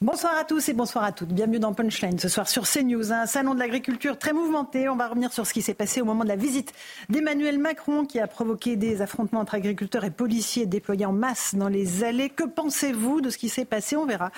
Bonsoir 0.00 0.36
à 0.38 0.44
tous 0.44 0.68
et 0.68 0.74
bonsoir 0.74 1.02
à 1.02 1.10
toutes. 1.10 1.30
Bienvenue 1.30 1.58
dans 1.58 1.74
Punchline 1.74 2.20
ce 2.20 2.28
soir 2.28 2.48
sur 2.48 2.68
CNews. 2.68 3.12
Un 3.12 3.26
salon 3.26 3.54
de 3.54 3.58
l'agriculture 3.58 4.16
très 4.16 4.32
mouvementé. 4.32 4.88
On 4.88 4.94
va 4.94 5.08
revenir 5.08 5.32
sur 5.32 5.44
ce 5.44 5.52
qui 5.52 5.60
s'est 5.60 5.74
passé 5.74 6.00
au 6.00 6.04
moment 6.04 6.22
de 6.22 6.28
la 6.28 6.36
visite 6.36 6.72
d'Emmanuel 7.08 7.58
Macron 7.58 8.04
qui 8.04 8.20
a 8.20 8.28
provoqué 8.28 8.76
des 8.76 9.02
affrontements 9.02 9.40
entre 9.40 9.56
agriculteurs 9.56 10.04
et 10.04 10.12
policiers 10.12 10.66
déployés 10.66 11.04
en 11.04 11.12
masse 11.12 11.56
dans 11.56 11.66
les 11.66 12.04
allées. 12.04 12.30
Que 12.30 12.44
pensez-vous 12.44 13.20
de 13.20 13.28
ce 13.28 13.38
qui 13.38 13.48
s'est 13.48 13.64
passé? 13.64 13.96
On 13.96 14.06
verra 14.06 14.30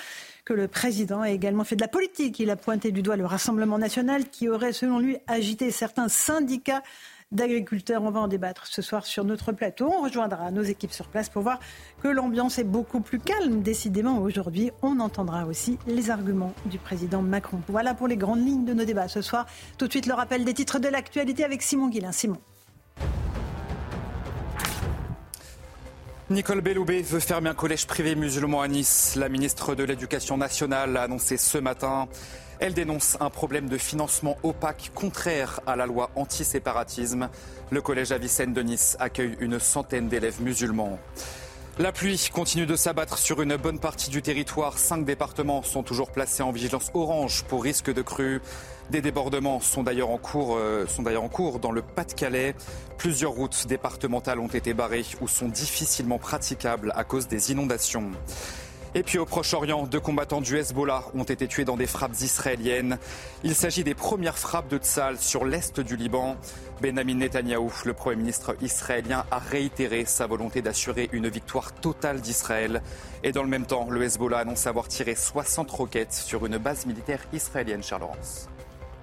que 0.45 0.53
le 0.53 0.67
président 0.67 1.21
a 1.21 1.29
également 1.29 1.63
fait 1.63 1.75
de 1.75 1.81
la 1.81 1.87
politique. 1.87 2.39
Il 2.39 2.49
a 2.49 2.55
pointé 2.55 2.91
du 2.91 3.03
doigt 3.03 3.15
le 3.15 3.27
Rassemblement 3.27 3.77
national 3.77 4.29
qui 4.29 4.49
aurait, 4.49 4.73
selon 4.73 4.97
lui, 4.97 5.17
agité 5.27 5.69
certains 5.69 6.09
syndicats 6.09 6.81
d'agriculteurs. 7.31 8.03
On 8.03 8.11
va 8.11 8.19
en 8.19 8.27
débattre 8.27 8.67
ce 8.67 8.81
soir 8.81 9.05
sur 9.05 9.23
notre 9.23 9.51
plateau. 9.51 9.91
On 9.91 10.03
rejoindra 10.03 10.51
nos 10.51 10.63
équipes 10.63 10.91
sur 10.91 11.07
place 11.07 11.29
pour 11.29 11.41
voir 11.41 11.59
que 12.01 12.07
l'ambiance 12.07 12.59
est 12.59 12.63
beaucoup 12.63 13.01
plus 13.01 13.19
calme. 13.19 13.61
Décidément, 13.61 14.19
aujourd'hui, 14.19 14.71
on 14.81 14.99
entendra 14.99 15.45
aussi 15.45 15.77
les 15.87 16.09
arguments 16.09 16.53
du 16.65 16.77
président 16.77 17.21
Macron. 17.21 17.61
Voilà 17.67 17.93
pour 17.93 18.07
les 18.07 18.17
grandes 18.17 18.45
lignes 18.45 18.65
de 18.65 18.73
nos 18.73 18.85
débats 18.85 19.07
ce 19.07 19.21
soir. 19.21 19.45
Tout 19.77 19.87
de 19.87 19.91
suite, 19.91 20.05
le 20.05 20.13
rappel 20.13 20.45
des 20.45 20.53
titres 20.53 20.79
de 20.79 20.87
l'actualité 20.87 21.43
avec 21.43 21.61
Simon 21.61 21.87
Guillain. 21.87 22.11
Simon. 22.11 22.37
Nicole 26.31 26.61
Belloubet 26.61 27.01
veut 27.01 27.19
fermer 27.19 27.49
un 27.49 27.53
collège 27.53 27.87
privé 27.87 28.15
musulman 28.15 28.61
à 28.61 28.69
Nice. 28.69 29.17
La 29.17 29.27
ministre 29.27 29.75
de 29.75 29.83
l'Éducation 29.83 30.37
nationale 30.37 30.93
l'a 30.93 31.03
annoncé 31.03 31.35
ce 31.35 31.57
matin. 31.57 32.07
Elle 32.61 32.75
dénonce 32.75 33.17
un 33.19 33.31
problème 33.31 33.67
de 33.69 33.77
financement 33.79 34.37
opaque 34.43 34.91
contraire 34.93 35.61
à 35.65 35.75
la 35.75 35.87
loi 35.87 36.11
anti-séparatisme. 36.15 37.27
Le 37.71 37.81
collège 37.81 38.11
Avicenne 38.11 38.53
de 38.53 38.61
Nice 38.61 38.95
accueille 38.99 39.35
une 39.39 39.59
centaine 39.59 40.09
d'élèves 40.09 40.39
musulmans. 40.43 40.99
La 41.79 41.91
pluie 41.91 42.29
continue 42.31 42.67
de 42.67 42.75
s'abattre 42.75 43.17
sur 43.17 43.41
une 43.41 43.55
bonne 43.55 43.79
partie 43.79 44.11
du 44.11 44.21
territoire. 44.21 44.77
Cinq 44.77 45.05
départements 45.05 45.63
sont 45.63 45.81
toujours 45.81 46.11
placés 46.11 46.43
en 46.43 46.51
vigilance 46.51 46.91
orange 46.93 47.45
pour 47.45 47.63
risque 47.63 47.91
de 47.91 48.03
crue. 48.03 48.41
Des 48.91 49.01
débordements 49.01 49.59
sont 49.59 49.81
d'ailleurs 49.81 50.11
en 50.11 50.19
euh, 50.35 50.85
sont 50.85 51.01
d'ailleurs 51.01 51.23
en 51.23 51.29
cours 51.29 51.57
dans 51.57 51.71
le 51.71 51.81
Pas-de-Calais. 51.81 52.53
Plusieurs 52.99 53.31
routes 53.31 53.65
départementales 53.65 54.39
ont 54.39 54.47
été 54.47 54.75
barrées 54.75 55.05
ou 55.19 55.27
sont 55.27 55.47
difficilement 55.47 56.19
praticables 56.19 56.93
à 56.95 57.03
cause 57.03 57.27
des 57.27 57.51
inondations. 57.51 58.11
Et 58.93 59.03
puis 59.03 59.17
au 59.17 59.25
Proche-Orient, 59.25 59.87
deux 59.87 60.01
combattants 60.01 60.41
du 60.41 60.57
Hezbollah 60.57 61.05
ont 61.13 61.23
été 61.23 61.47
tués 61.47 61.63
dans 61.63 61.77
des 61.77 61.87
frappes 61.87 62.19
israéliennes. 62.19 62.97
Il 63.41 63.55
s'agit 63.55 63.85
des 63.85 63.95
premières 63.95 64.37
frappes 64.37 64.67
de 64.67 64.77
Tzal 64.77 65.17
sur 65.17 65.45
l'est 65.45 65.79
du 65.79 65.95
Liban. 65.95 66.35
Benjamin 66.81 67.15
Netanyahou, 67.15 67.71
le 67.85 67.93
Premier 67.93 68.17
ministre 68.17 68.57
israélien, 68.61 69.23
a 69.31 69.39
réitéré 69.39 70.03
sa 70.03 70.27
volonté 70.27 70.61
d'assurer 70.61 71.07
une 71.13 71.29
victoire 71.29 71.71
totale 71.73 72.19
d'Israël. 72.19 72.81
Et 73.23 73.31
dans 73.31 73.43
le 73.43 73.49
même 73.49 73.65
temps, 73.65 73.87
le 73.89 74.03
Hezbollah 74.03 74.39
annonce 74.39 74.67
avoir 74.67 74.89
tiré 74.89 75.15
60 75.15 75.71
roquettes 75.71 76.13
sur 76.13 76.45
une 76.45 76.57
base 76.57 76.85
militaire 76.85 77.21
israélienne, 77.31 77.83
Charles 77.83 78.01
Laurence. 78.01 78.49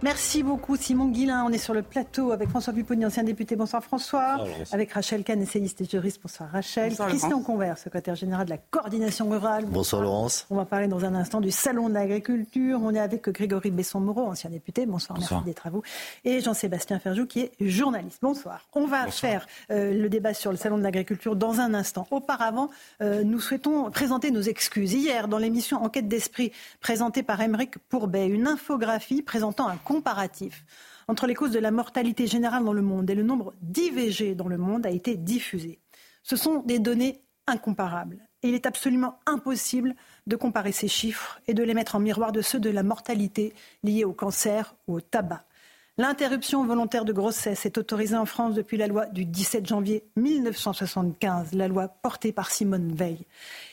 Merci 0.00 0.44
beaucoup 0.44 0.76
Simon 0.76 1.08
Guillain. 1.08 1.44
On 1.44 1.50
est 1.50 1.58
sur 1.58 1.74
le 1.74 1.82
plateau 1.82 2.30
avec 2.30 2.48
François 2.50 2.72
Pupponi, 2.72 3.04
ancien 3.04 3.24
député. 3.24 3.56
Bonsoir 3.56 3.82
François. 3.82 4.36
avec 4.70 4.92
Rachel 4.92 5.24
Kahn, 5.24 5.42
essayiste 5.42 5.80
et 5.80 5.86
juriste. 5.86 6.20
Bonsoir 6.22 6.50
Rachel. 6.52 6.94
Christian 6.94 7.42
Convert, 7.42 7.78
secrétaire 7.78 8.14
général 8.14 8.44
de 8.44 8.50
la 8.50 8.58
coordination 8.58 9.28
rurale. 9.28 9.64
Bonsoir, 9.66 10.02
Laurence. 10.02 10.46
On 10.50 10.56
va 10.56 10.66
parler 10.66 10.86
dans 10.86 11.04
un 11.04 11.16
instant 11.16 11.40
du 11.40 11.50
salon 11.50 11.88
de 11.88 11.94
l'agriculture. 11.94 12.78
On 12.80 12.94
est 12.94 13.00
avec 13.00 13.28
Grégory 13.28 13.72
Besson-Moreau, 13.72 14.26
ancien 14.26 14.50
député. 14.50 14.86
Bonsoir, 14.86 15.18
merci 15.18 15.34
d'être 15.44 15.66
à 15.66 15.70
vous. 15.70 15.82
Et 16.24 16.40
Jean-Sébastien 16.40 17.00
Ferjou 17.00 17.26
qui 17.26 17.40
est 17.40 17.52
journaliste. 17.60 18.20
Bonsoir. 18.22 18.68
On 18.74 18.86
va 18.86 19.08
faire 19.08 19.48
euh, 19.72 19.92
le 19.92 20.08
débat 20.08 20.32
sur 20.32 20.52
le 20.52 20.56
salon 20.56 20.78
de 20.78 20.84
l'agriculture 20.84 21.34
dans 21.34 21.58
un 21.58 21.74
instant. 21.74 22.06
Auparavant, 22.12 22.70
euh, 23.02 23.24
nous 23.24 23.40
souhaitons 23.40 23.90
présenter 23.90 24.30
nos 24.30 24.42
excuses. 24.42 24.92
Hier, 24.92 25.26
dans 25.26 25.38
l'émission 25.38 25.82
Enquête 25.82 26.06
d'esprit 26.06 26.52
présentée 26.80 27.24
par 27.24 27.40
Émeric 27.40 27.78
Pourbet, 27.88 28.28
une 28.28 28.46
infographie 28.46 29.22
présentant 29.22 29.66
un 29.66 29.76
comparatif 29.88 30.66
entre 31.08 31.26
les 31.26 31.34
causes 31.34 31.52
de 31.52 31.58
la 31.58 31.70
mortalité 31.70 32.26
générale 32.26 32.62
dans 32.62 32.74
le 32.74 32.82
monde 32.82 33.08
et 33.08 33.14
le 33.14 33.22
nombre 33.22 33.54
d'IVG 33.62 34.34
dans 34.34 34.46
le 34.46 34.58
monde 34.58 34.84
a 34.84 34.90
été 34.90 35.16
diffusé. 35.16 35.80
Ce 36.22 36.36
sont 36.36 36.62
des 36.62 36.78
données 36.78 37.22
incomparables. 37.46 38.18
Et 38.42 38.50
il 38.50 38.54
est 38.54 38.66
absolument 38.66 39.18
impossible 39.24 39.96
de 40.26 40.36
comparer 40.36 40.72
ces 40.72 40.88
chiffres 40.88 41.40
et 41.48 41.54
de 41.54 41.62
les 41.62 41.72
mettre 41.72 41.96
en 41.96 42.00
miroir 42.00 42.32
de 42.32 42.42
ceux 42.42 42.60
de 42.60 42.68
la 42.68 42.82
mortalité 42.82 43.54
liée 43.82 44.04
au 44.04 44.12
cancer 44.12 44.74
ou 44.86 44.96
au 44.96 45.00
tabac. 45.00 45.44
L'interruption 45.96 46.64
volontaire 46.64 47.06
de 47.06 47.12
grossesse 47.12 47.66
est 47.66 47.78
autorisée 47.78 48.16
en 48.16 48.26
France 48.26 48.54
depuis 48.54 48.76
la 48.76 48.86
loi 48.86 49.06
du 49.06 49.24
17 49.24 49.66
janvier 49.66 50.04
1975, 50.16 51.54
la 51.54 51.66
loi 51.66 51.88
portée 51.88 52.30
par 52.30 52.50
Simone 52.50 52.94
Veil. 52.94 53.26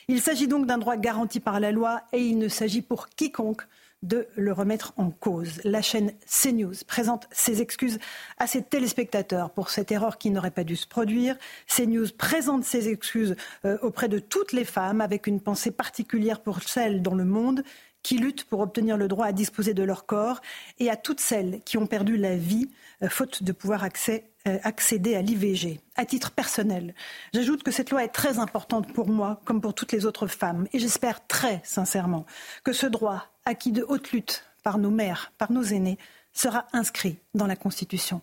Il 0.08 0.20
s'agit 0.20 0.48
donc 0.48 0.66
d'un 0.66 0.78
droit 0.78 0.96
garanti 0.96 1.38
par 1.38 1.60
la 1.60 1.70
loi 1.70 2.00
et 2.12 2.20
il 2.20 2.38
ne 2.38 2.48
s'agit 2.48 2.82
pour 2.82 3.10
quiconque 3.10 3.62
de 4.02 4.28
le 4.36 4.52
remettre 4.52 4.92
en 4.96 5.10
cause. 5.10 5.60
La 5.64 5.82
chaîne 5.82 6.12
CNews 6.26 6.74
présente 6.86 7.28
ses 7.30 7.62
excuses 7.62 7.98
à 8.38 8.46
ses 8.46 8.62
téléspectateurs 8.62 9.50
pour 9.50 9.70
cette 9.70 9.90
erreur 9.90 10.18
qui 10.18 10.30
n'aurait 10.30 10.50
pas 10.50 10.64
dû 10.64 10.76
se 10.76 10.86
produire. 10.86 11.36
CNews 11.66 12.08
présente 12.16 12.64
ses 12.64 12.88
excuses 12.88 13.36
euh, 13.64 13.78
auprès 13.82 14.08
de 14.08 14.18
toutes 14.18 14.52
les 14.52 14.64
femmes 14.64 15.00
avec 15.00 15.26
une 15.26 15.40
pensée 15.40 15.70
particulière 15.70 16.40
pour 16.40 16.62
celles 16.62 17.02
dans 17.02 17.14
le 17.14 17.24
monde 17.24 17.62
qui 18.02 18.18
luttent 18.18 18.44
pour 18.44 18.60
obtenir 18.60 18.96
le 18.96 19.08
droit 19.08 19.26
à 19.26 19.32
disposer 19.32 19.74
de 19.74 19.82
leur 19.82 20.06
corps 20.06 20.40
et 20.78 20.90
à 20.90 20.96
toutes 20.96 21.18
celles 21.18 21.60
qui 21.64 21.76
ont 21.76 21.88
perdu 21.88 22.16
la 22.16 22.36
vie 22.36 22.70
euh, 23.02 23.08
faute 23.08 23.42
de 23.42 23.50
pouvoir 23.50 23.82
accès 23.82 24.30
accéder 24.62 25.14
à 25.14 25.22
l'IVG. 25.22 25.80
À 25.96 26.04
titre 26.04 26.30
personnel, 26.30 26.94
j'ajoute 27.32 27.62
que 27.62 27.70
cette 27.70 27.90
loi 27.90 28.04
est 28.04 28.08
très 28.08 28.38
importante 28.38 28.92
pour 28.92 29.08
moi, 29.08 29.40
comme 29.44 29.60
pour 29.60 29.74
toutes 29.74 29.92
les 29.92 30.06
autres 30.06 30.26
femmes, 30.26 30.66
et 30.72 30.78
j'espère 30.78 31.26
très 31.26 31.60
sincèrement 31.64 32.26
que 32.64 32.72
ce 32.72 32.86
droit, 32.86 33.26
acquis 33.44 33.72
de 33.72 33.84
haute 33.86 34.12
lutte 34.12 34.44
par 34.62 34.78
nos 34.78 34.90
mères, 34.90 35.32
par 35.38 35.52
nos 35.52 35.62
aînés, 35.62 35.98
sera 36.32 36.66
inscrit 36.72 37.18
dans 37.34 37.46
la 37.46 37.56
Constitution. 37.56 38.20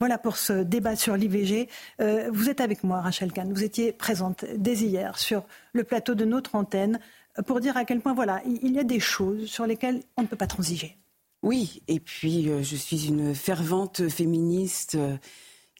Voilà 0.00 0.16
pour 0.16 0.36
ce 0.36 0.62
débat 0.62 0.94
sur 0.94 1.16
l'IVG. 1.16 1.68
Euh, 2.00 2.30
vous 2.32 2.48
êtes 2.48 2.60
avec 2.60 2.84
moi, 2.84 3.00
Rachel 3.00 3.32
Kahn. 3.32 3.52
Vous 3.52 3.64
étiez 3.64 3.92
présente 3.92 4.44
dès 4.56 4.76
hier 4.76 5.18
sur 5.18 5.44
le 5.72 5.82
plateau 5.82 6.14
de 6.14 6.24
notre 6.24 6.54
antenne 6.54 7.00
pour 7.46 7.60
dire 7.60 7.76
à 7.76 7.84
quel 7.84 8.00
point, 8.00 8.14
voilà, 8.14 8.40
il 8.44 8.72
y 8.72 8.78
a 8.78 8.84
des 8.84 9.00
choses 9.00 9.46
sur 9.46 9.66
lesquelles 9.66 10.02
on 10.16 10.22
ne 10.22 10.26
peut 10.28 10.36
pas 10.36 10.46
transiger. 10.46 10.96
Oui, 11.42 11.82
et 11.88 12.00
puis 12.00 12.48
euh, 12.48 12.62
je 12.62 12.76
suis 12.76 13.06
une 13.06 13.34
fervente 13.34 14.08
féministe 14.08 14.96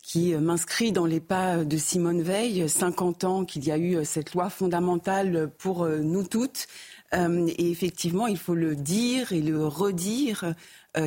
qui 0.09 0.33
euh, 0.33 0.41
m'inscrit 0.41 0.91
dans 0.91 1.05
les 1.05 1.21
pas 1.21 1.65
de 1.65 1.77
Simone 1.77 2.23
Veil, 2.23 2.67
50 2.67 3.25
ans 3.25 3.45
qu'il 3.45 3.67
y 3.67 3.71
a 3.71 3.77
eu 3.77 3.97
euh, 3.97 4.05
cette 4.05 4.33
loi 4.33 4.49
fondamentale 4.49 5.51
pour 5.59 5.85
euh, 5.85 5.99
nous 5.99 6.25
toutes. 6.25 6.67
Et 7.13 7.71
effectivement, 7.71 8.27
il 8.27 8.37
faut 8.37 8.55
le 8.55 8.77
dire 8.77 9.33
et 9.33 9.41
le 9.41 9.67
redire 9.67 10.53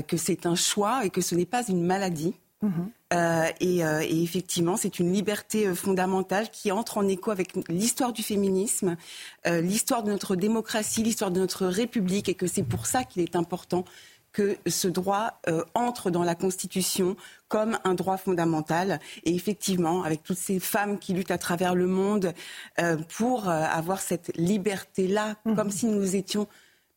que 0.07 0.17
c'est 0.17 0.47
un 0.47 0.55
choix 0.55 1.05
et 1.05 1.11
que 1.11 1.21
ce 1.21 1.35
n'est 1.35 1.45
pas 1.45 1.63
une 1.67 1.85
maladie. 1.85 2.33
Mm-hmm. 2.63 3.53
et, 3.59 4.23
effectivement, 4.23 4.77
c'est 4.77 4.97
une 4.97 5.13
liberté 5.13 5.75
fondamentale 5.75 6.49
qui 6.49 6.71
entre 6.71 6.97
en 6.97 7.07
écho 7.07 7.29
avec 7.29 7.53
l'histoire 7.69 8.13
du 8.13 8.23
féminisme, 8.23 8.97
l'histoire 9.45 10.01
de 10.01 10.09
notre 10.09 10.35
démocratie, 10.35 11.03
l'histoire 11.03 11.29
de 11.29 11.39
notre 11.39 11.67
République, 11.67 12.29
et 12.29 12.33
que 12.33 12.47
c'est 12.47 12.63
pour 12.63 12.87
ça 12.87 13.03
qu'il 13.03 13.21
est 13.21 13.35
important 13.35 13.85
que 14.31 14.57
ce 14.65 14.87
droit 14.87 15.39
euh, 15.47 15.63
entre 15.73 16.09
dans 16.09 16.23
la 16.23 16.35
Constitution 16.35 17.15
comme 17.47 17.77
un 17.83 17.93
droit 17.93 18.17
fondamental. 18.17 18.99
Et 19.23 19.35
effectivement, 19.35 20.03
avec 20.03 20.23
toutes 20.23 20.37
ces 20.37 20.59
femmes 20.59 20.99
qui 20.99 21.13
luttent 21.13 21.31
à 21.31 21.37
travers 21.37 21.75
le 21.75 21.87
monde 21.87 22.33
euh, 22.79 22.97
pour 23.17 23.49
euh, 23.49 23.63
avoir 23.63 24.01
cette 24.01 24.31
liberté-là, 24.37 25.35
mmh. 25.45 25.55
comme 25.55 25.71
si 25.71 25.85
nous 25.87 26.15
étions, 26.15 26.47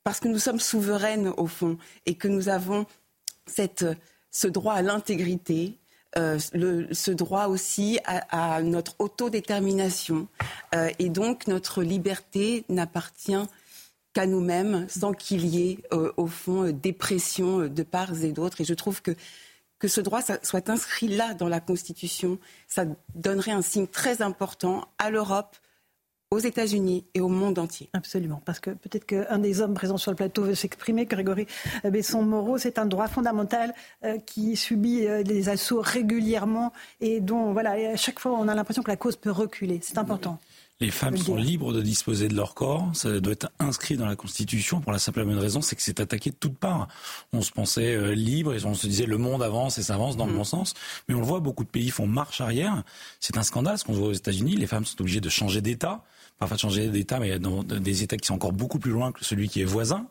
parce 0.05 0.21
que 0.21 0.29
nous 0.29 0.39
sommes 0.39 0.61
souveraines 0.61 1.33
au 1.37 1.47
fond, 1.47 1.79
et 2.07 2.15
que 2.15 2.29
nous 2.29 2.49
avons 2.49 2.87
cette, 3.47 3.87
ce 4.31 4.47
droit 4.47 4.75
à 4.75 4.83
l'intégrité, 4.83 5.79
ce 6.17 7.11
droit 7.11 7.47
aussi 7.47 7.99
à, 8.05 8.57
à 8.57 8.63
notre 8.63 8.95
autodétermination. 9.01 10.29
et 11.01 11.09
donc 11.09 11.49
notre 11.49 11.83
liberté 11.83 12.65
n'appartient 12.69 13.43
qu'à 14.15 14.27
nous-mêmes, 14.27 14.87
sans 14.89 15.13
qu'il 15.13 15.45
y 15.45 15.71
ait, 15.71 15.79
euh, 15.93 16.13
au 16.17 16.27
fond, 16.27 16.65
euh, 16.65 16.73
des 16.73 16.93
pressions 16.93 17.61
euh, 17.61 17.69
de 17.69 17.83
part 17.83 18.23
et 18.23 18.33
d'autre. 18.33 18.61
Et 18.61 18.65
je 18.65 18.73
trouve 18.73 19.03
que 19.03 19.15
que 19.81 19.89
ce 19.89 20.01
droit 20.01 20.21
soit 20.43 20.71
inscrit 20.71 21.09
là 21.09 21.35
dans 21.35 21.49
la 21.49 21.61
Constitution, 21.61 22.39
ça 22.69 22.87
donnerait 23.15 23.51
un 23.51 23.61
signe 23.61 23.87
très 23.87 24.23
important 24.23 24.89
à 24.97 25.11
l'Europe, 25.11 25.57
aux 26.31 26.39
États-Unis 26.39 27.05
et 27.13 27.21
au 27.21 27.29
monde 27.29 27.59
entier. 27.59 27.91
Absolument, 27.93 28.41
parce 28.47 28.61
que 28.61 28.71
peut-être 28.71 29.05
qu'un 29.05 29.39
des 29.39 29.61
hommes 29.61 29.75
présents 29.75 29.99
sur 29.99 30.11
le 30.11 30.17
plateau 30.17 30.45
veut 30.45 30.55
s'exprimer, 30.55 31.05
Grégory 31.05 31.47
Besson-Moreau, 31.83 32.57
c'est 32.57 32.79
un 32.79 32.87
droit 32.87 33.09
fondamental 33.09 33.75
qui 34.25 34.57
subit 34.57 35.07
des 35.25 35.49
assauts 35.51 35.83
régulièrement 35.83 36.73
et 37.01 37.21
dont, 37.21 37.53
voilà, 37.53 37.73
à 37.73 37.97
chaque 37.97 38.21
fois, 38.21 38.33
on 38.33 38.49
a 38.49 38.55
l'impression 38.55 38.83
que 38.83 38.91
la 38.91 38.97
cause 38.97 39.17
peut 39.17 39.33
reculer. 39.33 39.81
C'est 39.83 39.99
important. 39.99 40.39
Les 40.81 40.91
femmes 40.91 41.17
sont 41.17 41.37
libres 41.37 41.73
de 41.73 41.81
disposer 41.81 42.29
de 42.29 42.35
leur 42.35 42.55
corps. 42.55 42.91
Ça 42.95 43.21
doit 43.21 43.33
être 43.33 43.49
inscrit 43.61 43.97
dans 43.97 44.07
la 44.07 44.17
Constitution 44.17 44.81
pour 44.81 44.91
la 44.91 44.99
simple 44.99 45.21
et 45.21 45.25
bonne 45.25 45.39
raison, 45.39 45.63
c'est 45.63 45.77
que 45.77 45.83
c'est 45.83 46.01
attaqué 46.01 46.31
de 46.31 46.37
toutes 46.37 46.59
parts. 46.59 46.89
On 47.33 47.43
se 47.43 47.53
pensait 47.53 47.95
euh, 47.95 48.15
libre 48.15 48.55
et 48.55 48.65
on 48.65 48.75
se 48.75 48.87
disait 48.87 49.07
le 49.07 49.17
monde 49.17 49.43
avance 49.43 49.79
et 49.79 49.83
ça 49.85 49.95
avance 49.95 50.17
dans 50.17 50.27
le 50.27 50.33
mm. 50.33 50.37
bon 50.37 50.45
sens. 50.45 50.75
Mais 51.09 51.15
on 51.15 51.21
le 51.21 51.27
voit, 51.27 51.41
beaucoup 51.41 51.65
de 51.65 51.69
pays 51.69 51.91
font 51.91 52.09
marche 52.09 52.41
arrière. 52.41 52.83
C'est 53.21 53.39
un 53.39 53.45
scandale 53.45 53.79
ce 53.79 53.85
qu'on 53.85 53.93
voit 53.93 54.09
aux 54.09 54.13
États-Unis. 54.13 54.57
Les 54.57 54.67
femmes 54.67 54.85
sont 54.85 55.01
obligées 55.01 55.21
de 55.21 55.29
changer 55.29 55.61
d'État 55.61 56.03
parfois 56.39 56.57
de 56.57 56.61
changer 56.61 56.89
d'État, 56.89 57.19
mais 57.19 57.39
dans 57.39 57.63
des 57.63 58.03
États 58.03 58.17
qui 58.17 58.27
sont 58.27 58.35
encore 58.35 58.53
beaucoup 58.53 58.79
plus 58.79 58.91
loin 58.91 59.13
que 59.13 59.25
celui 59.25 59.49
qui 59.49 59.61
est 59.61 59.65
voisin. 59.65 60.07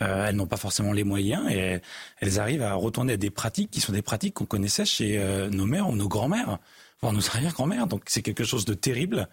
Euh, 0.00 0.26
elles 0.26 0.36
n'ont 0.36 0.46
pas 0.46 0.56
forcément 0.56 0.92
les 0.92 1.04
moyens 1.04 1.48
et 1.50 1.80
elles 2.20 2.40
arrivent 2.40 2.62
à 2.62 2.74
retourner 2.74 3.12
à 3.12 3.16
des 3.16 3.30
pratiques 3.30 3.70
qui 3.70 3.80
sont 3.80 3.92
des 3.92 4.02
pratiques 4.02 4.34
qu'on 4.34 4.46
connaissait 4.46 4.84
chez 4.84 5.18
euh, 5.18 5.48
nos 5.50 5.66
mères 5.66 5.88
ou 5.88 5.94
nos 5.94 6.08
grands-mères, 6.08 6.58
voire 7.02 7.12
nos 7.12 7.26
arrière-grand-mères. 7.26 7.86
Donc 7.86 8.04
c'est 8.06 8.22
quelque 8.22 8.44
chose 8.44 8.64
de 8.64 8.74
terrible. 8.74 9.28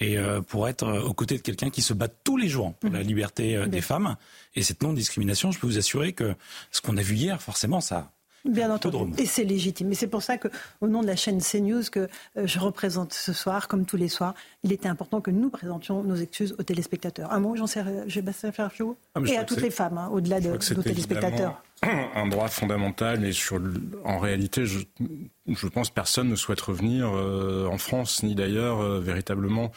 Et 0.00 0.16
euh, 0.16 0.40
pour 0.40 0.68
être 0.68 0.86
aux 1.04 1.14
côtés 1.14 1.36
de 1.36 1.42
quelqu'un 1.42 1.70
qui 1.70 1.82
se 1.82 1.92
bat 1.92 2.08
tous 2.08 2.36
les 2.36 2.48
jours 2.48 2.74
pour 2.74 2.90
la 2.90 3.00
mmh. 3.00 3.06
liberté 3.06 3.66
des 3.66 3.80
femmes 3.80 4.16
et 4.54 4.62
cette 4.62 4.82
non-discrimination, 4.82 5.50
je 5.50 5.58
peux 5.58 5.66
vous 5.66 5.78
assurer 5.78 6.12
que 6.12 6.34
ce 6.70 6.80
qu'on 6.80 6.96
a 6.96 7.02
vu 7.02 7.16
hier, 7.16 7.42
forcément, 7.42 7.80
ça, 7.80 8.12
Bien 8.44 8.70
entendu. 8.70 9.20
Et 9.20 9.26
c'est 9.26 9.44
légitime. 9.44 9.92
Et 9.92 9.94
c'est 9.94 10.06
pour 10.06 10.22
ça 10.22 10.38
qu'au 10.38 10.86
nom 10.86 11.02
de 11.02 11.06
la 11.06 11.16
chaîne 11.16 11.40
CNews 11.40 11.82
que 11.90 12.08
euh, 12.36 12.46
je 12.46 12.58
représente 12.58 13.12
ce 13.12 13.32
soir, 13.32 13.68
comme 13.68 13.84
tous 13.84 13.96
les 13.96 14.08
soirs, 14.08 14.34
il 14.62 14.72
était 14.72 14.88
important 14.88 15.20
que 15.20 15.30
nous 15.30 15.50
présentions 15.50 16.02
nos 16.02 16.16
excuses 16.16 16.54
aux 16.58 16.62
téléspectateurs. 16.62 17.32
Un 17.32 17.40
mot, 17.40 17.56
j'en 17.56 17.66
sais, 17.66 17.84
Ferjou 18.52 18.96
ah, 19.14 19.20
Et 19.26 19.36
à 19.36 19.44
toutes 19.44 19.60
les 19.60 19.70
femmes, 19.70 19.98
hein, 19.98 20.08
au-delà 20.12 20.40
de, 20.40 20.50
nos 20.50 20.82
téléspectateurs. 20.82 21.62
Un 21.82 22.26
droit 22.26 22.48
fondamental 22.48 23.24
et 23.24 23.32
sur, 23.32 23.60
en 24.04 24.18
réalité, 24.18 24.66
je, 24.66 24.80
je 25.46 25.66
pense 25.68 25.90
personne 25.90 26.28
ne 26.28 26.34
souhaite 26.34 26.60
revenir 26.60 27.08
euh, 27.14 27.68
en 27.70 27.78
France 27.78 28.22
ni 28.24 28.34
d'ailleurs 28.34 28.80
euh, 28.80 29.00
véritablement 29.00 29.70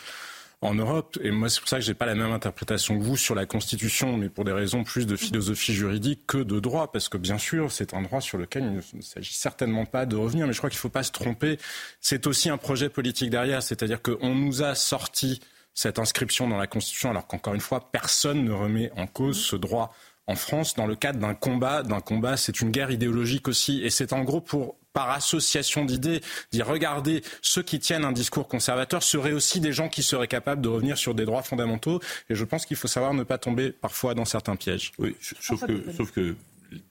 en 0.62 0.76
Europe. 0.76 1.18
Et 1.24 1.32
moi, 1.32 1.50
c'est 1.50 1.60
pour 1.60 1.70
ça 1.70 1.78
que 1.78 1.84
j'ai 1.84 1.96
pas 1.96 2.06
la 2.06 2.16
même 2.16 2.32
interprétation 2.32 2.98
que 2.98 3.04
vous 3.04 3.18
sur 3.18 3.34
la 3.34 3.46
Constitution, 3.46 4.16
mais 4.18 4.30
pour 4.30 4.46
des 4.46 4.52
raisons 4.52 4.84
plus 4.84 5.08
de 5.08 5.16
philosophie 5.16 5.74
juridique 5.74 6.26
que 6.28 6.38
de 6.38 6.60
droit, 6.60 6.92
parce 6.92 7.10
que 7.10 7.18
bien 7.18 7.40
sûr, 7.40 7.72
c'est 7.72 7.94
un 7.94 8.04
droit 8.04 8.22
sur 8.22 8.38
lequel 8.38 8.64
il 8.66 8.98
ne 8.98 9.02
s'agit 9.02 9.34
certainement 9.34 9.86
pas 9.86 10.06
de 10.06 10.16
revenir. 10.16 10.46
Mais 10.46 10.54
je 10.54 10.60
crois 10.60 10.70
qu'il 10.70 10.78
ne 10.78 10.82
faut 10.82 10.90
pas 10.90 11.04
se 11.04 11.12
tromper. 11.12 11.58
C'est 12.00 12.28
aussi 12.28 12.50
un 12.50 12.58
projet 12.58 12.90
politique 12.90 13.32
derrière, 13.32 13.64
c'est-à-dire 13.64 14.02
qu'on 14.02 14.36
nous 14.36 14.62
a 14.62 14.76
sorti 14.76 15.40
cette 15.74 16.00
inscription 16.00 16.48
dans 16.48 16.58
la 16.58 16.68
Constitution, 16.68 17.10
alors 17.10 17.28
qu'encore 17.28 17.54
une 17.54 17.62
fois, 17.62 17.92
personne 17.92 18.44
ne 18.44 18.52
remet 18.52 18.92
en 18.98 19.08
cause 19.08 19.40
ce 19.40 19.56
droit 19.56 19.94
en 20.28 20.36
France 20.36 20.76
dans 20.76 20.86
le 20.86 20.96
cadre 20.96 21.20
d'un 21.20 21.34
combat. 21.34 21.82
D'un 21.82 22.02
combat, 22.02 22.38
c'est 22.38 22.62
une 22.62 22.70
guerre 22.70 22.92
idéologique 22.92 23.48
aussi, 23.48 23.82
et 23.82 23.90
c'est 23.90 24.14
en 24.14 24.24
gros 24.24 24.42
pour 24.42 24.76
par 24.94 25.10
association 25.12 25.86
d'idées, 25.86 26.22
dire 26.52 26.68
regardez, 26.68 27.22
ceux 27.42 27.64
qui 27.64 27.80
tiennent 27.80 28.06
un 28.06 28.12
discours 28.12 28.48
conservateur 28.48 29.04
seraient 29.04 29.34
aussi 29.34 29.60
des 29.60 29.74
gens 29.74 29.90
qui 29.90 30.04
seraient 30.04 30.28
capables 30.28 30.62
de 30.62 30.70
revenir 30.70 30.98
sur 30.98 31.16
des 31.16 31.26
droits 31.26 31.44
fondamentaux. 31.44 32.00
Et 32.30 32.36
je 32.36 32.44
pense 32.44 32.66
qu'il 32.66 32.78
faut 32.78 32.88
savoir 32.88 33.14
ne 33.14 33.24
pas 33.24 33.38
tomber 33.38 33.72
parfois 33.72 34.14
dans 34.14 34.26
certains 34.26 34.56
pièges. 34.56 34.92
Oui, 35.00 35.16
sauf 35.20 35.66
que, 35.66 35.92
sauf 35.94 36.12
que 36.12 36.36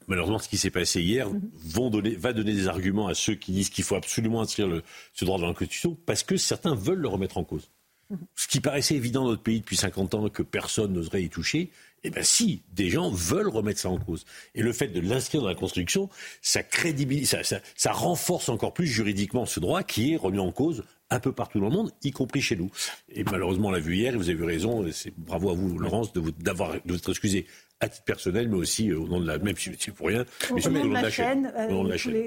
malheureusement, 0.07 0.39
ce 0.39 0.49
qui 0.49 0.57
s'est 0.57 0.71
passé 0.71 1.01
hier 1.01 1.29
mhm. 1.29 1.41
vont 1.65 1.89
donner, 1.89 2.15
va 2.15 2.33
donner 2.33 2.53
des 2.53 2.67
arguments 2.67 3.07
à 3.07 3.13
ceux 3.13 3.35
qui 3.35 3.51
disent 3.51 3.69
qu'il 3.69 3.83
faut 3.83 3.95
absolument 3.95 4.41
inscrire 4.41 4.67
le, 4.67 4.83
ce 5.13 5.25
droit 5.25 5.39
dans 5.39 5.47
la 5.47 5.53
Constitution 5.53 5.97
parce 6.05 6.23
que 6.23 6.37
certains 6.37 6.75
veulent 6.75 6.99
le 6.99 7.07
remettre 7.07 7.37
en 7.37 7.43
cause. 7.43 7.69
Mhm. 8.09 8.17
Ce 8.35 8.47
qui 8.47 8.59
paraissait 8.59 8.95
évident 8.95 9.23
dans 9.23 9.31
notre 9.31 9.43
pays 9.43 9.59
depuis 9.59 9.77
50 9.77 10.13
ans 10.15 10.29
que 10.29 10.43
personne 10.43 10.93
n'oserait 10.93 11.23
y 11.23 11.29
toucher, 11.29 11.71
eh 12.03 12.09
bien 12.09 12.23
si, 12.23 12.63
des 12.73 12.89
gens 12.89 13.09
veulent 13.11 13.49
remettre 13.49 13.79
ça 13.79 13.89
en 13.89 13.97
cause. 13.97 14.25
Et 14.55 14.61
le 14.61 14.73
fait 14.73 14.87
de 14.87 14.99
l'inscrire 14.99 15.41
dans 15.41 15.47
la 15.47 15.55
construction, 15.55 16.09
ça 16.41 16.63
crédibilise, 16.63 17.35
ça, 17.75 17.91
renforce 17.91 18.49
encore 18.49 18.73
plus 18.73 18.87
juridiquement 18.87 19.45
ce 19.45 19.59
droit 19.59 19.83
qui 19.83 20.13
est 20.13 20.17
remis 20.17 20.39
en 20.39 20.51
cause 20.51 20.83
un 21.11 21.19
peu 21.19 21.31
partout 21.31 21.59
dans 21.59 21.67
le 21.67 21.75
monde, 21.75 21.91
y 22.03 22.11
compris 22.11 22.41
chez 22.41 22.55
nous. 22.55 22.71
Et 23.09 23.23
malheureusement, 23.23 23.67
on 23.67 23.71
l'a 23.71 23.79
vu 23.79 23.97
hier, 23.97 24.13
et 24.13 24.17
vous 24.17 24.29
avez 24.29 24.39
eu 24.39 24.43
raison, 24.43 24.85
et 24.85 24.91
bravo 25.17 25.51
à 25.51 25.53
vous, 25.53 25.77
Laurence, 25.77 26.13
de 26.13 26.19
vous, 26.19 26.31
d'avoir, 26.31 26.73
de 26.73 26.93
vous 26.93 27.09
excusé 27.09 27.45
à 27.81 27.89
titre 27.89 28.05
personnel, 28.05 28.47
mais 28.47 28.57
aussi 28.57 28.89
euh, 28.89 28.99
au 28.99 29.07
nom 29.07 29.19
de 29.19 29.25
la 29.25 29.39
même 29.39 29.57
si 29.57 29.71
c'est 29.79 29.91
pour 29.91 30.07
rien, 30.07 30.23
mais 30.53 30.65
au 30.65 30.69
nom 30.69 30.87
de 30.87 30.93
la 30.93 31.09
chaîne, 31.09 31.51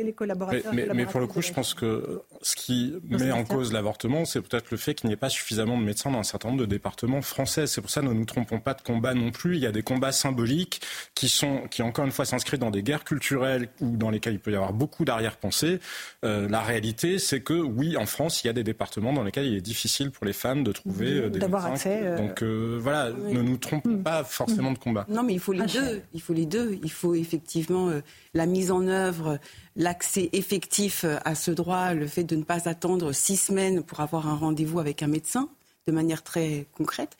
les, 0.04 0.12
collaborateurs. 0.12 0.74
Mais, 0.74 1.06
pour 1.06 1.20
le 1.20 1.28
coup, 1.28 1.42
je 1.42 1.52
pense 1.52 1.74
que 1.74 2.22
ce 2.42 2.56
qui 2.56 2.92
met 3.08 3.30
en 3.30 3.44
cause 3.44 3.72
l'avortement, 3.72 4.24
c'est 4.24 4.42
peut-être 4.42 4.72
le 4.72 4.76
fait 4.76 4.94
qu'il 4.94 5.06
n'y 5.06 5.14
ait 5.14 5.16
pas 5.16 5.28
suffisamment 5.28 5.78
de 5.78 5.84
médecins 5.84 6.10
dans 6.10 6.18
un 6.18 6.24
certain 6.24 6.48
nombre 6.48 6.60
de 6.60 6.66
départements 6.66 7.22
français. 7.22 7.68
C'est 7.68 7.80
pour 7.80 7.90
ça 7.90 8.00
que 8.00 8.06
ne 8.06 8.12
nous 8.12 8.24
trompons 8.24 8.58
pas 8.58 8.74
de 8.74 8.82
combat 8.82 9.14
non 9.14 9.30
plus. 9.30 9.54
Il 9.54 9.62
y 9.62 9.66
a 9.66 9.72
des 9.72 9.82
combats 9.82 10.10
symboliques 10.10 10.80
qui 11.14 11.28
sont, 11.28 11.62
qui 11.70 11.82
encore 11.82 12.04
une 12.04 12.12
fois 12.12 12.24
s'inscrivent 12.24 12.58
dans 12.58 12.72
des 12.72 12.82
guerres 12.82 13.04
culturelles 13.04 13.68
ou 13.80 13.96
dans 13.96 14.10
lesquelles 14.10 14.34
il 14.34 14.40
peut 14.40 14.50
y 14.50 14.56
avoir 14.56 14.72
beaucoup 14.72 15.04
d'arrière-pensée. 15.04 15.78
Euh, 16.24 16.48
la 16.48 16.62
réalité, 16.62 17.20
c'est 17.20 17.42
que 17.42 17.54
oui, 17.54 17.96
en 17.96 18.06
France, 18.06 18.42
il 18.42 18.48
y 18.48 18.50
a 18.50 18.52
des 18.52 18.64
départements 18.64 18.73
dans 19.14 19.22
lesquels 19.22 19.46
il 19.46 19.54
est 19.54 19.60
difficile 19.60 20.10
pour 20.10 20.26
les 20.26 20.32
femmes 20.32 20.64
de 20.64 20.72
trouver 20.72 21.12
euh, 21.12 21.30
des 21.30 21.38
d'avoir 21.38 21.66
accès. 21.66 22.16
Donc 22.16 22.42
voilà, 22.42 23.10
ne 23.10 23.40
nous 23.40 23.56
trompons 23.56 23.90
mm. 23.90 24.02
pas 24.02 24.24
forcément 24.24 24.72
de 24.72 24.78
combat. 24.78 25.06
Non, 25.08 25.22
mais 25.22 25.34
faut 25.44 25.52
les 25.52 25.66
deux. 25.66 26.02
Il 26.14 26.20
faut 26.20 26.32
les 26.32 26.46
deux. 26.46 26.78
Il 26.82 26.90
faut 26.90 27.14
effectivement 27.14 27.88
euh, 27.88 28.00
la 28.32 28.46
mise 28.46 28.70
en 28.70 28.86
œuvre, 28.88 29.38
l'accès 29.76 30.30
effectif 30.32 31.04
euh, 31.04 31.18
à 31.24 31.34
ce 31.34 31.50
droit, 31.50 31.92
le 31.92 32.06
fait 32.06 32.24
de 32.24 32.36
ne 32.36 32.42
pas 32.42 32.68
attendre 32.68 33.12
six 33.12 33.36
semaines 33.36 33.82
pour 33.82 34.00
avoir 34.00 34.26
un 34.26 34.34
rendez-vous 34.34 34.80
avec 34.80 35.02
un 35.02 35.06
médecin, 35.06 35.48
de 35.86 35.92
manière 35.92 36.22
très 36.22 36.66
concrète, 36.72 37.16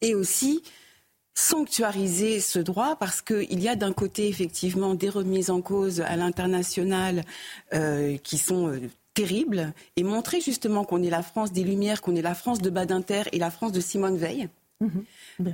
et 0.00 0.14
aussi 0.14 0.62
sanctuariser 1.34 2.40
ce 2.40 2.58
droit 2.58 2.96
parce 2.96 3.22
qu'il 3.22 3.62
y 3.62 3.68
a 3.68 3.76
d'un 3.76 3.92
côté 3.92 4.28
effectivement 4.28 4.94
des 4.94 5.08
remises 5.08 5.48
en 5.48 5.62
cause 5.62 6.00
à 6.00 6.16
l'international 6.16 7.22
euh, 7.72 8.16
qui 8.18 8.36
sont 8.36 8.78
terribles 9.20 9.72
et 9.96 10.02
montrer 10.02 10.40
justement 10.40 10.84
qu'on 10.84 11.02
est 11.02 11.10
la 11.10 11.22
France 11.22 11.52
des 11.52 11.64
Lumières, 11.64 12.00
qu'on 12.00 12.16
est 12.16 12.22
la 12.22 12.34
France 12.34 12.60
de 12.60 12.70
Badinter 12.70 13.22
et 13.32 13.38
la 13.38 13.50
France 13.50 13.72
de 13.72 13.80
Simone 13.80 14.16
Veil, 14.16 14.48
mhm. 14.80 15.04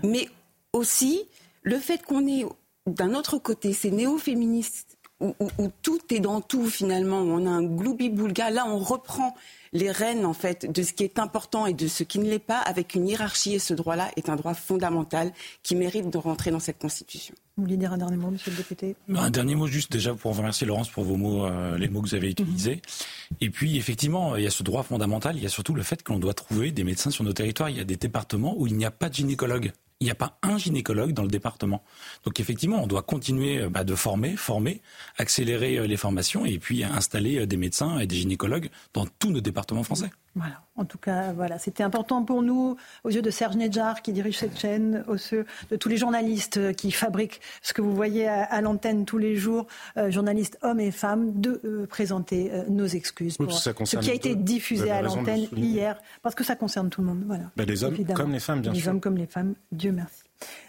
mais 0.04 0.28
aussi 0.72 1.24
le 1.62 1.78
fait 1.78 2.02
qu'on 2.02 2.26
ait 2.28 2.44
d'un 2.86 3.14
autre 3.14 3.38
côté 3.38 3.72
ces 3.72 3.90
néo-féministes 3.90 4.98
où, 5.20 5.32
tout 5.82 6.00
est 6.10 6.20
dans 6.20 6.42
tout 6.42 6.66
finalement, 6.66 7.22
où 7.22 7.30
on 7.30 7.46
a 7.46 7.50
un 7.50 7.62
gloubi-boulga, 7.62 8.50
là 8.50 8.66
on 8.68 8.78
reprend 8.78 9.34
les 9.72 9.90
rênes 9.90 10.24
en 10.24 10.32
fait 10.32 10.70
de 10.70 10.82
ce 10.82 10.92
qui 10.92 11.04
est 11.04 11.18
important 11.18 11.66
et 11.66 11.74
de 11.74 11.88
ce 11.88 12.02
qui 12.02 12.18
ne 12.18 12.24
l'est 12.24 12.38
pas 12.38 12.58
avec 12.58 12.94
une 12.94 13.08
hiérarchie 13.08 13.54
et 13.54 13.58
ce 13.58 13.74
droit-là 13.74 14.10
est 14.16 14.28
un 14.28 14.36
droit 14.36 14.54
fondamental 14.54 15.32
qui 15.62 15.76
mérite 15.76 16.10
de 16.10 16.18
rentrer 16.18 16.50
dans 16.50 16.60
cette 16.60 16.78
Constitution. 16.78 17.34
Vous 17.56 17.64
voulez 17.64 17.78
dire 17.78 17.92
un 17.92 17.96
dernier 17.96 18.16
mot, 18.16 18.30
monsieur 18.30 18.50
le 18.50 18.58
député? 18.58 18.96
Un 19.14 19.30
dernier 19.30 19.54
mot 19.54 19.66
juste 19.66 19.90
déjà 19.90 20.14
pour 20.14 20.32
vous 20.32 20.38
remercier 20.38 20.66
Laurence 20.66 20.90
pour 20.90 21.04
vos 21.04 21.16
mots, 21.16 21.46
euh, 21.46 21.78
les 21.78 21.88
mots 21.88 22.02
que 22.02 22.08
vous 22.08 22.14
avez 22.14 22.30
utilisés. 22.30 22.82
Et 23.40 23.48
puis 23.48 23.78
effectivement, 23.78 24.36
il 24.36 24.44
y 24.44 24.46
a 24.46 24.50
ce 24.50 24.62
droit 24.62 24.82
fondamental, 24.82 25.36
il 25.36 25.42
y 25.42 25.46
a 25.46 25.48
surtout 25.48 25.72
le 25.72 25.82
fait 25.82 26.02
qu'on 26.02 26.18
doit 26.18 26.34
trouver 26.34 26.70
des 26.70 26.84
médecins 26.84 27.10
sur 27.10 27.24
nos 27.24 27.32
territoires. 27.32 27.70
Il 27.70 27.76
y 27.76 27.80
a 27.80 27.84
des 27.84 27.96
départements 27.96 28.54
où 28.58 28.66
il 28.66 28.76
n'y 28.76 28.84
a 28.84 28.90
pas 28.90 29.08
de 29.08 29.14
gynécologue 29.14 29.72
il 30.00 30.04
n'y 30.04 30.10
a 30.10 30.14
pas 30.14 30.38
un 30.42 30.58
gynécologue 30.58 31.12
dans 31.12 31.22
le 31.22 31.28
département. 31.28 31.82
Donc 32.24 32.38
effectivement, 32.40 32.82
on 32.82 32.86
doit 32.86 33.02
continuer 33.02 33.62
euh, 33.62 33.70
bah, 33.70 33.84
de 33.84 33.94
former, 33.94 34.36
former, 34.36 34.82
accélérer 35.16 35.78
euh, 35.78 35.86
les 35.86 35.96
formations 35.96 36.44
et 36.44 36.58
puis 36.58 36.84
installer 36.84 37.38
euh, 37.38 37.46
des 37.46 37.56
médecins 37.56 37.98
et 37.98 38.06
des 38.06 38.16
gynécologues 38.16 38.68
dans 38.92 39.06
tous 39.06 39.30
nos 39.30 39.40
départements 39.40 39.82
français. 39.82 40.10
Voilà. 40.36 40.60
En 40.76 40.84
tout 40.84 40.98
cas, 40.98 41.32
voilà, 41.32 41.58
c'était 41.58 41.82
important 41.82 42.22
pour 42.22 42.42
nous, 42.42 42.76
aux 43.02 43.10
yeux 43.10 43.22
de 43.22 43.30
Serge 43.30 43.56
Nedjar 43.56 44.02
qui 44.02 44.12
dirige 44.12 44.38
cette 44.38 44.58
chaîne, 44.58 45.02
aux 45.08 45.14
yeux 45.14 45.46
de 45.70 45.76
tous 45.76 45.88
les 45.88 45.96
journalistes 45.96 46.74
qui 46.74 46.92
fabriquent 46.92 47.40
ce 47.62 47.72
que 47.72 47.80
vous 47.80 47.96
voyez 47.96 48.28
à, 48.28 48.60
l'antenne 48.60 49.06
tous 49.06 49.16
les 49.16 49.36
jours, 49.36 49.66
journalistes 50.08 50.58
hommes 50.60 50.80
et 50.80 50.90
femmes, 50.90 51.40
de 51.40 51.86
présenter 51.88 52.52
nos 52.68 52.84
excuses 52.84 53.38
pour 53.38 53.50
ce 53.52 53.70
qui 53.96 54.10
a 54.10 54.14
été 54.14 54.34
diffusé 54.34 54.90
à 54.90 55.00
l'antenne 55.00 55.48
hier, 55.56 55.98
parce 56.22 56.34
que 56.34 56.44
ça 56.44 56.54
concerne 56.54 56.90
tout 56.90 57.00
le 57.00 57.06
monde. 57.06 57.22
Voilà. 57.26 57.44
Ben, 57.56 57.66
les 57.66 57.82
hommes 57.82 57.96
comme 58.14 58.32
les 58.32 58.40
femmes, 58.40 58.60
bien 58.60 58.74
sûr. 58.74 58.82
Les 58.82 58.88
hommes 58.88 59.00
comme 59.00 59.16
les 59.16 59.26
femmes. 59.26 59.54
Dieu 59.72 59.92
merci. 59.92 60.25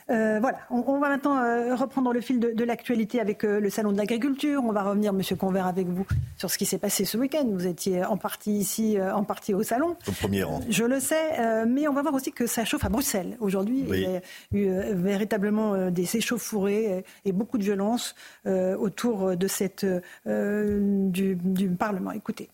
Euh, 0.09 0.39
voilà, 0.39 0.59
on, 0.69 0.99
va 0.99 1.09
maintenant 1.09 1.37
euh, 1.37 1.75
reprendre 1.75 2.13
le 2.13 2.21
fil 2.21 2.39
de, 2.39 2.63
l'actualité 2.63 3.19
avec 3.19 3.43
euh, 3.43 3.59
le 3.59 3.69
Salon 3.69 3.91
de 3.91 3.97
l'agriculture. 3.97 4.61
On 4.63 4.71
va 4.71 4.83
revenir, 4.83 5.11
Monsieur 5.11 5.35
Convert, 5.35 5.67
avec 5.67 5.87
vous 5.87 6.05
sur 6.37 6.49
ce 6.49 6.57
qui 6.57 6.65
s'est 6.65 6.77
passé 6.77 7.03
ce 7.03 7.17
week-end. 7.17 7.45
Vous 7.45 7.67
étiez 7.67 8.05
en 8.05 8.17
partie 8.17 8.53
ici, 8.53 8.97
en 9.01 9.23
partie 9.23 9.53
au 9.53 9.63
Salon. 9.63 9.97
Au 10.07 10.11
premier 10.11 10.43
rang. 10.43 10.61
Je 10.69 10.85
le 10.85 10.99
sais, 10.99 11.65
mais 11.65 11.87
on 11.87 11.93
va 11.93 12.01
voir 12.01 12.13
aussi 12.13 12.31
que 12.31 12.47
ça 12.47 12.63
chauffe 12.63 12.85
à 12.85 12.89
Bruxelles. 12.89 13.37
Aujourd'hui, 13.39 13.85
il 13.87 13.99
y 13.99 14.05
a 14.05 14.21
eu 14.53 14.69
véritablement 14.93 15.89
des 15.89 16.17
échauffourées 16.17 17.03
et, 17.25 17.31
beaucoup 17.31 17.57
de 17.57 17.63
violence 17.63 18.15
autour 18.45 19.35
de 19.35 19.47
cette, 19.47 19.85
du, 20.25 21.35
du 21.35 21.69
Parlement. 21.69 22.11
Écoutez. 22.11 22.49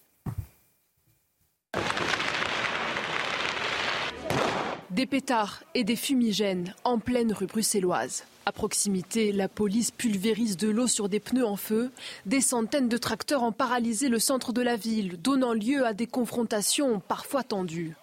Des 4.94 5.08
pétards 5.08 5.64
et 5.74 5.84
des 5.84 5.96
fumigènes 5.96 6.76
en 6.84 7.00
pleine 7.00 7.34
rue 7.34 7.48
bruxelloise. 7.48 8.26
À 8.46 8.52
proximité, 8.52 9.32
la 9.32 9.48
police 9.48 9.90
pulvérise 9.90 10.56
de 10.56 10.70
l'eau 10.70 10.86
sur 10.86 11.10
des 11.10 11.20
pneus 11.20 11.48
en 11.48 11.56
feu. 11.56 11.90
Des 12.28 12.42
centaines 12.42 12.90
de 12.90 12.98
tracteurs 12.98 13.42
ont 13.42 13.52
paralysé 13.52 14.08
le 14.08 14.20
centre 14.20 14.54
de 14.54 14.62
la 14.62 14.76
ville, 14.76 15.20
donnant 15.20 15.54
lieu 15.54 15.84
à 15.84 15.94
des 15.94 16.06
confrontations 16.06 17.00
parfois 17.00 17.42
tendues. 17.42 17.96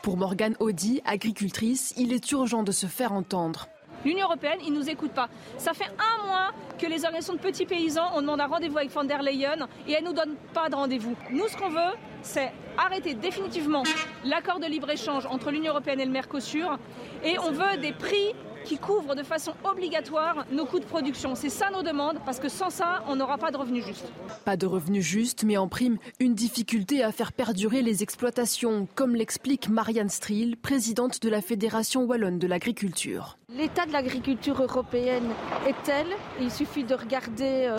Pour 0.00 0.16
Morgane 0.16 0.56
Audi, 0.58 1.02
agricultrice, 1.04 1.92
il 1.98 2.14
est 2.14 2.32
urgent 2.32 2.62
de 2.62 2.72
se 2.72 2.86
faire 2.86 3.12
entendre. 3.12 3.68
L'Union 4.06 4.24
européenne, 4.24 4.58
ils 4.64 4.72
ne 4.72 4.78
nous 4.78 4.88
écoutent 4.88 5.12
pas. 5.12 5.28
Ça 5.58 5.74
fait 5.74 5.90
un 5.98 6.26
mois 6.26 6.52
que 6.78 6.86
les 6.86 7.04
organisations 7.04 7.34
de 7.34 7.40
petits 7.40 7.66
paysans, 7.66 8.10
on 8.14 8.22
demande 8.22 8.40
un 8.40 8.46
rendez-vous 8.46 8.78
avec 8.78 8.90
von 8.90 9.04
der 9.04 9.22
Leyen 9.22 9.68
et 9.86 9.92
elle 9.92 10.02
ne 10.04 10.08
nous 10.08 10.14
donne 10.14 10.34
pas 10.54 10.70
de 10.70 10.76
rendez-vous. 10.76 11.14
Nous, 11.30 11.46
ce 11.46 11.58
qu'on 11.58 11.68
veut, 11.68 11.92
c'est 12.22 12.52
arrêter 12.78 13.14
définitivement 13.14 13.82
l'accord 14.24 14.58
de 14.58 14.66
libre-échange 14.66 15.26
entre 15.26 15.50
l'Union 15.50 15.72
européenne 15.72 16.00
et 16.00 16.04
le 16.04 16.10
Mercosur. 16.10 16.78
Et 17.24 17.38
on 17.38 17.52
veut 17.52 17.76
des 17.80 17.92
prix 17.92 18.34
qui 18.64 18.78
couvrent 18.78 19.14
de 19.14 19.22
façon 19.22 19.52
obligatoire 19.64 20.46
nos 20.50 20.64
coûts 20.64 20.80
de 20.80 20.84
production. 20.84 21.34
C'est 21.34 21.48
ça 21.48 21.70
nos 21.70 21.82
demandes, 21.82 22.18
parce 22.24 22.38
que 22.38 22.48
sans 22.48 22.70
ça, 22.70 23.02
on 23.08 23.16
n'aura 23.16 23.38
pas 23.38 23.50
de 23.50 23.56
revenus 23.56 23.84
justes. 23.84 24.12
Pas 24.44 24.56
de 24.56 24.66
revenus 24.66 25.04
justes, 25.04 25.44
mais 25.44 25.56
en 25.56 25.68
prime, 25.68 25.98
une 26.20 26.34
difficulté 26.34 27.02
à 27.02 27.12
faire 27.12 27.32
perdurer 27.32 27.82
les 27.82 28.02
exploitations, 28.02 28.88
comme 28.94 29.14
l'explique 29.14 29.68
Marianne 29.68 30.08
Striel, 30.08 30.56
présidente 30.56 31.22
de 31.22 31.28
la 31.28 31.40
Fédération 31.40 32.04
wallonne 32.04 32.38
de 32.38 32.46
l'agriculture. 32.46 33.38
L'état 33.48 33.86
de 33.86 33.92
l'agriculture 33.92 34.62
européenne 34.62 35.28
est 35.66 35.74
tel, 35.84 36.06
il 36.40 36.50
suffit 36.50 36.84
de 36.84 36.94
regarder 36.94 37.66
euh, 37.68 37.76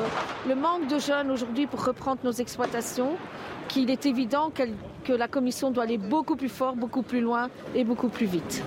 le 0.47 0.55
manque 0.55 0.87
de 0.87 0.99
jeunes 0.99 1.31
aujourd'hui 1.31 1.65
pour 1.67 1.83
reprendre 1.83 2.21
nos 2.23 2.31
exploitations, 2.31 3.17
qu'il 3.69 3.89
est 3.89 4.05
évident 4.05 4.51
que 5.03 5.13
la 5.13 5.27
Commission 5.27 5.71
doit 5.71 5.83
aller 5.83 5.97
beaucoup 5.97 6.35
plus 6.35 6.49
fort, 6.49 6.75
beaucoup 6.75 7.01
plus 7.01 7.21
loin 7.21 7.49
et 7.73 7.83
beaucoup 7.83 8.09
plus 8.09 8.27
vite. 8.27 8.63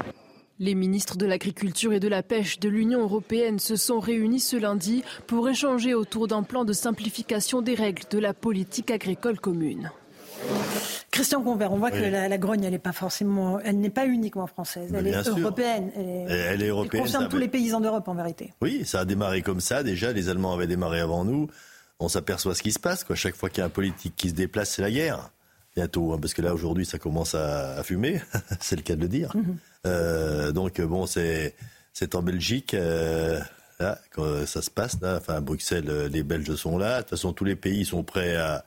Les 0.58 0.74
ministres 0.74 1.18
de 1.18 1.26
l'Agriculture 1.26 1.92
et 1.92 2.00
de 2.00 2.08
la 2.08 2.22
Pêche 2.22 2.58
de 2.60 2.70
l'Union 2.70 3.02
européenne 3.02 3.58
se 3.58 3.76
sont 3.76 4.00
réunis 4.00 4.40
ce 4.40 4.56
lundi 4.56 5.04
pour 5.26 5.46
échanger 5.50 5.92
autour 5.92 6.28
d'un 6.28 6.42
plan 6.42 6.64
de 6.64 6.72
simplification 6.72 7.60
des 7.60 7.74
règles 7.74 8.04
de 8.10 8.18
la 8.18 8.32
politique 8.32 8.90
agricole 8.90 9.38
commune. 9.38 9.90
Christian 11.10 11.42
Convert, 11.42 11.72
on 11.72 11.76
voit 11.76 11.90
que 11.90 11.98
la, 11.98 12.38
grogne, 12.38 12.64
elle 12.64 12.70
n'est 12.70 12.78
pas 12.78 12.92
forcément, 12.92 13.60
elle 13.60 13.80
n'est 13.80 13.90
pas 13.90 14.06
uniquement 14.06 14.46
française, 14.46 14.90
elle 14.94 15.06
est, 15.06 15.28
européenne, 15.28 15.90
elle 15.94 16.62
est, 16.62 16.68
européenne. 16.68 17.02
Elle 17.04 17.12
concerne 17.12 17.28
tous 17.28 17.38
les 17.38 17.48
paysans 17.48 17.80
d'Europe 17.80 18.08
en 18.08 18.14
vérité. 18.14 18.54
Oui, 18.62 18.84
ça 18.86 19.00
a 19.00 19.04
démarré 19.04 19.42
comme 19.42 19.60
ça. 19.60 19.82
Déjà, 19.82 20.12
les 20.12 20.30
Allemands 20.30 20.54
avaient 20.54 20.66
démarré 20.66 21.00
avant 21.00 21.24
nous. 21.24 21.48
On 22.00 22.08
s'aperçoit 22.08 22.54
ce 22.54 22.62
qui 22.62 22.72
se 22.72 22.78
passe. 22.78 23.04
Quoi. 23.04 23.16
Chaque 23.16 23.34
fois 23.34 23.50
qu'il 23.50 23.58
y 23.58 23.62
a 23.62 23.66
un 23.66 23.70
politique 23.70 24.14
qui 24.16 24.30
se 24.30 24.34
déplace, 24.34 24.70
c'est 24.70 24.82
la 24.82 24.90
guerre. 24.90 25.30
Bientôt, 25.74 26.12
hein, 26.12 26.18
parce 26.20 26.32
que 26.32 26.40
là 26.40 26.54
aujourd'hui, 26.54 26.86
ça 26.86 26.98
commence 26.98 27.34
à, 27.34 27.82
fumer. 27.82 28.20
c'est 28.60 28.76
le 28.76 28.82
cas 28.82 28.96
de 28.96 29.02
le 29.02 29.08
dire. 29.08 29.34
Mhm. 29.34 29.56
Euh, 29.86 30.52
donc 30.52 30.80
bon, 30.80 31.06
c'est 31.06 31.54
c'est 31.92 32.14
en 32.14 32.22
Belgique. 32.22 32.74
Euh, 32.74 33.40
là, 33.80 33.98
quand 34.10 34.46
ça 34.46 34.62
se 34.62 34.70
passe, 34.70 35.00
là, 35.00 35.16
enfin 35.18 35.34
à 35.34 35.40
Bruxelles, 35.40 35.88
euh, 35.88 36.08
les 36.08 36.22
Belges 36.22 36.54
sont 36.56 36.76
là. 36.76 36.98
De 36.98 37.02
toute 37.02 37.10
façon, 37.10 37.32
tous 37.32 37.44
les 37.44 37.56
pays 37.56 37.84
sont 37.84 38.02
prêts 38.02 38.36
à. 38.36 38.64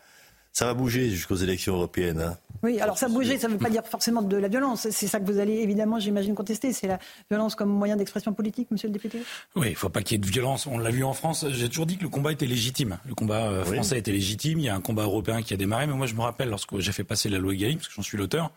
Ça 0.51 0.65
va 0.65 0.73
bouger 0.73 1.11
jusqu'aux 1.11 1.35
élections 1.35 1.75
européennes. 1.75 2.21
Hein. 2.21 2.37
Oui, 2.63 2.81
alors 2.81 2.97
ça 2.97 3.07
bouger, 3.07 3.37
ça 3.37 3.47
ne 3.47 3.53
veut 3.53 3.59
pas 3.59 3.69
dire 3.69 3.85
forcément 3.85 4.23
de 4.23 4.35
la 4.35 4.47
violence. 4.47 4.89
C'est 4.89 5.07
ça 5.07 5.19
que 5.19 5.31
vous 5.31 5.39
allez 5.39 5.59
évidemment, 5.59 5.99
j'imagine, 5.99 6.33
contester. 6.33 6.73
C'est 6.73 6.87
la 6.87 6.99
violence 7.29 7.53
comme 7.53 7.69
moyen 7.69 7.95
d'expression 7.95 8.33
politique, 8.33 8.69
monsieur 8.71 8.87
le 8.87 8.93
député? 8.93 9.21
Oui, 9.55 9.67
il 9.67 9.71
ne 9.71 9.75
faut 9.75 9.89
pas 9.89 10.01
qu'il 10.01 10.15
y 10.15 10.19
ait 10.19 10.25
de 10.25 10.29
violence. 10.29 10.65
On 10.65 10.79
l'a 10.79 10.89
vu 10.89 11.03
en 11.03 11.13
France. 11.13 11.45
J'ai 11.51 11.69
toujours 11.69 11.85
dit 11.85 11.97
que 11.97 12.03
le 12.03 12.09
combat 12.09 12.31
était 12.31 12.47
légitime. 12.47 12.97
Le 13.07 13.13
combat 13.13 13.63
français 13.63 13.99
était 13.99 14.11
légitime. 14.11 14.59
Il 14.59 14.65
y 14.65 14.69
a 14.69 14.75
un 14.75 14.81
combat 14.81 15.03
européen 15.03 15.43
qui 15.43 15.53
a 15.53 15.57
démarré. 15.57 15.85
Mais 15.85 15.93
moi, 15.93 16.07
je 16.07 16.15
me 16.15 16.21
rappelle, 16.21 16.49
lorsque 16.49 16.77
j'ai 16.79 16.91
fait 16.91 17.03
passer 17.03 17.29
la 17.29 17.37
loi 17.37 17.53
Egalim, 17.53 17.77
parce 17.77 17.87
que 17.87 17.93
j'en 17.93 18.01
suis 18.01 18.17
l'auteur, 18.17 18.51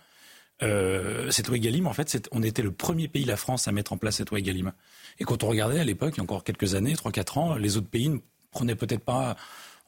euh, 0.62 1.31
cette 1.31 1.49
loi 1.49 1.57
Egalim, 1.57 1.87
en 1.87 1.92
fait, 1.92 2.28
on 2.33 2.42
était 2.42 2.62
le 2.62 2.73
premier 2.73 3.09
pays, 3.09 3.25
la 3.25 3.37
France, 3.37 3.69
à 3.69 3.73
mettre 3.73 3.92
en 3.92 3.97
place 3.97 4.16
cette 4.16 4.31
loi 4.31 4.38
Egalim. 4.38 4.73
Et 5.19 5.25
quand 5.25 5.42
on 5.42 5.49
regardait 5.49 5.81
à 5.81 5.85
l'époque, 5.85 6.14
il 6.14 6.19
y 6.19 6.21
a 6.21 6.23
encore 6.23 6.45
quelques 6.45 6.75
années, 6.75 6.95
3-4 6.95 7.38
ans, 7.38 7.54
les 7.57 7.76
autres 7.76 7.88
pays 7.88 8.09
ne 8.09 8.19
prenaient 8.50 8.75
peut-être 8.75 9.04
pas 9.04 9.37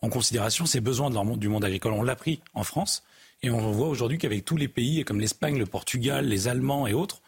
en 0.02 0.08
considération 0.08 0.66
ces 0.66 0.80
besoins 0.80 1.08
de 1.08 1.14
leur 1.14 1.24
monde, 1.24 1.38
du 1.38 1.48
monde 1.48 1.64
agricole. 1.64 1.92
On 1.92 2.02
l'a 2.02 2.16
pris 2.16 2.40
en 2.54 2.64
France. 2.64 3.02
Et 3.42 3.50
on 3.50 3.72
voit 3.72 3.88
aujourd'hui 3.88 4.18
qu'avec 4.18 4.44
tous 4.44 4.56
les 4.56 4.68
pays 4.68 5.04
comme 5.04 5.20
l'Espagne, 5.20 5.58
le 5.58 5.66
Portugal, 5.66 6.26
les 6.26 6.48
Allemands 6.48 6.86
et 6.86 6.94
autres, 6.94 7.20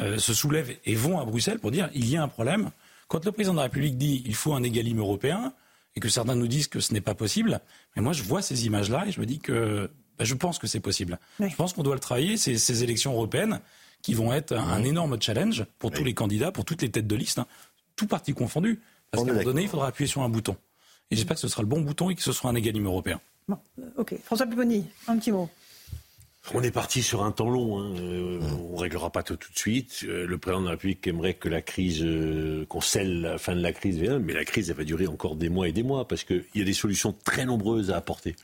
euh, 0.00 0.18
se 0.18 0.34
soulèvent 0.34 0.76
et 0.84 0.94
vont 0.94 1.20
à 1.20 1.24
Bruxelles 1.24 1.58
pour 1.58 1.70
dire 1.70 1.90
il 1.94 2.08
y 2.08 2.16
a 2.16 2.22
un 2.22 2.28
problème. 2.28 2.70
Quand 3.08 3.24
le 3.24 3.32
président 3.32 3.52
de 3.52 3.58
la 3.58 3.64
République 3.64 3.98
dit 3.98 4.22
il 4.26 4.34
faut 4.34 4.54
un 4.54 4.62
égalim 4.62 4.98
européen, 4.98 5.52
et 5.96 6.00
que 6.00 6.08
certains 6.08 6.34
nous 6.34 6.46
disent 6.46 6.68
que 6.68 6.80
ce 6.80 6.92
n'est 6.92 7.00
pas 7.00 7.14
possible, 7.14 7.60
mais 7.94 8.02
moi 8.02 8.12
je 8.12 8.22
vois 8.22 8.42
ces 8.42 8.66
images-là 8.66 9.06
et 9.06 9.12
je 9.12 9.20
me 9.20 9.26
dis 9.26 9.38
que 9.38 9.90
bah, 10.20 10.26
je 10.26 10.34
pense 10.34 10.58
que 10.58 10.66
c'est 10.66 10.80
possible. 10.80 11.18
Je 11.40 11.56
pense 11.56 11.72
qu'on 11.72 11.82
doit 11.82 11.94
le 11.94 12.00
travailler, 12.00 12.36
ces, 12.36 12.58
ces 12.58 12.84
élections 12.84 13.14
européennes 13.14 13.60
qui 14.02 14.12
vont 14.12 14.34
être 14.34 14.52
un, 14.52 14.84
énorme 14.84 15.16
challenge 15.18 15.64
pour 15.78 15.90
tous 15.90 16.04
les 16.04 16.12
candidats, 16.12 16.52
pour 16.52 16.66
toutes 16.66 16.82
les 16.82 16.90
têtes 16.90 17.06
de 17.06 17.16
liste, 17.16 17.38
hein, 17.38 17.46
tout 17.96 18.06
parti 18.06 18.34
confondu. 18.34 18.80
Parce 19.10 19.24
qu'à 19.24 19.30
un 19.30 19.32
moment 19.32 19.44
donné, 19.44 19.62
il 19.62 19.68
faudra 19.68 19.86
appuyer 19.86 20.06
sur 20.08 20.20
un 20.20 20.28
bouton. 20.28 20.58
Et 21.10 21.16
j'espère 21.16 21.36
que 21.36 21.40
ce 21.40 21.48
sera 21.48 21.62
le 21.62 21.68
bon 21.68 21.80
bouton 21.80 22.10
et 22.10 22.14
que 22.14 22.22
ce 22.22 22.32
sera 22.32 22.50
un 22.50 22.54
égalime 22.54 22.84
européen. 22.84 23.18
Bon, 23.48 23.58
euh, 23.78 23.84
ok. 23.96 24.14
François 24.22 24.46
Pupponi, 24.46 24.84
un 25.08 25.16
petit 25.16 25.32
mot. 25.32 25.48
On 26.52 26.62
est 26.62 26.70
parti 26.70 27.02
sur 27.02 27.24
un 27.24 27.32
temps 27.32 27.48
long. 27.48 27.80
Hein. 27.80 27.94
Euh, 27.96 28.40
on 28.72 28.76
réglera 28.76 29.08
pas 29.08 29.22
tout, 29.22 29.36
tout 29.36 29.52
de 29.52 29.58
suite. 29.58 30.04
Euh, 30.04 30.26
le 30.26 30.36
président 30.36 30.60
de 30.60 30.66
la 30.66 30.72
République 30.72 31.06
aimerait 31.06 31.34
que 31.34 31.48
la 31.48 31.62
crise, 31.62 32.06
qu'on 32.68 32.82
scelle 32.82 33.22
la 33.22 33.38
fin 33.38 33.54
de 33.54 33.62
la 33.62 33.72
crise, 33.72 33.98
mais 33.98 34.34
la 34.34 34.44
crise, 34.44 34.68
elle 34.68 34.76
va 34.76 34.84
durer 34.84 35.06
encore 35.06 35.34
des 35.34 35.48
mois 35.48 35.66
et 35.66 35.72
des 35.72 35.82
mois 35.82 36.06
parce 36.06 36.24
qu'il 36.24 36.44
y 36.54 36.60
a 36.60 36.64
des 36.64 36.74
solutions 36.74 37.14
très 37.24 37.46
nombreuses 37.46 37.90
à 37.90 37.96
apporter. 37.96 38.36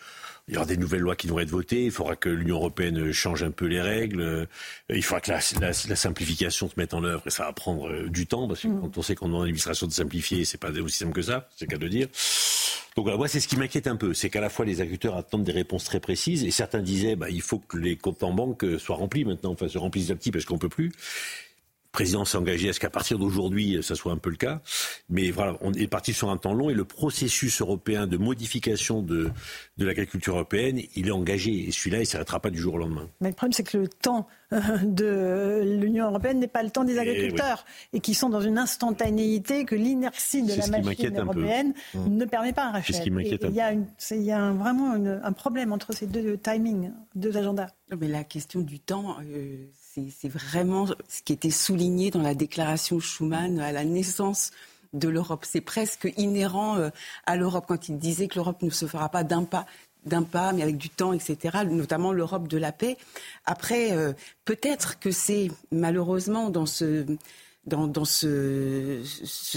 Il 0.49 0.55
y 0.55 0.57
aura 0.59 0.67
des 0.67 0.77
nouvelles 0.77 1.01
lois 1.01 1.17
qui 1.17 1.27
vont 1.27 1.41
être 1.41 1.51
votées. 1.51 1.87
Il 1.87 1.91
faudra 1.91 2.15
que 2.15 2.29
l'Union 2.29 2.57
européenne 2.57 3.11
change 3.13 3.43
un 3.43 3.51
peu 3.51 3.67
les 3.67 3.81
règles. 3.81 4.47
Il 4.89 5.03
faudra 5.03 5.21
que 5.21 5.33
la, 5.33 5.41
la, 5.61 5.69
la 5.69 5.97
simplification 5.97 6.69
se 6.69 6.75
mette 6.77 6.95
en 6.95 7.03
œuvre 7.03 7.23
et 7.27 7.31
ça 7.31 7.45
va 7.45 7.53
prendre 7.53 7.91
euh, 7.91 8.09
du 8.09 8.27
temps 8.27 8.47
parce 8.47 8.61
que 8.61 8.69
mm. 8.69 8.81
quand 8.81 8.99
on 8.99 9.03
sait 9.03 9.17
qu'on 9.17 9.33
a 9.33 9.37
une 9.39 9.43
administration 9.43 9.89
de 9.89 9.93
simplifier, 9.93 10.45
c'est 10.45 10.59
pas 10.59 10.71
aussi 10.71 10.99
simple 10.99 11.13
que 11.13 11.23
ça. 11.23 11.49
C'est 11.57 11.65
le 11.65 11.71
cas 11.71 11.79
de 11.79 11.89
dire. 11.89 12.07
Donc 12.97 13.05
voilà, 13.05 13.19
moi 13.19 13.29
c'est 13.29 13.41
ce 13.41 13.49
qui 13.49 13.57
m'inquiète 13.57 13.89
un 13.89 13.97
peu, 13.97 14.15
c'est 14.15 14.31
qu'à 14.31 14.41
la 14.41 14.49
fois 14.49 14.65
les 14.65 14.81
agriculteurs 14.81 15.17
attendent 15.19 15.45
des 15.45 15.53
réponses 15.53 15.85
très 15.85 16.01
précises 16.01 16.45
et 16.45 16.51
certains 16.51 16.81
disaient 16.81 17.15
bah, 17.15 17.29
il 17.29 17.43
faut 17.43 17.59
que 17.59 17.77
les 17.77 17.97
comptes 17.97 18.23
en 18.23 18.33
banque 18.33 18.65
soient 18.79 18.97
remplis 18.97 19.27
maintenant, 19.27 19.53
enfin 19.53 19.69
se 19.69 19.77
remplissent 19.77 20.11
à 20.11 20.15
petit 20.15 20.31
parce 20.31 20.47
qu'on 20.47 20.57
peut 20.57 20.71
plus 20.71 20.93
président 21.97 22.27
s'est 22.27 22.37
engagé 22.37 22.69
à 22.69 22.75
ce 22.75 22.79
qu'à 22.79 22.91
partir 22.91 23.19
d'aujourd'hui, 23.19 23.79
ça 23.83 23.95
soit 23.95 24.13
un 24.13 24.19
peu 24.19 24.29
le 24.29 24.37
cas. 24.37 24.61
Mais 25.09 25.31
voilà, 25.31 25.57
on 25.63 25.73
est 25.73 25.87
parti 25.87 26.13
sur 26.13 26.29
un 26.29 26.37
temps 26.37 26.53
long 26.53 26.69
et 26.69 26.75
le 26.75 26.85
processus 26.85 27.63
européen 27.63 28.07
de 28.07 28.19
modification 28.19 29.01
de, 29.01 29.31
de 29.79 29.87
l'agriculture 29.87 30.35
européenne, 30.35 30.83
il 30.95 31.09
est 31.09 31.11
engagé. 31.11 31.69
Et 31.69 31.71
celui-là, 31.71 31.97
il 31.97 32.03
ne 32.03 32.05
s'arrêtera 32.05 32.39
pas 32.39 32.51
du 32.51 32.59
jour 32.59 32.75
au 32.75 32.77
lendemain. 32.77 33.09
Mais 33.23 33.31
le 33.31 33.35
problème, 33.35 33.55
c'est 33.55 33.63
que 33.63 33.79
le 33.79 33.89
temps 33.89 34.29
euh, 34.53 34.61
de 34.83 35.79
l'Union 35.81 36.09
européenne 36.09 36.39
n'est 36.39 36.49
pas 36.49 36.63
le 36.63 36.69
temps 36.69 36.85
des 36.85 36.99
agriculteurs 36.99 37.65
et, 37.95 38.01
qui 38.01 38.13
sont 38.13 38.29
dans 38.29 38.43
une 38.43 38.59
instantanéité 38.59 39.65
que 39.65 39.75
l'inertie 39.75 40.43
de 40.43 40.53
la 40.53 40.83
machine 40.83 41.19
européenne 41.19 41.73
mmh. 41.95 42.09
ne 42.09 42.25
permet 42.27 42.53
pas, 42.53 42.73
Rachel. 42.73 42.95
C'est 42.95 43.01
ce 43.01 43.05
qui 43.05 43.11
m'inquiète 43.11 43.47
Il 43.49 43.55
y 43.55 43.63
a, 43.63 43.73
il 43.73 44.23
y 44.23 44.33
a 44.33 44.53
vraiment 44.53 44.93
un 44.93 45.33
problème 45.33 45.73
entre 45.73 45.95
ces 45.95 46.07
deux 46.07 46.37
timings, 46.37 46.93
deux 47.15 47.39
agendas. 47.39 47.71
Mais 47.99 48.09
la 48.09 48.25
question 48.25 48.61
du 48.61 48.81
temps, 48.81 49.17
euh, 49.23 49.65
c'est 50.19 50.29
vraiment 50.29 50.87
ce 51.09 51.23
qui 51.23 51.33
était 51.33 51.51
souligné 51.51 52.11
dans 52.11 52.23
la 52.23 52.35
déclaration 52.35 53.01
Schuman 53.01 53.61
à 53.61 53.73
la 53.73 53.85
naissance 53.85 54.51
de 54.93 55.09
l'Europe. 55.09 55.45
C'est 55.45 55.61
presque 55.61 56.13
inhérent 56.17 56.77
euh, 56.77 56.91
à 57.27 57.37
l'Europe 57.37 57.65
quand 57.69 57.89
il 57.89 57.99
disait 57.99 58.29
que 58.29 58.37
l'Europe 58.37 58.63
ne 58.63 58.71
se 58.71 58.87
fera 58.87 59.09
pas 59.09 59.25
d'un 59.25 59.45
pas 59.45 59.67
d'un 60.05 60.23
pas, 60.23 60.53
mais 60.53 60.63
avec 60.63 60.77
du 60.77 60.89
temps, 60.89 61.13
etc., 61.13 61.59
notamment 61.69 62.13
l'Europe 62.13 62.47
de 62.47 62.59
la 62.59 62.71
paix. 62.71 62.97
Après, 63.45 63.91
euh, 63.91 64.13
peut-être 64.45 65.01
que 65.01 65.11
c'est 65.11 65.51
malheureusement 65.73 66.49
dans 66.49 66.65
ce, 66.65 67.05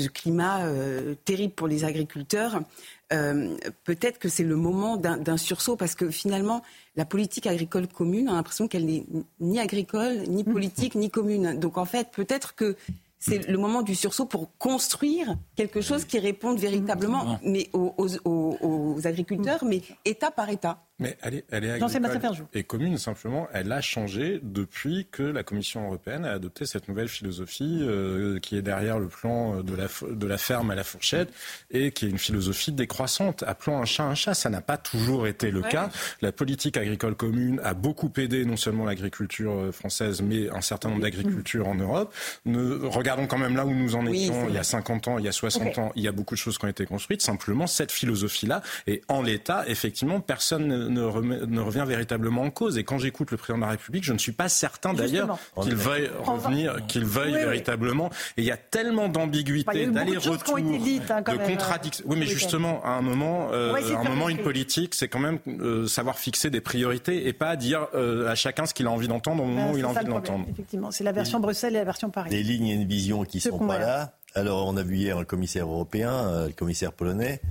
climat 0.08 0.66
euh, 0.66 1.14
terrible 1.24 1.54
pour 1.54 1.68
les 1.68 1.86
agriculteurs, 1.86 2.62
peut-être 3.10 4.20
que 4.20 4.30
c'est 4.30 4.44
le 4.44 4.56
moment 4.56 4.98
d'un 4.98 5.38
sursaut, 5.38 5.76
parce 5.76 5.96
que 5.96 6.10
finalement, 6.10 6.62
la 6.96 7.06
politique 7.06 7.48
agricole 7.48 7.88
commune, 7.88 8.30
on 8.30 8.34
a 8.34 8.36
l'impression 8.36 8.68
qu'elle 8.68 8.86
n'est 8.86 9.06
ni 9.40 9.60
agricole, 9.60 10.24
ni 10.28 10.44
mmh. 10.44 10.52
politique, 10.52 10.96
ni 10.96 11.10
commune. 11.10 11.60
Donc 11.60 11.78
en 11.78 11.86
fait, 11.86 12.10
peut-être 12.12 12.56
que 12.56 12.76
c'est 13.20 13.48
le 13.48 13.58
moment 13.58 13.82
du 13.82 13.96
sursaut 13.96 14.26
pour 14.26 14.58
construire 14.58 15.36
quelque 15.56 15.82
chose 15.82 16.06
qui 16.06 16.20
réponde 16.20 16.58
véritablement 16.58 17.38
mais 17.44 17.70
aux, 17.74 19.08
agriculteurs, 19.08 19.66
mais 19.66 19.82
État 20.06 20.32
par 20.32 20.50
État. 20.50 20.86
Mais 21.00 21.18
elle 21.22 21.36
est, 21.36 21.46
elle 21.52 21.64
est 21.66 21.72
agricole 21.72 22.46
et 22.54 22.64
commune, 22.64 22.98
simplement, 22.98 23.48
elle 23.54 23.72
a 23.72 23.82
changé 23.82 24.40
depuis 24.44 25.08
que 25.12 25.24
la 25.24 25.44
Commission 25.44 25.86
européenne 25.86 26.26
a 26.26 26.32
adopté 26.32 26.66
cette 26.66 26.88
nouvelle 26.88 27.08
philosophie 27.08 27.80
euh, 27.82 28.40
qui 28.40 28.58
est 28.58 28.62
derrière 28.62 29.00
le 29.00 29.08
plan 29.08 29.64
de 29.64 29.76
la, 29.76 29.88
de 30.10 30.28
la 30.28 30.38
ferme 30.38 30.72
à 30.72 30.76
la 30.76 30.84
fourchette 30.84 31.32
et 31.72 31.92
qui 31.92 32.06
est 32.06 32.10
une 32.10 32.18
philosophie 32.18 32.72
décroissante. 32.72 33.44
Appelons 33.44 33.82
un 33.82 33.86
chat 33.86 34.04
un 34.04 34.16
chat, 34.16 34.34
ça 34.34 34.50
n'a 34.50 34.62
pas 34.62 34.78
toujours 34.78 35.28
été 35.28 35.52
le 35.52 35.62
cas. 35.62 35.90
La 36.22 36.32
politique 36.32 36.78
agricole 36.78 37.16
commune 37.16 37.62
a 37.64 37.74
beaucoup 37.74 38.12
aidé 38.18 38.46
non 38.46 38.58
seulement 38.58 38.86
l'agriculture 38.86 39.54
euh, 39.54 39.72
française, 39.72 40.22
mais 40.22 40.50
un 40.50 40.62
certain 40.62 40.90
nombre 40.90 41.02
d'agricultures 41.02 41.68
en 41.68 41.76
Europe. 41.76 42.14
Ne, 42.46 42.86
regardons 42.86 43.28
quand 43.28 43.38
même 43.38 43.56
là 43.56 43.66
où 43.66 43.74
nous 43.74 43.96
en 43.96 44.06
étions 44.06 44.48
il 44.48 44.56
y 44.56 44.58
a 44.58 44.64
50 44.64 45.08
ans, 45.08 45.18
il 45.18 45.26
y 45.26 45.28
a 45.28 45.32
60 45.32 45.78
ans, 45.78 45.92
il 45.96 46.04
y 46.04 46.08
a 46.08 46.12
beaucoup 46.12 46.36
de 46.36 46.40
choses 46.40 46.58
qui 46.58 46.66
ont 46.66 46.70
été 46.70 46.86
construites. 46.86 47.22
Simplement, 47.22 47.68
cette 47.68 47.92
philosophie-là, 47.92 48.62
et 48.88 49.02
en 49.08 49.22
l'état, 49.22 49.64
effectivement, 49.68 50.20
personne 50.20 50.89
ne, 50.90 51.60
revient 51.60 51.86
véritablement 51.88 52.44
en 52.44 52.50
cause. 52.50 52.78
Et 52.78 52.84
quand 52.84 52.98
j'écoute 52.98 53.32
le 53.32 53.38
président 53.38 53.58
de 53.58 53.64
la 53.64 53.72
République, 53.72 54.04
je 54.04 54.14
ne 54.14 54.18
suis 54.18 54.32
pas 54.32 54.50
certain 54.50 54.94
d'ailleurs 54.94 55.38
qu'il 55.62 55.76
veuille 55.76 56.10
revenir, 56.24 56.86
qu'il 56.88 57.06
veuille 57.06 57.34
véritablement. 57.34 58.10
Et 58.38 58.42
il 58.42 58.46
y 58.46 58.52
a 58.52 58.58
tellement 58.58 59.10
d'ambiguïté, 59.10 59.88
d'aller-retour, 59.88 60.58
hein, 60.58 61.22
de 61.22 61.48
contradictions. 61.48 62.06
Oui, 62.08 62.18
mais 62.20 62.26
justement, 62.26 62.84
à 62.84 62.92
un 62.92 63.02
moment, 63.02 63.50
euh, 63.52 63.74
à 63.74 64.00
un 64.00 64.04
moment, 64.04 64.30
une 64.30 64.40
politique, 64.40 64.96
c'est 64.96 65.08
quand 65.08 65.20
même 65.20 65.40
euh, 65.48 65.88
savoir 65.88 66.18
fixer 66.18 66.50
des 66.50 66.62
priorités 66.62 67.28
et 67.28 67.34
pas 67.34 67.56
dire 67.56 67.88
à 67.94 68.36
chacun 68.36 68.66
ce 68.66 68.74
qu'il 68.74 68.88
a 68.88 68.92
envie 68.92 69.08
d'entendre 69.08 69.44
au 69.44 69.48
moment 69.48 69.68
bah, 69.68 69.74
où 69.74 69.78
il 69.78 69.86
a 69.86 69.90
envie 69.90 70.06
de 70.06 70.10
l'entendre. 70.10 70.46
Effectivement, 70.50 70.92
c'est 70.92 71.04
la 71.04 71.12
version 71.12 71.40
Bruxelles 71.40 71.76
et 71.76 71.80
la 71.80 71.86
version 71.86 72.10
Paris. 72.10 72.30
Des 72.30 72.44
lignes 72.44 72.68
et 72.68 72.74
une 72.74 72.88
vision 72.88 73.24
qui 73.24 73.38
ne 73.38 73.42
sont 73.42 73.68
pas 73.68 73.80
là. 73.80 74.14
Alors, 74.36 74.68
on 74.68 74.78
a 74.78 74.84
vu 74.84 74.98
hier 74.98 75.18
un 75.18 75.24
commissaire 75.24 75.66
européen, 75.66 76.46
le 76.46 76.54
commissaire 76.54 76.94
polonais. 76.94 77.42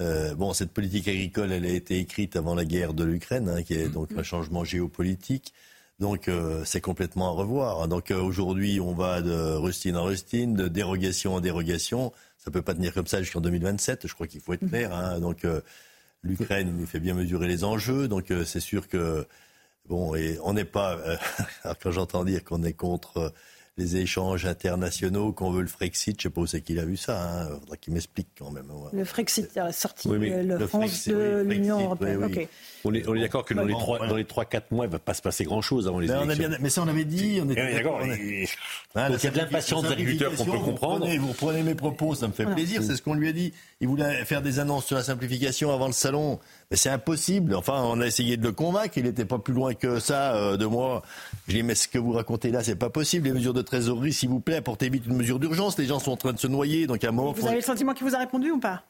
Euh, 0.00 0.34
bon, 0.34 0.52
cette 0.52 0.72
politique 0.72 1.08
agricole, 1.08 1.52
elle 1.52 1.64
a 1.64 1.70
été 1.70 1.98
écrite 1.98 2.36
avant 2.36 2.54
la 2.54 2.64
guerre 2.64 2.94
de 2.94 3.04
l'Ukraine, 3.04 3.48
hein, 3.48 3.62
qui 3.62 3.74
est 3.74 3.88
donc 3.88 4.10
un 4.16 4.22
changement 4.22 4.64
géopolitique. 4.64 5.52
Donc 5.98 6.28
euh, 6.28 6.62
c'est 6.64 6.80
complètement 6.80 7.28
à 7.28 7.30
revoir. 7.32 7.88
Donc 7.88 8.10
euh, 8.10 8.20
aujourd'hui, 8.20 8.78
on 8.80 8.94
va 8.94 9.20
de 9.20 9.54
rustine 9.56 9.96
en 9.96 10.04
rustine, 10.04 10.54
de 10.54 10.68
dérogation 10.68 11.34
en 11.34 11.40
dérogation. 11.40 12.12
Ça 12.36 12.52
peut 12.52 12.62
pas 12.62 12.74
tenir 12.74 12.94
comme 12.94 13.08
ça 13.08 13.20
jusqu'en 13.20 13.40
2027. 13.40 14.06
Je 14.06 14.14
crois 14.14 14.28
qu'il 14.28 14.40
faut 14.40 14.52
être 14.52 14.68
clair. 14.68 14.94
Hein. 14.94 15.18
Donc 15.18 15.44
l'Ukraine 16.22 16.72
nous 16.78 16.86
fait 16.86 17.00
bien 17.00 17.14
mesurer 17.14 17.48
les 17.48 17.64
enjeux. 17.64 18.06
Donc 18.06 18.32
c'est 18.46 18.60
sûr 18.60 18.86
que 18.86 19.26
bon, 19.88 20.14
et 20.14 20.38
on 20.44 20.52
n'est 20.52 20.64
pas. 20.64 21.00
quand 21.82 21.90
j'entends 21.90 22.24
dire 22.24 22.44
qu'on 22.44 22.62
est 22.62 22.74
contre 22.74 23.32
les 23.78 23.96
échanges 23.96 24.44
internationaux, 24.44 25.32
qu'on 25.32 25.50
veut 25.50 25.62
le 25.62 25.68
Frexit. 25.68 26.20
Je 26.20 26.28
ne 26.28 26.30
sais 26.30 26.34
pas 26.34 26.40
où 26.40 26.46
c'est 26.46 26.60
qu'il 26.60 26.78
a 26.80 26.84
vu 26.84 26.96
ça. 26.96 27.12
Il 27.46 27.52
hein. 27.52 27.58
faudra 27.60 27.76
qu'il 27.76 27.94
m'explique 27.94 28.28
quand 28.36 28.50
même. 28.50 28.66
Le 28.92 29.04
Frexit, 29.04 29.56
a 29.56 29.72
sorti 29.72 30.08
le, 30.08 30.66
France 30.66 31.08
de 31.08 31.44
l'Union 31.46 31.80
européenne. 31.84 32.48
On 32.84 32.92
est, 32.92 33.20
d'accord 33.20 33.44
que 33.44 33.54
dans, 33.54 33.64
les 33.64 33.72
3, 33.72 34.06
dans 34.06 34.16
les 34.16 34.24
3-4 34.24 34.62
mois, 34.72 34.84
il 34.86 34.88
ne 34.88 34.92
va 34.92 34.98
pas 34.98 35.14
se 35.14 35.22
passer 35.22 35.44
grand-chose 35.44 35.88
avant 35.88 36.00
les 36.00 36.10
élections. 36.10 36.48
mais 36.60 36.68
ça, 36.68 36.82
on 36.82 36.88
avait 36.88 37.04
dit. 37.04 37.40
On 37.42 37.48
était 37.48 37.72
d'accord. 37.72 38.00
Hein, 38.00 38.14
il 38.18 38.48
y 39.24 39.26
a 39.26 39.30
de 39.30 39.36
l'impatience 39.36 39.82
des 39.82 39.92
agriculteurs 39.92 40.34
qu'on 40.34 40.44
peut 40.44 40.58
comprendre. 40.58 41.08
Vous 41.16 41.28
reprenez, 41.28 41.62
mes 41.62 41.74
propos, 41.74 42.14
ça 42.14 42.26
me 42.26 42.32
fait 42.32 42.46
plaisir. 42.46 42.82
C'est 42.82 42.96
ce 42.96 43.02
qu'on 43.02 43.14
lui 43.14 43.28
a 43.28 43.32
dit. 43.32 43.52
Il 43.80 43.88
voulait 43.88 44.24
faire 44.24 44.42
des 44.42 44.58
annonces 44.58 44.86
sur 44.86 44.96
la 44.96 45.04
simplification 45.04 45.72
avant 45.72 45.86
le 45.86 45.92
salon. 45.92 46.40
C'est 46.74 46.90
impossible. 46.90 47.54
Enfin, 47.54 47.82
on 47.82 47.98
a 48.02 48.06
essayé 48.06 48.36
de 48.36 48.42
le 48.42 48.52
convaincre. 48.52 48.98
Il 48.98 49.04
n'était 49.04 49.24
pas 49.24 49.38
plus 49.38 49.54
loin 49.54 49.72
que 49.72 50.00
ça 50.00 50.34
euh, 50.34 50.58
de 50.58 50.66
moi. 50.66 51.02
Je 51.46 51.52
lui 51.52 51.60
ai 51.60 51.62
dit, 51.62 51.66
mais 51.66 51.74
ce 51.74 51.88
que 51.88 51.98
vous 51.98 52.12
racontez 52.12 52.50
là, 52.50 52.62
c'est 52.62 52.76
pas 52.76 52.90
possible. 52.90 53.26
Les 53.26 53.32
mesures 53.32 53.54
de 53.54 53.62
trésorerie, 53.62 54.12
s'il 54.12 54.28
vous 54.28 54.40
plaît, 54.40 54.56
apportez 54.56 54.90
vite 54.90 55.06
une 55.06 55.16
mesure 55.16 55.38
d'urgence. 55.38 55.78
Les 55.78 55.86
gens 55.86 55.98
sont 55.98 56.12
en 56.12 56.16
train 56.16 56.34
de 56.34 56.38
se 56.38 56.46
noyer. 56.46 56.86
Donc 56.86 57.02
à 57.04 57.08
un 57.08 57.12
moment. 57.12 57.32
Vous 57.32 57.46
avez 57.46 57.56
le 57.56 57.62
sentiment 57.62 57.94
qu'il 57.94 58.06
vous 58.06 58.14
a 58.14 58.18
répondu 58.18 58.50
ou 58.50 58.58
pas? 58.58 58.82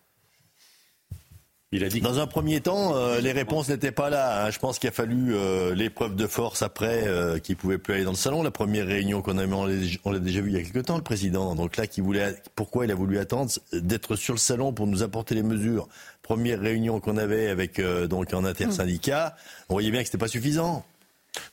Il 1.71 1.85
a 1.85 1.89
dit 1.89 2.01
Dans 2.01 2.19
un 2.19 2.27
premier 2.27 2.61
temps, 2.61 2.97
euh, 2.97 3.21
les 3.21 3.33
réponses 3.33 3.69
n'étaient 3.69 3.93
pas 3.93 4.09
là. 4.09 4.47
Hein. 4.47 4.51
Je 4.51 4.59
pense 4.59 4.79
qu'il 4.79 4.89
a 4.89 4.93
fallu 4.93 5.35
euh, 5.35 5.75
l'épreuve 5.75 6.15
de 6.15 6.27
force 6.27 6.63
après, 6.63 7.07
euh, 7.07 7.39
qu'il 7.39 7.57
pouvait 7.57 7.77
plus 7.77 7.95
aller 7.95 8.05
dans 8.05 8.13
le 8.13 8.17
salon. 8.17 8.43
La 8.43 8.51
première 8.51 8.87
réunion 8.87 9.21
qu'on 9.21 9.37
a 9.37 9.47
on 9.47 10.13
l'a 10.13 10.19
déjà 10.19 10.41
vu 10.41 10.49
il 10.51 10.57
y 10.57 10.59
a 10.59 10.63
quelque 10.63 10.81
temps, 10.81 10.97
le 10.97 11.03
président. 11.03 11.55
Donc 11.55 11.77
là, 11.77 11.87
qui 11.87 12.01
voulait, 12.01 12.37
pourquoi 12.55 12.87
il 12.87 12.91
a 12.91 12.95
voulu 12.95 13.19
attendre 13.19 13.51
d'être 13.73 14.17
sur 14.17 14.33
le 14.35 14.39
salon 14.39 14.73
pour 14.73 14.87
nous 14.87 15.03
apporter 15.03 15.35
les 15.35 15.43
mesures. 15.43 15.89
Première 16.23 16.61
réunion 16.61 17.01
qu'on 17.01 17.17
avait 17.17 17.49
avec 17.49 17.81
donc 17.81 18.35
un 18.35 18.45
intersyndicat, 18.45 19.37
on 19.69 19.75
voyait 19.75 19.91
bien 19.91 20.01
que 20.01 20.07
c'était 20.07 20.19
pas 20.19 20.29
suffisant. 20.29 20.85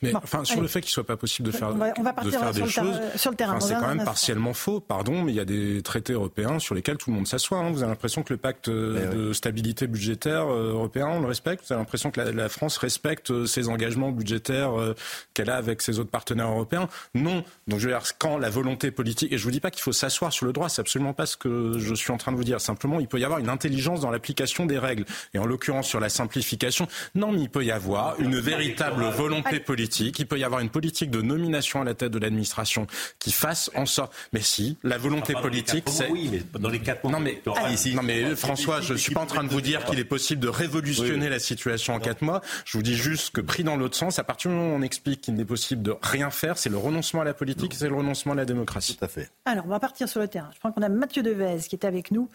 Mais 0.01 0.13
enfin, 0.15 0.43
sur 0.43 0.61
le 0.61 0.67
fait 0.67 0.81
qu'il 0.81 0.91
soit 0.91 1.05
pas 1.05 1.17
possible 1.17 1.47
de 1.47 1.55
faire, 1.55 1.69
on 1.69 2.03
va, 2.03 2.13
de 2.13 2.31
faire 2.31 2.51
des 2.51 2.67
choses, 2.67 2.99
sur 3.15 3.31
le 3.31 3.37
terrain. 3.37 3.59
c'est 3.59 3.75
quand 3.75 3.87
même 3.87 4.03
partiellement 4.03 4.53
faux, 4.53 4.79
pardon, 4.79 5.23
mais 5.23 5.31
il 5.31 5.35
y 5.35 5.39
a 5.39 5.45
des 5.45 5.81
traités 5.81 6.13
européens 6.13 6.59
sur 6.59 6.75
lesquels 6.75 6.97
tout 6.97 7.09
le 7.09 7.15
monde 7.15 7.27
s'assoit. 7.27 7.59
Hein. 7.59 7.71
Vous 7.71 7.81
avez 7.81 7.91
l'impression 7.91 8.23
que 8.23 8.33
le 8.33 8.37
pacte 8.37 8.69
de 8.69 9.33
stabilité 9.33 9.87
budgétaire 9.87 10.47
euh, 10.47 10.71
européen, 10.71 11.07
on 11.07 11.19
le 11.19 11.27
respecte? 11.27 11.65
Vous 11.67 11.73
avez 11.73 11.81
l'impression 11.81 12.11
que 12.11 12.21
la, 12.21 12.49
France 12.49 12.77
respecte 12.77 13.31
euh, 13.31 13.45
ses 13.45 13.69
engagements 13.69 14.11
budgétaires 14.11 14.79
euh, 14.79 14.95
qu'elle 15.33 15.49
a 15.49 15.55
avec 15.55 15.81
ses 15.81 15.99
autres 15.99 16.09
partenaires 16.09 16.49
européens? 16.49 16.87
Non. 17.13 17.43
Donc 17.67 17.79
je 17.79 17.87
veux 17.87 17.93
dire, 17.93 18.03
quand 18.19 18.37
la 18.37 18.49
volonté 18.49 18.91
politique, 18.91 19.31
et 19.31 19.37
je 19.37 19.43
vous 19.43 19.51
dis 19.51 19.59
pas 19.59 19.71
qu'il 19.71 19.81
faut 19.81 19.91
s'asseoir 19.91 20.31
sur 20.31 20.45
le 20.45 20.53
droit, 20.53 20.69
c'est 20.69 20.81
absolument 20.81 21.13
pas 21.13 21.25
ce 21.25 21.37
que 21.37 21.77
je 21.77 21.93
suis 21.93 22.11
en 22.11 22.17
train 22.17 22.31
de 22.31 22.37
vous 22.37 22.43
dire. 22.43 22.61
Simplement, 22.61 22.99
il 22.99 23.07
peut 23.07 23.19
y 23.19 23.25
avoir 23.25 23.39
une 23.39 23.49
intelligence 23.49 24.01
dans 24.01 24.11
l'application 24.11 24.65
des 24.65 24.77
règles. 24.77 25.05
Et 25.33 25.39
en 25.39 25.45
l'occurrence 25.45 25.87
sur 25.87 25.99
la 25.99 26.09
simplification, 26.09 26.87
non, 27.13 27.31
mais 27.31 27.41
il 27.41 27.49
peut 27.49 27.63
y 27.63 27.71
avoir 27.71 28.19
une 28.19 28.39
véritable 28.39 29.03
volonté 29.05 29.59
politique 29.59 29.74
politique, 29.75 30.19
il 30.19 30.25
peut 30.25 30.39
y 30.39 30.45
avoir 30.45 30.61
une 30.61 30.69
politique 30.69 31.11
de 31.11 31.21
nomination 31.21 31.81
à 31.81 31.83
la 31.83 31.93
tête 31.93 32.09
de 32.09 32.17
l'administration 32.17 32.87
qui 33.19 33.33
fasse 33.33 33.69
en 33.75 33.85
sorte. 33.85 34.13
Mais 34.31 34.39
si, 34.39 34.77
la 34.83 34.97
volonté 34.97 35.33
politique, 35.33 35.83
c'est. 35.89 36.09
Oui, 36.09 36.29
mais 36.31 36.59
dans 36.61 36.69
les 36.69 36.79
quatre 36.79 37.05
Non, 37.09 37.19
mais, 37.19 37.41
non, 37.45 38.01
mais 38.01 38.37
François, 38.37 38.79
je 38.79 38.93
ne 38.93 38.97
suis 38.97 39.13
pas 39.13 39.19
en 39.19 39.25
train 39.25 39.43
de 39.43 39.49
vous 39.49 39.59
dire 39.59 39.83
qu'il 39.83 39.99
est 39.99 40.05
possible 40.05 40.39
de 40.39 40.47
révolutionner 40.47 41.27
la 41.27 41.39
situation 41.39 41.93
en 41.93 41.99
quatre 41.99 42.21
mois. 42.21 42.39
Je 42.63 42.77
vous 42.77 42.83
dis 42.83 42.95
juste 42.95 43.35
que 43.35 43.41
pris 43.41 43.65
dans 43.65 43.75
l'autre 43.75 43.97
sens, 43.97 44.17
à 44.17 44.23
partir 44.23 44.49
du 44.49 44.55
moment 44.55 44.75
où 44.75 44.79
on 44.79 44.81
explique 44.81 45.19
qu'il 45.19 45.33
n'est 45.33 45.43
possible 45.43 45.81
de 45.81 45.93
rien 46.01 46.29
faire, 46.29 46.57
c'est 46.57 46.69
le 46.69 46.77
renoncement 46.77 47.19
à 47.19 47.25
la 47.25 47.33
politique, 47.33 47.73
c'est 47.73 47.89
le 47.89 47.95
renoncement 47.95 48.31
à 48.31 48.35
la 48.35 48.45
démocratie. 48.45 48.95
Tout 48.95 49.03
à 49.03 49.09
fait. 49.09 49.29
Alors, 49.43 49.65
on 49.65 49.69
va 49.69 49.81
partir 49.81 50.07
sur 50.07 50.21
le 50.21 50.29
terrain. 50.29 50.51
Je 50.53 50.59
crois 50.59 50.71
qu'on 50.71 50.83
a 50.83 50.89
Mathieu 50.89 51.21
Devez 51.21 51.57
qui 51.67 51.75
est 51.75 51.83
avec 51.85 52.11
nous. 52.11 52.29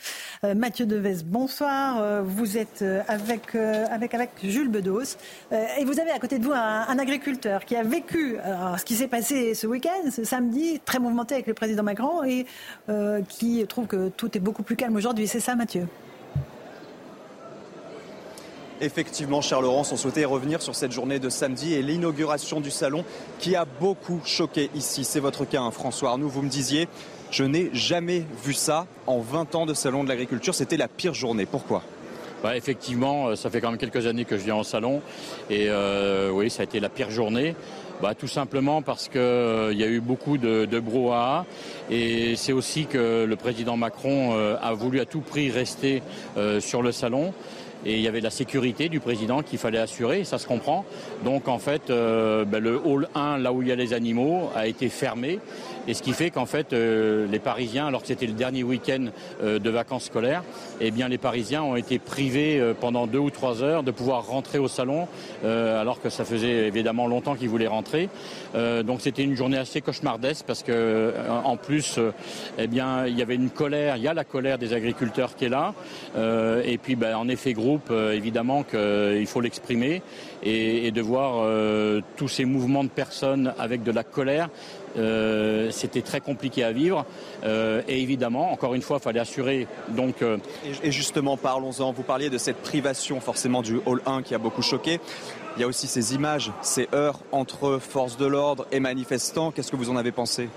Euh, 0.44 0.54
Mathieu 0.54 0.84
Devez, 0.84 1.22
bonsoir. 1.24 2.02
Euh, 2.02 2.20
vous 2.22 2.58
êtes 2.58 2.82
euh, 2.82 3.00
avec, 3.08 3.54
avec, 3.54 4.12
avec 4.12 4.30
Jules 4.44 4.68
Bedos. 4.68 5.16
et 5.50 5.86
vous 5.86 5.98
avez 6.00 6.10
à 6.10 6.18
côté 6.18 6.38
de 6.38 6.44
vous 6.44 6.52
un, 6.52 6.86
un 6.86 6.98
agriculteur 6.98 7.29
qui 7.38 7.76
a 7.76 7.82
vécu 7.82 8.36
euh, 8.38 8.76
ce 8.76 8.84
qui 8.84 8.94
s'est 8.94 9.08
passé 9.08 9.54
ce 9.54 9.66
week-end, 9.66 10.10
ce 10.10 10.24
samedi, 10.24 10.80
très 10.84 10.98
mouvementé 10.98 11.34
avec 11.34 11.46
le 11.46 11.54
président 11.54 11.82
Macron, 11.82 12.24
et 12.24 12.46
euh, 12.88 13.20
qui 13.28 13.64
trouve 13.68 13.86
que 13.86 14.08
tout 14.08 14.36
est 14.36 14.40
beaucoup 14.40 14.62
plus 14.62 14.76
calme 14.76 14.96
aujourd'hui. 14.96 15.26
C'est 15.26 15.40
ça, 15.40 15.54
Mathieu? 15.54 15.86
Effectivement, 18.82 19.42
Charles 19.42 19.64
Laurence, 19.64 19.92
on 19.92 19.96
souhaitait 19.96 20.24
revenir 20.24 20.62
sur 20.62 20.74
cette 20.74 20.92
journée 20.92 21.18
de 21.18 21.28
samedi 21.28 21.74
et 21.74 21.82
l'inauguration 21.82 22.60
du 22.60 22.70
salon 22.70 23.04
qui 23.38 23.54
a 23.54 23.66
beaucoup 23.66 24.20
choqué 24.24 24.70
ici. 24.74 25.04
C'est 25.04 25.20
votre 25.20 25.44
cas, 25.44 25.60
hein, 25.60 25.70
François 25.70 26.10
Arnoux. 26.10 26.30
Vous 26.30 26.40
me 26.40 26.48
disiez, 26.48 26.88
je 27.30 27.44
n'ai 27.44 27.68
jamais 27.74 28.24
vu 28.42 28.54
ça 28.54 28.86
en 29.06 29.20
20 29.20 29.54
ans 29.54 29.66
de 29.66 29.74
salon 29.74 30.02
de 30.02 30.08
l'agriculture. 30.08 30.54
C'était 30.54 30.78
la 30.78 30.88
pire 30.88 31.12
journée. 31.12 31.44
Pourquoi? 31.44 31.82
Bah, 32.42 32.56
effectivement, 32.56 33.28
euh, 33.28 33.36
ça 33.36 33.50
fait 33.50 33.60
quand 33.60 33.70
même 33.70 33.78
quelques 33.78 34.06
années 34.06 34.24
que 34.24 34.38
je 34.38 34.44
viens 34.44 34.56
au 34.56 34.64
salon 34.64 35.02
et 35.50 35.66
euh, 35.68 36.30
oui, 36.30 36.48
ça 36.48 36.62
a 36.62 36.64
été 36.64 36.80
la 36.80 36.88
pire 36.88 37.10
journée. 37.10 37.54
Bah, 38.00 38.14
tout 38.14 38.28
simplement 38.28 38.80
parce 38.80 39.08
qu'il 39.08 39.20
euh, 39.20 39.74
y 39.74 39.84
a 39.84 39.86
eu 39.86 40.00
beaucoup 40.00 40.38
de, 40.38 40.64
de 40.64 40.80
brouhaha 40.80 41.44
et 41.90 42.34
c'est 42.36 42.52
aussi 42.52 42.86
que 42.86 43.26
le 43.26 43.36
président 43.36 43.76
Macron 43.76 44.32
a 44.60 44.72
voulu 44.72 45.00
à 45.00 45.04
tout 45.04 45.20
prix 45.20 45.50
rester 45.50 46.02
sur 46.60 46.80
le 46.80 46.92
salon 46.92 47.34
et 47.84 47.96
il 47.96 48.00
y 48.00 48.08
avait 48.08 48.20
la 48.20 48.30
sécurité 48.30 48.88
du 48.88 49.00
président 49.00 49.42
qu'il 49.42 49.58
fallait 49.58 49.78
assurer, 49.78 50.24
ça 50.24 50.38
se 50.38 50.46
comprend. 50.46 50.84
Donc 51.24 51.48
en 51.48 51.58
fait, 51.58 51.88
bah, 51.88 52.60
le 52.60 52.80
hall 52.84 53.08
1, 53.14 53.38
là 53.38 53.52
où 53.52 53.62
il 53.62 53.68
y 53.68 53.72
a 53.72 53.76
les 53.76 53.92
animaux, 53.92 54.50
a 54.54 54.66
été 54.66 54.88
fermé 54.88 55.38
et 55.88 55.94
ce 55.94 56.02
qui 56.02 56.12
fait 56.12 56.30
qu'en 56.30 56.46
fait, 56.46 56.72
euh, 56.72 57.26
les 57.26 57.38
Parisiens, 57.38 57.86
alors 57.86 58.02
que 58.02 58.08
c'était 58.08 58.26
le 58.26 58.34
dernier 58.34 58.62
week-end 58.62 59.06
euh, 59.42 59.58
de 59.58 59.70
vacances 59.70 60.04
scolaires, 60.04 60.44
eh 60.80 60.90
bien, 60.90 61.08
les 61.08 61.18
Parisiens 61.18 61.62
ont 61.62 61.76
été 61.76 61.98
privés 61.98 62.60
euh, 62.60 62.74
pendant 62.78 63.06
deux 63.06 63.18
ou 63.18 63.30
trois 63.30 63.62
heures 63.62 63.82
de 63.82 63.90
pouvoir 63.90 64.26
rentrer 64.26 64.58
au 64.58 64.68
salon, 64.68 65.08
alors 65.44 66.00
que 66.00 66.10
ça 66.10 66.24
faisait 66.24 66.68
évidemment 66.68 67.06
longtemps 67.06 67.34
qu'ils 67.34 67.48
voulaient 67.48 67.66
rentrer. 67.66 68.08
donc 68.54 69.00
c'était 69.00 69.22
une 69.22 69.34
journée 69.34 69.56
assez 69.56 69.80
cauchemardesque 69.80 70.44
parce 70.46 70.62
que, 70.62 71.12
en 71.44 71.56
plus, 71.56 71.98
eh 72.58 72.66
bien, 72.66 73.06
il 73.06 73.18
y 73.18 73.22
avait 73.22 73.34
une 73.34 73.50
colère, 73.50 73.96
il 73.96 74.02
y 74.02 74.08
a 74.08 74.14
la 74.14 74.24
colère 74.24 74.58
des 74.58 74.72
agriculteurs 74.72 75.34
qui 75.36 75.46
est 75.46 75.48
là. 75.48 75.74
et 76.64 76.78
puis, 76.78 76.96
ben, 76.96 77.16
en 77.16 77.28
effet 77.28 77.52
groupe, 77.70 77.90
évidemment 77.90 78.62
qu'il 78.62 79.26
faut 79.26 79.40
l'exprimer 79.40 80.02
et, 80.42 80.86
et, 80.86 80.90
de 80.90 81.00
voir 81.00 81.46
tous 82.16 82.28
ces 82.28 82.44
mouvements 82.44 82.84
de 82.84 82.88
personnes 82.88 83.54
avec 83.58 83.82
de 83.82 83.92
la 83.92 84.04
colère. 84.04 84.48
Euh, 84.96 85.70
c'était 85.70 86.02
très 86.02 86.20
compliqué 86.20 86.64
à 86.64 86.72
vivre. 86.72 87.04
Euh, 87.44 87.82
et 87.88 88.00
évidemment, 88.00 88.52
encore 88.52 88.74
une 88.74 88.82
fois, 88.82 88.98
il 88.98 89.02
fallait 89.02 89.20
assurer. 89.20 89.66
Donc, 89.88 90.22
euh, 90.22 90.38
et, 90.82 90.90
justement, 90.90 91.36
parlons-en. 91.36 91.92
Vous 91.92 92.02
parliez 92.02 92.30
de 92.30 92.38
cette 92.38 92.58
privation 92.58 93.20
forcément 93.20 93.62
du 93.62 93.80
Hall 93.86 94.02
1 94.06 94.22
qui 94.22 94.34
a 94.34 94.38
beaucoup 94.38 94.62
choqué. 94.62 95.00
Il 95.56 95.60
y 95.60 95.64
a 95.64 95.66
aussi 95.66 95.86
ces 95.86 96.14
images, 96.14 96.52
ces 96.62 96.88
heures 96.94 97.20
entre 97.32 97.78
forces 97.78 98.16
de 98.16 98.26
l'ordre 98.26 98.66
et 98.72 98.80
manifestants. 98.80 99.50
Qu'est-ce 99.50 99.70
que 99.70 99.76
vous 99.76 99.90
en 99.90 99.96
avez 99.96 100.12
pensé? 100.12 100.48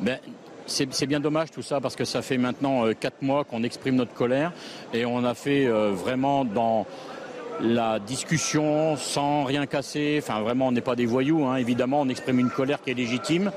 Ben, 0.00 0.18
c'est 0.66 1.06
bien 1.06 1.20
dommage 1.20 1.50
tout 1.50 1.62
ça 1.62 1.80
parce 1.80 1.96
que 1.96 2.04
ça 2.04 2.22
fait 2.22 2.38
maintenant 2.38 2.84
quatre 2.98 3.22
mois 3.22 3.44
qu'on 3.44 3.62
exprime 3.62 3.96
notre 3.96 4.14
colère 4.14 4.52
et 4.92 5.06
on 5.06 5.24
a 5.24 5.34
fait 5.34 5.66
vraiment 5.66 6.44
dans 6.44 6.86
la 7.60 7.98
discussion 7.98 8.96
sans 8.96 9.44
rien 9.44 9.66
casser. 9.66 10.20
Enfin, 10.22 10.40
vraiment, 10.40 10.68
on 10.68 10.72
n'est 10.72 10.80
pas 10.80 10.96
des 10.96 11.06
voyous. 11.06 11.44
Hein. 11.44 11.56
Évidemment, 11.56 12.00
on 12.02 12.08
exprime 12.08 12.38
une 12.38 12.50
colère 12.50 12.82
qui 12.82 12.90
est 12.90 12.94
légitime. 12.94 13.50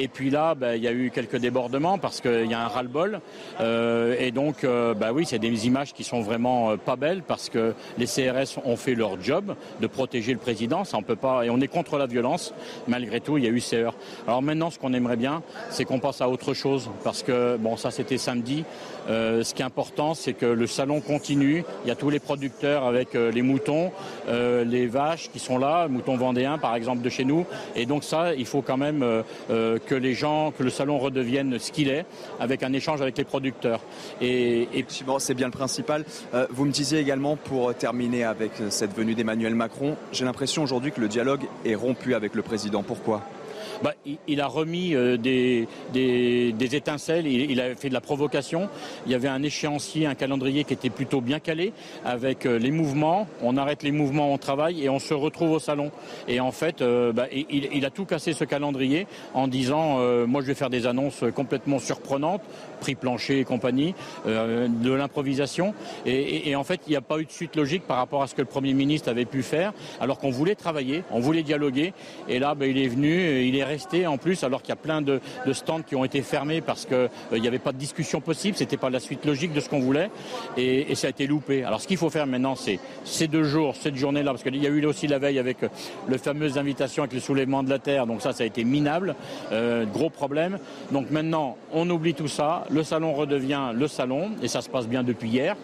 Et 0.00 0.06
puis 0.06 0.30
là, 0.30 0.54
bah, 0.54 0.76
il 0.76 0.82
y 0.82 0.86
a 0.86 0.92
eu 0.92 1.10
quelques 1.10 1.38
débordements 1.38 1.98
parce 1.98 2.20
qu'il 2.20 2.46
y 2.46 2.54
a 2.54 2.60
un 2.60 2.68
ras-le-bol. 2.68 3.20
Euh, 3.60 4.14
et 4.20 4.30
donc, 4.30 4.62
euh, 4.62 4.94
bah 4.94 5.12
oui, 5.12 5.26
c'est 5.26 5.40
des 5.40 5.66
images 5.66 5.92
qui 5.92 6.04
sont 6.04 6.20
vraiment 6.20 6.76
pas 6.76 6.94
belles 6.94 7.22
parce 7.26 7.48
que 7.48 7.74
les 7.98 8.06
CRS 8.06 8.60
ont 8.64 8.76
fait 8.76 8.94
leur 8.94 9.20
job 9.20 9.56
de 9.80 9.86
protéger 9.88 10.32
le 10.32 10.38
président. 10.38 10.84
Ça, 10.84 10.98
on 10.98 11.02
peut 11.02 11.16
pas, 11.16 11.44
et 11.44 11.50
on 11.50 11.60
est 11.60 11.66
contre 11.66 11.98
la 11.98 12.06
violence. 12.06 12.54
Malgré 12.86 13.20
tout, 13.20 13.38
il 13.38 13.44
y 13.44 13.48
a 13.48 13.50
eu 13.50 13.58
ces 13.58 13.78
heures. 13.78 13.96
Alors 14.28 14.40
maintenant, 14.40 14.70
ce 14.70 14.78
qu'on 14.78 14.92
aimerait 14.92 15.16
bien, 15.16 15.42
c'est 15.70 15.84
qu'on 15.84 15.98
passe 15.98 16.20
à 16.20 16.28
autre 16.28 16.54
chose 16.54 16.88
parce 17.02 17.24
que, 17.24 17.56
bon, 17.56 17.76
ça 17.76 17.90
c'était 17.90 18.18
samedi. 18.18 18.64
Ce 19.08 19.54
qui 19.54 19.62
est 19.62 19.64
important, 19.64 20.14
c'est 20.14 20.34
que 20.34 20.46
le 20.46 20.66
salon 20.66 21.00
continue. 21.00 21.64
Il 21.84 21.88
y 21.88 21.90
a 21.90 21.96
tous 21.96 22.10
les 22.10 22.20
producteurs 22.20 22.84
avec 22.84 23.14
les 23.14 23.42
moutons, 23.42 23.90
les 24.28 24.86
vaches 24.86 25.30
qui 25.32 25.38
sont 25.38 25.58
là, 25.58 25.88
moutons 25.88 26.16
vendéens 26.16 26.58
par 26.58 26.74
exemple 26.74 27.02
de 27.02 27.08
chez 27.08 27.24
nous. 27.24 27.46
Et 27.76 27.86
donc 27.86 28.04
ça, 28.04 28.34
il 28.34 28.46
faut 28.46 28.62
quand 28.62 28.76
même 28.76 29.02
euh, 29.02 29.22
euh, 29.50 29.78
que 29.84 29.94
les 29.94 30.14
gens, 30.14 30.52
que 30.56 30.62
le 30.62 30.70
salon 30.70 30.98
redevienne 30.98 31.58
ce 31.58 31.72
qu'il 31.72 31.88
est, 31.88 32.04
avec 32.40 32.62
un 32.62 32.72
échange 32.72 33.00
avec 33.00 33.16
les 33.18 33.24
producteurs. 33.24 33.80
Et, 34.20 34.68
c'est 35.18 35.34
bien 35.34 35.46
le 35.46 35.52
principal. 35.52 36.04
Euh, 36.34 36.46
vous 36.50 36.64
me 36.64 36.70
disiez 36.70 36.98
également, 36.98 37.36
pour 37.36 37.74
terminer 37.74 38.24
avec 38.24 38.52
cette 38.70 38.94
venue 38.94 39.14
d'Emmanuel 39.14 39.54
Macron, 39.54 39.96
j'ai 40.12 40.24
l'impression 40.24 40.62
aujourd'hui 40.62 40.92
que 40.92 41.00
le 41.00 41.08
dialogue 41.08 41.42
est 41.64 41.74
rompu 41.74 42.14
avec 42.14 42.34
le 42.34 42.42
président. 42.42 42.82
Pourquoi? 42.82 43.22
Bah, 43.82 43.94
il, 44.26 44.40
a 44.40 44.46
remis 44.46 44.94
euh, 44.94 45.16
des, 45.16 45.66
étincelles, 46.74 47.26
il, 47.26 47.60
a 47.60 47.74
fait 47.76 47.88
de 47.88 47.94
la 47.94 48.00
provocation. 48.00 48.68
Il 49.06 49.12
y 49.12 49.14
avait 49.14 49.28
un 49.28 49.42
échéancier, 49.42 50.06
un 50.06 50.14
calendrier 50.14 50.64
qui 50.64 50.74
était 50.74 50.90
plutôt 50.90 51.20
bien 51.20 51.38
calé 51.38 51.72
avec 52.04 52.46
euh, 52.46 52.58
les 52.58 52.70
mouvements. 52.70 53.28
On 53.42 53.56
arrête 53.56 53.82
les 53.82 53.92
mouvements, 53.92 54.32
on 54.32 54.38
travaille 54.38 54.84
et 54.84 54.88
on 54.88 54.98
se 54.98 55.14
retrouve 55.14 55.52
au 55.52 55.58
salon. 55.58 55.90
Et 56.26 56.40
en 56.40 56.52
fait, 56.52 56.82
euh, 56.82 57.12
bah, 57.12 57.26
il, 57.32 57.84
a 57.84 57.90
tout 57.90 58.04
cassé 58.04 58.32
ce 58.32 58.44
calendrier 58.44 59.06
en 59.34 59.48
disant 59.48 59.98
moi 60.26 60.42
je 60.42 60.46
vais 60.46 60.54
faire 60.54 60.70
des 60.70 60.86
annonces 60.86 61.24
complètement 61.34 61.78
surprenantes, 61.78 62.42
prix 62.78 62.94
plancher 62.94 63.40
et 63.40 63.44
compagnie, 63.44 63.94
de 64.26 64.92
l'improvisation. 64.92 65.74
Et, 66.06 66.54
en 66.56 66.64
fait, 66.64 66.80
il 66.86 66.90
n'y 66.90 66.96
a 66.96 67.00
pas 67.00 67.18
eu 67.18 67.24
de 67.24 67.30
suite 67.30 67.56
logique 67.56 67.82
par 67.86 67.96
rapport 67.96 68.22
à 68.22 68.26
ce 68.26 68.34
que 68.34 68.40
le 68.40 68.46
Premier 68.46 68.74
ministre 68.74 69.08
avait 69.08 69.24
pu 69.24 69.42
faire, 69.42 69.72
alors 70.00 70.18
qu'on 70.18 70.30
voulait 70.30 70.54
travailler, 70.54 71.04
on 71.10 71.20
voulait 71.20 71.42
dialoguer. 71.42 71.92
Et 72.28 72.38
là, 72.38 72.54
bah, 72.54 72.66
il 72.66 72.78
est 72.78 72.88
venu, 72.88 73.42
il 73.42 73.56
est 73.56 73.64
resté 73.64 74.06
en 74.06 74.18
plus 74.18 74.44
alors 74.44 74.62
qu'il 74.62 74.70
y 74.70 74.72
a 74.72 74.76
plein 74.76 75.02
de, 75.02 75.20
stands 75.52 75.82
qui 75.82 75.96
ont 75.96 76.04
été 76.04 76.22
fermés 76.22 76.60
parce 76.60 76.84
qu'il 76.84 76.96
euh, 76.96 77.38
n'y 77.38 77.48
avait 77.48 77.58
pas 77.58 77.72
de 77.72 77.78
discussion 77.78 78.20
possible, 78.20 78.56
c'était 78.56 78.76
pas 78.76 78.90
la 78.90 79.00
suite 79.00 79.24
logique 79.24 79.52
de 79.52 79.60
ce 79.60 79.68
qu'on 79.68 79.80
voulait 79.80 80.10
et, 80.56 80.94
ça 80.94 81.06
a 81.06 81.10
été 81.10 81.26
loupé. 81.26 81.64
Alors 81.64 81.80
ce 81.80 81.86
qu'il 81.86 81.96
faut 81.96 82.10
faire 82.10 82.26
maintenant, 82.26 82.56
c'est 82.56 82.80
ces 83.04 83.28
deux 83.28 83.44
jours, 83.44 83.74
cette 83.76 83.96
journée-là, 83.96 84.32
parce 84.32 84.42
qu'il 84.42 84.56
y 84.56 84.66
a 84.66 84.70
eu 84.70 84.84
aussi 84.84 85.06
la 85.06 85.18
veille 85.18 85.38
avec 85.38 85.62
euh, 85.62 85.68
le 86.08 86.18
fameuse 86.18 86.58
invitation 86.58 87.02
avec 87.02 87.14
le 87.14 87.20
soulèvement 87.20 87.62
de 87.62 87.70
la 87.70 87.78
terre, 87.78 88.06
donc 88.06 88.22
ça, 88.22 88.32
ça 88.32 88.42
a 88.42 88.46
été 88.46 88.64
minable, 88.64 89.14
euh, 89.52 89.84
gros 89.84 90.10
problème. 90.10 90.58
Donc 90.90 91.10
maintenant, 91.10 91.56
on 91.72 91.88
oublie 91.90 92.14
tout 92.14 92.28
ça, 92.28 92.64
le 92.70 92.82
salon 92.82 93.14
redevient 93.14 93.72
le 93.74 93.88
salon 93.88 94.30
et 94.42 94.48
ça 94.48 94.60
se 94.60 94.68
passe 94.68 94.86
bien 94.86 95.02
depuis 95.02 95.28
hier. 95.28 95.56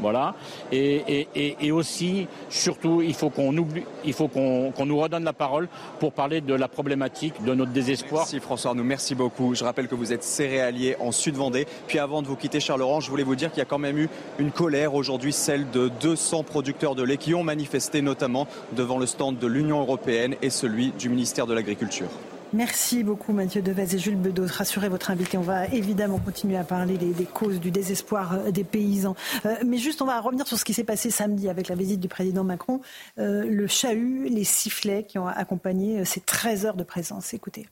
Voilà. 0.00 0.34
Et, 0.72 1.70
aussi, 1.70 2.26
surtout, 2.48 3.02
il 3.02 3.14
faut 3.14 3.30
qu'on 3.30 3.52
nous 3.52 4.98
redonne 4.98 5.24
la 5.24 5.32
parole 5.32 5.68
pour 6.00 6.12
parler 6.12 6.40
de 6.40 6.54
la 6.54 6.66
problématique, 6.66 7.42
de 7.44 7.54
notre 7.54 7.70
désespoir. 7.70 8.22
Merci 8.22 8.40
François 8.40 8.74
nous 8.74 8.84
merci 8.84 9.14
beaucoup. 9.14 9.54
Je 9.54 9.64
rappelle 9.64 9.86
que 9.86 9.94
vous 9.94 10.12
êtes 10.12 10.24
céréalier 10.24 10.96
en 10.98 11.12
Sud-Vendée. 11.12 11.66
Puis 11.86 11.98
avant 12.00 12.20
de 12.20 12.26
vous 12.26 12.36
quitter, 12.36 12.58
Charles 12.58 12.80
Laurent, 12.80 13.00
je 13.00 13.10
voulais 13.10 13.22
vous 13.22 13.36
dire 13.36 13.50
qu'il 13.50 13.58
y 13.58 13.62
a 13.62 13.66
quand 13.66 13.78
même 13.78 13.98
eu 13.98 14.08
une 14.38 14.50
colère 14.50 14.94
aujourd'hui, 14.94 15.32
celle 15.32 15.70
de 15.70 15.88
200 16.00 16.42
producteurs 16.42 16.94
de 16.94 17.04
lait 17.04 17.16
qui 17.16 17.34
ont 17.34 17.44
manifesté 17.44 18.02
notamment 18.02 18.48
devant 18.72 18.98
le 18.98 19.06
stand 19.06 19.38
de 19.38 19.46
l'Union 19.46 19.80
européenne 19.80 20.34
et 20.42 20.50
celui 20.50 20.90
du 20.92 21.08
ministère 21.08 21.46
de 21.46 21.54
l'Agriculture. 21.54 22.08
Merci 22.54 23.02
beaucoup 23.02 23.32
Mathieu 23.32 23.62
Devez 23.62 23.94
et 23.94 23.98
Jules 23.98 24.16
Bedeau. 24.16 24.44
Rassurez 24.46 24.90
votre 24.90 25.10
invité. 25.10 25.38
On 25.38 25.42
va 25.42 25.68
évidemment 25.68 26.18
continuer 26.18 26.58
à 26.58 26.64
parler 26.64 26.98
des, 26.98 27.24
causes 27.24 27.60
du 27.60 27.70
désespoir 27.70 28.34
euh, 28.34 28.50
des 28.50 28.62
paysans. 28.62 29.16
Euh, 29.46 29.56
mais 29.64 29.78
juste, 29.78 30.02
on 30.02 30.04
va 30.04 30.20
revenir 30.20 30.46
sur 30.46 30.58
ce 30.58 30.64
qui 30.66 30.74
s'est 30.74 30.84
passé 30.84 31.10
samedi 31.10 31.48
avec 31.48 31.68
la 31.68 31.74
visite 31.74 32.00
du 32.00 32.08
président 32.08 32.44
Macron. 32.44 32.82
Euh, 33.18 33.46
le 33.48 33.66
chahut, 33.66 34.28
les 34.28 34.44
sifflets 34.44 35.04
qui 35.04 35.18
ont 35.18 35.26
accompagné 35.26 36.04
ces 36.04 36.20
13 36.20 36.66
heures 36.66 36.76
de 36.76 36.84
présence. 36.84 37.32
Écoutez. 37.32 37.68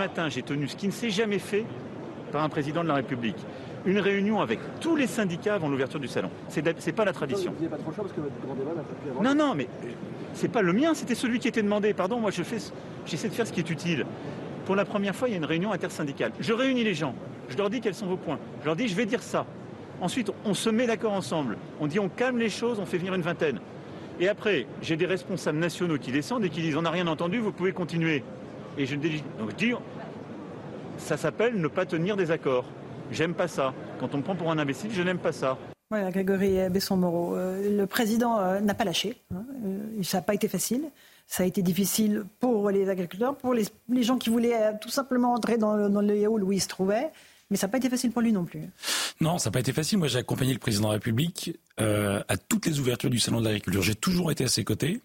Matin, 0.00 0.30
j'ai 0.30 0.42
tenu 0.42 0.66
ce 0.66 0.76
qui 0.76 0.86
ne 0.86 0.92
s'est 0.92 1.10
jamais 1.10 1.38
fait 1.38 1.66
par 2.32 2.42
un 2.42 2.48
président 2.48 2.82
de 2.82 2.88
la 2.88 2.94
République. 2.94 3.36
Une 3.84 3.98
réunion 3.98 4.40
avec 4.40 4.58
tous 4.80 4.96
les 4.96 5.06
syndicats 5.06 5.54
avant 5.54 5.68
l'ouverture 5.68 6.00
du 6.00 6.08
salon. 6.08 6.30
C'est 6.48 6.64
n'est 6.64 6.92
pas 6.92 7.04
la 7.04 7.12
tradition. 7.12 7.52
Non, 9.22 9.34
non, 9.34 9.54
mais 9.54 9.68
euh, 9.84 9.88
c'est 10.32 10.48
pas 10.48 10.62
le 10.62 10.72
mien, 10.72 10.94
c'était 10.94 11.14
celui 11.14 11.38
qui 11.38 11.48
était 11.48 11.62
demandé. 11.62 11.92
Pardon, 11.92 12.18
moi 12.18 12.30
je 12.30 12.42
fais, 12.42 12.58
j'essaie 13.04 13.28
de 13.28 13.34
faire 13.34 13.46
ce 13.46 13.52
qui 13.52 13.60
est 13.60 13.70
utile. 13.70 14.06
Pour 14.64 14.74
la 14.74 14.86
première 14.86 15.14
fois, 15.14 15.28
il 15.28 15.32
y 15.32 15.34
a 15.34 15.38
une 15.38 15.44
réunion 15.44 15.72
intersyndicale. 15.72 16.32
Je 16.40 16.52
réunis 16.54 16.84
les 16.84 16.94
gens. 16.94 17.14
Je 17.50 17.56
leur 17.58 17.68
dis 17.68 17.80
quels 17.80 17.94
sont 17.94 18.06
vos 18.06 18.16
points. 18.16 18.38
Je 18.62 18.66
leur 18.66 18.76
dis 18.76 18.88
je 18.88 18.94
vais 18.94 19.06
dire 19.06 19.22
ça. 19.22 19.44
Ensuite, 20.00 20.30
on 20.46 20.54
se 20.54 20.70
met 20.70 20.86
d'accord 20.86 21.12
ensemble. 21.12 21.58
On 21.78 21.86
dit 21.86 21.98
on 21.98 22.08
calme 22.08 22.38
les 22.38 22.48
choses, 22.48 22.78
on 22.80 22.86
fait 22.86 22.98
venir 22.98 23.14
une 23.14 23.22
vingtaine. 23.22 23.60
Et 24.18 24.28
après, 24.28 24.66
j'ai 24.80 24.96
des 24.96 25.06
responsables 25.06 25.58
nationaux 25.58 25.98
qui 25.98 26.10
descendent 26.10 26.44
et 26.44 26.50
qui 26.50 26.62
disent 26.62 26.76
on 26.76 26.82
n'a 26.82 26.90
rien 26.90 27.06
entendu, 27.06 27.38
vous 27.38 27.52
pouvez 27.52 27.72
continuer. 27.72 28.22
Et 28.80 28.86
je, 28.86 28.96
donc 29.38 29.54
dis, 29.56 29.72
ça 30.96 31.18
s'appelle 31.18 31.60
ne 31.60 31.68
pas 31.68 31.84
tenir 31.84 32.16
des 32.16 32.30
accords. 32.30 32.64
J'aime 33.12 33.34
pas 33.34 33.46
ça. 33.46 33.74
Quand 33.98 34.14
on 34.14 34.18
me 34.18 34.22
prend 34.22 34.34
pour 34.34 34.50
un 34.50 34.56
imbécile, 34.56 34.90
je 34.90 35.02
n'aime 35.02 35.18
pas 35.18 35.32
ça. 35.32 35.58
Voilà, 35.90 36.10
Grégory 36.10 36.70
Besson-Moreau. 36.70 37.36
Euh, 37.36 37.76
le 37.76 37.86
président 37.86 38.40
euh, 38.40 38.60
n'a 38.60 38.72
pas 38.72 38.84
lâché. 38.84 39.16
Hein. 39.34 39.44
Euh, 39.66 40.02
ça 40.02 40.18
n'a 40.18 40.22
pas 40.22 40.32
été 40.32 40.48
facile. 40.48 40.84
Ça 41.26 41.42
a 41.42 41.46
été 41.46 41.60
difficile 41.60 42.24
pour 42.38 42.70
les 42.70 42.88
agriculteurs, 42.88 43.36
pour 43.36 43.52
les, 43.52 43.66
gens 44.02 44.16
qui 44.16 44.30
voulaient 44.30 44.78
tout 44.80 44.88
simplement 44.88 45.34
entrer 45.34 45.58
dans, 45.58 45.90
dans 45.90 46.00
le 46.00 46.26
hall 46.26 46.42
où 46.42 46.50
il 46.50 46.60
se 46.62 46.68
trouvait. 46.68 47.10
Mais 47.50 47.58
ça 47.58 47.66
n'a 47.66 47.72
pas 47.72 47.78
été 47.78 47.90
facile 47.90 48.12
pour 48.12 48.22
lui 48.22 48.32
non 48.32 48.46
plus. 48.46 48.62
Non, 49.20 49.36
ça 49.36 49.50
n'a 49.50 49.52
pas 49.52 49.60
été 49.60 49.74
facile. 49.74 49.98
Moi, 49.98 50.08
j'ai 50.08 50.20
accompagné 50.20 50.54
le 50.54 50.58
président 50.58 50.84
de 50.84 50.88
la 50.88 50.94
République 50.94 51.58
à 51.76 52.36
toutes 52.36 52.66
les 52.66 52.80
ouvertures 52.80 53.10
du 53.10 53.18
Salon 53.18 53.40
de 53.40 53.44
l'agriculture. 53.44 53.82
J'ai 53.82 53.94
toujours 53.94 54.30
été 54.32 54.44
à 54.44 54.48
ses 54.48 54.64
côtés. 54.64 55.02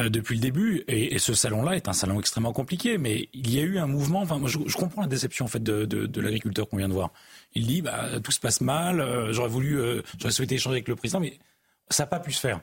Euh, 0.00 0.08
depuis 0.08 0.36
le 0.36 0.40
début. 0.40 0.84
Et, 0.88 1.18
ce 1.18 1.34
salon-là 1.34 1.76
est 1.76 1.86
un 1.86 1.92
salon 1.92 2.18
extrêmement 2.18 2.54
compliqué, 2.54 2.96
mais 2.96 3.28
il 3.34 3.54
y 3.54 3.58
a 3.58 3.62
eu 3.62 3.78
un 3.78 3.86
mouvement. 3.86 4.22
Enfin, 4.22 4.38
moi, 4.38 4.48
je, 4.48 4.58
comprends 4.74 5.02
la 5.02 5.06
déception 5.06 5.44
en 5.44 5.48
fait 5.48 5.62
de, 5.62 6.20
l'agriculteur 6.20 6.66
qu'on 6.66 6.78
vient 6.78 6.88
de 6.88 6.94
voir. 6.94 7.12
Il 7.54 7.66
dit, 7.66 7.82
bah, 7.82 8.08
tout 8.24 8.32
se 8.32 8.40
passe 8.40 8.62
mal. 8.62 9.00
Euh, 9.00 9.34
j'aurais 9.34 9.50
voulu, 9.50 9.78
euh, 9.78 10.00
j'aurais 10.18 10.32
souhaité 10.32 10.54
échanger 10.54 10.76
avec 10.76 10.88
le 10.88 10.96
président, 10.96 11.20
mais 11.20 11.38
ça 11.90 12.04
n'a 12.04 12.06
pas 12.06 12.20
pu 12.20 12.32
se 12.32 12.40
faire. 12.40 12.62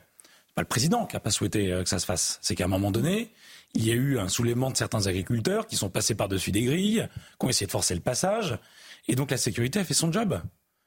Pas 0.56 0.62
le 0.62 0.66
président 0.68 1.06
qui 1.06 1.14
n'a 1.14 1.20
pas 1.20 1.30
souhaité 1.30 1.68
que 1.68 1.88
ça 1.88 2.00
se 2.00 2.04
fasse. 2.04 2.40
C'est 2.42 2.56
qu'à 2.56 2.64
un 2.64 2.68
moment 2.68 2.90
donné, 2.90 3.30
il 3.74 3.86
y 3.86 3.92
a 3.92 3.94
eu 3.94 4.18
un 4.18 4.28
soulèvement 4.28 4.72
de 4.72 4.76
certains 4.76 5.06
agriculteurs 5.06 5.68
qui 5.68 5.76
sont 5.76 5.88
passés 5.88 6.16
par-dessus 6.16 6.50
des 6.50 6.62
grilles, 6.62 7.06
qui 7.38 7.46
ont 7.46 7.48
essayé 7.48 7.66
de 7.66 7.70
forcer 7.70 7.94
le 7.94 8.00
passage, 8.00 8.58
et 9.06 9.14
donc 9.14 9.30
la 9.30 9.36
sécurité 9.36 9.78
a 9.78 9.84
fait 9.84 9.94
son 9.94 10.10
job. 10.10 10.40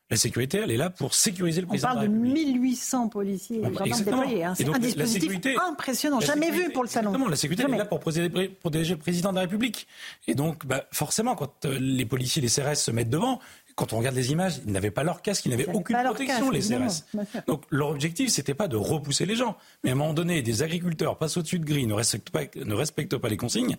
La 0.09 0.17
sécurité, 0.17 0.59
elle 0.63 0.69
est 0.69 0.77
là 0.77 0.89
pour 0.89 1.13
sécuriser 1.13 1.61
le 1.61 1.67
président. 1.67 1.89
On 1.91 1.95
parle 1.95 2.07
de, 2.07 2.13
1800 2.13 3.07
policiers 3.07 3.61
et 3.63 3.89
déployés. 3.89 4.43
Hein. 4.43 4.53
C'est 4.55 4.67
un 4.67 4.77
dispositif 4.77 5.39
impressionnant, 5.67 6.19
jamais 6.19 6.51
vu 6.51 6.71
pour 6.71 6.83
le 6.83 6.89
salon. 6.89 7.09
Exactement, 7.09 7.29
la 7.29 7.35
sécurité 7.35 7.63
elle 7.67 7.73
est 7.73 7.77
là 7.77 7.85
pour 7.85 7.99
protéger, 7.99 8.93
le 8.93 8.97
président 8.97 9.31
de 9.31 9.35
la 9.35 9.41
République. 9.41 9.87
Et 10.27 10.35
donc, 10.35 10.65
bah, 10.65 10.85
forcément, 10.91 11.35
quand 11.35 11.65
euh, 11.65 11.79
les 11.79 12.05
policiers, 12.05 12.41
les 12.41 12.49
CRS 12.49 12.75
se 12.75 12.91
mettent 12.91 13.09
devant, 13.09 13.39
quand 13.75 13.93
on 13.93 13.97
regarde 13.97 14.15
les 14.15 14.31
images, 14.31 14.61
ils 14.65 14.71
n'avaient 14.71 14.91
pas 14.91 15.03
leur 15.03 15.21
casque, 15.21 15.45
ils 15.45 15.49
n'avaient 15.49 15.69
aucune 15.73 15.97
protection, 15.97 16.51
les 16.51 16.61
CRS. 16.61 17.05
Donc 17.47 17.63
leur 17.69 17.89
objectif, 17.89 18.29
c'était 18.29 18.53
pas 18.53 18.67
de 18.67 18.75
repousser 18.75 19.25
les 19.25 19.35
gens, 19.35 19.57
mais 19.83 19.91
à 19.91 19.93
un 19.93 19.95
moment 19.95 20.13
donné, 20.13 20.41
des 20.41 20.63
agriculteurs 20.63 21.17
passent 21.17 21.37
au-dessus 21.37 21.59
de 21.59 21.65
gris, 21.65 21.87
ne 21.87 21.93
respectent 21.93 22.29
pas, 22.29 22.41
ne 22.55 22.73
respectent 22.75 23.17
pas 23.17 23.29
les 23.29 23.37
consignes. 23.37 23.77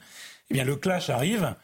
Eh 0.50 0.54
bien, 0.54 0.64
le 0.64 0.76
clash 0.76 1.10
arrive. 1.10 1.54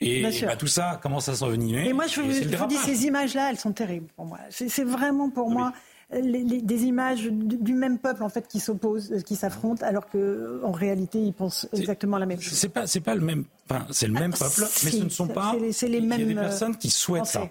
Et, 0.00 0.22
bah, 0.22 0.56
tout 0.56 0.68
ça 0.68 1.00
commence 1.02 1.28
à 1.28 1.34
s'envenimer. 1.34 1.88
Et 1.88 1.92
moi, 1.92 2.06
je, 2.06 2.20
vous 2.20 2.66
dis, 2.66 2.76
ces 2.76 3.06
images-là, 3.06 3.50
elles 3.50 3.58
sont 3.58 3.72
terribles 3.72 4.06
pour 4.14 4.26
moi. 4.26 4.38
C'est 4.50 4.84
vraiment 4.84 5.30
pour 5.30 5.50
moi 5.50 5.72
des 6.10 6.84
images 6.84 7.24
du, 7.24 7.74
même 7.74 7.98
peuple 7.98 8.22
en 8.22 8.30
fait 8.30 8.48
qui 8.48 8.60
s'opposent, 8.60 9.22
qui 9.26 9.36
s'affrontent, 9.36 9.84
alors 9.84 10.08
que 10.08 10.62
en 10.64 10.72
réalité, 10.72 11.18
ils 11.20 11.34
pensent 11.34 11.68
exactement 11.74 12.16
la 12.16 12.24
même 12.24 12.40
chose. 12.40 12.54
C'est 12.54 12.70
pas, 12.70 12.86
c'est 12.86 13.00
pas 13.00 13.14
le 13.14 13.20
même, 13.20 13.44
enfin, 13.68 13.86
c'est 13.90 14.06
le 14.06 14.14
même 14.14 14.32
ah, 14.34 14.38
peuple, 14.38 14.70
mais 14.84 14.90
ce 14.90 15.04
ne 15.04 15.08
sont 15.10 15.28
pas. 15.28 15.54
C'est 15.72 15.88
les, 15.88 16.00
mêmes. 16.00 16.20
Il 16.20 16.28
y 16.28 16.30
a 16.30 16.34
des 16.34 16.40
personnes 16.48 16.76
qui 16.76 16.88
souhaitent 16.88 17.26
ça. 17.26 17.50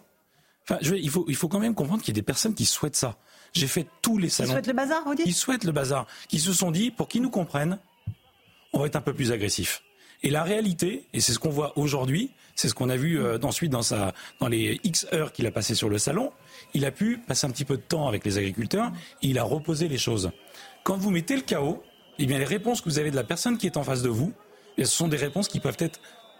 Enfin, 0.63 0.79
je, 0.81 0.95
il 0.95 1.09
faut, 1.09 1.25
il 1.27 1.35
faut 1.35 1.47
quand 1.47 1.59
même 1.59 1.75
comprendre 1.75 2.01
qu'il 2.01 2.13
y 2.13 2.17
a 2.17 2.19
des 2.19 2.25
personnes 2.25 2.55
qui 2.55 2.65
souhaitent 2.65 2.95
ça. 2.95 3.15
J'ai 3.53 3.67
fait 3.67 3.85
tous 4.01 4.17
les 4.17 4.29
salons. 4.29 4.49
Qui 4.49 4.53
souhaitent 4.53 4.67
le 4.67 4.73
bazar, 4.73 5.03
vous 5.05 5.15
dites? 5.15 5.25
Qui 5.25 5.33
souhaitent 5.33 5.63
le 5.63 5.71
bazar, 5.71 6.07
qui 6.27 6.39
se 6.39 6.51
sont 6.51 6.71
dit, 6.71 6.91
pour 6.91 7.07
qu'ils 7.07 7.21
nous 7.21 7.29
comprennent, 7.29 7.77
on 8.73 8.79
va 8.79 8.87
être 8.87 8.95
un 8.95 9.01
peu 9.01 9.13
plus 9.13 9.31
agressif. 9.31 9.83
Et 10.23 10.29
la 10.29 10.43
réalité, 10.43 11.05
et 11.13 11.19
c'est 11.19 11.33
ce 11.33 11.39
qu'on 11.39 11.49
voit 11.49 11.77
aujourd'hui, 11.77 12.31
c'est 12.55 12.69
ce 12.69 12.73
qu'on 12.73 12.89
a 12.89 12.97
vu 12.97 13.19
euh, 13.19 13.37
ensuite 13.43 13.71
dans, 13.71 13.83
sa, 13.83 14.13
dans 14.39 14.47
les 14.47 14.79
X 14.83 15.07
heures 15.13 15.31
qu'il 15.31 15.45
a 15.45 15.51
passées 15.51 15.75
sur 15.75 15.89
le 15.89 15.97
salon, 15.99 16.31
il 16.73 16.85
a 16.85 16.91
pu 16.91 17.19
passer 17.19 17.45
un 17.45 17.51
petit 17.51 17.65
peu 17.65 17.77
de 17.77 17.81
temps 17.81 18.07
avec 18.07 18.25
les 18.25 18.37
agriculteurs, 18.37 18.91
il 19.21 19.37
a 19.37 19.43
reposé 19.43 19.87
les 19.87 19.97
choses. 19.97 20.31
Quand 20.83 20.97
vous 20.97 21.11
mettez 21.11 21.35
le 21.35 21.43
chaos, 21.43 21.83
eh 22.17 22.25
bien 22.25 22.39
les 22.39 22.45
réponses 22.45 22.81
que 22.81 22.89
vous 22.89 22.97
avez 22.97 23.11
de 23.11 23.15
la 23.15 23.23
personne 23.23 23.57
qui 23.57 23.67
est 23.67 23.77
en 23.77 23.83
face 23.83 24.01
de 24.01 24.09
vous, 24.09 24.33
ce 24.77 24.85
sont 24.85 25.07
des 25.07 25.17
réponses 25.17 25.47
qui 25.47 25.59
peuvent 25.59 25.77
être 25.79 25.99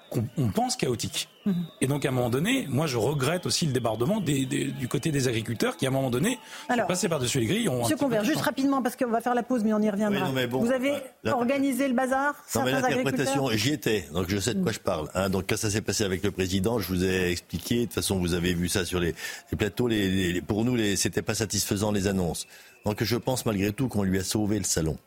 qu'on 0.09 0.49
pense 0.49 0.75
chaotique. 0.75 1.29
Mhm. 1.45 1.65
Et 1.81 1.87
donc, 1.87 2.05
à 2.05 2.09
un 2.09 2.11
moment 2.11 2.29
donné, 2.29 2.65
moi, 2.69 2.87
je 2.87 2.97
regrette 2.97 3.45
aussi 3.45 3.65
le 3.65 3.71
débordement 3.71 4.19
du 4.19 4.87
côté 4.89 5.11
des 5.11 5.27
agriculteurs 5.27 5.77
qui, 5.77 5.85
à 5.85 5.89
un 5.89 5.91
moment 5.91 6.09
donné, 6.09 6.39
sont 6.69 6.87
passés 6.87 7.09
par-dessus 7.09 7.39
les 7.39 7.45
grilles. 7.45 7.69
Ont 7.69 7.81
Monsieur 7.81 7.95
Convert, 7.95 8.23
juste 8.23 8.41
rapidement, 8.41 8.81
parce 8.81 8.95
qu'on 8.95 9.09
va 9.09 9.21
faire 9.21 9.35
la 9.35 9.43
pause, 9.43 9.63
mais 9.63 9.73
on 9.73 9.81
y 9.81 9.89
reviendra. 9.89 10.31
Vous 10.49 10.71
avez 10.71 10.93
organisé 11.25 11.87
le 11.87 11.93
bazar 11.93 12.35
Non, 12.55 12.63
mais 12.63 12.71
l'interprétation, 12.71 13.49
j'y 13.51 13.73
étais, 13.73 14.07
donc 14.13 14.29
je 14.29 14.37
sais 14.39 14.53
de 14.53 14.63
quoi 14.63 14.71
je 14.71 14.79
parle. 14.79 15.09
Hein. 15.13 15.29
donc, 15.29 15.45
quand 15.49 15.57
ça 15.57 15.69
s'est 15.69 15.81
passé 15.81 16.03
avec 16.03 16.23
le 16.23 16.31
président, 16.31 16.79
je 16.79 16.87
vous 16.87 17.03
ai 17.03 17.31
expliqué. 17.31 17.81
De 17.81 17.83
toute 17.85 17.93
façon, 17.93 18.19
vous 18.19 18.33
avez 18.33 18.53
vu 18.53 18.69
ça 18.69 18.85
sur 18.85 18.99
les, 18.99 19.15
plateaux. 19.57 19.87
Les, 19.87 20.41
pour 20.41 20.65
nous, 20.65 20.77
c'était 20.95 21.21
pas 21.21 21.35
satisfaisant 21.35 21.91
les 21.91 22.07
annonces. 22.07 22.47
Donc, 22.85 23.03
je 23.03 23.15
pense 23.15 23.45
malgré 23.45 23.71
tout 23.71 23.87
qu'on 23.87 24.03
lui 24.03 24.19
a 24.19 24.23
sauvé 24.23 24.57
le 24.57 24.63
salon. 24.63 24.97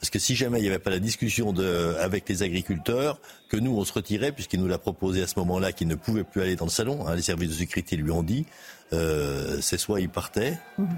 Parce 0.00 0.08
que 0.08 0.18
si 0.18 0.34
jamais 0.34 0.58
il 0.58 0.62
n'y 0.62 0.68
avait 0.68 0.78
pas 0.78 0.90
la 0.90 0.98
discussion 0.98 1.52
de, 1.52 1.94
avec 2.00 2.26
les 2.28 2.42
agriculteurs, 2.42 3.20
que 3.50 3.58
nous, 3.58 3.76
on 3.76 3.84
se 3.84 3.92
retirait, 3.92 4.32
puisqu'il 4.32 4.60
nous 4.60 4.66
l'a 4.66 4.78
proposé 4.78 5.22
à 5.22 5.26
ce 5.26 5.38
moment-là 5.40 5.72
qu'il 5.72 5.88
ne 5.88 5.94
pouvait 5.94 6.24
plus 6.24 6.40
aller 6.40 6.56
dans 6.56 6.64
le 6.64 6.70
salon, 6.70 7.06
hein, 7.06 7.14
les 7.14 7.22
services 7.22 7.50
de 7.50 7.54
sécurité 7.54 7.96
lui 7.96 8.10
ont 8.10 8.22
dit, 8.22 8.46
euh, 8.94 9.58
c'est 9.60 9.76
soit 9.76 10.00
il 10.00 10.08
partait, 10.08 10.58
mhm. 10.78 10.88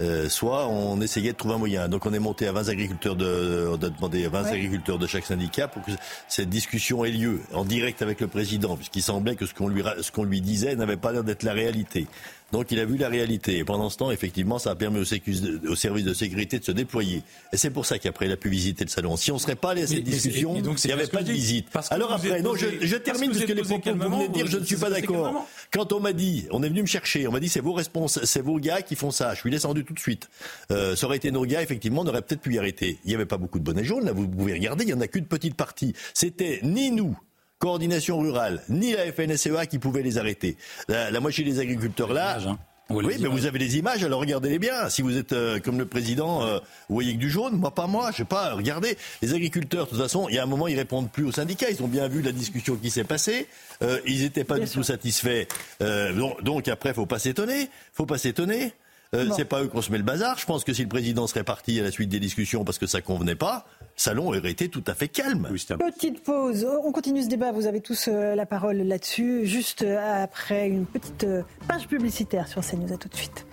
euh, 0.00 0.28
soit 0.30 0.68
on 0.68 1.02
essayait 1.02 1.32
de 1.32 1.36
trouver 1.36 1.54
un 1.56 1.58
moyen. 1.58 1.88
Donc 1.88 2.06
on 2.06 2.14
est 2.14 2.18
monté 2.18 2.48
à 2.48 2.52
20 2.52 2.70
agriculteurs 2.70 3.14
de, 3.14 3.68
on 3.68 3.74
a 3.74 3.90
demandé 3.90 4.24
à 4.24 4.30
20 4.30 4.44
agriculteurs 4.46 4.98
de 4.98 5.06
chaque 5.06 5.26
syndicat 5.26 5.68
pour 5.68 5.82
que 5.84 5.90
cette 6.26 6.48
discussion 6.48 7.04
ait 7.04 7.10
lieu 7.10 7.40
en 7.52 7.66
direct 7.66 8.00
avec 8.00 8.22
le 8.22 8.26
président, 8.26 8.74
puisqu'il 8.76 9.02
semblait 9.02 9.36
que 9.36 9.44
ce 9.44 9.52
qu'on 9.52 9.68
lui, 9.68 9.82
ce 10.00 10.10
qu'on 10.10 10.24
lui 10.24 10.40
disait 10.40 10.76
n'avait 10.76 10.96
pas 10.96 11.12
l'air 11.12 11.24
d'être 11.24 11.42
la 11.42 11.52
réalité. 11.52 12.06
Donc 12.52 12.70
il 12.70 12.78
a 12.78 12.84
vu 12.84 12.96
la 12.96 13.08
réalité. 13.08 13.58
Et 13.58 13.64
pendant 13.64 13.90
ce 13.90 13.96
temps, 13.96 14.10
effectivement, 14.10 14.58
ça 14.58 14.70
a 14.70 14.74
permis 14.76 15.00
aux, 15.00 15.04
services 15.04 16.04
de 16.04 16.14
sécurité 16.14 16.58
de 16.58 16.64
se 16.64 16.72
déployer. 16.72 17.22
Et 17.52 17.56
c'est 17.56 17.70
pour 17.70 17.86
ça 17.86 17.98
qu'après, 17.98 18.26
il 18.26 18.32
a 18.32 18.36
pu 18.36 18.48
visiter 18.48 18.84
le 18.84 18.90
salon. 18.90 19.16
Si 19.16 19.32
on 19.32 19.34
ne 19.34 19.40
serait 19.40 19.56
pas 19.56 19.70
allé 19.70 19.82
à 19.82 19.86
cette 19.86 20.04
discussion, 20.04 20.54
il 20.56 20.62
n'y 20.62 20.92
avait 20.92 21.06
pas 21.08 21.22
de 21.22 21.32
visite. 21.32 21.68
Alors 21.90 22.12
après, 22.12 22.42
non, 22.42 22.54
je, 22.54 22.96
termine 22.96 23.30
parce 23.32 23.44
que, 23.44 23.52
les 23.52 23.62
propos 23.62 23.80
que 23.80 23.90
vous 23.90 24.10
venez 24.10 24.28
de 24.28 24.32
dire, 24.32 24.46
je 24.46 24.58
ne 24.58 24.64
suis 24.64 24.76
pas 24.76 24.90
d'accord. 24.90 25.46
Quand 25.72 25.92
on 25.92 26.00
m'a 26.00 26.12
dit, 26.12 26.46
on 26.50 26.62
est 26.62 26.68
venu 26.68 26.82
me 26.82 26.86
chercher, 26.86 27.26
on 27.26 27.32
m'a 27.32 27.40
dit 27.40 27.48
c'est 27.48 27.60
vos 27.60 27.72
responsables, 27.72 28.26
c'est 28.26 28.42
vos 28.42 28.58
gars 28.58 28.82
qui 28.82 28.94
font 28.94 29.10
ça. 29.10 29.34
Je 29.34 29.40
suis 29.40 29.50
descendu 29.50 29.84
tout 29.84 29.94
de 29.94 29.98
suite. 29.98 30.28
Euh, 30.70 30.94
ça 30.94 31.06
aurait 31.06 31.16
été 31.16 31.30
nos 31.30 31.44
gars, 31.44 31.62
effectivement, 31.62 32.02
on 32.02 32.06
aurait 32.06 32.22
peut-être 32.22 32.40
pu 32.40 32.54
y 32.54 32.58
arrêter. 32.58 32.98
Il 33.04 33.08
n'y 33.08 33.14
avait 33.14 33.26
pas 33.26 33.38
beaucoup 33.38 33.58
de 33.58 33.64
bonnets 33.64 33.84
jaunes, 33.84 34.04
là, 34.04 34.12
vous 34.12 34.28
pouvez 34.28 34.52
regarder, 34.52 34.84
il 34.84 34.88
n'y 34.88 34.94
en 34.94 35.00
a 35.00 35.08
qu'une 35.08 35.26
petite 35.26 35.56
partie. 35.56 35.94
C'était 36.14 36.60
ni 36.62 36.90
nous, 36.90 37.16
coordination 37.58 38.18
rurale, 38.18 38.62
ni 38.68 38.92
la 38.92 39.12
FNSEA 39.12 39.66
qui 39.66 39.78
pouvaient 39.78 40.02
les 40.02 40.18
arrêter. 40.18 40.56
La, 40.88 41.20
moitié 41.20 41.44
des 41.44 41.58
agriculteurs 41.58 42.12
là. 42.12 42.38
Hein. 42.46 42.58
Oui, 42.88 43.16
mais 43.20 43.26
vous 43.26 43.46
avez 43.46 43.58
des 43.58 43.78
images, 43.78 44.04
alors 44.04 44.20
regardez-les 44.20 44.60
bien. 44.60 44.88
Si 44.90 45.02
vous 45.02 45.16
êtes 45.16 45.32
euh, 45.32 45.58
comme 45.58 45.76
le 45.76 45.86
président, 45.86 46.44
euh, 46.44 46.60
vous 46.88 46.94
voyez 46.94 47.14
que 47.14 47.18
du 47.18 47.28
jaune, 47.28 47.56
moi 47.56 47.74
pas 47.74 47.88
moi, 47.88 48.12
je 48.12 48.18
sais 48.18 48.24
pas, 48.24 48.54
regardez. 48.54 48.96
Les 49.22 49.34
agriculteurs, 49.34 49.86
de 49.86 49.90
toute 49.90 49.98
façon, 49.98 50.28
il 50.28 50.36
y 50.36 50.38
a 50.38 50.44
un 50.44 50.46
moment, 50.46 50.68
ils 50.68 50.76
répondent 50.76 51.10
plus 51.10 51.24
aux 51.24 51.32
syndicats. 51.32 51.68
Ils 51.68 51.82
ont 51.82 51.88
bien 51.88 52.06
vu 52.06 52.22
la 52.22 52.30
discussion 52.30 52.76
qui 52.76 52.90
s'est 52.90 53.02
passée. 53.02 53.48
Euh, 53.82 53.98
ils 54.06 54.22
n'étaient 54.22 54.44
pas 54.44 54.60
du 54.60 54.68
tout 54.68 54.84
satisfaits. 54.84 55.46
donc, 55.80 56.44
donc 56.44 56.68
après, 56.68 56.94
faut 56.94 57.06
pas 57.06 57.18
s'étonner. 57.18 57.68
faut 57.92 58.06
pas 58.06 58.18
s'étonner. 58.18 58.72
Euh, 59.14 59.28
c'est 59.36 59.44
pas 59.44 59.62
eux 59.62 59.68
qu'on 59.68 59.82
se 59.82 59.92
met 59.92 59.98
le 59.98 60.04
bazar. 60.04 60.38
Je 60.38 60.46
pense 60.46 60.64
que 60.64 60.72
si 60.72 60.82
le 60.82 60.88
président 60.88 61.26
serait 61.26 61.44
parti 61.44 61.78
à 61.78 61.82
la 61.82 61.90
suite 61.90 62.08
des 62.08 62.20
discussions 62.20 62.64
parce 62.64 62.78
que 62.78 62.86
ça 62.86 63.00
convenait 63.00 63.36
pas, 63.36 63.66
salon 63.96 64.28
aurait 64.28 64.50
été 64.50 64.68
tout 64.68 64.84
à 64.86 64.94
fait 64.94 65.08
calme. 65.08 65.48
petite 65.78 66.22
pause. 66.22 66.66
On 66.84 66.92
continue 66.92 67.22
ce 67.22 67.28
débat. 67.28 67.52
Vous 67.52 67.66
avez 67.66 67.80
tous 67.80 68.08
euh, 68.08 68.34
la 68.34 68.46
parole 68.46 68.76
là-dessus. 68.76 69.46
Juste 69.46 69.82
euh, 69.82 70.22
après 70.22 70.68
une 70.68 70.86
petite 70.86 71.26
page 71.66 71.88
publicitaire 71.88 72.46
sur 72.46 72.60
CNews. 72.64 72.92
À 72.92 72.96
tout 72.96 73.08
de 73.08 73.16
suite. 73.16 73.46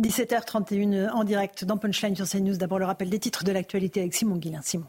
17h31 0.00 1.10
en 1.10 1.24
direct 1.24 1.64
dans 1.64 1.76
Punchline 1.76 2.16
sur 2.16 2.28
CNews. 2.28 2.56
D'abord 2.56 2.78
le 2.78 2.84
rappel 2.84 3.08
des 3.08 3.18
titres 3.18 3.44
de 3.44 3.52
l'actualité 3.52 4.00
avec 4.00 4.14
Simon 4.14 4.36
Guillain. 4.36 4.60
Simon. 4.62 4.86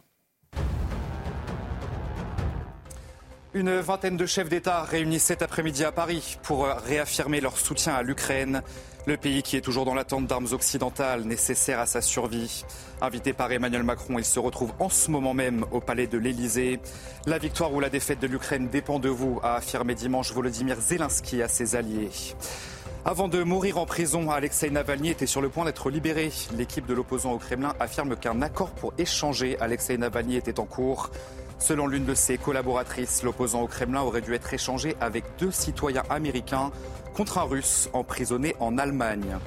Une 3.53 3.79
vingtaine 3.79 4.17
de 4.17 4.25
chefs 4.25 4.49
d'État 4.49 4.81
réunis 4.81 5.19
cet 5.19 5.43
après-midi 5.43 5.83
à 5.83 5.91
Paris 5.91 6.37
pour 6.41 6.65
réaffirmer 6.65 7.39
leur 7.39 7.59
soutien 7.59 7.93
à 7.93 8.01
l'Ukraine, 8.01 8.63
le 9.05 9.17
pays 9.17 9.43
qui 9.43 9.57
est 9.57 9.61
toujours 9.61 9.85
dans 9.85 9.93
l'attente 9.93 10.27
d'armes 10.27 10.47
occidentales 10.51 11.23
nécessaires 11.23 11.79
à 11.79 11.85
sa 11.85 12.01
survie. 12.01 12.63
Invité 13.01 13.33
par 13.33 13.51
Emmanuel 13.51 13.83
Macron, 13.83 14.17
il 14.17 14.25
se 14.25 14.39
retrouve 14.39 14.71
en 14.79 14.89
ce 14.89 15.11
moment 15.11 15.33
même 15.33 15.65
au 15.71 15.81
palais 15.81 16.07
de 16.07 16.17
l'Élysée. 16.17 16.79
La 17.25 17.37
victoire 17.37 17.73
ou 17.73 17.79
la 17.79 17.89
défaite 17.89 18.19
de 18.19 18.27
l'Ukraine 18.27 18.69
dépend 18.69 18.99
de 18.99 19.09
vous, 19.09 19.39
a 19.43 19.55
affirmé 19.55 19.95
dimanche 19.95 20.31
Volodymyr 20.31 20.79
Zelensky 20.79 21.41
à 21.41 21.47
ses 21.47 21.75
alliés. 21.75 22.11
Avant 23.05 23.27
de 23.27 23.43
mourir 23.43 23.77
en 23.77 23.85
prison, 23.85 24.31
Alexei 24.31 24.69
Navalny 24.69 25.09
était 25.09 25.25
sur 25.25 25.41
le 25.41 25.49
point 25.49 25.65
d'être 25.65 25.89
libéré. 25.89 26.31
L'équipe 26.57 26.85
de 26.85 26.93
l'opposant 26.93 27.33
au 27.33 27.37
Kremlin 27.37 27.73
affirme 27.81 28.15
qu'un 28.15 28.41
accord 28.41 28.71
pour 28.71 28.93
échanger 28.97 29.57
Alexei 29.59 29.97
Navalny 29.97 30.37
était 30.37 30.61
en 30.61 30.65
cours. 30.65 31.11
Selon 31.59 31.87
l'une 31.87 32.05
de 32.05 32.13
ses 32.13 32.37
collaboratrices, 32.37 33.23
l'opposant 33.23 33.61
au 33.61 33.67
Kremlin 33.67 34.01
aurait 34.01 34.21
dû 34.21 34.33
être 34.33 34.53
échangé 34.53 34.95
avec 35.01 35.25
deux 35.37 35.51
citoyens 35.51 36.03
américains 36.09 36.71
contre 37.13 37.37
un 37.37 37.43
russe 37.43 37.89
emprisonné 37.93 38.55
en 38.59 38.77
Allemagne. 38.77 39.37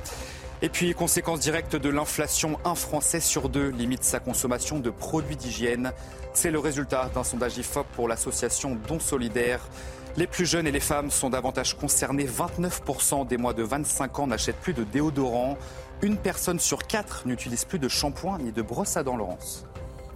Et 0.63 0.71
puis, 0.71 0.95
conséquence 0.95 1.41
directe 1.41 1.77
de 1.77 1.91
l'inflation, 1.91 2.59
un 2.65 2.75
Français 2.75 3.21
sur 3.21 3.51
deux 3.51 3.69
limite 3.69 4.05
sa 4.05 4.21
consommation 4.21 4.79
de 4.79 4.89
produits 4.89 5.37
d'hygiène. 5.37 5.93
C'est 6.33 6.51
le 6.51 6.59
résultat 6.59 7.11
d'un 7.15 7.25
sondage 7.25 7.59
IFOP 7.59 7.87
pour 7.95 8.09
l'association 8.09 8.79
Don 8.89 8.99
Solidaire. 8.99 9.61
Les 10.17 10.27
plus 10.27 10.47
jeunes 10.47 10.67
et 10.67 10.73
les 10.73 10.81
femmes 10.81 11.11
sont 11.11 11.29
davantage 11.29 11.77
concernés. 11.77 12.25
29% 12.25 13.27
des 13.27 13.37
moins 13.37 13.53
de 13.53 13.63
25 13.63 14.19
ans 14.21 14.27
n'achètent 14.29 14.61
plus 14.61 14.73
de 14.73 14.85
déodorant. 14.85 15.59
Une 16.01 16.17
personne 16.17 16.59
sur 16.59 16.87
quatre 16.87 17.27
n'utilise 17.27 17.67
plus 17.67 17.79
de 17.79 17.89
shampoing 17.89 18.39
ni 18.39 18.51
de 18.51 18.63
brosse 18.63 18.97
à 18.97 19.03
dents, 19.03 19.17
Laurence. 19.17 19.67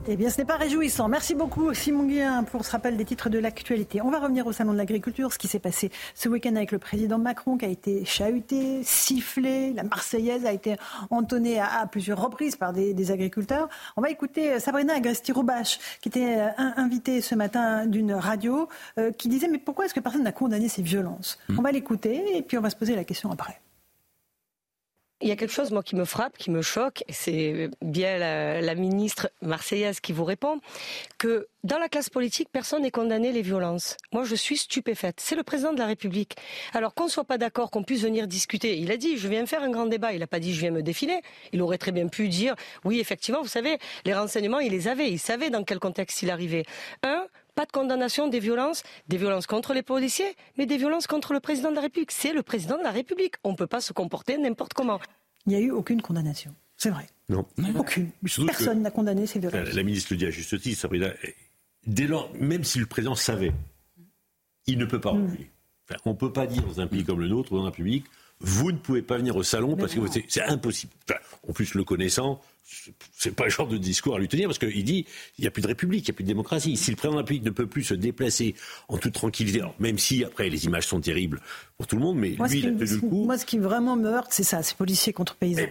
Eh 0.09 0.17
bien, 0.17 0.31
ce 0.31 0.39
n'est 0.39 0.47
pas 0.47 0.57
réjouissant. 0.57 1.09
Merci 1.09 1.35
beaucoup, 1.35 1.75
Simon 1.75 2.05
Guillain, 2.05 2.43
pour 2.43 2.65
ce 2.65 2.71
rappel 2.71 2.97
des 2.97 3.05
titres 3.05 3.29
de 3.29 3.39
l'actualité. 3.39 4.01
On 4.01 4.11
va 4.11 4.19
revenir 4.19 4.47
au 4.47 4.53
Salon 4.53 4.73
de 4.73 4.79
l'Agriculture, 4.79 5.33
ce 5.33 5.39
qui 5.39 5.47
s'est 5.47 5.59
passé 5.59 5.91
ce 6.15 6.29
week-end 6.29 6.57
avec 6.57 6.73
le 6.73 6.79
président 6.79 7.19
Macron, 7.19 7.59
qui 7.59 7.67
a 7.67 7.69
été 7.69 8.05
chahuté, 8.07 8.83
sifflé. 8.83 9.75
La 9.75 9.83
Marseillaise 9.83 10.47
a 10.47 10.53
été 10.53 10.77
entonnée 11.11 11.61
à, 11.61 11.87
plusieurs 11.87 12.21
reprises 12.21 12.57
par 12.57 12.73
des, 12.73 13.11
agriculteurs. 13.11 13.69
On 13.97 14.01
va 14.01 14.11
écouter 14.11 14.53
euh, 14.53 14.59
Sabrina 14.59 14.95
Agresti-Roubache, 14.95 15.79
qui 16.01 16.09
était 16.09 16.39
euh, 16.39 16.49
invitée 16.57 17.21
ce 17.21 17.35
matin 17.35 17.87
d'une 17.87 18.15
radio, 18.15 18.69
euh, 18.99 19.13
qui 19.13 19.29
disait 19.29 19.49
Mais 19.49 19.59
pourquoi 19.59 19.85
est-ce 19.85 19.95
que 19.95 20.01
personne 20.01 20.23
n'a 20.23 20.33
condamné 20.33 20.69
ces 20.69 20.83
violences? 20.83 21.39
Mmh. 21.49 21.59
On 21.59 21.63
va 21.63 21.73
l'écouter 21.73 22.37
et 22.37 22.43
puis 22.43 22.57
on 22.57 22.63
va 22.63 22.71
se 22.71 22.77
poser 22.77 22.97
la 22.97 23.05
question 23.05 23.31
après. 23.31 23.61
Il 25.23 25.29
y 25.29 25.33
a 25.33 25.37
quelque 25.37 25.53
chose, 25.53 25.71
moi, 25.71 25.83
qui 25.83 25.97
me 25.97 26.07
frappe, 26.07 26.39
qui 26.39 26.51
me 26.51 26.63
choque, 26.63 27.05
et 27.07 27.13
c'est 27.13 27.69
bien 27.83 28.19
la, 28.19 28.75
ministre 28.75 29.31
marseillaise 29.43 30.01
qui 30.01 30.13
vous 30.13 30.25
répond, 30.25 30.61
que 31.19 31.47
dans 31.63 31.79
la 31.79 31.91
classe 31.91 32.09
politique, 32.09 32.49
personne 32.51 32.83
n'est 32.83 32.91
condamné 32.91 33.31
les 33.31 33.43
violences. 33.43 33.99
Moi, 34.13 34.25
je 34.25 34.35
suis 34.35 34.57
stupéfaite. 34.57 35.21
C'est 35.21 35.37
le 35.37 35.43
président 35.43 35.75
de 35.75 35.79
la 35.79 35.85
République. 35.85 36.37
Alors 36.73 36.95
qu'on 36.95 37.05
ne 37.05 37.11
soit 37.11 37.25
pas 37.25 37.37
d'accord, 37.37 37.71
qu'on 37.71 37.83
puisse 37.83 38.01
venir 38.01 38.27
discuter. 38.27 38.79
Il 38.79 38.91
a 38.91 38.97
dit, 38.97 39.19
je 39.19 39.29
viens 39.29 39.45
faire 39.45 39.63
un 39.63 39.71
grand 39.71 39.85
débat. 39.85 40.15
Il 40.15 40.21
n'a 40.21 40.27
pas 40.27 40.41
dit, 40.41 40.55
je 40.55 40.61
viens 40.61 40.71
me 40.71 40.83
défiler. 40.83 41.21
Il 41.53 41.61
aurait 41.61 41.77
très 41.77 41.93
bien 41.93 42.09
pu 42.09 42.29
dire, 42.29 42.55
oui, 42.85 42.99
effectivement, 42.99 43.43
vous 43.43 43.49
savez, 43.49 43.79
les 44.07 44.15
renseignements, 44.15 44.61
il 44.61 44.73
les 44.73 44.89
avait. 44.89 45.11
Il 45.11 45.19
savait 45.19 45.51
dans 45.51 45.65
quel 45.65 45.81
contexte 45.81 46.23
il 46.23 46.31
arrivait. 46.31 46.65
Un, 47.03 47.27
pas 47.61 47.67
de 47.67 47.73
condamnation 47.73 48.27
des 48.27 48.41
violences, 48.41 48.83
des 49.07 49.19
violences 49.19 49.47
contre 49.47 49.75
les 49.75 49.83
policiers, 49.83 50.35
mais 50.57 50.65
des 50.65 50.79
violences 50.79 51.07
contre 51.07 51.35
le 51.35 51.41
président 51.41 51.69
de 51.69 51.75
la 51.75 51.83
République. 51.83 52.11
C'est 52.11 52.33
le 52.33 52.43
président 52.43 52.79
de 52.79 52.83
la 52.83 52.91
République. 52.91 53.35
On 53.45 53.51
ne 53.51 53.55
peut 53.55 53.67
pas 53.67 53.83
se 53.83 53.93
comporter 53.93 54.39
n'importe 54.39 54.73
comment. 54.73 54.99
Il 55.45 55.51
n'y 55.51 55.57
a 55.57 55.61
eu 55.61 55.71
aucune 55.71 56.01
condamnation. 56.01 56.55
C'est 56.79 56.89
vrai. 56.89 57.07
Non. 57.29 57.45
Aucune. 57.77 58.13
Personne 58.47 58.81
n'a 58.81 58.91
condamné 58.91 59.27
ces 59.27 59.41
violences. 59.41 59.75
La, 59.75 59.83
ministre 59.83 60.15
le 60.15 60.17
dit 60.17 60.25
à 60.25 60.31
juste 60.31 60.59
titre, 60.59 60.81
Sabrina. 60.81 61.13
Dès 61.87 62.07
lors, 62.07 62.33
même 62.41 62.65
si 62.65 62.79
le 62.79 62.87
président 62.87 63.15
savait, 63.15 63.53
il 64.67 64.79
ne 64.79 64.87
peut 64.87 65.01
pas 65.01 65.11
reculer. 65.11 65.51
on 66.07 66.11
ne 66.11 66.17
peut 66.17 66.33
pas 66.33 66.47
dire 66.47 66.63
dans 66.63 66.81
un 66.81 66.87
pays 66.87 67.05
comme 67.05 67.21
le 67.21 67.29
nôtre, 67.29 67.53
dans 67.53 67.67
un 67.67 67.71
public, 67.71 68.07
vous 68.41 68.73
ne 68.73 68.79
pouvez 68.79 69.03
pas 69.03 69.19
venir 69.19 69.37
au 69.37 69.43
salon 69.43 69.77
parce 69.77 69.95
que 69.95 70.01
c'est 70.29 70.43
impossible. 70.43 70.93
en 71.47 71.53
plus, 71.53 71.75
le 71.75 71.85
connaissant, 71.85 72.41
c'est 73.17 73.35
pas 73.35 73.45
le 73.45 73.51
genre 73.51 73.67
de 73.67 73.77
discours 73.77 74.17
à 74.17 74.19
lui 74.19 74.29
tenir 74.29 74.49
parce 74.49 74.59
qu'il 74.59 74.85
dit 74.85 75.05
il 75.39 75.43
n'y 75.43 75.49
a 75.49 75.51
plus 75.51 75.63
de 75.63 75.67
république, 75.67 76.07
il 76.07 76.11
n'y 76.11 76.15
a 76.15 76.17
plus 76.17 76.25
de 76.25 76.29
démocratie. 76.29 76.77
Si 76.77 76.91
le 76.91 76.97
président 76.97 77.15
de 77.15 77.19
la 77.19 77.23
République 77.23 77.45
ne 77.45 77.51
peut 77.51 77.67
plus 77.67 77.85
se 77.85 77.95
déplacer 77.95 78.55
en 78.89 78.97
toute 78.97 79.15
tranquillité, 79.15 79.61
même 79.79 79.99
si 79.99 80.25
après 80.25 80.49
les 80.49 80.65
images 80.65 80.87
sont 80.87 81.01
terribles 81.01 81.41
pour 81.77 81.87
tout 81.87 81.97
le 81.97 82.03
monde, 82.03 82.19
mais 82.19 82.31
lui, 82.31 82.59
il 82.59 82.67
a 82.67 82.71
tenu 82.71 82.85
le 82.85 83.01
coup. 83.01 83.25
Moi, 83.25 83.39
ce 83.39 83.45
qui 83.45 83.59
vraiment 83.59 83.97
me 83.97 84.09
heurte, 84.09 84.31
c'est 84.31 84.45
ça, 84.45 84.63
c'est 84.63 84.77
policiers 84.77 85.13
contre 85.13 85.37
paysans. 85.37 85.63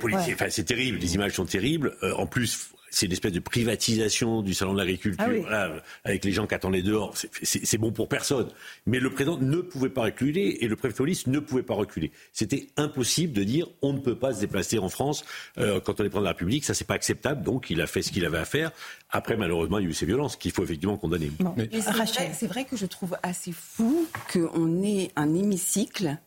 c'est 0.49 0.65
terrible, 0.65 0.99
les 0.99 1.15
images 1.15 1.33
sont 1.33 1.45
terribles. 1.45 1.95
Euh, 2.03 2.13
en 2.15 2.27
plus, 2.27 2.71
c'est 2.91 3.05
une 3.05 3.11
espèce 3.11 3.33
de 3.33 3.39
privatisation 3.39 4.41
du 4.41 4.53
salon 4.53 4.73
de 4.73 4.79
l'agriculture, 4.79 5.47
ah 5.51 5.69
avec 6.03 6.25
les 6.25 6.31
gens 6.31 6.47
qui 6.47 6.55
attendaient 6.55 6.81
dehors. 6.81 7.15
C'est 7.43 7.77
bon 7.77 7.91
pour 7.91 8.07
personne. 8.07 8.49
Mais 8.85 8.99
le 8.99 9.09
président 9.09 9.37
ne 9.37 9.57
pouvait 9.57 9.89
pas 9.89 10.03
reculer 10.03 10.57
et 10.61 10.67
le 10.67 10.75
préfet 10.75 10.93
de 10.93 10.97
police 10.97 11.27
ne 11.27 11.39
pouvait 11.39 11.63
pas 11.63 11.73
reculer. 11.73 12.11
C'était 12.33 12.67
impossible 12.77 13.33
de 13.33 13.43
dire 13.43 13.67
on 13.81 13.93
ne 13.93 13.99
peut 13.99 14.17
pas 14.17 14.33
se 14.33 14.39
déplacer 14.39 14.79
en 14.79 14.89
France 14.89 15.23
euh, 15.57 15.79
quand 15.79 15.99
on 15.99 16.03
est 16.03 16.09
président 16.09 16.19
de 16.19 16.25
la 16.25 16.31
République. 16.31 16.65
Ça, 16.65 16.73
c'est 16.73 16.85
pas 16.85 16.95
acceptable. 16.95 17.43
Donc, 17.43 17.69
il 17.69 17.81
a 17.81 17.87
fait 17.87 18.01
ce 18.01 18.11
qu'il 18.11 18.25
avait 18.25 18.37
à 18.37 18.45
faire. 18.45 18.71
Après, 19.09 19.37
malheureusement, 19.37 19.79
il 19.79 19.85
y 19.85 19.87
a 19.87 19.89
eu 19.89 19.93
ces 19.93 20.05
violences 20.05 20.35
qu'il 20.35 20.51
faut 20.51 20.63
effectivement 20.63 20.97
condamner. 20.97 21.31
C'est 21.71 22.47
vrai, 22.47 22.65
que 22.65 22.77
je 22.77 22.85
trouve 22.85 23.17
assez 23.23 23.51
fou 23.51 24.07
qu'on 24.31 24.83
ait 24.83 25.11
un 25.15 25.33
hémicycle 25.33 26.17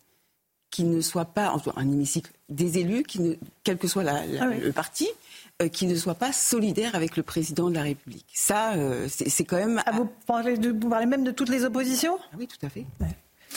qui 0.71 0.85
ne 0.85 1.01
soit 1.01 1.27
pas 1.27 1.55
un 1.77 1.93
hémicycle 1.93 2.33
des 2.49 2.79
élus, 2.79 3.03
qui 3.03 3.21
ne, 3.21 3.35
quel 3.63 3.77
que 3.77 3.87
soit 3.87 4.03
la, 4.03 4.23
ah 4.41 4.47
le 4.47 4.73
parti, 4.73 5.07
euh, 5.07 5.32
qui 5.73 5.87
ne 5.87 5.95
soient 5.95 6.15
pas 6.15 6.33
solidaires 6.33 6.95
avec 6.95 7.17
le 7.17 7.23
président 7.23 7.71
de 7.71 7.75
la 7.75 7.83
République. 7.83 8.27
Ça, 8.35 8.75
euh, 8.75 9.07
c'est 9.09 9.45
quand 9.45 9.57
même. 9.57 9.83
Ah, 9.87 9.93
vous, 9.93 10.09
parlez 10.27 10.57
de, 10.57 10.71
vous 10.71 10.89
parlez 10.89 11.07
même 11.07 11.25
de 11.25 11.31
toutes 11.31 11.51
les 11.51 11.65
oppositions? 11.65 12.19
Ah 12.33 12.37
Oui, 12.39 12.49
tout 12.49 12.65
à 12.67 12.69
fait. 12.69 12.85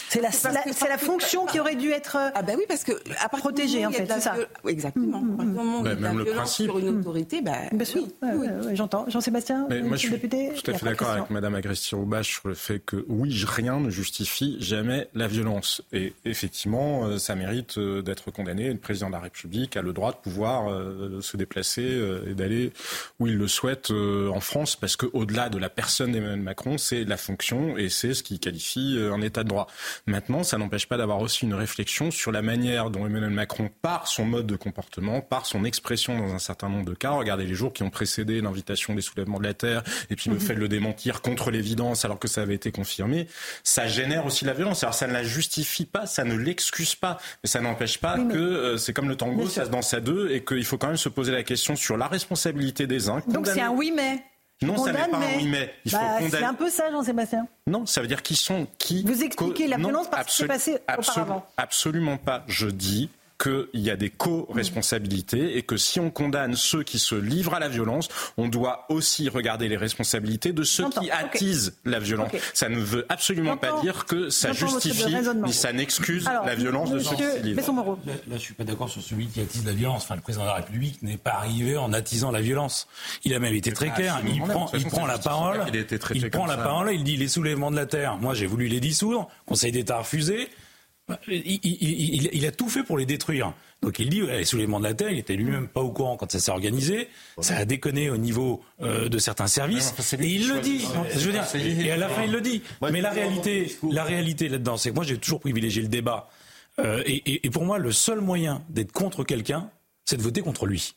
C'est 0.09 0.21
la, 0.21 0.97
fonction 0.97 1.45
qui 1.45 1.59
aurait 1.59 1.75
dû 1.75 1.91
être 1.91 2.17
ah 2.33 2.41
ben 2.41 2.55
oui 2.57 2.63
parce 2.67 2.83
que 2.83 2.93
à 3.21 3.29
protégée 3.29 3.85
en 3.85 3.91
fait, 3.91 4.07
c'est 4.07 4.19
ça. 4.19 4.35
exactement. 4.67 5.19
Mm, 5.19 5.43
mm, 5.43 5.79
mm. 5.79 5.83
Bah, 5.83 5.95
même 5.95 6.17
le 6.19 6.25
principe 6.25 6.65
sur 6.67 6.79
une 6.79 6.99
autorité, 6.99 7.41
bah, 7.41 7.53
Bien 7.71 7.85
sûr. 7.85 8.03
Oui, 8.21 8.47
J'entends. 8.73 9.05
Jean-Sébastien, 9.07 9.67
moi, 9.83 9.97
je 9.97 10.01
suis 10.01 10.09
député. 10.09 10.51
Tout 10.55 10.71
à 10.71 10.73
fait 10.77 10.85
d'accord 10.85 11.09
avec 11.09 11.29
Madame 11.29 11.55
Agresti-Roubache 11.55 12.29
sur 12.29 12.47
le 12.47 12.55
fait 12.55 12.79
que 12.79 13.05
oui, 13.07 13.43
rien 13.47 13.79
ne 13.79 13.89
justifie 13.89 14.57
jamais 14.59 15.07
la 15.13 15.27
violence. 15.27 15.81
Et 15.93 16.13
effectivement, 16.25 17.05
euh, 17.05 17.17
ça 17.17 17.35
mérite 17.35 17.77
euh, 17.77 18.01
d'être 18.01 18.31
condamné. 18.31 18.71
Le 18.71 18.79
président 18.79 19.07
de 19.07 19.13
la 19.13 19.19
République 19.19 19.77
a 19.77 19.81
le 19.81 19.93
droit 19.93 20.11
de 20.11 20.17
pouvoir 20.17 20.69
euh, 20.69 21.21
se 21.21 21.37
déplacer 21.37 21.83
et 22.27 22.33
d'aller 22.33 22.71
où 23.19 23.27
il 23.27 23.37
le 23.37 23.47
souhaite 23.47 23.91
en 23.91 24.39
France, 24.39 24.75
parce 24.75 24.95
que 24.95 25.05
au-delà 25.13 25.49
de 25.49 25.57
la 25.57 25.69
personne 25.69 26.11
d'Emmanuel 26.11 26.41
Macron, 26.41 26.77
c'est 26.77 27.03
la 27.03 27.17
fonction 27.17 27.77
et 27.77 27.89
c'est 27.89 28.13
ce 28.13 28.23
qui 28.23 28.39
qualifie 28.39 28.97
un 28.99 29.21
État 29.21 29.43
de 29.43 29.49
droit. 29.49 29.67
Maintenant, 30.07 30.43
ça 30.43 30.57
n'empêche 30.57 30.87
pas 30.87 30.97
d'avoir 30.97 31.19
aussi 31.19 31.45
une 31.45 31.53
réflexion 31.53 32.11
sur 32.11 32.31
la 32.31 32.41
manière 32.41 32.89
dont 32.89 33.05
Emmanuel 33.05 33.31
Macron, 33.31 33.69
par 33.81 34.07
son 34.07 34.25
mode 34.25 34.47
de 34.47 34.55
comportement, 34.55 35.21
par 35.21 35.45
son 35.45 35.65
expression 35.65 36.17
dans 36.17 36.33
un 36.33 36.39
certain 36.39 36.69
nombre 36.69 36.85
de 36.85 36.93
cas, 36.93 37.11
regardez 37.11 37.45
les 37.45 37.53
jours 37.53 37.73
qui 37.73 37.83
ont 37.83 37.89
précédé 37.89 38.41
l'invitation 38.41 38.95
des 38.95 39.01
soulèvements 39.01 39.39
de 39.39 39.43
la 39.43 39.53
Terre, 39.53 39.83
et 40.09 40.15
puis 40.15 40.29
le 40.29 40.35
mhm. 40.35 40.41
fait 40.41 40.55
de 40.55 40.59
le 40.59 40.67
démentir 40.67 41.21
contre 41.21 41.51
l'évidence 41.51 42.05
alors 42.05 42.19
que 42.19 42.27
ça 42.27 42.41
avait 42.41 42.55
été 42.55 42.71
confirmé, 42.71 43.27
ça 43.63 43.87
génère 43.87 44.25
aussi 44.25 44.45
la 44.45 44.53
violence. 44.53 44.83
Alors 44.83 44.95
ça 44.95 45.07
ne 45.07 45.13
la 45.13 45.23
justifie 45.23 45.85
pas, 45.85 46.05
ça 46.05 46.23
ne 46.23 46.35
l'excuse 46.35 46.95
pas, 46.95 47.17
mais 47.43 47.49
ça 47.49 47.61
n'empêche 47.61 47.99
pas 47.99 48.17
que 48.17 48.37
euh, 48.37 48.77
c'est 48.77 48.93
comme 48.93 49.09
le 49.09 49.15
tango, 49.15 49.47
ça 49.47 49.65
se 49.65 49.69
danse 49.69 49.93
à 49.93 49.99
deux, 49.99 50.31
et 50.31 50.43
qu'il 50.43 50.65
faut 50.65 50.77
quand 50.77 50.87
même 50.87 50.97
se 50.97 51.09
poser 51.09 51.31
la 51.31 51.43
question 51.43 51.75
sur 51.75 51.97
la 51.97 52.07
responsabilité 52.07 52.87
des 52.87 53.09
uns. 53.09 53.21
Donc 53.27 53.47
c'est 53.47 53.61
un 53.61 53.71
oui 53.71 53.91
mais 53.95 54.23
non, 54.61 54.77
ça 54.77 54.91
n'est 54.91 54.97
pas 55.09 55.17
un 55.17 55.37
oui 55.37 55.47
mais. 55.47 55.73
Il 55.83 55.91
faut 55.91 55.97
bah, 55.97 56.19
C'est 56.29 56.43
un 56.43 56.53
peu 56.53 56.69
ça, 56.69 56.89
Jean-Sébastien. 56.91 57.47
Non, 57.67 57.85
ça 57.85 58.01
veut 58.01 58.07
dire 58.07 58.21
qu'ils 58.21 58.37
sont 58.37 58.67
qui. 58.77 59.03
Vous 59.03 59.23
expliquez 59.23 59.67
la 59.67 59.77
violence 59.77 60.09
parce 60.09 60.27
que 60.27 60.31
c'est 60.33 60.47
passé 60.47 60.77
auparavant. 60.97 61.45
Absolument 61.57 62.17
pas. 62.17 62.43
Je 62.47 62.67
dis 62.67 63.09
qu'il 63.37 63.67
y 63.81 63.89
a 63.89 63.95
des 63.95 64.09
co-responsabilités 64.09 65.57
et 65.57 65.61
que 65.61 65.77
si 65.77 65.99
on 65.99 66.09
condamne 66.09 66.55
ceux 66.55 66.83
qui 66.83 66.99
se 66.99 67.15
livrent 67.15 67.53
à 67.53 67.59
la 67.59 67.67
violence, 67.67 68.07
on 68.37 68.47
doit 68.47 68.85
aussi 68.89 69.29
regarder 69.29 69.67
les 69.67 69.77
responsabilités 69.77 70.53
de 70.53 70.63
ceux 70.63 70.89
qui 70.89 71.11
attisent 71.11 71.75
la 71.83 71.99
violence. 71.99 72.31
Ça 72.53 72.69
ne 72.69 72.79
veut 72.79 73.05
absolument 73.09 73.57
pas 73.57 73.81
dire 73.81 74.05
que 74.05 74.29
ça 74.29 74.53
justifie 74.53 75.15
ni 75.43 75.53
ça 75.53 75.73
n'excuse 75.73 76.25
la 76.25 76.55
violence 76.55 76.91
de 76.91 76.99
ceux 76.99 77.15
qui 77.15 77.23
se 77.23 77.41
livrent. 77.41 77.97
Là, 78.05 78.13
là, 78.27 78.37
je 78.37 78.41
suis 78.41 78.53
pas 78.53 78.63
d'accord 78.63 78.89
sur 78.89 79.01
celui 79.01 79.27
qui 79.27 79.41
attise 79.41 79.65
la 79.65 79.73
violence. 79.73 80.03
Enfin, 80.03 80.15
le 80.15 80.21
président 80.21 80.43
de 80.43 80.49
la 80.49 80.55
République 80.55 81.01
n'est 81.01 81.17
pas 81.17 81.33
arrivé 81.33 81.77
en 81.77 81.93
attisant 81.93 82.31
la 82.31 82.41
violence. 82.41 82.87
Il 83.23 83.33
a 83.33 83.39
même 83.39 83.53
été 83.53 83.71
très 83.71 83.89
clair. 83.89 84.21
Il 84.25 84.41
prend, 84.41 84.69
il 84.73 84.85
prend 84.85 85.05
la 85.05 85.17
parole. 85.17 85.61
Il, 86.13 86.29
prend 86.29 86.45
la 86.45 86.57
parole. 86.57 86.91
Il 86.93 87.03
dit 87.03 87.17
les 87.17 87.27
soulèvements 87.27 87.71
de 87.71 87.75
la 87.75 87.85
terre. 87.85 88.17
Moi, 88.17 88.33
j'ai 88.33 88.45
voulu 88.45 88.67
les 88.67 88.79
dissoudre. 88.79 89.27
Conseil 89.45 89.71
d'État 89.71 89.95
a 89.95 89.99
refusé. 89.99 90.49
Il, 91.27 92.45
a 92.47 92.51
tout 92.51 92.67
fait 92.67 92.83
pour 92.83 92.97
les 92.97 93.05
détruire. 93.05 93.53
Donc 93.81 93.99
il 93.99 94.09
dit, 94.09 94.21
les 94.21 94.45
soulèvements 94.45 94.79
de 94.79 94.85
la 94.85 94.95
Terre, 94.95 95.11
il 95.11 95.19
était 95.19 95.35
lui-même 95.35 95.67
pas 95.67 95.81
au 95.81 95.91
courant 95.91 96.17
quand 96.17 96.31
ça 96.31 96.39
s'est 96.39 96.51
organisé. 96.51 97.09
Ça 97.41 97.57
a 97.57 97.65
déconné 97.65 98.09
au 98.09 98.17
niveau 98.17 98.63
euh, 98.81 99.07
de 99.07 99.19
certains 99.19 99.47
services. 99.47 99.93
et 100.19 100.27
il 100.27 100.47
le 100.47 100.59
dit. 100.59 100.85
Je 101.13 101.29
veux 101.29 101.31
dire, 101.31 101.45
et 101.55 101.91
à 101.91 101.97
la 101.97 102.09
fin, 102.09 102.23
il 102.23 102.31
le 102.31 102.41
dit. 102.41 102.63
Mais 102.91 103.01
la 103.01 103.11
réalité, 103.11 103.75
la 103.91 104.03
réalité 104.03 104.49
là-dedans, 104.49 104.77
c'est 104.77 104.89
que 104.89 104.95
moi, 104.95 105.03
j'ai 105.03 105.17
toujours 105.17 105.39
privilégié 105.39 105.81
le 105.81 105.89
débat. 105.89 106.27
Euh, 106.79 107.03
et, 107.05 107.49
pour 107.51 107.65
moi, 107.65 107.77
le 107.77 107.91
seul 107.91 108.19
moyen 108.19 108.63
d'être 108.69 108.91
contre 108.91 109.23
quelqu'un, 109.23 109.69
c'est 110.05 110.17
de 110.17 110.21
voter 110.21 110.41
contre 110.41 110.65
lui. 110.65 110.95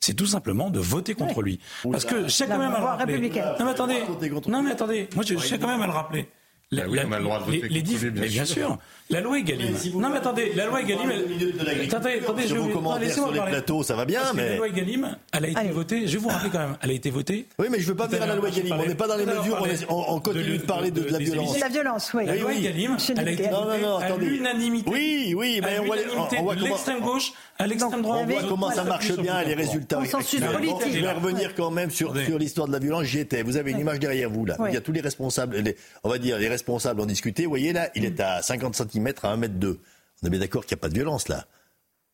C'est 0.00 0.14
tout 0.14 0.26
simplement 0.26 0.70
de 0.70 0.78
voter 0.78 1.14
contre 1.14 1.42
lui. 1.42 1.58
Parce 1.90 2.04
que 2.04 2.28
je 2.28 2.44
quand 2.44 2.58
même 2.58 2.74
à 2.74 2.78
le 2.78 2.84
rappeler. 2.84 3.30
Non 3.58 3.64
mais 3.64 3.70
attendez, 3.70 4.02
non 4.46 4.62
mais 4.62 4.70
attendez, 4.70 5.08
moi 5.16 5.24
je 5.26 5.36
sais 5.38 5.58
quand 5.58 5.66
même 5.66 5.82
à 5.82 5.86
le 5.86 5.92
rappeler. 5.92 6.28
La, 6.72 6.82
bah 6.82 6.88
oui, 6.90 6.98
on 7.06 7.12
a 7.12 7.18
le 7.18 7.24
droit 7.24 7.38
de 7.38 7.44
voter 7.44 7.68
les, 7.68 7.80
les 7.80 8.10
mais 8.10 8.28
bien 8.28 8.44
sûr. 8.44 8.78
La 9.08 9.20
loi 9.20 9.38
Egalim. 9.38 9.72
non, 9.94 10.08
mais 10.08 10.16
attendez, 10.16 10.52
la 10.54 10.66
loi 10.66 10.82
Egalim. 10.82 11.10
Elle... 11.10 11.80
Attendez, 11.82 12.20
attendez, 12.20 12.48
je 12.48 12.54
vous 12.56 12.70
commenter 12.70 13.10
sur 13.10 13.30
les 13.30 13.40
plateaux, 13.40 13.82
ça 13.82 13.94
va 13.94 14.04
bien, 14.04 14.20
mais. 14.34 14.50
La 14.50 14.56
loi 14.56 14.68
Egalim, 14.68 15.16
elle 15.32 15.44
a 15.44 15.48
été 15.48 15.68
votée. 15.70 16.06
Je 16.06 16.12
vais 16.12 16.18
vous 16.18 16.28
rappeler 16.28 16.50
quand 16.50 16.58
même, 16.58 16.76
elle 16.82 16.90
a 16.90 16.94
été 16.94 17.10
votée. 17.10 17.46
Oui, 17.58 17.66
mais 17.70 17.78
je 17.78 17.86
veux 17.86 17.94
pas 17.94 18.06
venir 18.06 18.22
à 18.22 18.26
la 18.26 18.34
loi 18.34 18.48
Egalim. 18.48 18.76
On 18.78 18.86
n'est 18.86 18.94
pas 18.94 19.06
dans 19.06 19.16
les 19.16 19.26
mesures. 19.26 19.64
On 19.88 20.20
continue 20.20 20.58
de 20.58 20.62
parler 20.62 20.90
de 20.90 21.02
la 21.02 21.18
violence. 21.18 21.58
La 21.60 21.68
violence, 21.68 22.10
oui. 22.14 22.26
La 22.26 22.36
loi 22.36 22.52
Egalim, 22.52 22.96
elle 23.16 23.28
a 23.28 23.30
été 23.30 23.48
votée 23.48 23.84
à 23.84 24.16
l'unanimité. 24.16 24.90
Oui, 24.90 25.34
oui, 25.36 25.60
mais 25.62 25.78
on 25.78 26.42
voit 26.42 26.54
l'extrême 26.54 27.00
gauche 27.00 27.32
à 27.58 27.66
l'extrême 27.66 28.02
droite. 28.02 28.20
On 28.22 28.26
voit 28.26 28.42
comment 28.48 28.70
ça 28.70 28.84
marche 28.84 29.12
bien 29.16 29.42
les 29.44 29.54
résultats. 29.54 30.00
Je 30.02 31.00
vais 31.00 31.12
revenir 31.12 31.54
quand 31.54 31.70
même 31.70 31.90
sur 31.90 32.12
l'histoire 32.12 32.66
de 32.66 32.72
la 32.72 32.78
violence. 32.80 33.04
J'y 33.04 33.20
étais. 33.20 33.42
Vous 33.42 33.56
avez 33.56 33.70
une 33.70 33.80
image 33.80 34.00
derrière 34.00 34.30
vous 34.30 34.44
là. 34.44 34.56
Il 34.66 34.74
y 34.74 34.76
a 34.76 34.80
tous 34.80 34.92
les 34.92 35.00
responsables. 35.00 35.62
On 36.02 36.08
va 36.08 36.18
dire 36.18 36.38
les 36.38 36.48
responsables 36.48 37.00
ont 37.00 37.06
discuté. 37.06 37.44
Vous 37.44 37.50
voyez 37.50 37.72
là, 37.72 37.88
il 37.94 38.04
est 38.04 38.18
à 38.18 38.42
50 38.42 38.74
cm 38.96 39.12
à 39.22 39.28
1 39.28 39.36
mètre 39.36 39.54
2. 39.54 39.80
On 40.22 40.26
est 40.26 40.30
bien 40.30 40.40
d'accord 40.40 40.64
qu'il 40.64 40.74
n'y 40.74 40.80
a 40.80 40.82
pas 40.82 40.88
de 40.88 40.94
violence 40.94 41.28
là. 41.28 41.46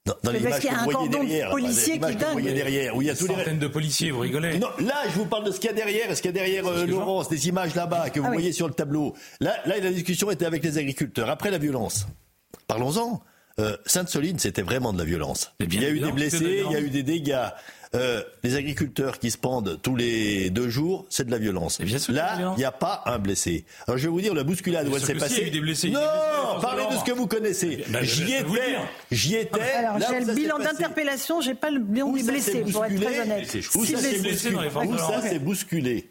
Dans, 0.04 0.14
dans 0.24 0.32
l'image 0.32 0.60
que 0.60 0.68
vous 0.68 0.90
voyez 0.90 1.08
derrière, 1.08 1.50
policiers 1.50 1.98
qui 2.00 2.14
vous 2.14 2.32
voyez 2.32 2.52
derrière, 2.52 2.96
où 2.96 3.02
il 3.02 3.06
y 3.06 3.10
a 3.10 3.14
tous 3.14 3.28
les 3.28 3.52
de 3.54 3.68
policiers, 3.68 4.10
vous 4.10 4.18
rigolez 4.20 4.58
Non, 4.58 4.66
là, 4.80 5.04
je 5.08 5.12
vous 5.12 5.26
parle 5.26 5.44
de 5.44 5.52
ce 5.52 5.60
qu'il 5.60 5.70
y 5.70 5.72
a 5.72 5.76
derrière, 5.76 6.16
ce 6.16 6.20
qu'il 6.20 6.30
y 6.30 6.34
a 6.34 6.40
derrière 6.40 6.66
euh, 6.66 6.86
Laurence, 6.86 7.28
des 7.28 7.46
images 7.46 7.76
là-bas 7.76 8.10
que 8.10 8.18
vous 8.18 8.26
ah 8.26 8.32
voyez 8.32 8.50
sur 8.50 8.66
le 8.66 8.74
tableau? 8.74 9.14
Là, 9.38 9.54
là, 9.64 9.78
la 9.78 9.92
discussion 9.92 10.32
était 10.32 10.44
avec 10.44 10.64
les 10.64 10.76
agriculteurs. 10.76 11.30
Après 11.30 11.52
la 11.52 11.58
violence, 11.58 12.08
parlons-en. 12.66 13.22
Euh, 13.60 13.76
Sainte-Soline, 13.86 14.38
c'était 14.40 14.62
vraiment 14.62 14.92
de 14.92 14.98
la 14.98 15.04
violence. 15.04 15.52
Il 15.60 15.80
y 15.80 15.84
a 15.84 15.90
eu 15.90 16.00
des 16.00 16.10
blessés, 16.10 16.64
il 16.66 16.72
y 16.72 16.74
a 16.74 16.80
eu 16.80 16.90
des 16.90 17.02
dégâts. 17.04 17.50
Euh, 17.94 18.22
les 18.42 18.56
agriculteurs 18.56 19.18
qui 19.18 19.30
se 19.30 19.36
pendent 19.36 19.78
tous 19.82 19.96
les 19.96 20.48
deux 20.48 20.70
jours, 20.70 21.04
c'est 21.10 21.26
de 21.26 21.30
la 21.30 21.36
violence. 21.36 21.78
Là, 22.08 22.54
il 22.56 22.58
n'y 22.58 22.64
a 22.64 22.72
pas 22.72 23.02
un 23.04 23.18
blessé. 23.18 23.66
Alors 23.86 23.98
je 23.98 24.04
vais 24.04 24.08
vous 24.08 24.20
dire 24.22 24.32
la 24.34 24.44
bousculade 24.44 24.88
où 24.88 24.96
elle 24.96 25.02
s'est 25.02 25.14
passée. 25.14 25.52
non, 25.90 26.00
parlez 26.62 26.84
de 26.90 26.98
ce 26.98 27.04
que 27.04 27.12
vous 27.12 27.26
connaissez. 27.26 27.84
Ben, 27.88 28.02
j'y 28.02 28.32
étais. 28.32 28.78
J'y 29.10 29.36
étais. 29.36 29.60
Alors 29.60 29.98
j'ai 29.98 30.24
le 30.24 30.34
bilan 30.34 30.58
d'interpellation, 30.58 31.42
j'ai 31.42 31.54
pas 31.54 31.70
le 31.70 31.80
bilan 31.80 32.12
des 32.12 32.22
blessés, 32.22 32.64
pour 32.72 32.84
être 32.86 33.00
très 33.00 33.20
honnête. 33.20 33.54
Où 33.74 33.84
ça 33.84 35.20
s'est 35.20 35.38
bousculé 35.38 36.10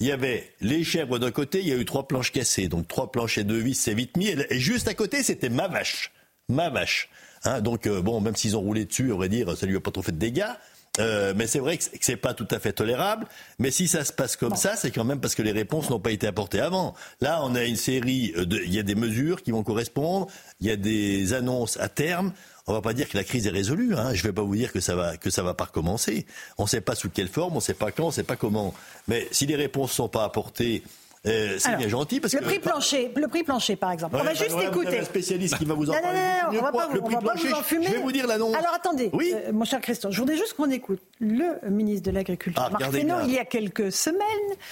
il 0.00 0.06
y 0.06 0.12
avait 0.12 0.50
les 0.62 0.82
chèvres 0.82 1.18
d'un 1.18 1.30
côté, 1.30 1.60
il 1.60 1.68
y 1.68 1.72
a 1.72 1.76
eu 1.76 1.84
trois 1.84 2.08
planches 2.08 2.32
cassées, 2.32 2.68
donc 2.68 2.88
trois 2.88 3.12
planches 3.12 3.36
et 3.36 3.44
deux 3.44 3.58
vis, 3.58 3.74
c'est 3.74 3.92
vite 3.92 4.16
mis. 4.16 4.28
Et 4.28 4.58
juste 4.58 4.88
à 4.88 4.94
côté, 4.94 5.22
c'était 5.22 5.50
ma 5.50 5.68
vache. 5.68 6.10
Ma 6.48 6.70
vache. 6.70 7.10
Hein, 7.44 7.60
donc, 7.60 7.86
euh, 7.86 8.00
bon, 8.00 8.20
même 8.20 8.34
s'ils 8.34 8.56
ont 8.56 8.60
roulé 8.60 8.86
dessus, 8.86 9.12
on 9.12 9.18
va 9.18 9.28
dire, 9.28 9.56
ça 9.56 9.66
lui 9.66 9.76
a 9.76 9.80
pas 9.80 9.90
trop 9.90 10.02
fait 10.02 10.12
de 10.12 10.18
dégâts. 10.18 10.52
Euh, 11.00 11.32
mais 11.34 11.46
c'est 11.46 11.58
vrai 11.58 11.78
que 11.78 11.84
c'est 12.00 12.16
pas 12.16 12.34
tout 12.34 12.46
à 12.50 12.58
fait 12.58 12.72
tolérable. 12.72 13.26
Mais 13.58 13.70
si 13.70 13.88
ça 13.88 14.04
se 14.04 14.12
passe 14.12 14.36
comme 14.36 14.56
ça, 14.56 14.76
c'est 14.76 14.90
quand 14.90 15.04
même 15.04 15.20
parce 15.20 15.34
que 15.34 15.42
les 15.42 15.52
réponses 15.52 15.90
n'ont 15.90 16.00
pas 16.00 16.12
été 16.12 16.26
apportées 16.26 16.60
avant. 16.60 16.94
Là, 17.20 17.40
on 17.42 17.54
a 17.54 17.64
une 17.64 17.76
série 17.76 18.32
de, 18.36 18.58
il 18.64 18.74
y 18.74 18.78
a 18.78 18.82
des 18.82 18.94
mesures 18.94 19.42
qui 19.42 19.50
vont 19.50 19.62
correspondre, 19.62 20.26
il 20.60 20.66
y 20.66 20.70
a 20.70 20.76
des 20.76 21.32
annonces 21.32 21.78
à 21.78 21.88
terme. 21.88 22.32
On 22.66 22.72
va 22.72 22.82
pas 22.82 22.92
dire 22.92 23.08
que 23.08 23.16
la 23.16 23.24
crise 23.24 23.46
est 23.46 23.50
résolue. 23.50 23.94
Hein. 23.96 24.14
Je 24.14 24.22
vais 24.22 24.32
pas 24.32 24.42
vous 24.42 24.54
dire 24.54 24.72
que 24.72 24.80
ça 24.80 24.94
va 24.94 25.16
que 25.16 25.30
ça 25.30 25.42
va 25.42 25.54
pas 25.54 25.64
recommencer. 25.64 26.26
On 26.58 26.64
ne 26.64 26.68
sait 26.68 26.80
pas 26.80 26.94
sous 26.94 27.10
quelle 27.10 27.28
forme, 27.28 27.54
on 27.54 27.56
ne 27.56 27.62
sait 27.62 27.74
pas 27.74 27.90
quand, 27.90 28.04
on 28.04 28.08
ne 28.08 28.12
sait 28.12 28.22
pas 28.22 28.36
comment. 28.36 28.74
Mais 29.08 29.26
si 29.32 29.46
les 29.46 29.56
réponses 29.56 29.92
sont 29.92 30.08
pas 30.08 30.24
apportées 30.24 30.82
euh, 31.26 31.56
c'est 31.58 31.76
bien 31.76 31.88
gentil 31.88 32.18
parce 32.18 32.32
le 32.32 32.40
prix 32.40 32.58
plancher, 32.58 33.12
le 33.14 33.28
prix 33.28 33.42
plancher 33.42 33.76
par 33.76 33.92
exemple. 33.92 34.16
on 34.18 34.24
va 34.24 34.32
juste 34.32 34.56
écouter. 34.58 35.00
un 35.00 35.04
spécialiste 35.04 35.58
qui 35.58 35.66
va 35.66 35.74
vous 35.74 35.90
en 35.90 35.92
parler. 35.92 36.18
Non, 36.18 36.52
non, 36.52 36.58
on 36.58 36.62
va 36.62 36.72
pas, 36.72 36.88
le 36.94 37.00
prix 37.02 37.16
plancher, 37.16 37.48
vous 37.48 37.82
Je 37.82 37.90
vais 37.90 37.98
vous 37.98 38.12
dire 38.12 38.26
l'annonce. 38.26 38.54
Alors 38.54 38.72
attendez, 38.72 39.10
oui 39.12 39.34
euh, 39.34 39.52
mon 39.52 39.64
cher 39.64 39.82
Christian, 39.82 40.10
je 40.10 40.18
voudrais 40.18 40.38
juste 40.38 40.54
qu'on 40.54 40.70
écoute 40.70 41.00
le 41.18 41.58
ministre 41.68 42.10
de 42.10 42.14
l'Agriculture, 42.14 42.62
ah, 42.64 42.70
Marc 42.70 42.90
Fesneau, 42.90 43.16
il 43.24 43.32
y 43.32 43.38
a 43.38 43.44
quelques 43.44 43.92
semaines, 43.92 44.20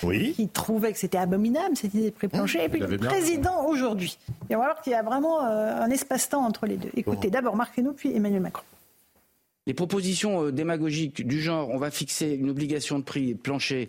oui. 0.02 0.32
qui 0.32 0.48
trouvait 0.48 0.92
que 0.92 0.98
c'était 0.98 1.18
abominable 1.18 1.76
cette 1.76 1.92
idée 1.92 2.10
de 2.10 2.14
prix 2.14 2.28
plancher, 2.28 2.64
et 2.64 2.68
puis 2.70 2.80
le 2.80 2.96
président 2.96 3.66
aujourd'hui. 3.66 4.16
Et 4.48 4.56
on 4.56 4.60
va 4.60 4.66
voir 4.66 4.80
qu'il 4.80 4.92
y 4.92 4.96
a 4.96 5.02
vraiment 5.02 5.44
euh, 5.44 5.82
un 5.82 5.90
espace-temps 5.90 6.42
entre 6.42 6.64
les 6.64 6.78
deux. 6.78 6.90
Écoutez, 6.96 7.28
d'abord 7.28 7.56
Marc 7.56 7.74
Fesneau, 7.74 7.92
puis 7.92 8.16
Emmanuel 8.16 8.40
Macron. 8.40 8.64
Les 9.66 9.74
propositions 9.74 10.48
démagogiques 10.48 11.26
du 11.26 11.42
genre 11.42 11.68
on 11.68 11.76
va 11.76 11.90
fixer 11.90 12.30
une 12.30 12.48
obligation 12.48 12.98
de 12.98 13.04
prix 13.04 13.34
plancher 13.34 13.86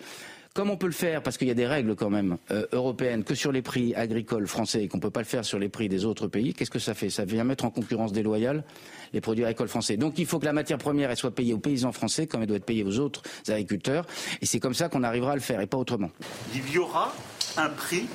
comme 0.54 0.70
on 0.70 0.78
peut 0.78 0.88
le 0.88 0.94
faire, 0.94 1.22
parce 1.22 1.38
qu'il 1.38 1.48
y 1.48 1.52
a 1.52 1.56
des 1.56 1.68
règles 1.68 1.96
quand 1.96 2.10
même 2.10 2.38
euh, 2.52 2.66
européennes, 2.72 3.24
que 3.24 3.36
sur 3.36 3.52
les 3.52 3.62
prix 3.62 3.94
agricoles 3.96 4.48
français 4.48 4.84
et 4.84 4.88
qu'on 4.88 4.98
ne 4.98 5.02
peut 5.02 5.12
pas 5.12 5.22
le 5.22 5.26
faire 5.26 5.46
sur 5.46 5.60
les 5.60 5.70
prix 5.70 5.90
des 5.90 6.06
autres 6.06 6.28
pays, 6.28 6.54
qu'est-ce 6.54 6.72
que 6.72 6.80
ça 6.80 6.94
fait? 6.94 7.10
Ça 7.10 7.26
vient 7.26 7.44
mettre 7.44 7.66
en 7.66 7.70
concurrence 7.70 8.12
déloyale 8.12 8.64
les 9.14 9.22
produits 9.22 9.46
agricoles 9.46 9.68
français. 9.68 9.98
Donc 9.98 10.18
il 10.18 10.26
faut 10.26 10.40
que 10.40 10.46
la 10.46 10.54
matière 10.54 10.78
première 10.78 11.16
soit 11.18 11.32
payée 11.32 11.54
aux 11.54 11.60
paysans 11.60 11.92
français 11.92 12.28
comme 12.28 12.42
elle 12.42 12.48
doit 12.48 12.58
être 12.58 12.66
payée 12.66 12.84
aux 12.84 13.00
autres 13.00 13.22
agriculteurs. 13.48 14.06
Et 14.42 14.46
c'est 14.46 14.60
comme 14.60 14.74
ça 14.74 14.90
qu'on 14.90 15.04
arrivera 15.04 15.34
à 15.34 15.36
le 15.36 15.42
faire 15.42 15.62
et 15.62 15.68
pas 15.68 15.78
autrement. 15.78 16.12
Il 16.54 16.72
y 16.72 16.78
aura 16.78 17.14
un 17.58 17.70
prix 17.70 18.08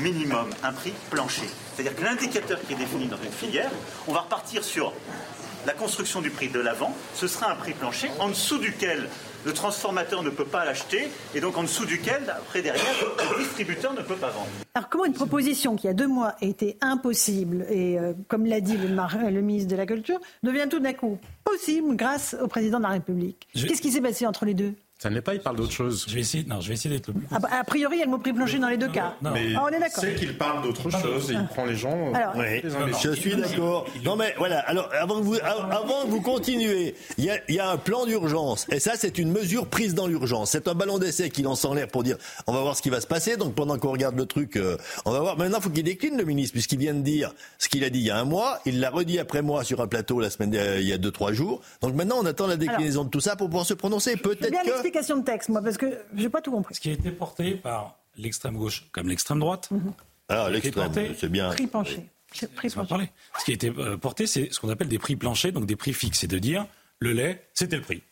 minimum, 0.00 0.50
un 0.62 0.72
prix 0.72 0.92
plancher. 1.10 1.48
C'est-à-dire 1.74 1.96
que 1.96 2.04
l'indicateur 2.04 2.60
qui 2.66 2.72
est 2.72 2.76
défini 2.76 3.06
dans 3.06 3.16
une 3.22 3.30
filière, 3.30 3.70
on 4.06 4.12
va 4.12 4.20
repartir 4.20 4.64
sur 4.64 4.92
la 5.66 5.72
construction 5.72 6.20
du 6.20 6.30
prix 6.30 6.48
de 6.48 6.60
l'avant, 6.60 6.96
ce 7.14 7.26
sera 7.26 7.50
un 7.50 7.56
prix 7.56 7.72
plancher 7.72 8.10
en 8.18 8.28
dessous 8.28 8.58
duquel 8.58 9.08
le 9.44 9.52
transformateur 9.52 10.22
ne 10.22 10.30
peut 10.30 10.44
pas 10.44 10.64
l'acheter, 10.64 11.08
et 11.34 11.40
donc 11.40 11.56
en 11.56 11.62
dessous 11.62 11.86
duquel, 11.86 12.22
après 12.28 12.62
derrière, 12.62 12.84
le 13.36 13.42
distributeur 13.42 13.92
ne 13.94 14.02
peut 14.02 14.16
pas 14.16 14.30
vendre. 14.30 14.48
Alors 14.74 14.88
comment 14.88 15.04
une 15.04 15.12
proposition 15.12 15.76
qui, 15.76 15.84
il 15.84 15.88
y 15.88 15.90
a 15.90 15.94
deux 15.94 16.08
mois, 16.08 16.34
était 16.40 16.76
impossible, 16.80 17.66
et 17.70 17.98
euh, 17.98 18.12
comme 18.28 18.46
l'a 18.46 18.60
dit 18.60 18.76
le, 18.76 18.88
le, 18.88 19.40
ministre 19.40 19.70
de 19.70 19.76
la 19.76 19.86
Culture, 19.86 20.18
devient 20.42 20.66
tout 20.70 20.80
d'un 20.80 20.92
coup 20.92 21.18
possible 21.44 21.96
grâce 21.96 22.36
au 22.40 22.48
président 22.48 22.78
de 22.78 22.84
la 22.84 22.90
République? 22.90 23.46
Qu'est-ce 23.54 23.82
qui 23.82 23.90
s'est 23.90 24.00
passé 24.00 24.26
entre 24.26 24.44
les 24.44 24.54
deux? 24.54 24.74
Ça 25.04 25.10
ne 25.10 25.16
l'est 25.16 25.20
pas, 25.20 25.34
il 25.34 25.40
parle 25.40 25.56
d'autre 25.56 25.70
chose. 25.70 26.06
Je 26.08 26.14
vais 26.14 26.22
essayer, 26.22 26.44
non, 26.44 26.62
je 26.62 26.68
vais 26.68 26.74
essayer 26.74 26.94
d'être 26.94 27.08
le 27.08 27.12
plus. 27.12 27.26
Ah 27.30 27.38
bah, 27.38 27.50
a 27.52 27.62
priori, 27.62 27.96
il 27.96 27.98
y 27.98 28.02
a 28.02 28.06
le 28.06 28.10
mot 28.10 28.16
dans 28.58 28.68
les 28.68 28.78
deux 28.78 28.88
cas. 28.88 29.14
Non, 29.20 29.32
mais 29.34 29.52
ah, 29.54 29.64
on 29.64 29.68
est 29.68 29.78
d'accord. 29.78 30.02
C'est 30.02 30.14
qu'il 30.14 30.38
parle 30.38 30.62
d'autre 30.62 30.88
chose 30.88 31.30
et 31.30 31.34
il 31.34 31.46
prend 31.46 31.66
les 31.66 31.76
gens. 31.76 32.10
Euh, 32.14 32.14
alors, 32.14 32.98
je 32.98 33.10
suis 33.10 33.36
d'accord. 33.36 33.84
Non, 34.02 34.16
mais 34.16 34.34
voilà. 34.38 34.60
Alors, 34.60 34.88
avant 34.98 35.18
que 35.18 35.24
vous, 35.24 35.36
avant 35.42 36.04
que 36.06 36.08
vous 36.08 36.22
continuez, 36.22 36.94
il 37.18 37.24
y 37.26 37.30
a, 37.30 37.38
y 37.50 37.58
a 37.58 37.68
un 37.68 37.76
plan 37.76 38.06
d'urgence. 38.06 38.64
Et 38.70 38.80
ça, 38.80 38.92
c'est 38.96 39.18
une 39.18 39.30
mesure 39.30 39.66
prise 39.66 39.94
dans 39.94 40.06
l'urgence. 40.06 40.52
C'est 40.52 40.68
un 40.68 40.74
ballon 40.74 40.98
d'essai 40.98 41.28
qui 41.28 41.42
lance 41.42 41.66
en 41.66 41.74
l'air 41.74 41.88
pour 41.88 42.02
dire 42.02 42.16
on 42.46 42.54
va 42.54 42.62
voir 42.62 42.74
ce 42.74 42.80
qui 42.80 42.88
va 42.88 43.02
se 43.02 43.06
passer. 43.06 43.36
Donc, 43.36 43.54
pendant 43.54 43.76
qu'on 43.76 43.92
regarde 43.92 44.16
le 44.16 44.24
truc, 44.24 44.56
euh, 44.56 44.78
on 45.04 45.10
va 45.10 45.20
voir. 45.20 45.36
Maintenant, 45.36 45.58
il 45.58 45.64
faut 45.64 45.68
qu'il 45.68 45.84
décline, 45.84 46.16
le 46.16 46.24
ministre, 46.24 46.54
puisqu'il 46.54 46.78
vient 46.78 46.94
de 46.94 47.02
dire 47.02 47.34
ce 47.58 47.68
qu'il 47.68 47.84
a 47.84 47.90
dit 47.90 47.98
il 47.98 48.06
y 48.06 48.10
a 48.10 48.16
un 48.16 48.24
mois. 48.24 48.60
Il 48.64 48.80
l'a 48.80 48.88
redit 48.88 49.18
après 49.18 49.42
moi 49.42 49.64
sur 49.64 49.82
un 49.82 49.86
plateau 49.86 50.18
la 50.18 50.30
semaine, 50.30 50.54
il 50.54 50.88
y 50.88 50.94
a 50.94 50.98
deux, 50.98 51.10
trois 51.10 51.34
jours. 51.34 51.60
Donc, 51.82 51.94
maintenant, 51.94 52.16
on 52.22 52.24
attend 52.24 52.46
la 52.46 52.56
déclinaison 52.56 53.04
de 53.04 53.10
tout 53.10 53.20
ça 53.20 53.36
pour 53.36 53.48
pouvoir 53.48 53.66
se 53.66 53.74
prononcer. 53.74 54.16
Peut-être 54.16 54.50
bien 54.50 54.62
l'explication 54.94 55.16
de 55.18 55.24
texte, 55.24 55.48
moi 55.48 55.62
parce 55.62 55.76
que 55.76 55.98
j'ai 56.14 56.28
pas 56.28 56.40
tout 56.40 56.50
compris. 56.50 56.74
Ce 56.74 56.80
qui 56.80 56.90
a 56.90 56.92
été 56.92 57.10
porté 57.10 57.52
par 57.52 57.98
l'extrême 58.16 58.56
gauche 58.56 58.86
comme 58.92 59.08
l'extrême 59.08 59.40
droite. 59.40 59.68
Mhm. 59.70 59.92
Ah, 60.28 60.48
l'extrême, 60.50 60.92
c'est 61.18 61.28
bien. 61.28 61.50
Prix 61.50 61.66
plancher. 61.66 62.06
Prix 62.54 62.70
plancher. 62.70 63.10
Ce 63.38 63.44
qui 63.44 63.50
a 63.50 63.54
été 63.54 63.70
euh, 63.70 63.96
porté, 63.96 64.26
c'est 64.26 64.52
ce 64.52 64.60
qu'on 64.60 64.70
appelle 64.70 64.88
des 64.88 64.98
prix 64.98 65.16
planchers, 65.16 65.52
donc 65.52 65.66
des 65.66 65.76
prix 65.76 65.92
fixes. 65.92 66.20
C'est 66.20 66.26
de 66.26 66.38
dire, 66.38 66.66
le 66.98 67.12
lait, 67.12 67.46
c'était 67.52 67.76
le 67.76 67.82
prix. 67.82 68.02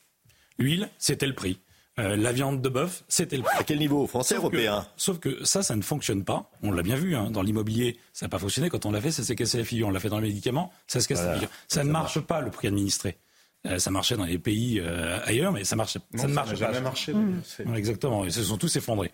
L'huile, 0.59 0.91
c'était 0.99 1.27
le 1.27 1.35
prix. 1.35 1.59
Euh, 1.99 2.17
la 2.17 2.33
viande 2.33 2.63
de 2.63 2.69
bœuf, 2.69 3.05
c'était 3.09 3.37
le 3.37 3.43
prix. 3.43 3.59
À 3.59 3.65
quel 3.65 3.79
niveau 3.79 4.07
Français, 4.07 4.37
européen? 4.37 4.87
Sauf 4.97 5.19
que 5.19 5.45
ça, 5.45 5.63
ça 5.63 5.77
ne 5.77 5.83
fonctionne 5.83 6.25
pas. 6.25 6.51
On 6.63 6.71
l'a 6.73 6.83
bien 6.83 6.97
vu, 6.97 7.15
hein, 7.17 7.31
dans 7.31 7.43
l'immobilier, 7.43 7.99
ça 8.13 8.27
n'a 8.27 8.31
pas 8.31 8.39
fonctionné. 8.39 8.69
Quand 8.71 8.87
on 8.87 8.93
l'a 8.93 9.01
fait, 9.01 9.11
ça 9.11 9.23
s'est 9.23 9.37
cassé 9.37 9.59
la 9.59 9.65
figure. 9.65 9.89
On 9.89 9.91
l'a 9.91 10.01
fait 10.01 10.09
dans 10.09 10.21
les 10.21 10.29
médicaments, 10.29 10.73
ça 10.87 11.01
se 11.01 11.09
casse 11.09 11.23
la 11.23 11.35
figure. 11.35 11.49
Ça, 11.69 11.81
ça 11.81 11.85
ne 11.85 11.91
marche 11.91 12.21
pas, 12.21 12.41
le 12.41 12.51
prix 12.51 12.69
administré. 12.69 13.19
Euh, 13.65 13.79
ça 13.79 13.93
marchait 13.93 14.17
dans 14.17 14.25
les 14.25 14.39
pays 14.39 14.81
euh, 14.81 15.21
ailleurs, 15.25 15.53
mais 15.53 15.63
ça, 15.63 15.77
marche, 15.77 15.97
ça 16.17 16.27
ne 16.27 16.33
marche 16.33 16.51
pas. 16.51 16.57
jamais 16.57 16.81
marché. 16.81 17.15
Mmh. 17.15 17.75
exactement, 17.77 18.25
ils 18.25 18.33
se 18.33 18.43
sont 18.43 18.59
tous 18.59 18.75
effondrés. 18.75 19.13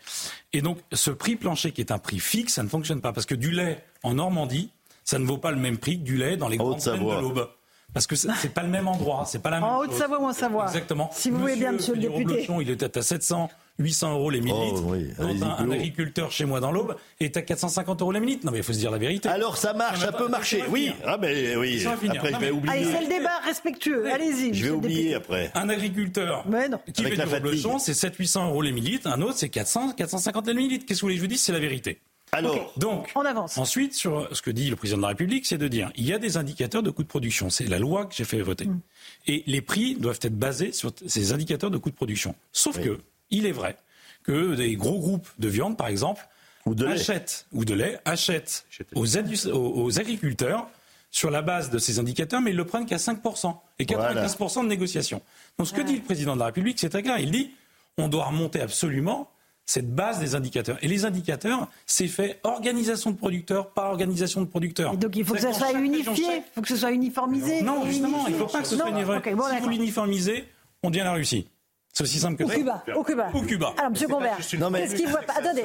Et 0.54 0.62
donc, 0.62 0.78
ce 0.92 1.10
prix 1.10 1.36
plancher 1.36 1.70
qui 1.72 1.82
est 1.82 1.92
un 1.92 1.98
prix 1.98 2.18
fixe, 2.18 2.54
ça 2.54 2.62
ne 2.62 2.68
fonctionne 2.68 3.02
pas. 3.02 3.12
Parce 3.12 3.26
que 3.26 3.34
du 3.34 3.50
lait 3.50 3.84
en 4.02 4.14
Normandie, 4.14 4.70
ça 5.04 5.18
ne 5.18 5.26
vaut 5.26 5.36
pas 5.36 5.50
le 5.50 5.58
même 5.58 5.76
prix 5.76 5.98
que 5.98 6.04
du 6.04 6.16
lait 6.16 6.38
dans 6.38 6.48
les 6.48 6.56
grandes 6.56 6.82
plaines 6.82 6.98
de 6.98 7.20
l'Aube. 7.20 7.48
Parce 7.92 8.06
que 8.06 8.16
c'est 8.16 8.54
pas 8.54 8.62
le 8.62 8.68
même 8.68 8.88
endroit, 8.88 9.24
c'est 9.26 9.38
pas 9.38 9.50
la 9.50 9.60
même 9.60 9.68
En 9.68 9.78
Haute-Savoie 9.78 10.20
ou 10.20 10.24
en 10.26 10.32
Savoie? 10.32 10.66
Exactement. 10.66 11.10
Si 11.12 11.30
vous 11.30 11.38
voulez 11.38 11.56
bien, 11.56 11.72
monsieur 11.72 11.94
le 11.94 12.00
député. 12.00 12.46
il 12.60 12.70
était 12.70 12.96
à 12.98 13.02
700, 13.02 13.50
800 13.78 14.12
euros 14.12 14.30
les 14.30 14.40
millilitres. 14.40 14.82
Oh, 15.20 15.24
un, 15.58 15.70
agriculteur 15.70 16.32
chez 16.32 16.44
moi 16.44 16.60
dans 16.60 16.72
l'Aube 16.72 16.96
est 17.20 17.36
à 17.36 17.42
450 17.42 18.02
euros 18.02 18.12
les 18.12 18.20
millilitres. 18.20 18.44
Non, 18.44 18.52
mais 18.52 18.58
il 18.58 18.64
faut 18.64 18.72
se 18.72 18.78
dire 18.78 18.90
la 18.90 18.98
vérité. 18.98 19.28
Alors 19.28 19.56
ça 19.56 19.72
marche, 19.72 20.00
ça, 20.00 20.12
peut 20.12 20.28
marcher. 20.28 20.64
Oui, 20.68 20.92
ah 21.04 21.16
ben 21.16 21.56
oui. 21.58 21.84
Après, 21.86 22.32
je 22.32 22.38
vais 22.38 22.50
oublier. 22.50 22.72
Allez, 22.72 22.84
c'est 22.84 23.02
le 23.02 23.08
débat 23.08 23.38
respectueux. 23.44 24.10
Allez-y. 24.12 24.54
Je 24.54 24.64
vais 24.64 24.70
oublier 24.70 25.14
après. 25.14 25.50
Un 25.54 25.68
agriculteur 25.68 26.44
qui 26.92 27.04
fait 27.04 27.16
du 27.16 27.22
reblochon, 27.22 27.78
c'est 27.78 27.92
700-800 27.92 28.46
euros 28.48 28.62
les 28.62 28.72
millilitres. 28.72 29.08
Un 29.08 29.22
autre, 29.22 29.36
c'est 29.36 29.48
400, 29.48 29.92
450 29.92 30.46
les 30.48 30.54
millilitres. 30.54 30.86
Qu'est-ce 30.86 31.00
que 31.00 31.02
vous 31.02 31.06
voulez 31.06 31.14
que 31.14 31.20
je 31.20 31.24
vous 31.24 31.28
dise? 31.28 31.42
C'est 31.42 31.52
la 31.52 31.60
vérité. 31.60 32.00
Alors, 32.32 32.72
donc, 32.76 33.10
on 33.14 33.24
avance. 33.24 33.56
Ensuite, 33.58 33.94
sur 33.94 34.28
ce 34.32 34.42
que 34.42 34.50
dit 34.50 34.68
le 34.68 34.76
président 34.76 34.98
de 34.98 35.02
la 35.02 35.08
République, 35.08 35.46
c'est 35.46 35.58
de 35.58 35.68
dire 35.68 35.90
il 35.96 36.04
y 36.04 36.12
a 36.12 36.18
des 36.18 36.36
indicateurs 36.36 36.82
de 36.82 36.90
coûts 36.90 37.02
de 37.02 37.08
production. 37.08 37.50
C'est 37.50 37.66
la 37.66 37.78
loi 37.78 38.06
que 38.06 38.14
j'ai 38.14 38.24
fait 38.24 38.40
voter. 38.42 38.66
Mm. 38.66 38.80
Et 39.26 39.44
les 39.46 39.62
prix 39.62 39.94
doivent 39.94 40.18
être 40.20 40.38
basés 40.38 40.72
sur 40.72 40.92
ces 41.06 41.32
indicateurs 41.32 41.70
de 41.70 41.78
coûts 41.78 41.90
de 41.90 41.94
production. 41.94 42.34
Sauf 42.52 42.80
que, 42.80 42.98
il 43.30 43.46
est 43.46 43.52
vrai 43.52 43.76
que 44.22 44.54
des 44.54 44.76
gros 44.76 44.98
groupes 44.98 45.28
de 45.38 45.48
viande, 45.48 45.76
par 45.76 45.88
exemple, 45.88 46.26
ou 46.66 46.74
de 46.74 46.86
achètent, 46.86 47.46
ou 47.52 47.64
de 47.64 47.74
lait, 47.74 47.98
achètent 48.04 48.66
aux, 48.94 49.98
agriculteurs 49.98 50.68
sur 51.10 51.30
la 51.30 51.40
base 51.40 51.70
de 51.70 51.78
ces 51.78 51.98
indicateurs, 51.98 52.40
mais 52.40 52.50
ils 52.50 52.56
le 52.56 52.66
prennent 52.66 52.84
qu'à 52.84 52.96
5% 52.96 53.56
et 53.78 53.84
95% 53.84 54.64
de 54.64 54.68
négociation. 54.68 55.22
Donc 55.56 55.66
ce 55.66 55.72
que 55.72 55.80
dit 55.80 55.96
le 55.96 56.02
président 56.02 56.34
de 56.34 56.40
la 56.40 56.46
République, 56.46 56.78
c'est 56.78 56.90
très 56.90 57.02
clair. 57.02 57.18
Il 57.18 57.30
dit 57.30 57.52
on 57.96 58.08
doit 58.08 58.26
remonter 58.26 58.60
absolument 58.60 59.30
cette 59.64 59.94
base 59.94 60.18
des 60.18 60.34
indicateurs. 60.34 60.78
Et 60.82 60.88
les 60.88 61.04
indicateurs, 61.04 61.68
c'est 61.84 62.08
fait 62.08 62.40
organisation 62.42 63.10
de 63.10 63.16
producteurs 63.16 63.70
par 63.70 63.90
organisation 63.90 64.40
de 64.40 64.46
producteurs. 64.46 64.96
donc 64.96 65.14
il 65.14 65.24
faut 65.24 65.34
que 65.34 65.40
ça 65.40 65.52
soit 65.52 65.72
unifié, 65.72 66.26
il 66.36 66.42
faut 66.54 66.62
que 66.62 66.68
ce 66.68 66.76
soit 66.76 66.92
uniformisé. 66.92 67.62
Non, 67.62 67.84
justement, 67.84 68.26
il 68.26 68.34
ne 68.34 68.38
faut 68.38 68.46
pas 68.46 68.62
que 68.62 68.68
ce 68.68 68.76
soit 68.76 68.88
uniformisé. 68.88 69.56
si 69.56 69.62
vous 69.62 69.68
l'uniformisez, 69.68 70.44
on 70.82 70.90
devient 70.90 71.04
la 71.04 71.12
Russie. 71.12 71.46
C'est 71.92 72.04
aussi 72.04 72.18
simple 72.20 72.36
que 72.36 72.46
ça. 72.48 72.54
Cuba, 72.54 72.84
au 72.94 73.02
Cuba. 73.02 73.30
Au 73.34 73.42
Cuba. 73.42 73.74
Alors, 73.76 73.90
M. 73.90 74.08
Convert, 74.08 74.36
qu'est-ce 74.36 74.94
qu'il 74.94 75.08
voit 75.08 75.22
pas 75.22 75.34
Attendez, 75.38 75.62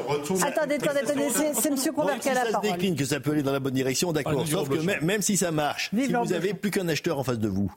attendez, 0.47 0.75
attendez, 0.75 1.29
c'est 1.29 1.69
M. 1.69 1.93
Convert 1.93 2.19
qui 2.19 2.29
a 2.29 2.33
la 2.33 2.41
parole. 2.41 2.49
Si 2.49 2.51
ça 2.51 2.61
se 2.61 2.71
décline, 2.71 2.95
que 2.95 3.05
ça 3.05 3.19
peut 3.19 3.31
aller 3.31 3.43
dans 3.43 3.51
la 3.51 3.59
bonne 3.59 3.73
direction, 3.73 4.11
d'accord. 4.11 4.47
Sauf 4.47 4.69
que 4.69 5.03
même, 5.03 5.21
si 5.21 5.37
ça 5.37 5.51
marche, 5.51 5.91
si 5.93 6.11
vous 6.11 6.25
n'avez 6.25 6.53
plus 6.53 6.71
qu'un 6.71 6.87
acheteur 6.87 7.19
en 7.19 7.23
face 7.23 7.39
de 7.39 7.47
vous, 7.47 7.71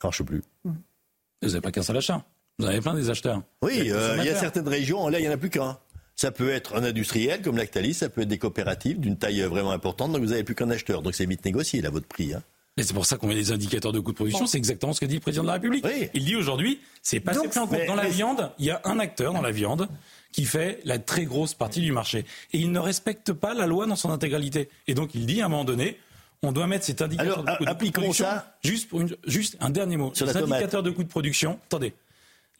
ça 0.00 0.08
marche 0.08 0.22
plus. 0.22 0.42
Vous 0.64 1.48
n'avez 1.48 1.60
pas 1.60 1.70
qu'un 1.70 1.82
seul 1.82 1.96
achat. 1.96 2.24
Vous 2.58 2.66
avez 2.66 2.80
plein 2.80 2.94
des 2.94 3.08
acheteurs. 3.08 3.42
Oui, 3.62 3.90
euh, 3.90 4.16
il 4.18 4.24
y 4.24 4.28
a 4.28 4.34
certaines 4.34 4.68
régions, 4.68 5.08
là, 5.08 5.18
il 5.18 5.22
n'y 5.22 5.28
en 5.28 5.32
a 5.32 5.38
plus 5.38 5.50
qu'un. 5.50 5.78
Ça 6.16 6.30
peut 6.30 6.50
être 6.50 6.76
un 6.76 6.84
industriel 6.84 7.40
comme 7.40 7.56
Lactalis, 7.56 7.94
ça 7.94 8.10
peut 8.10 8.20
être 8.22 8.28
des 8.28 8.36
coopératives 8.36 9.00
d'une 9.00 9.16
taille 9.16 9.40
vraiment 9.42 9.70
importante, 9.70 10.12
donc 10.12 10.20
vous 10.20 10.30
n'avez 10.30 10.44
plus 10.44 10.54
qu'un 10.54 10.68
acheteur. 10.68 11.00
Donc 11.00 11.14
c'est 11.14 11.24
vite 11.24 11.44
négocié, 11.44 11.80
là, 11.80 11.88
votre 11.88 12.06
prix. 12.06 12.34
Hein. 12.34 12.42
Et 12.76 12.82
c'est 12.82 12.94
pour 12.94 13.04
ça 13.04 13.16
qu'on 13.16 13.26
met 13.26 13.34
des 13.34 13.52
indicateurs 13.52 13.92
de 13.92 14.00
coût 14.00 14.12
de 14.12 14.16
production. 14.16 14.46
C'est 14.46 14.58
exactement 14.58 14.92
ce 14.92 15.00
que 15.00 15.06
dit 15.06 15.16
le 15.16 15.20
président 15.20 15.42
de 15.42 15.48
la 15.48 15.54
République. 15.54 15.84
Il 16.14 16.24
dit 16.24 16.36
aujourd'hui, 16.36 16.80
c'est 17.02 17.20
pas 17.20 17.38
en 17.38 17.42
compte. 17.42 17.86
Dans 17.86 17.94
la 17.94 18.08
viande, 18.08 18.52
il 18.58 18.66
y 18.66 18.70
a 18.70 18.80
un 18.84 18.98
acteur 18.98 19.32
dans 19.32 19.42
la 19.42 19.50
viande 19.50 19.88
qui 20.32 20.44
fait 20.44 20.80
la 20.84 20.98
très 20.98 21.24
grosse 21.24 21.54
partie 21.54 21.80
du 21.80 21.92
marché. 21.92 22.24
Et 22.52 22.58
il 22.58 22.70
ne 22.72 22.78
respecte 22.78 23.32
pas 23.32 23.52
la 23.54 23.66
loi 23.66 23.86
dans 23.86 23.96
son 23.96 24.10
intégralité. 24.10 24.70
Et 24.86 24.94
donc 24.94 25.14
il 25.14 25.26
dit 25.26 25.42
à 25.42 25.46
un 25.46 25.48
moment 25.48 25.64
donné, 25.64 25.98
on 26.42 26.52
doit 26.52 26.66
mettre 26.66 26.84
cet 26.84 27.02
indicateur 27.02 27.44
de 27.44 27.56
coût 27.56 27.64
de 27.64 27.90
production. 27.90 28.24
Ça 28.24 28.56
juste, 28.62 28.88
pour 28.88 29.02
juste 29.26 29.56
un 29.60 29.70
dernier 29.70 29.96
mot. 29.96 30.12
Sur 30.14 30.26
les 30.26 30.36
indicateurs 30.36 30.82
de 30.82 30.90
coût 30.90 31.02
de 31.02 31.08
production. 31.08 31.58
Attendez, 31.66 31.92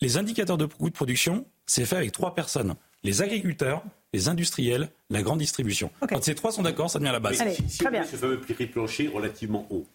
les 0.00 0.16
indicateurs 0.18 0.58
de 0.58 0.66
coût 0.66 0.90
de 0.90 0.94
production, 0.94 1.46
c'est 1.66 1.86
fait 1.86 1.96
avec 1.96 2.12
trois 2.12 2.34
personnes. 2.34 2.74
Les 3.04 3.22
agriculteurs, 3.22 3.82
les 4.12 4.28
industriels, 4.28 4.90
la 5.08 5.22
grande 5.22 5.38
distribution. 5.38 5.90
Quand 6.08 6.22
ces 6.22 6.34
trois 6.34 6.52
sont 6.52 6.62
d'accord, 6.62 6.90
ça 6.90 6.98
devient 6.98 7.12
la 7.12 7.20
base. 7.20 7.40
Allez, 7.40 7.56
très 7.78 7.90
bien. 7.90 8.04
Ce 8.04 8.16
fameux 8.16 8.40
prix 8.40 8.66
plancher 8.66 9.08
relativement 9.08 9.66
haut 9.70 9.86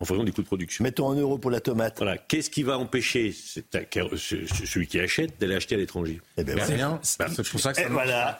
en 0.00 0.04
fonction 0.04 0.24
des 0.24 0.32
coûts 0.32 0.42
de 0.42 0.46
production. 0.46 0.82
Mettons 0.82 1.10
un 1.10 1.16
euro 1.16 1.38
pour 1.38 1.50
la 1.50 1.60
tomate. 1.60 1.98
Voilà. 1.98 2.16
Qu'est-ce 2.16 2.48
qui 2.50 2.62
va 2.62 2.78
empêcher 2.78 3.34
celui 3.34 4.86
qui 4.86 4.98
achète 4.98 5.38
d'aller 5.40 5.54
acheter 5.56 5.74
à 5.74 5.78
l'étranger 5.78 6.20
Eh. 6.38 6.44
C'est 7.02 7.50
pour 7.50 7.60
ça 7.60 7.72
que 7.72 7.80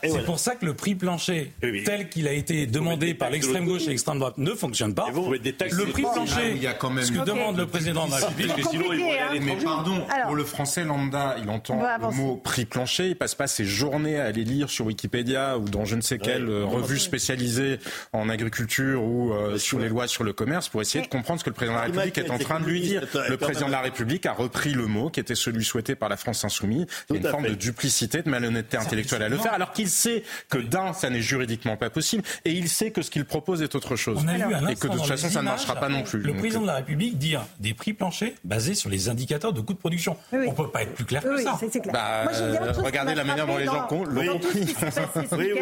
c'est 0.02 0.24
pour 0.24 0.38
ça 0.38 0.54
que 0.56 0.64
le 0.66 0.74
prix 0.74 0.94
plancher 0.94 1.52
tel 1.84 2.08
qu'il 2.08 2.26
a 2.28 2.32
été 2.32 2.66
demandé 2.66 3.14
par 3.14 3.30
l'extrême 3.30 3.66
gauche 3.66 3.82
et 3.86 3.90
l'extrême 3.90 4.18
droite 4.18 4.38
ne 4.38 4.52
fonctionne 4.54 4.94
pas. 4.94 5.08
le 5.10 5.84
prix 5.86 6.02
plancher, 6.02 6.52
il 6.56 6.62
y 6.62 6.66
a 6.66 6.72
quand 6.72 6.90
même 6.90 7.04
ce 7.04 7.12
que 7.12 7.24
demande 7.24 7.56
le 7.58 7.66
président 7.66 8.06
de 8.06 8.12
la 8.12 8.16
République, 8.18 8.66
sinon 8.70 8.92
il 8.92 9.02
aller. 9.18 9.40
Mais 9.40 9.56
pardon, 9.56 10.06
pour 10.26 10.34
le 10.34 10.44
français 10.44 10.84
lambda, 10.84 11.36
il 11.42 11.48
entend 11.50 11.80
le 11.82 12.16
mot 12.16 12.36
prix 12.36 12.64
plancher, 12.64 13.08
il 13.08 13.16
passe 13.16 13.34
pas 13.34 13.46
ses 13.46 13.64
journées 13.64 14.18
à 14.18 14.24
aller 14.24 14.44
lire 14.44 14.70
sur 14.70 14.86
Wikipédia 14.86 15.58
ou 15.58 15.68
dans 15.68 15.84
je 15.84 15.96
ne 15.96 16.00
sais 16.00 16.18
quelle 16.18 16.48
revue 16.64 16.98
spécialisée 16.98 17.78
en 18.12 18.28
agriculture 18.28 19.02
ou 19.02 19.32
euh, 19.32 19.58
sur 19.58 19.78
les 19.78 19.88
lois 19.88 20.06
sur 20.08 20.24
le 20.24 20.32
commerce 20.32 20.68
pour 20.68 20.80
essayer 20.80 21.04
de 21.04 21.08
comprendre 21.10 21.40
ce 21.40 21.44
que 21.44 21.49
le 21.50 21.54
président 21.54 21.74
de 21.74 21.80
la 21.80 21.86
République 21.86 22.18
est 22.18 22.30
en 22.30 22.38
train 22.38 22.60
de 22.60 22.64
lui 22.64 22.80
dire. 22.80 23.02
Le 23.28 23.36
président 23.36 23.66
de 23.66 23.72
la 23.72 23.80
République 23.80 24.26
a 24.26 24.32
repris 24.32 24.72
le 24.72 24.86
mot 24.86 25.10
qui 25.10 25.20
était 25.20 25.34
celui 25.34 25.64
souhaité 25.64 25.94
par 25.94 26.08
la 26.08 26.16
France 26.16 26.44
insoumise. 26.44 26.86
Il 27.08 27.16
y 27.16 27.18
a 27.18 27.22
une 27.22 27.28
forme 27.28 27.48
de 27.48 27.54
duplicité, 27.54 28.22
de 28.22 28.30
malhonnêteté 28.30 28.76
intellectuelle 28.76 29.22
à 29.22 29.28
le 29.28 29.36
faire, 29.36 29.52
alors 29.52 29.72
qu'il 29.72 29.88
sait 29.88 30.22
que 30.48 30.58
d'un, 30.58 30.92
ça 30.92 31.10
n'est 31.10 31.20
juridiquement 31.20 31.76
pas 31.76 31.90
possible, 31.90 32.22
et 32.44 32.52
il 32.52 32.68
sait 32.68 32.90
que 32.90 33.02
ce 33.02 33.10
qu'il 33.10 33.24
propose 33.24 33.62
est 33.62 33.74
autre 33.74 33.96
chose. 33.96 34.24
et 34.68 34.74
que 34.74 34.88
de 34.88 34.92
toute 34.94 35.06
façon, 35.06 35.28
ça 35.28 35.40
ne 35.40 35.46
marchera 35.46 35.76
pas 35.76 35.88
non 35.88 36.02
plus. 36.02 36.20
Le 36.20 36.34
président 36.34 36.62
de 36.62 36.66
la 36.66 36.76
République 36.76 37.18
dire 37.18 37.44
des 37.58 37.74
prix 37.74 37.92
planchers 37.92 38.32
basés 38.44 38.74
sur 38.74 38.90
les 38.90 39.08
indicateurs 39.08 39.52
de 39.52 39.60
coûts 39.60 39.74
de 39.74 39.78
production. 39.78 40.16
On 40.32 40.38
ne 40.38 40.52
peut 40.52 40.68
pas 40.68 40.82
être 40.82 40.94
plus 40.94 41.04
clair 41.04 41.22
que 41.22 41.36
ça. 41.38 41.58
Bah, 41.92 42.24
regardez 42.78 43.14
la 43.14 43.24
manière 43.24 43.46
dont 43.46 43.58
les 43.58 43.66
gens 43.66 43.86
compris. 43.86 44.10
Oui, 45.32 45.52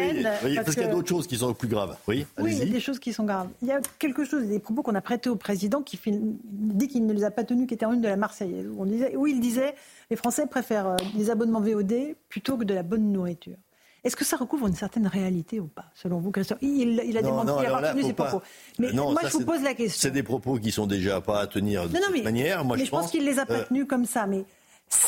oui, 0.43 0.55
parce 0.55 0.73
qu'il 0.73 0.83
y 0.83 0.85
a 0.85 0.89
d'autres 0.89 1.07
choses 1.07 1.27
qui 1.27 1.37
sont 1.37 1.53
plus 1.53 1.67
graves. 1.67 1.95
Oui, 2.07 2.25
oui, 2.39 2.51
il 2.53 2.57
y 2.59 2.61
a 2.61 2.65
des 2.65 2.79
choses 2.79 2.99
qui 2.99 3.13
sont 3.13 3.23
graves. 3.23 3.47
Il 3.61 3.67
y 3.67 3.71
a 3.71 3.79
quelque 3.97 4.25
chose, 4.25 4.43
des 4.45 4.59
propos 4.59 4.81
qu'on 4.81 4.95
a 4.95 5.01
prêtés 5.01 5.29
au 5.29 5.35
président 5.35 5.78
qui 5.81 5.99
dit 6.05 6.87
qu'il 6.87 7.05
ne 7.05 7.13
les 7.13 7.23
a 7.23 7.31
pas 7.31 7.43
tenus, 7.43 7.67
qui 7.67 7.73
était 7.73 7.85
en 7.85 7.93
une 7.93 8.01
de 8.01 8.07
la 8.07 8.17
Marseillaise, 8.17 8.67
où, 8.67 8.81
on 8.81 8.85
disait, 8.85 9.15
où 9.15 9.27
il 9.27 9.39
disait 9.39 9.75
les 10.09 10.15
Français 10.15 10.47
préfèrent 10.47 10.87
euh, 10.87 10.97
des 11.15 11.29
abonnements 11.29 11.61
VOD 11.61 12.15
plutôt 12.29 12.57
que 12.57 12.63
de 12.63 12.73
la 12.73 12.83
bonne 12.83 13.11
nourriture. 13.11 13.57
Est-ce 14.03 14.15
que 14.15 14.23
ça 14.23 14.37
recouvre 14.37 14.67
une 14.67 14.75
certaine 14.75 15.07
réalité 15.07 15.59
ou 15.59 15.67
pas, 15.67 15.85
selon 15.93 16.19
vous, 16.19 16.31
Christophe? 16.31 16.59
Il, 16.61 17.01
il 17.05 17.17
a 17.17 17.21
démenti, 17.21 17.51
il 17.59 17.65
a 17.65 17.91
tenu 17.91 18.03
ses 18.03 18.13
propos. 18.13 18.41
Mais 18.77 18.93
moi, 18.93 19.13
je 19.23 19.33
vous 19.33 19.43
pose 19.43 19.61
la 19.61 19.73
question. 19.73 19.99
C'est 19.99 20.11
des 20.11 20.23
propos 20.23 20.57
qui 20.57 20.71
sont 20.71 20.87
déjà 20.87 21.19
pas 21.19 21.41
à 21.41 21.47
tenir 21.47 21.89
de 21.89 21.97
cette 21.97 22.23
manière. 22.23 22.63
Moi, 22.63 22.77
mais 22.77 22.85
je 22.85 22.91
pense, 22.91 23.11
qu'il 23.11 23.25
ne 23.25 23.29
les 23.29 23.39
a 23.39 23.45
pas 23.45 23.55
euh, 23.55 23.65
tenus 23.65 23.85
comme 23.87 24.05
ça. 24.05 24.25
Mais 24.25 24.45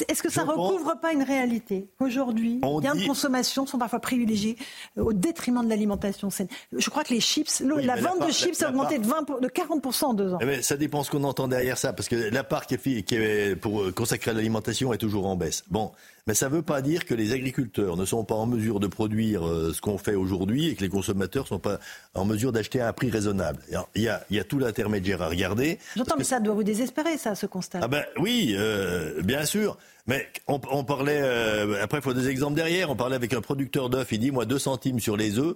Est-ce 0.07 0.21
que 0.21 0.31
ça 0.31 0.43
ne 0.43 0.51
recouvre 0.51 0.99
pas 0.99 1.11
une 1.11 1.23
réalité 1.23 1.87
Aujourd'hui, 1.99 2.61
les 2.61 2.81
gains 2.81 2.95
de 2.95 3.05
consommation 3.05 3.65
sont 3.65 3.77
parfois 3.77 3.99
privilégiés 3.99 4.55
euh, 4.97 5.03
au 5.03 5.13
détriment 5.13 5.63
de 5.63 5.69
l'alimentation 5.69 6.29
saine. 6.29 6.47
Je 6.71 6.89
crois 6.89 7.03
que 7.03 7.13
les 7.13 7.19
chips, 7.19 7.61
la 7.61 7.95
vente 7.95 8.25
de 8.25 8.31
chips 8.31 8.61
a 8.61 8.69
augmenté 8.69 8.99
de, 8.99 9.07
20 9.07 9.41
de 9.41 9.47
40% 9.47 10.05
en 10.05 10.13
deux 10.13 10.33
ans. 10.33 10.39
Eh 10.41 10.61
ça 10.61 10.77
dépend 10.77 11.03
ce 11.03 11.09
qu'on 11.09 11.23
entend 11.23 11.47
derrière 11.47 11.77
ça, 11.77 11.93
parce 11.93 12.07
que 12.07 12.15
la 12.15 12.43
part 12.43 12.67
qui 12.67 12.75
est, 12.75 13.03
qui 13.03 13.15
est 13.15 13.55
pour 13.55 13.81
euh, 13.81 13.91
consacrer 13.91 14.31
à 14.31 14.33
l'alimentation 14.33 14.93
est 14.93 14.97
toujours 14.97 15.25
en 15.25 15.35
baisse. 15.35 15.63
Bon, 15.69 15.91
mais 16.27 16.33
ça 16.33 16.49
ne 16.49 16.55
veut 16.55 16.61
pas 16.61 16.81
dire 16.81 17.05
que 17.05 17.13
les 17.13 17.33
agriculteurs 17.33 17.97
ne 17.97 18.05
sont 18.05 18.23
pas 18.23 18.35
en 18.35 18.45
mesure 18.45 18.79
de 18.79 18.87
produire 18.87 19.47
euh, 19.47 19.73
ce 19.73 19.81
qu'on 19.81 19.97
fait 19.97 20.15
aujourd'hui 20.15 20.69
et 20.69 20.75
que 20.75 20.81
les 20.81 20.89
consommateurs 20.89 21.43
ne 21.43 21.49
sont 21.49 21.59
pas 21.59 21.79
en 22.13 22.25
mesure 22.25 22.51
d'acheter 22.51 22.81
à 22.81 22.87
un 22.87 22.93
prix 22.93 23.09
raisonnable. 23.09 23.59
Il 23.95 24.01
y 24.01 24.07
a, 24.07 24.23
il 24.29 24.37
y 24.37 24.39
a 24.39 24.43
tout 24.43 24.59
l'intermédiaire 24.59 25.21
à 25.21 25.27
regarder. 25.27 25.79
J'entends, 25.95 26.15
mais 26.17 26.23
ça 26.23 26.39
doit 26.39 26.53
vous 26.53 26.63
désespérer, 26.63 27.17
ça, 27.17 27.35
ce 27.35 27.45
constat. 27.45 27.79
Ah 27.81 27.87
ben 27.87 28.03
oui, 28.17 28.55
euh, 28.57 29.21
bien 29.23 29.45
sûr. 29.45 29.77
Mais 30.07 30.27
on, 30.47 30.83
parlait, 30.83 31.21
euh, 31.21 31.81
après 31.83 31.99
il 31.99 32.01
faut 32.03 32.13
des 32.13 32.27
exemples 32.27 32.55
derrière, 32.55 32.89
on 32.89 32.95
parlait 32.95 33.15
avec 33.15 33.33
un 33.33 33.41
producteur 33.41 33.89
d'œufs, 33.89 34.07
il 34.11 34.19
dit, 34.19 34.31
moi, 34.31 34.45
2 34.45 34.57
centimes 34.57 34.99
sur 34.99 35.15
les 35.15 35.37
œufs, 35.37 35.55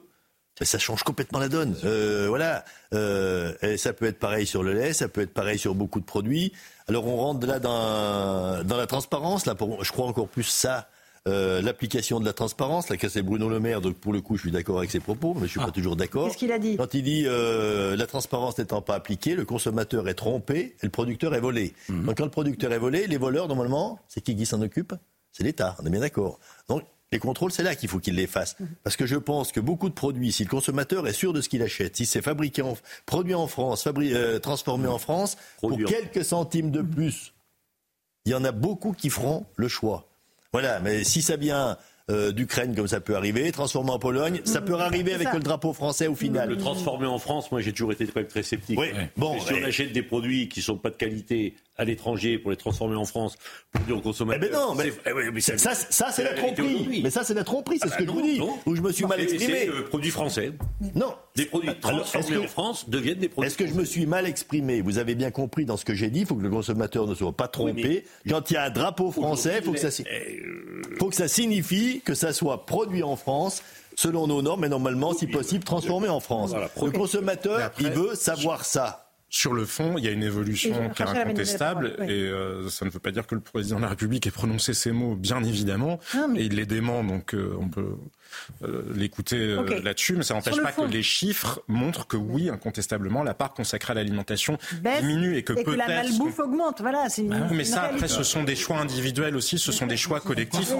ça 0.64 0.80
change 0.80 1.04
complètement 1.04 1.40
la 1.40 1.50
donne. 1.50 1.76
Euh, 1.84 2.28
voilà. 2.30 2.64
Euh, 2.94 3.54
et 3.62 3.76
ça 3.78 3.92
peut 3.92 4.06
être 4.06 4.20
pareil 4.20 4.48
sur 4.48 4.64
le 4.64 4.74
lait, 4.74 4.94
ça 4.94 5.10
peut 5.10 5.22
être 5.22 5.34
pareil 5.34 5.60
sur 5.60 5.76
beaucoup 5.76 6.00
de 6.00 6.06
produits. 6.06 6.54
Alors 6.88 7.08
on 7.08 7.18
rentre 7.18 7.46
là 7.46 7.60
dans, 7.60 8.64
dans 8.64 8.78
la 8.78 8.88
transparence. 8.88 9.46
Là, 9.46 9.56
pour, 9.56 9.84
je 9.84 9.92
crois 9.92 10.06
encore 10.06 10.30
plus 10.30 10.44
ça. 10.44 10.88
Euh, 11.28 11.60
l'application 11.64 12.20
de 12.20 12.26
la 12.26 12.34
transparence, 12.34 12.88
là, 12.90 12.98
c'est 13.10 13.24
Bruno 13.24 13.50
Le 13.50 13.60
Maire, 13.60 13.82
donc 13.82 13.96
pour 13.96 14.14
le 14.14 14.22
coup, 14.22 14.36
je 14.36 14.42
suis 14.42 14.52
d'accord 14.52 14.78
avec 14.78 14.92
ses 14.92 15.00
propos, 15.00 15.34
mais 15.34 15.48
je 15.48 15.52
suis 15.52 15.60
pas 15.60 15.66
ah. 15.70 15.72
toujours 15.72 15.96
d'accord. 15.96 16.28
Qu'est-ce 16.28 16.38
qu'il 16.38 16.52
a 16.52 16.60
dit 16.60 16.78
Quand 16.78 16.94
il 16.94 17.02
dit 17.02 17.24
la 17.24 18.06
transparence 18.06 18.60
n'étant 18.60 18.82
pas 18.82 18.94
appliquée, 18.94 19.36
le 19.36 19.44
consommateur 19.44 20.08
est 20.08 20.14
trompé 20.14 20.76
et 20.80 20.84
le 20.84 20.90
producteur 20.90 21.34
est 21.34 21.40
volé. 21.40 21.74
Mhm. 21.90 22.06
Donc 22.06 22.18
quand 22.18 22.26
le 22.26 22.30
producteur 22.30 22.72
est 22.72 22.78
volé, 22.78 23.08
les 23.08 23.18
voleurs, 23.18 23.48
normalement, 23.48 24.00
c'est 24.08 24.22
qui 24.22 24.36
qui 24.36 24.46
s'en 24.46 24.62
occupe? 24.62 24.94
C'est 25.32 25.44
l'État, 25.44 25.76
on 25.82 25.86
est 25.86 25.90
bien 25.90 26.00
d'accord. 26.00 26.40
Donc 26.70 26.84
les 27.12 27.20
contrôles, 27.20 27.52
c'est 27.52 27.64
là 27.64 27.76
qu'il 27.76 27.90
faut 27.90 28.00
qu'il 28.00 28.16
les 28.16 28.28
fasse. 28.28 28.60
Mhm. 28.60 28.68
Parce 28.84 28.98
que 28.98 29.06
je 29.06 29.16
pense 29.16 29.52
que 29.52 29.60
beaucoup 29.60 29.90
de 29.90 29.94
produits, 29.94 30.32
si 30.32 30.44
le 30.44 30.50
consommateur 30.50 31.08
est 31.08 31.14
sûr 31.14 31.34
de 31.34 31.42
ce 31.42 31.50
qu'il 31.50 31.62
achète, 31.62 31.96
si 31.96 32.06
c'est 32.06 32.22
fabriqué 32.22 32.62
en, 32.62 32.76
produit 33.06 33.36
en 33.36 33.48
France, 33.48 33.88
euh, 33.88 34.40
transformé 34.40 34.88
en 34.88 34.98
France, 34.98 35.38
pour 35.60 35.78
quelques 35.78 36.26
centimes 36.26 36.72
de 36.72 36.82
plus, 36.82 37.34
il 38.26 38.32
y 38.32 38.36
en 38.36 38.44
a 38.44 38.52
beaucoup 38.52 38.94
qui 38.94 39.10
feront 39.10 39.46
le 39.56 39.68
choix. 39.68 40.08
Voilà, 40.52 40.80
mais 40.80 41.04
si 41.04 41.22
ça 41.22 41.36
vient 41.36 41.78
euh, 42.10 42.32
d'Ukraine, 42.32 42.76
comme 42.76 42.88
ça 42.88 43.00
peut 43.02 43.16
arriver, 43.16 43.52
transformé 43.52 43.92
en 43.92 44.00
Pologne, 44.00 44.42
ça 44.46 44.62
peut 44.62 44.76
arriver 44.76 45.14
avec 45.14 45.34
le 45.34 45.40
drapeau 45.40 45.74
français 45.74 46.08
au 46.08 46.16
final. 46.16 46.50
Le 46.50 46.58
transformer 46.58 47.08
en 47.08 47.20
France, 47.20 47.52
moi 47.52 47.62
j'ai 47.62 47.72
toujours 47.72 47.92
été 47.92 48.08
très 48.08 48.44
sceptique. 48.44 48.80
Oui. 48.80 48.90
Bon, 49.18 49.40
si 49.40 49.54
on 49.54 49.64
achète 49.64 49.92
des 49.92 50.04
produits 50.04 50.48
qui 50.48 50.62
sont 50.62 50.78
pas 50.78 50.92
de 50.92 50.96
qualité 50.96 51.56
à 51.78 51.86
l'étranger 51.86 52.38
pour 52.38 52.52
les 52.52 52.58
transformer 52.58 52.96
en 52.96 53.06
France 53.06 53.38
pour 53.72 53.84
dire 53.86 53.98
aux 53.98 54.02
consommateurs. 54.02 54.44
Eh 54.48 54.52
ben 54.52 54.58
non, 54.58 54.76
mais, 54.76 54.92
eh 55.36 55.42
ça, 55.42 55.74
ça 55.76 56.12
c'est 56.12 56.24
la 56.24 56.34
tromperie. 56.34 57.02
Mais 57.04 57.10
ça 57.10 57.24
c'est 57.24 57.34
la 57.34 57.44
tromperie, 57.44 57.78
c'est 57.82 57.90
ce 57.90 57.94
ah 57.94 57.98
que 57.98 58.04
je 58.04 58.08
bah 58.08 58.14
vous 58.14 58.22
dis. 58.22 58.42
Où 58.66 58.76
je 58.76 58.82
me 58.82 58.92
suis 58.92 59.06
mal 59.06 59.20
exprimé. 59.20 59.46
C'est 59.46 59.66
le 59.66 59.86
produit 59.86 60.12
français. 60.12 60.54
Non. 60.96 61.16
Des 61.36 61.46
produits 61.46 61.78
transformés 61.80 62.38
en 62.38 62.48
France 62.48 62.90
deviennent 62.90 63.20
des 63.20 63.30
produits. 63.30 63.48
Est-ce 63.48 63.58
que 63.58 63.68
je 63.68 63.74
me 63.74 63.84
suis 63.84 64.06
mal 64.06 64.26
exprimé? 64.26 64.82
Vous 64.82 64.98
avez 64.98 65.16
bien 65.16 65.32
compris 65.32 65.66
dans 65.66 65.78
ce 65.78 65.86
que 65.86 65.94
j'ai 65.94 66.10
dit. 66.10 66.22
Il 66.22 66.26
faut 66.26 66.36
que 66.36 66.44
le 66.44 66.50
consommateur 66.50 67.08
ne 67.08 67.16
soit 67.16 67.34
pas 67.34 67.48
trompé. 67.48 68.06
Quand 68.30 68.50
il 68.50 68.54
y 68.54 68.58
a 68.58 68.64
un 68.64 68.70
drapeau 68.70 69.12
français, 69.12 69.62
faut 69.62 69.74
que 69.74 69.80
ça, 69.80 69.90
faut 70.98 71.10
que 71.10 71.16
ça 71.16 71.28
signifie 71.28 72.02
que 72.06 72.14
ça 72.14 72.34
soit 72.34 72.66
produit 72.66 73.04
en 73.04 73.16
France 73.16 73.62
selon 73.98 74.28
nos 74.28 74.42
normes, 74.42 74.62
mais 74.62 74.70
normalement, 74.70 75.14
si 75.14 75.26
possible, 75.28 75.64
transformé 75.64 76.10
en 76.10 76.20
France. 76.20 76.54
Le 76.82 76.92
consommateur, 76.92 77.72
il 77.80 77.90
veut 77.92 78.16
savoir 78.16 78.66
ça 78.66 79.05
sur 79.36 79.54
le 79.54 79.66
fond, 79.66 79.96
il 79.98 80.06
y 80.06 80.08
a 80.08 80.12
une 80.12 80.24
évolution 80.24 80.90
qui 80.92 81.04
est 81.04 81.06
incontestable 81.06 81.98
et 82.08 82.22
euh, 82.22 82.70
ça 82.70 82.86
ne 82.86 82.90
veut 82.90 83.02
pas 83.02 83.12
dire 83.12 83.28
que 83.28 83.36
le 83.36 83.42
président 83.42 83.76
de 83.76 83.82
la 83.82 83.90
République 83.90 84.26
ait 84.26 84.32
prononcé 84.32 84.74
ces 84.74 84.94
mots, 84.94 85.16
bien 85.16 85.44
évidemment, 85.44 86.00
et 86.38 86.46
il 86.46 86.56
les 86.56 86.66
dément, 86.66 87.04
donc 87.04 87.36
euh, 87.36 87.54
on 87.60 87.68
peut 87.68 87.98
l'écouter 88.94 89.38
euh, 89.38 89.82
là-dessus, 89.84 90.16
mais 90.16 90.24
ça 90.24 90.34
n'empêche 90.34 90.62
pas 90.62 90.72
que 90.72 90.82
les 90.82 91.04
chiffres 91.04 91.62
montrent 91.68 92.08
que 92.08 92.18
oui, 92.18 92.50
incontestablement, 92.50 93.24
la 93.24 93.34
part 93.34 93.54
consacrée 93.54 93.92
à 93.92 93.96
l'alimentation 93.96 94.58
diminue 95.00 95.38
et 95.38 95.44
que 95.44 95.54
peut-être... 95.54 95.76
la 95.76 95.88
malbouffe 95.88 96.40
augmente, 96.40 96.82
voilà. 96.82 97.08
Bah 97.18 97.36
mais 97.52 97.64
ça, 97.64 97.84
après, 97.84 98.08
ce 98.08 98.24
sont 98.24 98.44
des 98.44 98.56
choix 98.56 98.78
individuels 98.78 99.36
aussi, 99.36 99.58
ce 99.58 99.72
sont 99.72 99.88
des 99.88 99.98
choix 99.98 100.20
collectifs. 100.20 100.72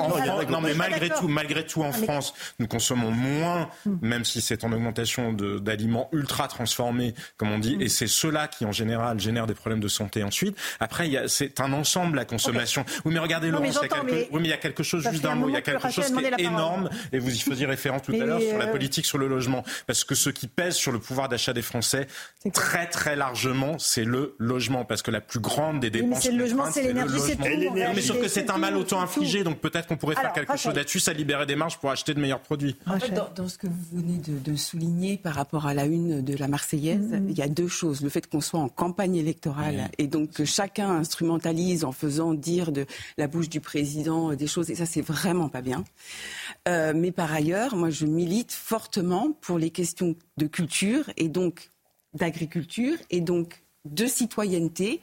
non, 0.50 0.62
mais 0.62 0.74
malgré 0.74 1.10
tout, 1.10 1.28
malgré 1.28 1.66
tout, 1.66 1.84
en 1.84 1.92
France, 1.92 2.34
nous 2.60 2.68
consommons 2.68 3.12
moins, 3.12 3.70
hmm. 3.86 3.98
même 4.02 4.26
si 4.26 4.42
c'est 4.42 4.64
en 4.64 4.72
augmentation 4.72 5.34
d'aliments 5.34 6.10
ultra 6.12 6.48
transformés, 6.48 7.14
comme 7.38 7.52
on 7.52 7.60
dit, 7.60 7.78
hmm. 7.78 7.82
et 7.82 7.90
c'est 7.90 8.08
cela 8.08 8.48
qui, 8.48 8.66
en 8.66 8.72
général, 8.72 9.20
génère 9.20 9.48
des 9.48 9.54
problèmes 9.54 9.80
de 9.80 9.88
santé 9.88 10.24
ensuite. 10.24 10.58
Après, 10.80 11.10
c'est 11.28 11.60
un 11.60 11.74
ensemble, 11.74 12.18
la 12.18 12.26
consommation. 12.26 12.86
Oui, 13.04 13.14
mais 13.14 13.20
regardez, 13.20 13.50
Laurence, 13.50 13.80
oui, 14.04 14.28
mais 14.32 14.40
il 14.40 14.48
y 14.48 14.54
a 14.54 14.58
quelque 14.58 14.84
chose, 14.84 15.08
juste 15.10 15.24
d'un 15.24 15.36
mot, 15.36 15.50
il 15.50 15.54
y 15.54 15.58
a 15.58 15.62
quelque 15.62 15.90
chose 15.90 16.12
qui 16.12 16.24
est 16.24 16.42
énorme, 16.42 16.90
et 17.12 17.20
vous 17.20 17.36
y 17.36 17.40
faisiez 17.50 17.66
référence 17.66 18.04
tout 18.04 18.14
à 18.14 18.26
l'heure 18.26 18.42
sur 18.42 18.58
la 18.58 18.66
euh, 18.66 18.72
politique 18.72 19.06
sur 19.06 19.18
le 19.18 19.28
logement. 19.28 19.64
Parce 19.88 20.04
que 20.04 20.16
ce 20.16 20.30
qui 20.30 20.48
pèse 20.48 20.76
sur 20.76 20.92
le 20.92 21.00
pouvoir 21.00 21.30
d'achat 21.30 21.54
des 21.54 21.62
Français, 21.62 22.08
très 22.54 22.88
très 22.88 23.16
largement, 23.16 23.78
c'est 23.80 24.04
le 24.04 24.36
logement. 24.38 24.86
Parce 24.86 25.02
que 25.02 25.12
la 25.12 25.22
plus 25.22 25.40
grande 25.40 25.80
des 25.80 25.90
dépenses. 25.90 26.24
c'est 26.24 26.32
le 26.32 26.40
logement, 26.40 26.72
c'est 26.72 26.84
l'énergie, 26.84 27.20
c'est 27.20 27.36
tout. 27.36 27.44
Mais 27.74 28.02
sauf 28.02 28.20
que 28.20 28.28
c'est 28.28 28.50
un 28.50 28.58
mal 28.58 28.76
auto-infligé, 28.76 29.44
donc 29.44 29.60
peut-être 29.60 29.88
qu'on 29.88 29.98
pourrait 29.98 30.16
faire 30.16 30.34
quelque 30.34 30.58
chose 30.58 30.76
là-dessus, 30.76 31.00
ça 31.00 31.14
libérer 31.14 31.46
des 31.46 31.56
marges 31.56 31.78
pour 31.78 31.92
acheter 31.92 32.14
de 32.14 32.20
meilleurs 32.20 32.42
produits. 32.42 32.76
dans, 33.36 33.48
ce 33.48 33.58
que 33.58 33.68
vous 33.68 33.98
venez 33.98 34.20
de, 34.20 34.56
souligner 34.56 35.18
par 35.18 35.36
rapport 35.36 35.66
à 35.68 35.74
la 35.74 35.86
une 35.86 36.24
de 36.24 36.36
la 36.38 36.48
Marseillaise, 36.48 37.12
mm-hmm. 37.12 37.26
il 37.30 37.38
y 37.38 37.42
a 37.42 37.48
deux 37.48 37.68
choses. 37.68 38.02
Le 38.02 38.10
fait 38.10 38.28
qu'on 38.28 38.42
soit 38.42 38.60
en 38.60 38.70
campagne 38.70 39.16
électorale 39.16 39.90
et 39.98 40.08
donc 40.08 40.32
que 40.32 40.46
chacun 40.46 40.90
instrumentalise 40.90 41.84
en 41.84 41.92
faisant 41.92 42.34
dire 42.34 42.72
de 42.72 42.86
la 43.18 43.28
bouche 43.28 43.50
du 43.50 43.60
président 43.60 44.34
des 44.34 44.48
choses, 44.48 44.70
et 44.70 44.76
ça 44.76 44.86
c'est 44.86 45.02
vraiment 45.02 45.50
pas 45.50 45.62
bien. 45.62 45.84
Euh, 46.68 46.94
mais 46.96 47.12
par 47.12 47.34
ailleurs, 47.34 47.76
moi, 47.76 47.90
je 47.90 48.06
milite 48.06 48.52
fortement 48.52 49.32
pour 49.42 49.58
les 49.58 49.70
questions 49.70 50.16
de 50.38 50.48
culture 50.48 51.10
et 51.18 51.30
donc 51.30 51.72
d'agriculture 52.14 52.98
et 53.10 53.22
donc 53.22 53.64
de 53.86 54.06
citoyenneté 54.06 55.02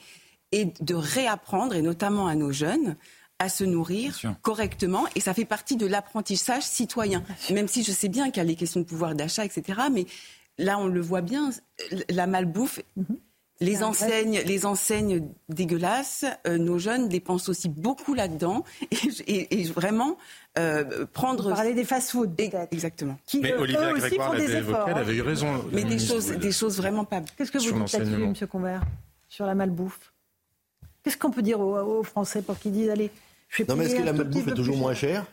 et 0.51 0.67
de 0.81 0.95
réapprendre, 0.95 1.75
et 1.75 1.83
notamment 1.83 2.27
à 2.27 2.35
nos 2.35 2.53
jeunes, 2.53 2.97
à 3.39 3.49
se 3.49 3.65
nourrir 3.65 4.19
correctement. 4.43 5.05
Et 5.17 5.21
ça 5.21 5.35
fait 5.35 5.45
partie 5.45 5.77
de 5.77 5.87
l'apprentissage 5.87 6.63
citoyen. 6.63 7.25
Même 7.51 7.69
si 7.69 7.83
je 7.83 7.91
sais 7.91 8.09
bien 8.09 8.27
qu'il 8.31 8.37
y 8.37 8.41
a 8.41 8.45
les 8.45 8.55
questions 8.55 8.81
de 8.81 8.87
pouvoir 8.87 9.15
d'achat, 9.15 9.45
etc. 9.45 9.81
Mais 9.91 10.07
là, 10.59 10.79
on 10.79 10.87
le 10.87 11.01
voit 11.01 11.23
bien, 11.23 11.51
la 12.09 12.27
malbouffe. 12.27 12.81
Mhm. 12.97 13.19
Les 13.61 13.83
enseignes, 13.85 14.41
les 14.45 14.67
enseignes 14.67 15.29
dégueulasses, 15.49 16.25
euh, 16.47 16.59
nos 16.59 16.79
jeunes 16.79 17.09
dépensent 17.09 17.49
aussi 17.49 17.69
beaucoup 17.69 18.15
là-dedans. 18.15 18.65
Et, 19.27 19.65
vraiment, 19.65 20.19
euh, 20.59 21.07
prendre. 21.13 21.51
Vous 21.51 21.55
parlez 21.55 21.75
des 21.75 21.85
fast-food, 21.85 22.41
Exactement. 22.71 23.17
Qui, 23.25 23.41
mais 23.41 23.53
Olivier 23.55 23.93
Grégoire 23.95 24.33
l'avait 24.33 24.59
évoqué, 24.59 24.81
elle 24.89 24.99
avait 24.99 25.15
eu 25.15 25.23
raison. 25.23 25.65
Mais 25.73 25.85
des 25.85 25.99
choses, 25.99 26.29
des 26.29 26.53
choses 26.53 26.77
vraiment 26.77 27.05
pas. 27.05 27.23
Qu'est-ce 27.37 27.53
que 27.53 27.59
vous 27.59 27.85
dites 27.85 27.93
là-dessus, 27.93 28.23
M. 28.23 28.49
Convert, 28.49 28.83
sur 29.29 29.47
la 29.47 29.55
malbouffe? 29.55 30.13
Qu'est-ce 31.03 31.17
qu'on 31.17 31.31
peut 31.31 31.43
dire 31.43 31.61
aux, 31.61 32.03
Français 32.03 32.43
pour 32.43 32.59
qu'ils 32.59 32.73
disent, 32.73 32.91
allez, 32.91 33.11
je 33.49 33.57
fais 33.57 33.65
Non, 33.69 33.77
mais 33.77 33.87
est-ce 33.87 33.97
que 33.97 34.03
la 34.03 34.13
malbouffe 34.13 34.49
est 34.49 34.55
toujours 34.55 34.77
moins 34.77 34.95
chère? 34.95 35.25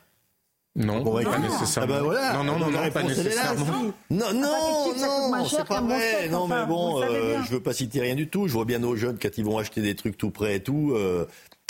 Non, 0.75 1.01
bon, 1.01 1.23
pas 1.23 1.39
nécessairement. 1.39 1.93
Ah 1.93 1.97
bah 1.97 2.03
voilà. 2.03 2.33
Non, 2.33 2.43
non, 2.43 2.59
non, 2.59 2.71
non 2.71 2.91
pas 2.91 3.03
nécessairement. 3.03 3.65
Non, 4.09 4.33
non, 4.33 4.93
non, 4.97 5.45
c'est 5.45 5.65
pas 5.65 5.81
vrai. 5.81 6.29
Non, 6.29 6.47
mais 6.47 6.65
bon, 6.67 7.01
euh, 7.01 7.41
je 7.43 7.51
veux 7.51 7.59
pas 7.59 7.73
citer 7.73 8.01
rien 8.01 8.15
du 8.15 8.27
tout. 8.27 8.47
Je 8.47 8.53
vois 8.53 8.65
bien 8.65 8.79
nos 8.79 8.95
jeunes 8.95 9.17
quand 9.21 9.37
ils 9.37 9.43
vont 9.43 9.57
acheter 9.57 9.81
des 9.81 9.95
trucs 9.95 10.17
tout 10.17 10.29
prêts 10.29 10.55
et 10.55 10.63
tout. 10.63 10.93
Euh, 10.95 11.25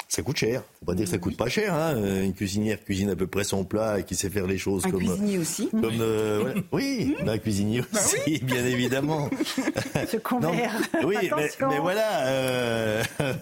ça 0.09 0.23
coûte 0.23 0.37
cher. 0.37 0.63
Faut 0.79 0.85
pas 0.85 0.95
dire 0.95 1.05
que 1.05 1.11
ça 1.11 1.19
coûte 1.19 1.37
pas 1.37 1.49
cher. 1.49 1.71
Hein. 1.73 1.95
Une 2.23 2.33
cuisinière 2.33 2.83
cuisine 2.83 3.11
à 3.11 3.15
peu 3.15 3.27
près 3.27 3.43
son 3.43 3.63
plat 3.63 3.99
et 3.99 4.03
qui 4.03 4.15
sait 4.15 4.31
faire 4.31 4.47
les 4.47 4.57
choses 4.57 4.83
un 4.85 4.89
comme. 4.89 5.01
cuisinier 5.01 5.37
aussi. 5.37 5.69
Comme 5.69 6.01
euh, 6.01 6.55
oui, 6.71 7.15
un 7.27 7.37
cuisinier 7.37 7.83
bah 7.93 7.99
aussi, 7.99 8.39
bien 8.39 8.65
évidemment. 8.65 9.29
Ce 10.11 10.17
convert. 10.17 10.73
oui, 11.03 11.17
mais, 11.37 11.49
mais, 11.69 11.79
voilà. 11.79 12.25
Euh, 12.25 13.03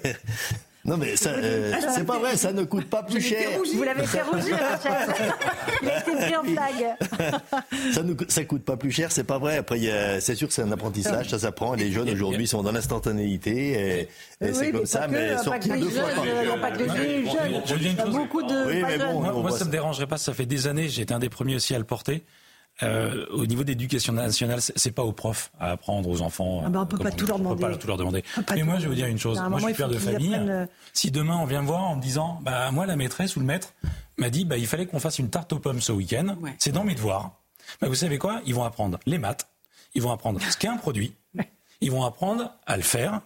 non, 0.88 0.95
mais 0.95 1.17
ça, 1.17 1.31
euh, 1.31 1.73
c'est 1.93 2.05
pas 2.05 2.17
vrai, 2.17 2.38
ça 2.38 2.53
ne 2.53 2.63
coûte 2.63 2.89
pas 2.89 3.03
plus 3.03 3.19
cher. 3.19 3.49
Vous 3.73 3.83
l'avez 3.83 4.07
fait 4.07 4.21
rougir, 4.21 4.57
Il 5.81 5.89
a 5.89 5.99
été 5.99 6.11
pris 6.11 6.35
en 6.38 6.43
flag. 6.43 6.95
ça 7.93 8.03
ne 8.03 8.13
ça 8.29 8.45
coûte 8.45 8.63
pas 8.63 8.77
plus 8.77 8.91
cher, 8.91 9.11
c'est 9.11 9.25
pas 9.25 9.38
vrai. 9.38 9.57
Après, 9.57 9.79
c'est 10.21 10.35
sûr 10.35 10.47
que 10.47 10.53
c'est 10.53 10.61
un 10.61 10.71
apprentissage, 10.71 11.29
ça 11.29 11.39
s'apprend. 11.39 11.73
Les 11.73 11.91
jeunes 11.91 12.09
aujourd'hui 12.09 12.47
sont 12.47 12.63
dans 12.63 12.71
l'instantanéité 12.71 14.07
et, 14.41 14.53
c'est 14.53 14.71
comme 14.71 14.85
ça, 14.85 15.07
mais 15.07 15.38
sortir 15.38 15.77
deux 15.77 15.89
fois 15.89 16.03
par 16.03 16.61
Pas 16.61 16.71
que 16.71 16.83
les 16.83 17.25
jeunes, 17.25 17.79
il 17.81 17.95
y 17.95 17.99
a 17.99 18.05
beaucoup 18.05 18.41
de. 18.41 18.67
Oui, 18.67 18.83
mais 18.88 18.97
bon, 18.97 19.41
moi, 19.41 19.51
ça 19.51 19.65
me 19.65 19.71
dérangerait 19.71 20.07
pas, 20.07 20.17
ça 20.17 20.33
fait 20.33 20.45
des 20.45 20.67
années, 20.67 20.85
été 20.85 21.13
un 21.13 21.19
des 21.19 21.29
premiers 21.29 21.55
aussi 21.55 21.75
à 21.75 21.79
le 21.79 21.83
porter. 21.83 22.23
Euh, 22.84 23.25
au 23.32 23.45
niveau 23.47 23.63
d'éducation 23.63 24.13
nationale, 24.13 24.59
c'est 24.61 24.91
pas 24.91 25.03
aux 25.03 25.11
profs 25.11 25.51
à 25.59 25.71
apprendre 25.71 26.09
aux 26.09 26.21
enfants. 26.21 26.61
Ah 26.65 26.69
ben 26.69 26.82
on 26.82 26.86
peut 26.86 26.97
pas 26.97 27.11
tout 27.11 27.25
leur 27.25 27.39
demander. 27.39 27.61
Peut 27.61 27.71
pas 27.71 27.78
tout 27.78 27.88
leur 27.88 27.97
demander. 27.97 28.23
Mais 28.53 28.63
moi, 28.63 28.75
je 28.75 28.84
vais 28.84 28.88
vous 28.89 28.95
dire 28.95 29.07
une 29.07 29.17
chose. 29.17 29.41
Moi, 29.49 29.59
je 29.59 29.65
suis 29.65 29.73
père 29.73 29.89
de 29.89 29.97
famille. 29.97 30.36
Euh, 30.36 30.65
si 30.93 31.09
demain 31.09 31.38
on 31.38 31.45
vient 31.45 31.61
me 31.61 31.67
voir 31.67 31.84
en 31.84 31.95
me 31.95 32.01
disant, 32.01 32.39
bah 32.43 32.69
moi, 32.71 32.86
la 32.86 32.95
maîtresse 32.95 33.36
ou 33.36 33.39
le 33.39 33.45
maître 33.45 33.73
m'a 34.17 34.30
dit, 34.30 34.45
bah 34.45 34.57
il 34.57 34.67
fallait 34.67 34.86
qu'on 34.86 34.99
fasse 34.99 35.17
une 35.19 35.30
tarte 35.30 35.53
aux 35.53 35.59
pommes 35.59 35.82
ce 35.82 35.91
week-end. 35.91 36.36
C'est 36.59 36.71
dans 36.71 36.84
mes 36.84 36.95
devoirs. 36.95 37.32
Bah, 37.82 37.88
vous 37.88 37.95
savez 37.95 38.17
quoi? 38.17 38.41
Ils 38.45 38.53
vont 38.53 38.63
apprendre 38.63 38.99
les 39.05 39.17
maths. 39.17 39.47
Ils 39.95 40.01
vont 40.01 40.11
apprendre 40.11 40.39
ce 40.41 40.57
qu'est 40.57 40.67
un 40.67 40.78
produit. 40.78 41.13
Ils 41.82 41.91
vont 41.91 42.05
apprendre 42.05 42.53
à 42.65 42.78
le 42.78 42.84
faire 42.84 43.21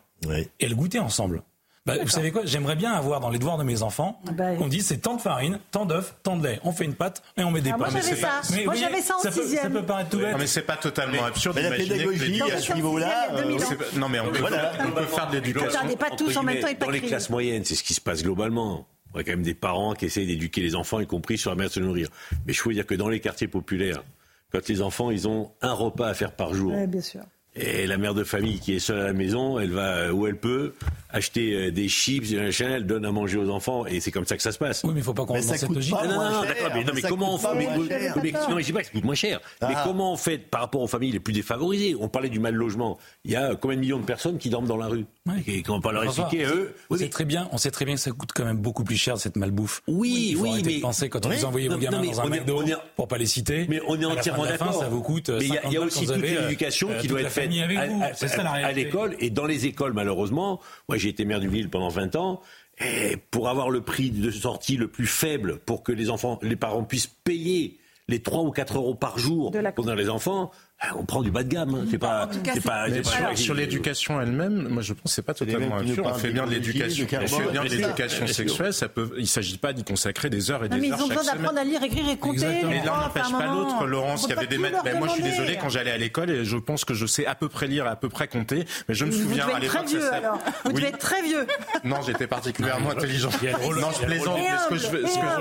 et 0.60 0.68
le 0.68 0.76
goûter 0.76 1.00
ensemble. 1.00 1.42
Bah, 1.88 1.96
vous 2.00 2.10
savez 2.10 2.32
quoi 2.32 2.44
J'aimerais 2.46 2.76
bien 2.76 2.92
avoir 2.92 3.20
dans 3.22 3.32
les 3.32 3.40
devoirs 3.40 3.58
de 3.58 3.64
mes 3.64 3.82
enfants 3.82 4.22
Ah 4.28 4.32
bah, 4.34 4.56
qu'on 4.56 4.68
dise 4.68 4.86
c'est 4.86 5.00
tant 5.00 5.16
de 5.16 5.22
farine, 5.22 5.60
tant 5.72 5.86
d'œufs, 5.88 6.14
tant 6.22 6.38
de 6.38 6.48
lait. 6.48 6.60
On 6.64 6.72
fait 6.72 6.86
une 6.86 6.94
pâte 6.94 7.24
et 7.38 7.44
on 7.44 7.50
met 7.50 7.62
des 7.62 7.72
Ah, 7.72 7.78
moi, 7.78 7.88
pommes. 7.88 7.98
j'avais 8.00 8.16
Mais 8.16 8.22
pas- 8.22 8.44
ça. 8.44 8.54
mais 8.56 8.66
Moi, 8.66 8.76
j'avais 8.76 9.02
ça 9.02 9.16
en 9.18 9.22
peut- 9.24 9.32
sixième. 9.32 9.64
Ça 9.64 9.70
peut 9.72 9.82
paraître 9.84 10.10
tout 10.12 10.20
bête. 10.20 10.32
Non, 10.34 10.38
mais 10.38 10.46
c'est 10.48 10.62
pas 10.62 10.76
totalement 10.78 11.24
absurde 11.26 11.56
Mais 11.56 11.64
la 11.70 11.76
pédagogie, 11.76 12.42
à 12.44 12.60
ce 12.60 12.74
niveau-là, 12.74 13.28
il 13.32 13.36
y 13.36 13.40
a 13.40 13.42
2000 13.44 13.64
ans. 13.64 13.66
c'est 13.68 13.76
pas- 13.78 13.86
Non, 14.00 14.10
mais 14.10 14.20
on 14.20 14.30
peut, 14.30 14.38
Voilà. 14.40 14.74
on 14.88 14.92
peut 14.92 15.06
faire 15.06 15.28
de 15.30 15.34
l'éducation. 15.38 15.68
Regardez 15.70 15.96
pas 15.96 16.12
tous 16.12 16.38
en 16.38 16.44
même 16.44 16.60
temps 16.60 16.68
et 16.68 16.76
pas 16.76 16.86
Dans 16.86 16.92
les 16.92 17.02
classes 17.02 17.32
moyennes, 17.32 17.66
c'est 17.66 17.76
ce 17.76 17.84
qui 17.84 17.96
se 17.96 18.02
passe 18.02 18.22
globalement. 18.22 18.86
Il 19.16 19.18
y 19.18 19.22
a 19.22 19.24
quand 19.24 19.32
même 19.32 19.42
des 19.44 19.56
parents 19.56 19.94
qui 19.96 20.06
essayent 20.06 20.28
d'éduquer 20.28 20.62
les 20.62 20.76
enfants, 20.76 21.00
y 21.00 21.08
compris 21.08 21.38
sur 21.40 21.50
la 21.50 21.56
manière 21.56 21.70
de 21.70 21.74
se 21.74 21.80
nourrir. 21.80 22.10
Mais 22.46 22.54
je 22.54 22.62
peux 22.62 22.70
vous 22.70 22.74
dire 22.74 22.86
que 22.86 22.94
dans 22.96 23.10
les 23.10 23.20
quartiers 23.20 23.48
populaires, 23.48 24.04
quand 24.52 24.68
les 24.70 24.82
enfants, 24.84 25.10
ils 25.10 25.28
ont 25.28 25.52
un 25.62 25.74
repas 25.74 26.08
à 26.08 26.14
faire 26.14 26.32
par 26.34 26.54
jour, 26.54 26.74
Ouais, 26.74 26.86
bien 26.88 27.02
sûr. 27.02 27.22
Et 27.56 27.86
la 27.88 27.98
mère 27.98 28.14
de 28.14 28.24
famille 28.24 28.60
qui 28.60 28.74
est 28.76 28.80
seule 28.80 29.00
à 29.00 29.04
la 29.06 29.14
maison, 29.14 29.60
elle 29.60 29.72
va 29.72 29.96
euh, 29.98 30.12
où 30.12 30.26
elle 30.28 30.38
peut 30.38 30.74
acheter 31.10 31.54
euh, 31.68 31.72
des 31.72 31.90
chips, 31.90 32.30
des 32.30 32.38
machins, 32.38 32.68
elle 32.70 32.86
donne 32.86 33.06
à 33.06 33.12
manger 33.12 33.38
aux 33.38 33.50
enfants, 33.50 33.86
et 33.86 34.00
c'est 34.00 34.12
comme 34.12 34.26
ça 34.26 34.38
que 34.38 34.42
ça 34.44 34.54
se 34.54 34.58
passe. 34.58 34.84
Oui, 34.86 34.92
mais 34.94 35.02
il 35.02 35.04
faut 35.04 35.14
pas 35.14 35.26
qu'on 35.26 35.34
Mais 35.34 35.40
rentre 35.40 35.52
dans 35.52 35.58
ça 35.58 35.60
cette 35.68 35.76
logique. 35.76 35.92
pas 35.94 36.02
Ah, 36.04 36.08
non, 36.08 36.16
non, 36.16 36.32
non, 36.32 36.42
d'accord, 36.44 36.70
mais, 36.74 36.84
non, 36.86 36.92
mais 36.96 37.02
mais 37.04 37.10
comment 37.10 37.34
on 37.36 37.38
fait 37.38 37.48
mais, 37.56 37.68
mais- 37.68 38.22
mais- 38.24 38.32
non, 38.32 38.56
mais 38.56 38.62
je 38.62 38.66
dis 38.68 38.72
pas 38.74 38.80
que 38.80 38.86
ça 38.86 38.92
coûte 38.94 39.04
moins 39.04 39.16
cher. 39.16 39.42
Mais 39.62 39.68
Ah. 39.76 39.84
comment 39.86 40.14
on 40.14 40.18
fait 40.18 40.38
par 40.38 40.62
rapport 40.62 40.82
aux 40.82 40.88
familles 40.88 41.12
les 41.12 41.20
plus 41.20 41.34
défavorisées? 41.34 41.96
On 42.00 42.08
parlait 42.08 42.30
du 42.30 42.40
mal 42.40 42.56
logement. 42.56 42.98
Il 43.26 43.32
y 43.32 43.36
a 43.36 43.56
combien 43.56 43.76
de 43.76 43.82
millions 43.82 44.00
de 44.00 44.06
personnes 44.06 44.38
qui 44.38 44.50
dorment 44.50 44.68
dans 44.68 44.78
la 44.78 44.88
rue? 44.88 45.06
Ouais. 45.28 45.44
Et 45.46 45.62
quand 45.62 45.76
on 45.76 45.82
peut 45.82 45.92
leur 45.92 46.04
expliquer, 46.04 46.46
eux. 46.46 46.74
on 46.90 46.94
oui, 46.94 46.98
sait 47.00 47.06
mais- 47.06 47.10
très 47.12 47.26
bien, 47.26 47.48
on 47.52 47.58
sait 47.60 47.70
très 47.70 47.86
bien 47.86 47.94
que 47.94 48.00
ça 48.02 48.10
coûte 48.12 48.32
quand 48.34 48.44
même 48.44 48.58
beaucoup 48.58 48.84
plus 48.84 48.96
cher 48.98 49.20
cette 49.20 49.36
malbouffe. 49.36 49.84
Oui, 49.88 50.30
il 50.32 50.36
faut 50.36 50.44
oui, 50.44 50.50
arrêter 50.50 50.70
mais- 50.72 50.76
de 50.78 50.82
penser 50.82 51.10
quand 51.10 51.24
Oui. 51.28 51.36
vous 51.38 51.46
envoyez 51.46 51.68
vos 51.68 51.76
Non, 51.76 51.80
gamins 51.80 51.98
non, 51.98 52.02
mais 52.04 52.12
dans 52.12 52.22
un 52.22 52.24
on 52.24 52.32
est- 52.34 52.40
McDo, 52.40 52.64
on 52.64 52.78
pour 52.96 53.08
pas 53.08 53.20
les 53.20 53.28
citer. 53.28 53.68
Mais 53.70 53.80
on 53.88 54.02
est 54.02 54.06
à 54.06 54.10
entièrement 54.10 54.44
de 54.46 54.50
la 54.50 54.58
fin, 54.58 54.66
d'accord. 54.66 54.82
Ça 54.82 54.90
vous 54.90 55.02
coûte. 55.04 55.30
Mais 55.30 55.46
il 55.46 55.48
y 55.54 55.58
a, 55.58 55.62
50 55.62 55.72
il 55.72 55.74
y 55.74 55.78
a 55.78 55.82
aussi 55.82 56.06
toute 56.08 56.16
une 56.18 56.24
euh, 56.26 56.48
éducation 56.48 56.90
euh, 56.90 56.96
qui 56.96 57.02
toute 57.02 57.10
doit 57.12 57.22
être 57.22 57.30
faite 57.30 57.52
à, 57.54 58.50
à- 58.50 58.66
à 58.66 58.72
l'école 58.72 59.16
et 59.20 59.30
dans 59.30 59.46
les 59.46 59.68
écoles 59.68 59.94
malheureusement. 59.94 60.60
Moi 60.90 60.98
j'ai 60.98 61.10
été 61.10 61.24
maire 61.24 61.40
d'une 61.40 61.52
ville 61.52 61.70
pendant 61.70 61.90
20 61.90 62.16
ans. 62.16 62.42
Et 62.84 63.16
pour 63.30 63.48
avoir 63.48 63.70
le 63.70 63.82
prix 63.82 64.10
de 64.10 64.32
sortie 64.32 64.76
le 64.76 64.88
plus 64.88 65.06
faible 65.06 65.60
pour 65.60 65.84
que 65.84 65.92
les 65.92 66.10
enfants, 66.10 66.40
les 66.42 66.56
parents 66.56 66.84
puissent 66.84 67.06
payer 67.24 67.78
les 68.08 68.24
3 68.24 68.42
ou 68.42 68.50
4 68.52 68.78
euros 68.78 68.96
par 68.96 69.20
jour 69.20 69.52
pour 69.76 69.86
les 69.92 70.10
enfants, 70.10 70.50
on 70.98 71.06
prend 71.06 71.22
du 71.22 71.32
bas 71.32 71.44
de 71.44 71.50
gamme. 71.50 71.76
hein. 71.76 71.86
C'est 71.90 71.98
pas, 71.98 72.28
c'est 72.54 72.62
pas, 72.64 72.88
Mais 72.88 73.02
c'est 73.04 73.20
pas- 73.22 73.36
sur, 73.36 73.38
sur 73.38 73.54
l'éducation 73.54 74.20
elle-même, 74.20 74.68
moi 74.70 74.82
je 74.82 74.94
pense 74.94 75.04
que 75.04 75.10
c'est 75.16 75.22
pas 75.22 75.34
totalement 75.34 75.78
absurde. 75.78 76.08
On 76.10 76.14
fait 76.16 76.32
bien 76.32 76.46
de 76.46 76.52
l'éducation, 76.52 77.06
on 77.12 77.28
fait 77.28 77.52
bien 77.52 77.64
de 77.64 77.70
l'éducation 77.70 78.28
sexuelle. 78.28 78.74
Ça 78.74 78.90
peut, 78.90 79.12
il 79.18 79.28
s'agit 79.28 79.58
pas 79.58 79.74
d'y 79.74 79.84
consacrer 79.84 80.30
des 80.30 80.50
heures 80.52 80.64
et 80.66 80.70
Non, 80.70 80.76
des 80.76 80.82
mais 80.82 80.88
ils 80.88 80.94
heures 80.94 81.04
ont 81.04 81.08
besoin 81.08 81.24
d'apprendre 81.24 81.60
à 81.60 81.64
lire, 81.64 81.84
écrire 81.84 82.10
et 82.10 82.18
compter. 82.18 82.46
Mais 82.68 82.82
l'un 82.84 82.98
n'empêche 83.02 83.32
pas 83.32 83.46
l'autre, 83.48 83.86
Laurence. 83.86 84.26
Il 84.28 84.30
y 84.36 84.38
avait 84.38 84.48
des 84.48 84.58
moi, 84.58 85.08
je 85.08 85.14
suis 85.14 85.24
désolé 85.24 85.58
quand 85.60 85.70
j'allais 85.70 85.92
à 85.92 85.98
l'école 85.98 86.30
et 86.30 86.46
je 86.46 86.58
pense 86.58 86.86
que 86.86 86.94
je 86.94 87.06
sais 87.06 87.26
à 87.26 87.36
peu 87.36 87.50
près 87.50 87.68
lire, 87.68 87.86
et 87.86 87.90
à 87.90 87.96
peu 87.96 88.10
près 88.10 88.28
compter. 88.28 88.66
Mais 88.88 88.96
je 88.96 89.06
me 89.06 89.12
Vous 89.12 89.22
souviens 89.24 89.46
devez 89.46 89.54
à 89.54 89.58
être 89.58 89.62
l'époque. 89.64 89.78
très 89.78 89.88
ça 89.88 89.98
vieux 89.98 90.02
s'appelait- 90.02 90.18
alors. 90.26 90.40
Vous 90.66 90.72
devez 90.74 90.88
être 90.88 90.98
très 90.98 91.22
vieux. 91.24 91.48
Non, 91.84 91.98
j'étais 92.06 92.28
particulièrement 92.28 92.92
intelligent. 92.92 93.30
Non, 93.30 93.88
je 94.00 94.06
plaisante. 94.06 94.40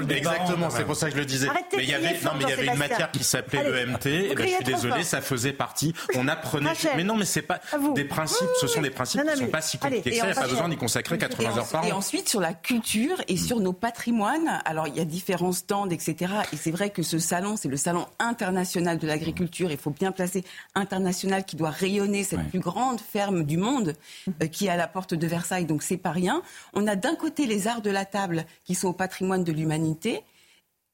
mais 0.09 0.17
exactement, 0.19 0.71
c'est 0.71 0.85
pour 0.85 0.97
ça 0.97 1.09
que 1.09 1.15
je 1.15 1.19
le 1.21 1.27
disais. 1.27 1.49
Mais 1.77 1.83
il 1.85 1.89
y 1.91 1.95
avait, 1.95 2.05
crier 2.07 2.15
non, 2.25 2.31
fort, 2.31 2.37
mais 2.39 2.45
il 2.45 2.51
y 2.51 2.53
avait 2.53 2.67
une 2.67 2.79
matière 2.79 3.11
qui 3.11 3.25
s'appelait 3.25 3.63
vous 3.63 4.09
Et 4.09 4.35
ben, 4.35 4.47
je 4.49 4.55
suis 4.55 4.65
désolé, 4.65 5.03
ça 5.05 5.21
faisait 5.31 5.53
partie. 5.53 5.95
On 6.17 6.27
apprenait. 6.29 6.69
Rachel, 6.71 6.91
Mais 6.97 7.05
non, 7.05 7.17
mais 7.17 7.25
c'est 7.25 7.43
pas 7.43 7.61
des 7.95 8.05
principes. 8.05 8.49
Ce 8.61 8.67
sont 8.67 8.83
des 8.83 8.91
principes 8.91 9.21
Non, 9.21 9.27
non, 9.27 9.33
qui 9.33 9.37
ne 9.37 9.41
sont 9.41 9.47
mais- 9.47 9.51
pas 9.53 9.61
si 9.63 9.79
allez, 9.81 9.97
compliqués 9.97 10.11
que 10.11 10.17
et 10.17 10.19
ça. 10.19 10.27
Il 10.27 10.33
n'y 10.33 10.39
a 10.39 10.41
pas 10.43 10.49
besoin 10.49 10.69
d'y 10.69 10.77
consacrer 10.77 11.19
80 11.19 11.57
heures 11.57 11.69
par 11.69 11.85
Et 11.87 11.93
an. 11.93 11.99
ensuite, 11.99 12.29
sur 12.29 12.41
la 12.41 12.53
culture 12.53 13.17
et 13.29 13.37
sur 13.37 13.61
nos 13.61 13.73
patrimoines, 13.73 14.61
alors 14.65 14.89
il 14.89 14.97
y 14.97 15.01
a 15.01 15.05
différents 15.05 15.53
stands, 15.53 15.89
etc. 15.91 16.33
Et 16.53 16.57
c'est 16.57 16.71
vrai 16.73 16.91
que 16.91 17.03
ce 17.03 17.19
salon, 17.19 17.57
c'est 17.57 17.69
le 17.69 17.77
salon 17.77 18.07
international 18.19 18.99
de 18.99 19.07
l'agriculture. 19.07 19.71
Il 19.71 19.79
faut 19.79 19.91
bien 19.91 20.13
placer 20.13 20.45
international 20.75 21.45
qui 21.45 21.57
doit 21.57 21.71
rayonner 21.71 22.25
cette 22.25 22.39
Ouais. 22.41 22.45
plus 22.47 22.61
grande 22.61 23.01
ferme 23.01 23.45
du 23.45 23.57
monde 23.57 23.95
euh, 24.43 24.47
qui 24.47 24.67
est 24.67 24.71
à 24.71 24.77
la 24.77 24.89
porte 24.89 25.15
de 25.15 25.27
Versailles. 25.27 25.65
Donc 25.67 25.83
c'est 25.83 25.97
pas 25.97 26.11
rien. 26.13 26.43
On 26.73 26.87
a 26.87 26.97
d'un 26.97 27.15
côté 27.15 27.47
les 27.47 27.69
arts 27.69 27.83
de 27.83 27.91
la 27.91 28.05
table 28.05 28.45
qui 28.65 28.75
sont 28.75 28.89
au 28.89 28.93
patrimoine 28.93 29.45
de 29.45 29.53
l'humanité. 29.53 30.23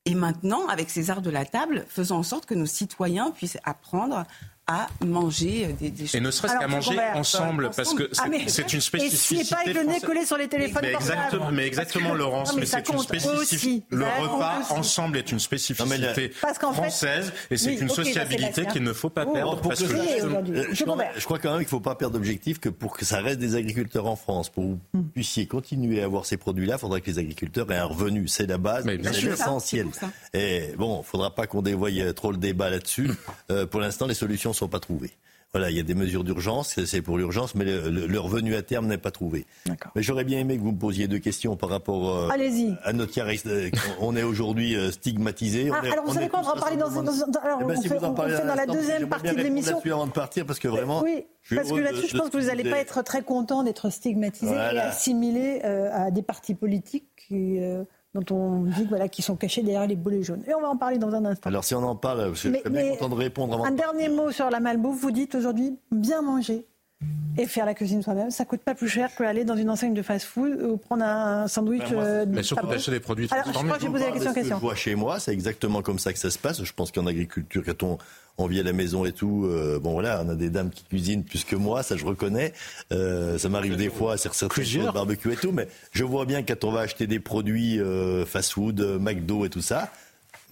Et 0.07 0.15
maintenant, 0.15 0.69
avec 0.69 0.89
ces 0.89 1.11
arts 1.11 1.21
de 1.21 1.31
la 1.31 1.45
table, 1.45 1.85
faisons 1.89 2.19
en 2.19 2.23
sorte 2.23 2.47
que 2.47 2.55
nos 2.55 2.67
citoyens 2.67 3.33
puissent 3.33 3.59
apprendre 3.65 4.25
à 4.69 4.89
manger 5.05 5.67
euh, 5.67 5.73
des, 5.79 5.91
des 5.91 6.05
Et 6.05 6.07
choses. 6.09 6.21
ne 6.21 6.31
serait-ce 6.31 6.59
qu'à 6.59 6.67
manger 6.67 6.91
Robert, 6.91 7.17
ensemble, 7.17 7.71
parce 7.77 7.95
que 7.95 8.11
Ah, 8.19 8.25
mais- 8.29 8.41
c'est 8.49 8.63
c'est 8.67 8.73
une 8.73 8.79
Et 8.79 8.83
spécificité. 8.83 9.43
n'y 9.45 9.49
a 9.53 9.57
pas 9.57 9.63
avec 9.63 9.75
le 9.77 9.81
nez 9.83 9.87
française. 9.91 10.05
collé 10.09 10.27
sur 10.27 10.37
les 10.37 10.49
téléphones 10.49 10.81
Mais 10.83 10.93
portables. 10.93 11.13
exactement, 11.21 11.51
mais 11.53 11.67
exactement, 11.67 12.11
que- 12.11 12.17
Laurence, 12.17 12.49
Non, 12.49 12.55
mais 12.55 12.61
mais 12.61 12.67
ça 12.67 12.79
c'est 12.79 12.89
une 12.91 12.97
compte 12.97 13.11
aussi. 13.11 13.21
spécificité. 13.21 13.87
Le 13.91 14.05
repas 14.05 14.61
aussi. 14.63 14.73
ensemble 14.73 15.19
est 15.19 15.31
une 15.31 15.39
spécificité 15.39 16.33
Parce 16.41 16.59
qu'en 16.59 16.73
fait- 16.73 16.81
française 16.83 17.33
et 17.51 17.57
c'est 17.57 17.71
Oui, 17.71 17.79
une 17.81 17.89
sociabilité 17.89 18.67
qu'il 18.67 18.83
ne 18.83 18.93
faut 18.93 19.09
pas 19.11 19.25
Oh, 19.29 19.33
perdre. 19.33 19.61
pour 19.61 19.69
Parce 19.69 19.83
que. 19.85 19.93
Euh, 19.93 20.65
je, 20.73 20.83
crois, 20.83 20.95
Robert. 20.95 21.13
je 21.17 21.25
crois 21.25 21.39
quand 21.39 21.51
même 21.51 21.59
qu'il 21.59 21.67
ne 21.67 21.71
faut 21.71 21.81
pas 21.81 21.95
perdre 21.95 22.15
d'objectif 22.15 22.59
que 22.59 22.69
pour 22.69 22.97
que 22.97 23.05
ça 23.05 23.21
reste 23.21 23.39
des 23.39 23.55
agriculteurs 23.55 24.07
en 24.07 24.17
France, 24.17 24.49
pour 24.51 24.65
que 24.65 24.69
vous 24.71 24.81
Hmm. 24.95 25.09
puissiez 25.15 25.47
continuer 25.47 26.03
à 26.03 26.07
avoir 26.07 26.27
ces 26.27 26.37
produits-là, 26.39 26.75
il 26.77 26.81
faudra 26.81 27.01
que 27.01 27.07
les 27.11 27.19
agriculteurs 27.19 27.71
aient 27.71 27.77
un 27.77 27.85
revenu. 27.85 28.27
C'est 28.27 28.47
la 28.47 28.59
base, 28.59 28.85
c'est 28.85 29.23
l'essentiel. 29.23 29.87
Et 30.35 30.73
bon, 30.77 30.97
il 30.97 30.99
ne 30.99 31.05
faudra 31.05 31.35
pas 31.35 31.47
qu'on 31.47 31.63
dévoie 31.63 31.91
trop 32.15 32.33
le 32.33 32.39
débat 32.39 32.69
là-dessus. 32.71 33.11
Euh, 33.51 33.65
pour 33.67 33.79
l'instant, 33.81 34.07
les 34.07 34.15
solutions 34.15 34.53
sont 34.57 34.69
pas 34.69 34.81
trouvées. 34.81 35.13
Voilà, 35.53 35.71
il 35.71 35.77
y 35.77 35.81
a 35.81 35.85
des 35.85 35.95
mesures 35.95 36.25
d'urgence, 36.25 36.79
c'est- 36.85 37.01
pour 37.01 37.17
l'urgence, 37.17 37.55
mais 37.55 37.65
le, 37.65 37.89
le- 37.89 38.07
le 38.07 38.21
revenu 38.21 38.57
à 38.57 38.63
terme 38.63 38.89
n'est 38.89 38.99
pas 38.99 39.13
trouvé. 39.13 39.47
D'accord. 39.65 39.93
Mais 39.95 40.03
j'aurais 40.03 40.25
bien 40.25 40.39
aimé 40.41 40.59
que 40.59 40.63
vous 40.63 40.73
me 40.73 40.79
posiez 40.79 41.07
deux 41.09 41.21
questions 41.21 41.57
par 41.57 41.71
rapport 41.71 42.15
euh, 42.15 42.29
Allez-y. 42.29 42.75
à 42.83 42.93
notre 42.93 43.13
caractère. 43.15 43.71
On 44.01 44.17
est 44.17 44.25
aujourd'hui 44.25 44.75
euh, 44.77 44.91
stigmatisé. 44.91 45.71
Ah, 45.73 45.81
alors 45.93 46.05
vous 46.05 46.13
savez 46.13 46.29
quoi, 46.29 46.41
on 46.41 46.43
va 46.43 46.53
en 46.57 46.61
parler 46.61 46.77
dans, 46.77 46.91
dans- 46.91 47.03
dans- 47.03 47.41
alors, 47.41 47.61
Eh 47.63 47.65
ben, 47.65 47.75
on 47.79 47.81
si 47.81 47.89
fait, 47.89 48.05
on 48.05 48.13
parlez 48.13 48.35
dans 48.37 48.55
la 48.55 48.67
deuxième 48.67 49.09
partie 49.09 49.31
de 49.35 49.41
l'émission. 49.41 49.73
là-dessus 49.77 49.93
avant 49.93 50.07
de 50.09 50.13
partir, 50.13 50.45
parce 50.45 50.59
que 50.59 50.69
vraiment. 50.69 51.01
Oui, 51.03 51.25
je 51.43 51.55
parce 51.55 51.71
que 51.71 51.77
là-dessus, 51.77 52.09
je 52.09 52.19
pense 52.19 52.29
que 52.29 52.37
vous 52.39 52.47
n'allez 52.49 52.69
pas 52.69 52.79
être 52.79 53.03
très 53.03 53.23
content 53.23 53.63
d'être 53.63 53.89
stigmatisé 53.89 54.53
et 54.53 54.59
assimilé 54.79 55.61
euh, 55.65 55.89
à 55.93 56.11
des 56.11 56.23
partis 56.23 56.55
politiques 56.55 57.07
qui, 57.29 57.61
euh, 57.61 57.85
dont 58.21 58.35
on 58.35 58.61
dit 58.63 58.87
voilà, 58.89 59.09
qui 59.09 59.23
sont 59.23 59.37
cachés 59.37 59.63
derrière 59.63 59.87
les 59.87 59.97
boulets 59.97 60.23
jaunes. 60.23 60.43
Et 60.49 60.55
on 60.55 60.61
va 60.61 60.69
en 60.69 60.77
parler 60.77 60.99
dans 60.99 61.15
un 61.15 61.25
instant. 61.25 61.49
Alors 61.49 61.65
si 61.65 61.75
on 61.75 61.83
en 61.83 61.97
parle, 61.97 62.35
je 62.35 62.49
Mais- 62.49 62.59
serais 62.61 62.71
bien 62.71 62.91
content 62.91 63.09
de 63.09 63.15
répondre 63.15 63.55
avant 63.55 63.65
Un 63.65 63.71
de 63.73 63.77
dernier 63.77 64.09
mot 64.09 64.31
sur 64.31 64.51
la 64.51 64.61
malbouffe. 64.61 65.01
Vous 65.01 65.11
dites 65.11 65.35
aujourd'hui 65.35 65.79
bien 65.91 66.23
manger 66.23 66.67
et 67.39 67.45
faire 67.47 67.67
la 67.67 67.75
cuisine 67.75 68.03
soi-même. 68.03 68.31
Ça 68.31 68.47
coûte 68.47 68.63
pas 68.63 68.75
plus 68.75 68.89
cher 68.89 69.11
qu'aller 69.15 69.45
dans 69.45 69.57
une 69.57 69.69
enseigne 69.69 69.93
de 69.93 70.01
fast-food 70.01 70.59
ou 70.63 70.77
prendre 70.79 71.05
un 71.05 71.47
sandwich. 71.47 71.83
Ben, 71.91 71.95
moi, 71.95 72.05
euh, 72.05 72.25
Mais 72.27 72.43
surtout 72.43 72.63
pas 72.63 72.67
bon. 72.69 72.73
d'acheter 72.73 72.91
des 72.93 73.01
produits 73.01 73.29
Alors, 73.31 73.45
je 73.45 73.51
transformés. 73.53 73.69
crois 73.69 73.79
que 73.79 73.85
j'ai 73.85 73.91
posé 73.93 74.05
la 74.07 74.13
question. 74.13 74.31
Ce 74.33 74.41
que 74.41 74.45
je 74.49 74.55
vois 74.55 74.75
chez 74.75 74.95
moi, 74.95 75.21
c'est 75.21 75.33
exactement 75.33 75.83
comme 75.83 75.99
ça 75.99 76.13
que 76.15 76.19
ça 76.19 76.31
se 76.31 76.39
passe. 76.39 76.63
Je 76.65 76.73
pense 76.73 76.91
qu'en 76.93 77.07
agriculture, 77.07 77.63
quand 77.67 77.83
on, 77.83 77.99
on 78.39 78.47
vit 78.47 78.61
à 78.61 78.63
la 78.63 78.73
maison 78.73 79.05
et 79.05 79.13
tout, 79.13 79.47
euh, 79.47 79.79
bon 79.81 79.93
voilà, 79.93 80.23
on 80.25 80.29
a 80.29 80.35
des 80.35 80.51
dames 80.51 80.71
qui 80.71 80.85
cuisinent 80.85 81.25
plus 81.25 81.45
que 81.45 81.57
moi, 81.57 81.83
ça 81.83 81.97
je 81.97 82.05
reconnais. 82.05 82.53
Euh, 82.93 83.39
ça 83.39 83.49
m'arrive 83.49 83.77
des 83.77 83.89
fois 83.91 84.13
à 84.15 84.17
choses, 84.65 84.93
barbecue 84.93 85.33
et 85.33 85.37
tout, 85.37 85.53
mais 85.53 85.69
je 85.93 86.05
vois 86.05 86.27
bien 86.27 86.43
quand 86.43 86.65
on 86.65 86.71
va 86.73 86.81
acheter 86.81 87.07
des 87.07 87.19
produits 87.21 87.81
euh, 87.81 88.27
fast-food, 88.27 88.81
euh, 88.81 88.99
McDo 88.99 89.45
et 89.47 89.49
tout 89.49 89.63
ça, 89.63 89.91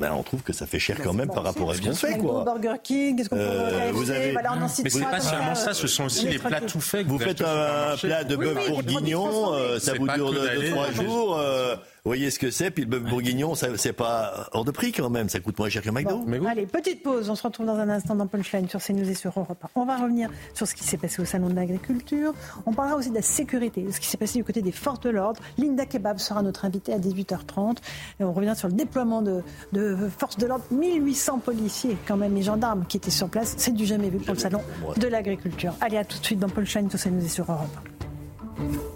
ben, 0.01 0.12
on 0.12 0.22
trouve 0.24 0.43
que 0.43 0.53
ça 0.53 0.66
fait 0.66 0.78
cher 0.80 0.97
quand 1.05 1.12
même 1.12 1.28
par 1.28 1.45
rapport 1.45 1.70
à 1.70 1.74
ce 1.74 1.82
qu'on 1.82 1.95
fait. 1.95 2.18
Quoi. 2.18 2.43
Burger 2.45 2.78
King, 2.82 3.16
qu'est-ce 3.16 3.28
qu'on 3.28 3.37
Euh, 3.37 3.91
vous 3.93 4.11
avez- 4.11 4.32
voilà, 4.32 4.55
on 4.55 4.61
Mais 4.82 4.91
c'est 4.91 5.01
pas 5.05 5.20
seulement 5.20 5.55
ça, 5.55 5.72
ce 5.74 5.87
sont 5.87 6.05
aussi 6.07 6.26
les 6.26 6.39
plats 6.39 6.61
tout 6.62 6.80
faits. 6.80 7.05
que 7.07 7.11
Vous 7.11 7.18
faites 7.18 7.43
un 7.43 7.97
plat 8.01 8.24
de 8.24 8.35
bœuf 8.35 8.66
bourguignon, 8.68 9.53
euh, 9.55 9.78
ça 9.78 9.93
vous 9.95 10.09
dure 10.09 10.30
que 10.30 10.35
deux, 10.37 10.47
d'aller- 10.47 10.70
trois 10.70 10.91
jours. 10.91 11.39
Vous 12.05 12.11
voyez 12.11 12.31
ce 12.31 12.39
que 12.39 12.51
c'est, 12.51 12.71
puis 12.71 12.85
le 12.85 12.91
bœuf 12.91 13.03
bourguignon, 13.03 13.55
ça, 13.55 13.69
c'est 13.79 13.95
pas 13.95 14.51
hors 14.53 14.67
de 14.67 14.71
prix 14.71 14.93
quand 14.93 15.09
même, 15.09 15.31
ça 15.31 15.41
coûte 15.41 15.59
moins 15.59 15.71
cher 15.71 15.81
que 15.81 15.89
McDo. 15.89 16.19
Bon, 16.19 16.25
Mais 16.27 16.39
oui. 16.39 16.47
Allez, 16.47 16.67
petite 16.67 17.03
pause. 17.03 17.31
On 17.31 17.35
se 17.35 17.43
retrouve 17.43 17.65
dans 17.65 17.79
un 17.79 17.89
instant 17.89 18.15
dans 18.15 18.27
Punchline 18.27 18.69
sur 18.69 18.79
CNews 18.83 19.09
et 19.09 19.15
sur 19.15 19.33
Europe 19.35 19.57
1. 19.65 19.69
On 19.75 19.87
va 19.87 19.97
revenir 19.97 20.29
sur 20.53 20.69
ce 20.69 20.75
qui 20.75 20.85
s'est 20.85 20.99
passé 20.99 21.23
au 21.23 21.25
Salon 21.25 21.49
de 21.49 21.55
l'Agriculture. 21.55 22.35
On 22.67 22.75
parlera 22.75 22.99
aussi 22.99 23.09
de 23.09 23.15
la 23.15 23.23
sécurité, 23.23 23.85
de 23.85 23.91
ce 23.91 24.01
qui 24.01 24.07
s'est 24.07 24.19
passé 24.19 24.39
du 24.39 24.45
côté 24.45 24.61
des 24.61 24.71
forces 24.71 25.01
de 25.01 25.09
l'ordre. 25.09 25.41
Linda 25.57 25.87
Kebab 25.87 26.19
sera 26.19 26.43
notre 26.43 26.67
invitée 26.67 26.93
à 26.93 26.99
18h30. 26.99 27.79
Et 28.21 28.25
on 28.25 28.35
revient 28.35 28.53
sur 28.55 28.69
le 28.69 28.75
déploiement 28.75 29.23
de, 29.23 29.41
de 29.73 29.97
forces 30.19 30.37
de 30.37 30.47
l'ordre. 30.47 30.67
1800 30.73 31.39
policiers, 31.39 31.97
quand 32.07 32.19
même, 32.19 32.37
et 32.37 32.43
gendarmes 32.43 32.85
qui 32.87 32.99
étaient 32.99 33.11
sur 33.11 33.31
place. 33.31 33.55
C'est 33.57 33.73
du 33.73 33.87
jamais 33.87 34.11
vu 34.11 34.19
pour 34.19 34.35
le 34.35 34.41
Salon 34.41 34.61
de 34.95 35.07
l'Agriculture. 35.09 35.73
Allez, 35.81 35.97
à 35.97 36.05
tout 36.05 36.19
de 36.19 36.25
suite 36.27 36.39
dans 36.39 36.51
Punchline 36.51 36.91
sur 36.91 37.01
CNews 37.01 37.25
et 37.25 37.29
sur 37.29 37.51
Europe 37.51 37.79
1. 38.59 38.93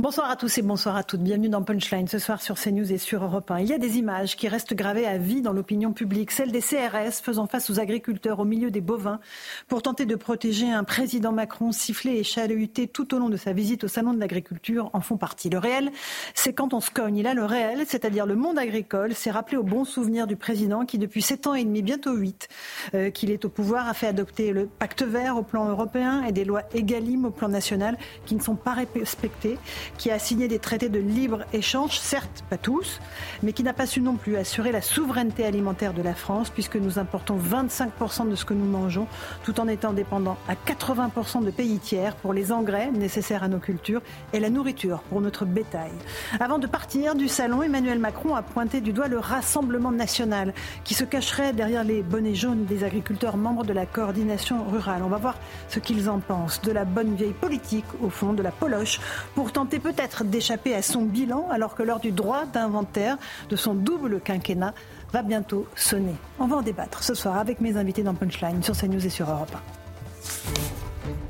Bonsoir 0.00 0.30
à 0.30 0.36
tous 0.36 0.58
et 0.58 0.62
bonsoir 0.62 0.94
à 0.94 1.02
toutes. 1.02 1.22
Bienvenue 1.22 1.48
dans 1.48 1.64
Punchline 1.64 2.06
ce 2.06 2.20
soir 2.20 2.40
sur 2.40 2.54
CNews 2.54 2.92
et 2.92 2.98
sur 2.98 3.24
Europe 3.24 3.50
1. 3.50 3.58
Il 3.58 3.66
y 3.66 3.72
a 3.72 3.78
des 3.78 3.98
images 3.98 4.36
qui 4.36 4.46
restent 4.46 4.74
gravées 4.74 5.08
à 5.08 5.18
vie 5.18 5.42
dans 5.42 5.52
l'opinion 5.52 5.92
publique, 5.92 6.30
celles 6.30 6.52
des 6.52 6.60
CRS 6.60 7.20
faisant 7.20 7.48
face 7.48 7.68
aux 7.68 7.80
agriculteurs 7.80 8.38
au 8.38 8.44
milieu 8.44 8.70
des 8.70 8.80
bovins 8.80 9.18
pour 9.66 9.82
tenter 9.82 10.06
de 10.06 10.14
protéger 10.14 10.70
un 10.70 10.84
président 10.84 11.32
Macron 11.32 11.72
sifflé 11.72 12.12
et 12.12 12.22
chahuté 12.22 12.86
tout 12.86 13.12
au 13.12 13.18
long 13.18 13.28
de 13.28 13.36
sa 13.36 13.52
visite 13.52 13.82
au 13.82 13.88
salon 13.88 14.12
de 14.12 14.20
l'agriculture 14.20 14.88
en 14.92 15.00
font 15.00 15.16
partie. 15.16 15.50
Le 15.50 15.58
réel, 15.58 15.90
c'est 16.32 16.52
quand 16.52 16.74
on 16.74 16.80
se 16.80 16.92
cogne. 16.92 17.16
Il 17.16 17.26
a 17.26 17.34
le 17.34 17.44
réel, 17.44 17.82
c'est-à-dire 17.84 18.24
le 18.24 18.36
monde 18.36 18.56
agricole, 18.56 19.16
s'est 19.16 19.32
rappelé 19.32 19.56
au 19.56 19.64
bon 19.64 19.84
souvenir 19.84 20.28
du 20.28 20.36
président 20.36 20.86
qui 20.86 20.98
depuis 20.98 21.22
sept 21.22 21.48
ans 21.48 21.54
et 21.54 21.64
demi, 21.64 21.82
bientôt 21.82 22.14
huit, 22.14 22.48
euh, 22.94 23.10
qu'il 23.10 23.32
est 23.32 23.44
au 23.44 23.48
pouvoir, 23.48 23.88
a 23.88 23.94
fait 23.94 24.06
adopter 24.06 24.52
le 24.52 24.66
pacte 24.66 25.02
vert 25.02 25.36
au 25.36 25.42
plan 25.42 25.68
européen 25.68 26.22
et 26.22 26.30
des 26.30 26.44
lois 26.44 26.62
Egalim 26.72 27.24
au 27.24 27.30
plan 27.30 27.48
national 27.48 27.98
qui 28.26 28.36
ne 28.36 28.40
sont 28.40 28.54
pas 28.54 28.76
respectées 28.94 29.58
qui 29.96 30.10
a 30.10 30.18
signé 30.18 30.48
des 30.48 30.58
traités 30.58 30.88
de 30.88 30.98
libre-échange, 30.98 31.98
certes 31.98 32.44
pas 32.50 32.58
tous, 32.58 33.00
mais 33.42 33.52
qui 33.52 33.62
n'a 33.62 33.72
pas 33.72 33.86
su 33.86 34.00
non 34.00 34.16
plus 34.16 34.36
assurer 34.36 34.72
la 34.72 34.82
souveraineté 34.82 35.44
alimentaire 35.44 35.94
de 35.94 36.02
la 36.02 36.14
France, 36.14 36.50
puisque 36.50 36.76
nous 36.76 36.98
importons 36.98 37.38
25% 37.38 38.28
de 38.28 38.34
ce 38.34 38.44
que 38.44 38.54
nous 38.54 38.64
mangeons, 38.64 39.06
tout 39.44 39.60
en 39.60 39.68
étant 39.68 39.92
dépendants 39.92 40.36
à 40.48 40.54
80% 40.54 41.44
de 41.44 41.50
pays 41.50 41.78
tiers 41.78 42.14
pour 42.16 42.32
les 42.32 42.52
engrais 42.52 42.90
nécessaires 42.90 43.42
à 43.42 43.48
nos 43.48 43.58
cultures 43.58 44.02
et 44.32 44.40
la 44.40 44.50
nourriture 44.50 45.00
pour 45.08 45.20
notre 45.20 45.44
bétail. 45.44 45.92
Avant 46.40 46.58
de 46.58 46.66
partir 46.66 47.14
du 47.14 47.28
salon, 47.28 47.62
Emmanuel 47.62 47.98
Macron 47.98 48.34
a 48.34 48.42
pointé 48.42 48.80
du 48.80 48.92
doigt 48.92 49.08
le 49.08 49.18
Rassemblement 49.18 49.92
national 49.92 50.52
qui 50.84 50.94
se 50.94 51.04
cacherait 51.04 51.52
derrière 51.52 51.84
les 51.84 52.02
bonnets 52.02 52.34
jaunes 52.34 52.64
des 52.64 52.84
agriculteurs 52.84 53.36
membres 53.36 53.64
de 53.64 53.72
la 53.72 53.86
coordination 53.86 54.64
rurale. 54.64 55.02
On 55.02 55.08
va 55.08 55.18
voir 55.18 55.36
ce 55.68 55.78
qu'ils 55.78 56.08
en 56.08 56.18
pensent. 56.18 56.60
De 56.62 56.72
la 56.72 56.84
bonne 56.84 57.14
vieille 57.14 57.32
politique, 57.32 57.84
au 58.02 58.10
fond, 58.10 58.32
de 58.32 58.42
la 58.42 58.50
poloche, 58.50 59.00
pour 59.34 59.52
tenter 59.52 59.77
peut-être 59.80 60.24
d'échapper 60.24 60.74
à 60.74 60.82
son 60.82 61.02
bilan 61.02 61.48
alors 61.50 61.74
que 61.74 61.82
l'heure 61.82 62.00
du 62.00 62.12
droit 62.12 62.46
d'inventaire 62.46 63.16
de 63.48 63.56
son 63.56 63.74
double 63.74 64.20
quinquennat 64.20 64.74
va 65.12 65.22
bientôt 65.22 65.66
sonner. 65.74 66.14
On 66.38 66.46
va 66.46 66.56
en 66.56 66.62
débattre 66.62 67.02
ce 67.02 67.14
soir 67.14 67.38
avec 67.38 67.60
mes 67.60 67.76
invités 67.76 68.02
dans 68.02 68.14
Punchline 68.14 68.62
sur 68.62 68.76
CNews 68.76 69.04
et 69.04 69.10
sur 69.10 69.30
Europe 69.30 69.54
1. 69.54 71.27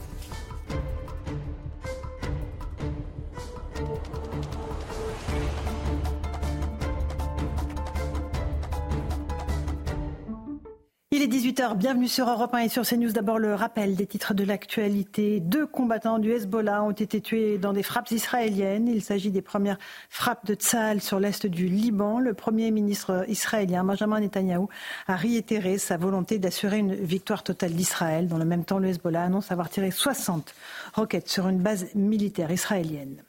Il 11.11 11.22
est 11.22 11.26
18h, 11.26 11.74
bienvenue 11.74 12.06
sur 12.06 12.28
Europe 12.28 12.52
1 12.52 12.59
et 12.59 12.68
sur 12.68 12.86
CNews. 12.86 13.12
D'abord 13.12 13.38
le 13.38 13.54
rappel 13.54 13.96
des 13.96 14.06
titres 14.06 14.34
de 14.34 14.44
l'actualité. 14.44 15.40
Deux 15.40 15.66
combattants 15.66 16.18
du 16.18 16.30
Hezbollah 16.32 16.82
ont 16.82 16.90
été 16.90 17.22
tués 17.22 17.56
dans 17.56 17.72
des 17.72 17.82
frappes 17.82 18.11
israéliennes. 18.11 18.88
Il 18.88 19.02
s'agit 19.02 19.30
des 19.30 19.40
premières 19.40 19.78
frappes 20.11 20.44
de 20.44 20.52
Tzal 20.52 21.00
sur 21.00 21.18
l'est 21.18 21.46
du 21.46 21.66
Liban. 21.66 22.20
Le 22.20 22.34
premier 22.34 22.70
ministre 22.70 23.24
israélien, 23.26 23.84
Benjamin 23.84 24.20
Netanyahou, 24.20 24.68
a 25.06 25.16
réitéré 25.16 25.78
sa 25.78 25.96
volonté 25.96 26.38
d'assurer 26.38 26.76
une 26.76 26.94
victoire 26.94 27.42
totale 27.42 27.72
d'Israël. 27.72 28.28
Dans 28.28 28.36
le 28.36 28.44
même 28.44 28.66
temps, 28.66 28.78
le 28.78 28.88
Hezbollah 28.88 29.22
annonce 29.22 29.50
avoir 29.50 29.70
tiré 29.70 29.90
60 29.90 30.54
roquettes 30.92 31.30
sur 31.30 31.48
une 31.48 31.61
base 31.61 31.86
militaire 31.94 32.50
israélienne. 32.50 33.22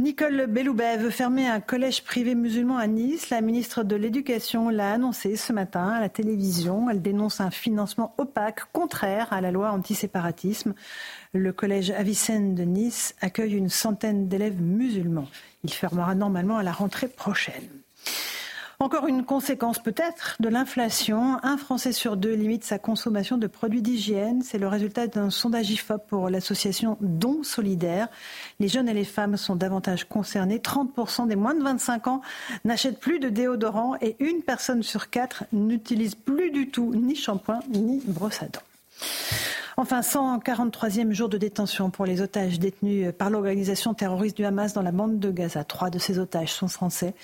Nicole 0.00 0.46
Belloubet 0.46 0.96
veut 0.96 1.10
fermer 1.10 1.46
un 1.46 1.60
collège 1.60 2.04
privé 2.04 2.34
musulman 2.34 2.78
à 2.78 2.86
Nice. 2.86 3.28
La 3.28 3.42
ministre 3.42 3.84
de 3.84 3.96
l'Éducation 3.96 4.70
l'a 4.70 4.94
annoncé 4.94 5.36
ce 5.36 5.52
matin 5.52 5.88
à 5.88 6.00
la 6.00 6.08
télévision. 6.08 6.88
Elle 6.88 7.02
dénonce 7.02 7.42
un 7.42 7.50
financement 7.50 8.14
opaque, 8.16 8.60
contraire 8.72 9.30
à 9.30 9.42
la 9.42 9.50
loi 9.50 9.72
antiséparatisme. 9.72 10.72
Le 11.34 11.52
collège 11.52 11.90
Avicenne 11.90 12.54
de 12.54 12.62
Nice 12.62 13.14
accueille 13.20 13.52
une 13.52 13.68
centaine 13.68 14.26
d'élèves 14.26 14.62
musulmans. 14.62 15.28
Il 15.64 15.72
fermera 15.74 16.14
normalement 16.14 16.56
à 16.56 16.62
la 16.62 16.72
rentrée 16.72 17.08
prochaine. 17.08 17.68
Encore 18.82 19.06
une 19.06 19.26
conséquence 19.26 19.78
peut-être 19.78 20.36
de 20.40 20.48
l'inflation. 20.48 21.36
Un 21.42 21.58
Français 21.58 21.92
sur 21.92 22.16
deux 22.16 22.32
limite 22.32 22.64
sa 22.64 22.78
consommation 22.78 23.36
de 23.36 23.46
produits 23.46 23.82
d'hygiène. 23.82 24.40
C'est 24.42 24.56
le 24.56 24.68
résultat 24.68 25.06
d'un 25.06 25.28
sondage 25.28 25.68
IFOP 25.68 26.06
pour 26.08 26.30
l'association 26.30 26.96
Don 27.02 27.42
Solidaire. 27.42 28.08
Les 28.58 28.68
jeunes 28.68 28.88
et 28.88 28.94
les 28.94 29.04
femmes 29.04 29.36
sont 29.36 29.54
davantage 29.54 30.04
concernés. 30.04 30.60
30% 30.60 31.28
des 31.28 31.36
moins 31.36 31.54
de 31.54 31.62
25 31.62 32.06
ans 32.06 32.22
n'achètent 32.64 33.00
plus 33.00 33.18
de 33.18 33.28
déodorant 33.28 33.96
et 34.00 34.16
une 34.18 34.40
personne 34.40 34.82
sur 34.82 35.10
quatre 35.10 35.44
n'utilise 35.52 36.14
plus 36.14 36.50
du 36.50 36.70
tout 36.70 36.94
ni 36.94 37.14
shampoing 37.14 37.60
ni 37.68 38.00
brosse 38.06 38.42
à 38.42 38.46
dents. 38.46 38.62
Enfin, 39.76 40.00
143e 40.00 41.12
jour 41.12 41.28
de 41.28 41.38
détention 41.38 41.90
pour 41.90 42.04
les 42.04 42.20
otages 42.20 42.58
détenus 42.58 43.12
par 43.16 43.30
l'organisation 43.30 43.94
terroriste 43.94 44.36
du 44.36 44.44
Hamas 44.44 44.72
dans 44.72 44.82
la 44.82 44.92
bande 44.92 45.18
de 45.18 45.30
Gaza. 45.30 45.64
Trois 45.64 45.90
de 45.90 45.98
ces 45.98 46.18
otages 46.18 46.52
sont 46.52 46.68
français. 46.68 47.14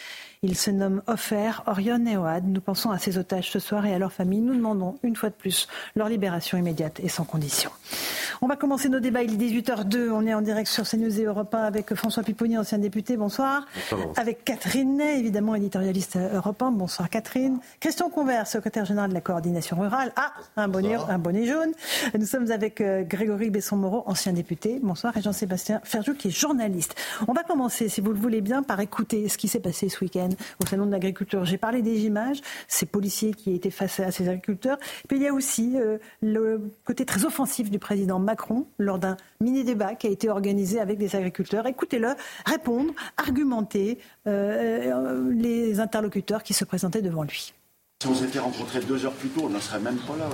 Ils 0.43 0.57
se 0.57 0.71
nomment 0.71 1.03
Ofer, 1.07 1.63
Orion 1.67 2.05
et 2.07 2.17
Oad. 2.17 2.45
Nous 2.47 2.61
pensons 2.61 2.91
à 2.91 2.99
ces 2.99 3.19
otages 3.19 3.51
ce 3.51 3.59
soir 3.59 3.87
et 3.87 3.95
à 3.95 3.99
leurs 3.99 4.13
familles. 4.13 4.43
Nous 4.43 4.55
demandons 4.55 4.99
une 5.03 5.17
fois 5.17 5.31
de 5.31 5.35
plus 5.35 5.67
leur 5.95 6.09
libération 6.09 6.59
immédiate 6.59 7.01
et 7.01 7.09
sans 7.09 7.25
condition. 7.25 7.71
On 8.43 8.47
va 8.47 8.57
commencer 8.57 8.89
nos 8.89 9.01
débats. 9.01 9.23
Il 9.23 9.33
est 9.33 9.47
18h02. 9.47 10.11
On 10.11 10.27
est 10.27 10.35
en 10.35 10.43
direct 10.43 10.69
sur 10.69 10.85
CNews 10.87 11.21
et 11.21 11.25
Europe 11.25 11.55
1 11.55 11.63
avec 11.63 11.95
François 11.95 12.23
Pipponi, 12.23 12.59
ancien 12.59 12.79
député. 12.79 13.17
Bonsoir. 13.17 13.67
Bonsoir. 13.91 14.13
Avec 14.17 14.45
Catherine 14.45 14.99
Ney, 14.99 15.19
évidemment 15.19 15.55
éditorialiste 15.55 16.17
Europe 16.17 16.63
1. 16.63 16.71
Bonsoir 16.73 17.09
Catherine. 17.09 17.59
Christian 17.81 18.11
Convert, 18.11 18.47
secrétaire 18.47 18.85
général 18.85 19.09
de 19.09 19.15
la 19.15 19.23
coordination 19.23 19.81
rurale. 19.81 20.13
Ah, 20.17 20.33
un 20.57 20.69
bonnet, 20.69 20.97
un 21.09 21.19
bonnet 21.19 21.47
jaune. 21.47 21.73
Nous 22.19 22.27
sommes 22.27 22.51
avec 22.51 22.81
euh, 22.81 23.05
Grégory 23.05 23.51
Besson-Moreau, 23.51 24.03
ancien 24.07 24.33
député. 24.33 24.81
Bonsoir. 24.83 25.17
Et 25.17 25.23
Jean-Sébastien 25.23 25.81
Ferjou, 25.83 26.15
qui 26.15 26.29
est 26.29 26.31
journaliste. 26.31 26.95
On 27.29 27.33
va 27.33 27.43
commencer, 27.43 27.89
si 27.89 28.01
vous 28.01 28.13
le 28.13 28.19
voulez 28.19 28.43
bien, 28.43 28.63
par 28.63 28.81
écouter 28.81 29.29
ce 29.29 29.39
qui 29.39 29.49
s'est 29.49 29.61
passé 29.61 29.89
ce 29.89 30.01
week-end 30.05 30.26
au 30.63 30.67
Salon 30.67 30.87
de 30.87 30.93
l'agriculture. 30.93 31.45
J'ai 31.45 31.59
parlé 31.59 31.83
des 31.83 32.07
images, 32.07 32.41
ces 32.69 32.87
policiers 32.87 33.35
qui 33.35 33.55
étaient 33.55 33.71
face 33.71 34.01
à 34.01 34.11
ces 34.11 34.29
agriculteurs. 34.29 34.79
Puis 35.09 35.19
il 35.19 35.23
y 35.23 35.29
a 35.29 35.33
aussi 35.33 35.75
euh, 35.77 35.99
le 36.23 36.71
côté 36.85 37.05
très 37.05 37.25
offensif 37.25 37.71
du 37.71 37.79
président 37.79 38.19
Macron 38.19 38.67
lors 38.79 38.99
d'un 38.99 39.17
mini-débat 39.41 39.95
qui 39.95 40.07
a 40.07 40.11
été 40.11 40.29
organisé 40.29 40.81
avec 40.81 40.99
des 40.99 41.17
agriculteurs. 41.17 41.67
Écoutez-le 41.67 42.15
répondre, 42.45 42.93
argumenter 43.17 43.99
euh, 44.27 44.93
euh, 44.93 45.33
les 45.33 45.81
interlocuteurs 45.81 46.43
qui 46.43 46.55
se 46.55 46.65
présentaient 46.65 47.03
devant 47.03 47.23
lui. 47.23 47.53
Si 48.03 48.09
on 48.09 48.15
s'était 48.15 48.41
rencontrés 48.41 48.81
deux 48.81 49.07
heures 49.07 49.15
plus 49.15 49.31
tôt, 49.31 49.45
on 49.45 49.49
n'en 49.49 49.59
serait 49.59 49.79
même 49.79 49.97
pas 49.97 50.13
là. 50.19 50.29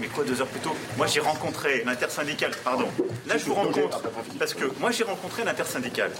Mais 0.00 0.06
quoi 0.06 0.22
deux 0.22 0.40
heures 0.40 0.46
plus 0.46 0.60
tôt? 0.60 0.70
Moi 0.96 1.08
j'ai 1.08 1.18
rencontré 1.18 1.82
l'intersyndicale, 1.84 2.52
pardon. 2.62 2.86
Là 3.26 3.36
je 3.36 3.44
vous 3.44 3.54
rencontre, 3.54 4.00
parce 4.38 4.54
que 4.54 4.66
moi 4.78 4.92
j'ai 4.92 5.02
rencontré 5.02 5.42
l'intersyndicale. 5.42 6.12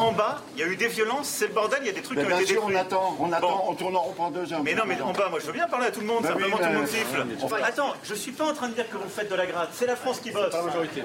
En 0.00 0.10
bas, 0.10 0.42
il 0.56 0.60
y 0.60 0.64
a 0.64 0.66
eu 0.66 0.74
des 0.74 0.88
violences, 0.88 1.28
c'est 1.28 1.46
le 1.46 1.52
bordel, 1.52 1.78
il 1.82 1.86
y 1.86 1.90
a 1.90 1.92
des 1.92 2.02
trucs 2.02 2.18
qui 2.18 2.24
ont 2.24 2.36
été 2.36 2.46
sûr, 2.46 2.64
on 2.64 2.74
attend, 2.74 3.16
on 3.20 3.32
attend, 3.32 3.64
on 3.68 3.74
tourne 3.74 3.94
en 3.94 4.00
rond 4.00 4.12
pendant 4.12 4.30
deux 4.32 4.52
heures. 4.52 4.64
Mais 4.64 4.74
non, 4.74 4.82
mais 4.86 5.00
en 5.00 5.12
bas, 5.12 5.28
moi 5.28 5.38
je 5.38 5.46
veux 5.46 5.52
bien 5.52 5.68
parler 5.68 5.86
à 5.86 5.92
tout 5.92 6.00
le 6.00 6.06
monde, 6.06 6.26
simplement 6.26 6.56
tout 6.56 6.64
le 6.64 6.78
monde 6.78 6.88
siffle. 6.88 7.24
Attends, 7.62 7.94
je 8.02 8.14
suis 8.14 8.32
pas 8.32 8.46
en 8.46 8.52
train 8.52 8.70
de 8.70 8.74
dire 8.74 8.90
que 8.90 8.96
vous 8.96 9.08
faites 9.08 9.30
de 9.30 9.36
la 9.36 9.46
gratte, 9.46 9.70
c'est 9.72 9.86
la 9.86 9.94
France 9.94 10.18
qui 10.18 10.32
bosse. 10.32 10.52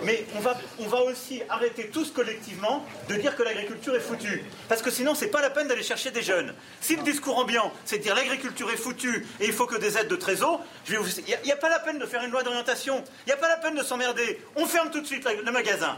Mais 0.05 0.25
on 0.35 0.39
va, 0.39 0.57
on 0.79 0.87
va 0.87 1.03
aussi 1.03 1.43
arrêter 1.49 1.89
tous 1.89 2.09
collectivement 2.09 2.83
de 3.09 3.15
dire 3.15 3.35
que 3.35 3.43
l'agriculture 3.43 3.95
est 3.95 3.99
foutue. 3.99 4.43
Parce 4.69 4.81
que 4.81 4.89
sinon, 4.89 5.13
c'est 5.13 5.27
pas 5.27 5.41
la 5.41 5.51
peine 5.51 5.67
d'aller 5.67 5.83
chercher 5.83 6.09
des 6.09 6.23
jeunes. 6.23 6.55
Si 6.81 6.95
le 6.95 7.03
discours 7.03 7.37
ambiant, 7.37 7.71
c'est 7.85 7.99
de 7.99 8.03
dire 8.03 8.15
l'agriculture 8.15 8.71
est 8.71 8.77
foutue 8.77 9.27
et 9.39 9.45
il 9.45 9.53
faut 9.53 9.65
que 9.65 9.77
des 9.77 9.97
aides 9.97 10.07
de 10.07 10.15
trésor. 10.15 10.61
Il 10.89 10.99
n'y 11.43 11.51
a, 11.51 11.55
pas 11.55 11.69
la 11.69 11.79
peine 11.79 11.99
de 11.99 12.05
faire 12.05 12.23
une 12.23 12.31
loi 12.31 12.43
d'orientation. 12.43 13.03
Il 13.25 13.29
n'y 13.29 13.33
a 13.33 13.37
pas 13.37 13.49
la 13.49 13.57
peine 13.57 13.75
de 13.75 13.83
s'emmerder. 13.83 14.41
On 14.55 14.65
ferme 14.65 14.89
tout 14.91 15.01
de 15.01 15.07
suite 15.07 15.27
le 15.45 15.51
magasin. 15.51 15.95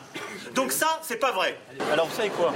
Donc 0.55 0.71
ça, 0.71 0.99
c'est 1.01 1.17
pas 1.17 1.31
vrai. 1.31 1.57
Alors 1.91 2.07
vous 2.07 2.15
savez 2.15 2.29
quoi? 2.29 2.53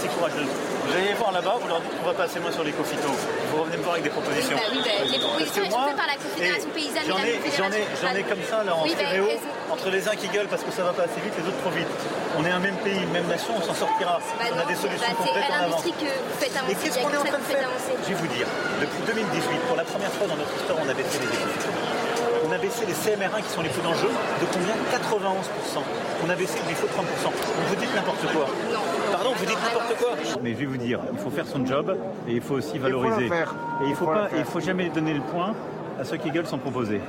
C'est 0.00 0.08
courageux. 0.08 0.46
Vous 0.90 0.96
allez 0.98 1.14
voir 1.14 1.30
là-bas, 1.30 1.54
vous 1.62 1.68
leur 1.68 1.78
dites 1.80 1.94
qu'on 2.02 2.06
va 2.10 2.14
pas 2.18 2.24
assez 2.24 2.40
moins 2.40 2.50
sur 2.50 2.64
les 2.66 2.74
l'écophyto. 2.74 3.06
Vous 3.06 3.62
revenez 3.62 3.76
me 3.78 3.82
voir 3.86 3.94
avec 3.94 4.02
des 4.02 4.10
propositions. 4.10 4.58
Oui, 4.58 4.82
bah, 4.82 4.90
oui 4.98 5.06
bah, 5.06 5.06
les 5.06 5.22
propositions 5.22 5.64
sont 5.70 5.86
faites 5.86 5.94
par 6.02 6.10
la 6.10 6.18
Confédération 6.18 6.70
paysanne. 6.74 7.06
J'en 7.06 7.22
ai, 7.22 7.38
j'en 7.54 7.70
ai, 7.70 7.82
j'en 8.02 8.14
ai 8.18 8.22
comme 8.26 8.42
ça 8.42 8.64
là 8.66 8.74
en 8.74 8.82
oui, 8.82 8.90
stéréo, 8.90 9.22
bah, 9.22 9.70
entre 9.70 9.86
les 9.90 10.02
uns 10.08 10.16
qui 10.18 10.26
gueulent 10.34 10.50
parce 10.50 10.66
que 10.66 10.72
ça 10.74 10.82
va 10.82 10.92
pas 10.92 11.06
assez 11.06 11.22
vite, 11.22 11.30
les 11.38 11.46
autres 11.46 11.62
trop 11.62 11.70
vite. 11.70 11.86
On 12.34 12.42
est 12.42 12.50
un 12.50 12.58
même 12.58 12.74
pays, 12.82 12.98
une 12.98 13.14
même 13.14 13.30
nation, 13.30 13.54
on 13.54 13.62
s'en 13.62 13.74
sortira. 13.74 14.18
On 14.18 14.58
a 14.58 14.66
des 14.66 14.74
solutions 14.74 15.14
concrètes 15.14 15.46
en 15.46 15.62
avant. 15.70 15.78
Que 15.78 16.10
vous 16.10 16.38
faites 16.42 16.58
avancer. 16.58 16.72
Et 16.72 16.74
qu'est-ce 16.74 16.98
qu'on 16.98 17.14
est 17.14 17.22
en 17.22 17.30
train 17.30 17.38
de 17.38 17.46
faire? 17.46 17.70
Je 18.02 18.08
vais 18.10 18.18
vous 18.18 18.30
dire, 18.34 18.46
depuis 18.82 19.02
2018, 19.06 19.70
pour 19.70 19.76
la 19.76 19.84
première 19.84 20.10
fois 20.10 20.26
dans 20.26 20.36
notre 20.42 20.54
histoire, 20.58 20.78
on 20.82 20.88
a 20.90 20.94
baissé 20.94 21.22
les 21.22 21.30
économies. 21.30 21.89
On 22.50 22.52
a 22.52 22.58
baissé 22.58 22.84
les 22.84 22.94
CMR1 22.94 23.42
qui 23.44 23.48
sont 23.50 23.62
les 23.62 23.68
plus 23.68 23.80
dangereux 23.80 24.08
de 24.08 24.46
combien? 24.52 24.74
91%. 24.74 25.84
On 26.26 26.30
a 26.30 26.34
baissé 26.34 26.58
les 26.66 26.74
faut 26.74 26.88
30%. 26.88 27.30
vous 27.68 27.76
dites 27.76 27.94
n'importe 27.94 28.22
quoi. 28.22 28.48
Non. 28.72 28.78
Pardon, 29.12 29.30
vous 29.36 29.46
dites 29.46 29.58
n'importe 29.62 29.96
quoi. 29.96 30.40
Mais 30.42 30.54
je 30.54 30.56
vais 30.56 30.66
vous 30.66 30.76
dire, 30.76 30.98
il 31.12 31.18
faut 31.20 31.30
faire 31.30 31.46
son 31.46 31.64
job 31.64 31.96
et 32.26 32.32
il 32.32 32.40
faut 32.40 32.54
aussi 32.54 32.78
valoriser. 32.78 33.26
et 33.26 33.86
il 33.86 33.94
faut, 33.94 34.06
pas, 34.06 34.28
il 34.36 34.44
faut 34.44 34.58
jamais 34.58 34.88
donner 34.88 35.14
le 35.14 35.20
point 35.20 35.54
à 36.00 36.04
ceux 36.04 36.16
qui 36.16 36.32
gueulent 36.32 36.48
sans 36.48 36.58
proposer. 36.58 37.00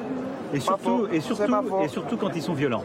Et 0.54 0.60
surtout, 0.60 1.08
et 1.12 1.22
surtout, 1.22 1.82
et 1.84 1.88
surtout 1.88 2.18
quand 2.18 2.36
ils 2.36 2.44
sont 2.44 2.54
violents. 2.54 2.84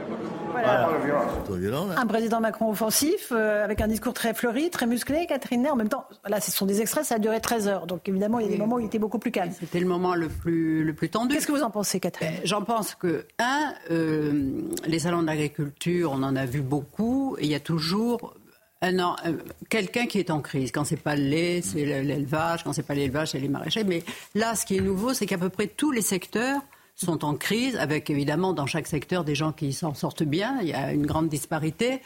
Un 1.97 2.07
président 2.07 2.41
Macron 2.41 2.71
offensif, 2.71 3.33
euh, 3.33 3.65
avec 3.65 3.81
un 3.81 3.89
discours 3.89 4.15
très 4.15 4.35
fleuri, 4.35 4.71
très 4.71 4.87
musclé, 4.87 5.27
Catherine 5.27 5.63
Ney. 5.63 5.71
En 5.71 5.77
même 5.77 5.89
temps, 5.89 6.07
là, 6.27 6.41
ce 6.41 6.51
sont 6.51 6.67
des 6.67 6.81
extraits, 6.81 7.05
ça 7.05 7.17
a 7.17 7.19
duré 7.19 7.41
13 7.41 7.69
heures. 7.69 7.87
Donc 7.87 8.09
évidemment, 8.09 8.39
il 8.39 8.47
y 8.47 8.49
a 8.49 8.53
des 8.53 8.59
moments 8.59 8.77
où 8.77 8.81
il 8.81 8.87
était 8.87 8.99
beaucoup 8.99 9.19
plus 9.19 9.31
calme. 9.31 9.53
C'était 9.59 9.81
le 9.81 9.87
moment 9.87 10.15
le 10.15 10.29
plus, 10.29 10.85
le 10.85 10.95
plus 10.95 11.09
tendu. 11.09 11.35
Qu'est-ce 11.35 11.47
que 11.47 11.53
vous 11.53 11.63
en 11.63 11.71
pensez, 11.71 12.01
Catherine 12.01 12.31
ben, 12.31 12.41
J'en 12.45 12.63
pense 12.63 12.95
que, 12.95 13.27
un, 13.39 13.75
euh, 13.91 14.63
les 14.87 14.99
salons 15.01 15.23
d'agriculture, 15.23 16.13
on 16.13 16.23
en 16.23 16.37
a 16.37 16.47
vu 16.47 16.63
beaucoup, 16.63 17.37
et 17.39 17.45
il 17.45 17.51
y 17.51 17.55
a 17.55 17.61
toujours 17.61 18.35
un, 18.83 18.99
euh, 18.99 19.39
quelqu'un 19.69 20.07
qui 20.07 20.19
est 20.19 20.31
en 20.31 20.41
crise. 20.41 20.71
Quand 20.73 20.85
c'est 20.85 20.97
pas 20.97 21.17
le 21.17 21.23
lait, 21.23 21.61
c'est 21.63 21.85
l'élevage. 21.85 22.65
Quand 22.65 22.73
c'est 22.73 22.83
pas 22.83 22.95
l'élevage, 22.95 23.29
c'est 23.33 23.39
les 23.39 23.49
maraîchers. 23.49 23.85
Mais 23.85 24.03
là, 24.35 24.55
ce 24.55 24.67
qui 24.67 24.77
est 24.77 24.81
nouveau, 24.81 25.15
c'est 25.15 25.27
qu'à 25.27 25.39
peu 25.39 25.49
près 25.49 25.67
tous 25.67 25.93
les 25.93 26.03
secteurs 26.03 26.61
sont 26.97 27.25
en 27.25 27.35
crise, 27.35 27.77
avec 27.77 28.09
évidemment 28.09 28.55
dans 28.55 28.67
chaque 28.67 28.87
secteur 28.87 29.23
des 29.23 29.35
gens 29.35 29.53
qui 29.53 29.73
s'en 29.73 29.95
sortent 29.95 30.23
bien. 30.23 30.59
Il 30.63 30.69
y 30.69 30.73
a 30.73 30.93
une 30.93 31.07
grande 31.07 31.29
disparité. 31.29 32.01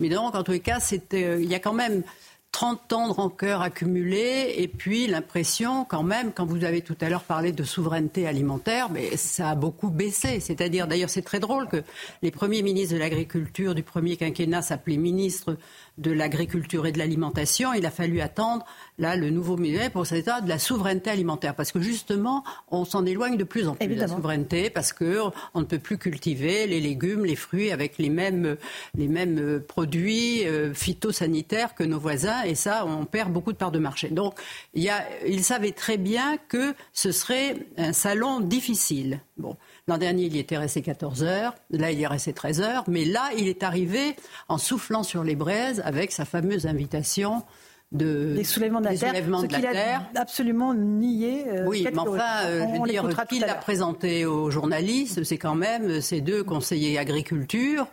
Mais 0.00 0.08
donc, 0.08 0.34
en 0.34 0.42
tous 0.42 0.52
les 0.52 0.60
cas, 0.60 0.78
euh, 1.14 1.38
il 1.42 1.50
y 1.50 1.54
a 1.54 1.58
quand 1.58 1.72
même 1.72 2.04
30 2.52 2.92
ans 2.94 3.08
de 3.08 3.12
rancœur 3.12 3.60
accumulée 3.60 4.54
et 4.56 4.66
puis 4.66 5.06
l'impression 5.08 5.84
quand 5.84 6.02
même, 6.02 6.32
quand 6.32 6.46
vous 6.46 6.64
avez 6.64 6.80
tout 6.80 6.96
à 7.02 7.10
l'heure 7.10 7.24
parlé 7.24 7.52
de 7.52 7.64
souveraineté 7.64 8.26
alimentaire, 8.26 8.88
mais 8.88 9.16
ça 9.18 9.50
a 9.50 9.54
beaucoup 9.54 9.90
baissé. 9.90 10.40
C'est-à-dire, 10.40 10.86
d'ailleurs, 10.86 11.10
c'est 11.10 11.20
très 11.20 11.38
drôle 11.38 11.68
que 11.68 11.82
les 12.22 12.30
premiers 12.30 12.62
ministres 12.62 12.94
de 12.94 12.98
l'agriculture 12.98 13.74
du 13.74 13.82
premier 13.82 14.16
quinquennat 14.16 14.62
s'appelaient 14.62 14.96
ministres 14.96 15.58
de 15.98 16.10
l'agriculture 16.10 16.86
et 16.86 16.92
de 16.92 16.98
l'alimentation. 16.98 17.72
Il 17.72 17.86
a 17.86 17.90
fallu 17.90 18.20
attendre 18.20 18.64
là 18.98 19.16
le 19.16 19.30
nouveau 19.30 19.56
ministère 19.56 19.90
pour 19.90 20.06
cet 20.06 20.18
état 20.18 20.40
de 20.40 20.48
la 20.48 20.58
souveraineté 20.58 21.10
alimentaire, 21.10 21.54
parce 21.54 21.72
que 21.72 21.80
justement, 21.80 22.44
on 22.70 22.84
s'en 22.84 23.04
éloigne 23.06 23.36
de 23.36 23.44
plus 23.44 23.68
en 23.68 23.74
plus 23.74 23.86
de 23.86 23.94
la 23.94 24.08
souveraineté, 24.08 24.70
parce 24.70 24.92
que 24.92 25.20
on 25.54 25.60
ne 25.60 25.64
peut 25.64 25.78
plus 25.78 25.98
cultiver 25.98 26.66
les 26.66 26.80
légumes, 26.80 27.24
les 27.24 27.36
fruits 27.36 27.70
avec 27.70 27.98
les 27.98 28.10
mêmes 28.10 28.56
les 28.96 29.08
mêmes 29.08 29.60
produits 29.60 30.46
euh, 30.46 30.72
phytosanitaires 30.74 31.74
que 31.74 31.84
nos 31.84 31.98
voisins, 31.98 32.42
et 32.42 32.54
ça, 32.54 32.86
on 32.86 33.04
perd 33.04 33.32
beaucoup 33.32 33.52
de 33.52 33.58
parts 33.58 33.72
de 33.72 33.78
marché. 33.78 34.08
Donc, 34.08 34.38
il, 34.74 34.82
y 34.82 34.88
a, 34.88 35.04
il 35.26 35.44
savait 35.44 35.72
très 35.72 35.96
bien 35.96 36.38
que 36.48 36.74
ce 36.92 37.12
serait 37.12 37.56
un 37.76 37.92
salon 37.92 38.40
difficile. 38.40 39.20
Bon. 39.36 39.56
L'an 39.88 39.98
dernier, 39.98 40.24
il 40.24 40.34
y 40.34 40.40
était 40.40 40.56
resté 40.56 40.82
14 40.82 41.22
heures. 41.22 41.54
Là, 41.70 41.92
il 41.92 42.00
y 42.00 42.02
est 42.02 42.08
resté 42.08 42.32
13 42.32 42.60
heures. 42.60 42.84
Mais 42.88 43.04
là, 43.04 43.30
il 43.38 43.46
est 43.46 43.62
arrivé 43.62 44.16
en 44.48 44.58
soufflant 44.58 45.04
sur 45.04 45.22
les 45.22 45.36
braises 45.36 45.80
avec 45.84 46.10
sa 46.10 46.24
fameuse 46.24 46.66
invitation 46.66 47.44
de, 47.92 48.34
des 48.34 48.42
soulèvements 48.42 48.80
de 48.80 48.86
la 48.86 48.96
terre, 48.96 49.14
ce 49.14 49.46
qu'il 49.46 49.64
a 49.64 50.02
absolument 50.16 50.74
nié. 50.74 51.44
Euh, 51.46 51.66
oui, 51.66 51.84
mais 51.84 51.98
enfin, 51.98 52.46
euh, 52.46 52.66
je 52.74 52.80
veux 52.80 52.88
dire, 52.88 53.26
qu'il 53.28 53.42
l'a 53.42 53.54
présenté 53.54 54.26
aux 54.26 54.50
journalistes, 54.50 55.22
c'est 55.22 55.38
quand 55.38 55.54
même 55.54 56.00
ces 56.00 56.20
deux 56.20 56.42
conseillers 56.42 56.98
agriculture 56.98 57.86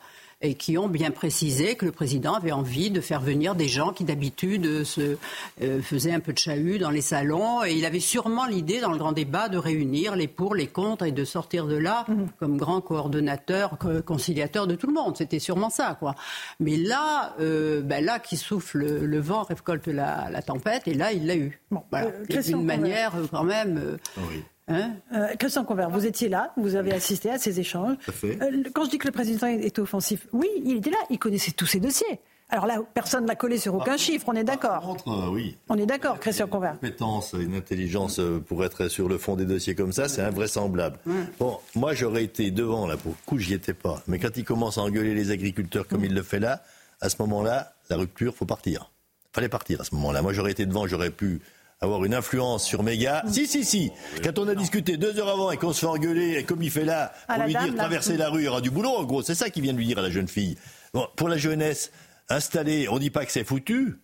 et 0.44 0.56
qui 0.56 0.78
ont 0.78 0.90
bien 0.90 1.10
précisé 1.10 1.76
que 1.76 1.86
le 1.86 1.92
président 1.92 2.34
avait 2.34 2.52
envie 2.52 2.92
de 2.92 3.00
faire 3.00 3.22
venir 3.22 3.56
des 3.56 3.70
gens 3.70 3.94
qui 3.94 4.04
d'habitude 4.04 4.84
se 4.84 5.18
euh, 5.62 5.82
faisaient 5.82 6.12
un 6.12 6.20
peu 6.20 6.34
de 6.34 6.38
chahut 6.38 6.78
dans 6.78 6.90
les 6.90 7.02
salons. 7.02 7.64
Et 7.64 7.74
il 7.74 7.86
avait 7.86 8.02
sûrement 8.02 8.46
l'idée, 8.46 8.82
dans 8.82 8.92
le 8.92 8.98
grand 8.98 9.14
débat, 9.14 9.48
de 9.48 9.58
réunir 9.58 10.18
les 10.18 10.28
pour, 10.28 10.54
les 10.54 10.68
contre 10.68 11.06
et 11.06 11.14
de 11.14 11.24
sortir 11.24 11.66
de 11.66 11.78
là 11.78 12.06
mhm. 12.10 12.28
comme 12.40 12.58
grand 12.58 12.82
coordonnateur, 12.82 13.78
conciliateur 14.06 14.68
de 14.68 14.76
tout 14.76 14.88
le 14.88 14.94
monde. 14.94 15.16
C'était 15.16 15.40
sûrement 15.40 15.70
ça, 15.70 15.96
quoi. 15.98 16.14
Mais 16.60 16.76
là, 16.76 17.34
euh, 17.40 17.82
ben 17.82 18.04
là, 18.04 18.20
qui 18.20 18.36
souffle 18.36 18.80
le 18.80 19.20
vent 19.20 19.44
récolte 19.44 19.88
la, 19.88 20.42
tempête, 20.46 20.88
et 20.90 20.94
là, 20.94 21.14
il 21.14 21.26
l'a 21.26 21.38
eu. 21.38 21.62
Bon, 21.72 21.84
voilà. 21.90 22.08
Euh, 22.08 22.42
d'une 22.42 22.64
manière 22.64 23.14
quand 23.32 23.46
même. 23.46 23.98
Oui. 24.18 24.44
Hein 24.68 24.94
euh, 25.14 25.28
Christian 25.38 25.66
Convert, 25.66 25.90
vous 25.90 26.06
étiez 26.06 26.30
là, 26.30 26.54
vous 26.56 26.76
avez 26.76 26.94
assisté 26.94 27.30
à 27.30 27.38
ces 27.38 27.60
échanges. 27.60 27.98
Euh, 28.24 28.64
quand 28.74 28.86
je 28.86 28.92
dis 28.92 28.98
que 28.98 29.08
le 29.08 29.12
président 29.12 29.48
est 29.48 29.78
offensif, 29.80 30.28
oui, 30.32 30.48
il 30.64 30.78
était 30.78 30.90
là, 30.90 30.98
il 31.10 31.20
connaissait 31.20 31.52
tous 31.52 31.66
ces 31.66 31.80
dossiers. 31.80 32.20
Alors 32.50 32.68
là, 32.68 32.80
personne 32.94 33.26
n'a 33.26 33.36
collé 33.36 33.58
sur 33.58 33.74
aucun 33.74 33.98
chiffre, 33.98 34.26
on 34.30 34.34
est 34.34 34.44
d'accord. 34.44 34.96
Euh, 35.08 35.30
oui. 35.32 35.58
On 35.70 35.78
est 35.78 35.86
d'accord, 35.86 36.20
Christian 36.20 36.48
Convert. 36.48 36.74
Une 36.74 36.78
compétence, 36.78 37.34
une 37.38 37.56
intelligence 37.56 38.22
pour 38.48 38.64
être 38.64 38.88
sur 38.90 39.10
le 39.10 39.18
fond 39.18 39.36
des 39.36 39.46
dossiers 39.46 39.76
comme 39.76 39.92
ça, 39.92 40.08
c'est 40.08 40.22
invraisemblable. 40.22 41.00
Bon, 41.40 41.60
moi 41.76 41.94
j'aurais 41.94 42.24
été 42.24 42.52
devant 42.52 42.86
là, 42.86 42.96
pour 42.96 43.12
le 43.12 43.18
coup, 43.26 43.40
j'y 43.40 43.54
étais 43.54 43.74
pas. 43.74 44.02
Mais 44.08 44.20
quand 44.20 44.38
il 44.38 44.46
commence 44.46 44.78
à 44.78 44.82
engueuler 44.82 45.16
les 45.16 45.32
agriculteurs 45.32 45.88
comme 45.88 46.06
il 46.06 46.14
le 46.14 46.22
fait 46.22 46.40
là, 46.40 46.62
à 47.02 47.10
ce 47.10 47.16
moment-là, 47.20 47.74
la 47.90 47.98
rupture, 47.98 48.36
faut 48.36 48.46
partir. 48.46 48.92
Fallait 49.34 49.50
partir 49.50 49.82
à 49.82 49.84
ce 49.84 49.96
moment-là. 49.96 50.22
Moi 50.22 50.32
j'aurais 50.32 50.52
été 50.52 50.66
devant, 50.66 50.86
j'aurais 50.86 51.10
pu 51.10 51.42
avoir 51.84 52.06
une 52.06 52.14
influence 52.14 52.66
sur 52.66 52.84
Méga. 52.84 53.24
Si, 53.30 53.46
si, 53.46 53.64
si. 53.66 53.92
Quand 54.24 54.40
on 54.40 54.48
a 54.48 54.56
discuté 54.56 54.98
deux 54.98 55.20
heures 55.20 55.30
avant 55.30 55.52
et 55.52 55.58
qu'on 55.58 55.74
se 55.74 55.82
fait 55.82 55.86
engueuler, 55.86 56.38
et 56.38 56.44
comme 56.44 56.64
il 56.64 56.72
fait 56.72 56.86
là, 56.86 57.14
pour 57.28 57.44
lui 57.44 57.54
dire 57.54 57.76
traverser 57.76 58.18
la 58.18 58.30
rue, 58.30 58.42
il 58.42 58.46
y 58.46 58.48
aura 58.48 58.62
du 58.62 58.72
boulot, 58.72 58.90
en 58.90 59.04
gros. 59.04 59.22
C'est 59.22 59.36
ça 59.36 59.50
qu'il 59.50 59.64
vient 59.64 59.74
de 59.74 59.78
lui 59.78 59.88
dire 59.88 60.00
à 60.00 60.02
la 60.02 60.10
jeune 60.10 60.28
fille. 60.28 60.58
Bon, 60.94 61.08
pour 61.16 61.30
la 61.30 61.38
jeunesse, 61.38 61.92
installée, 62.30 62.88
on 62.90 63.00
dit 63.00 63.10
pas 63.10 63.26
que 63.26 63.32
c'est 63.32 63.44
foutu, 63.44 64.00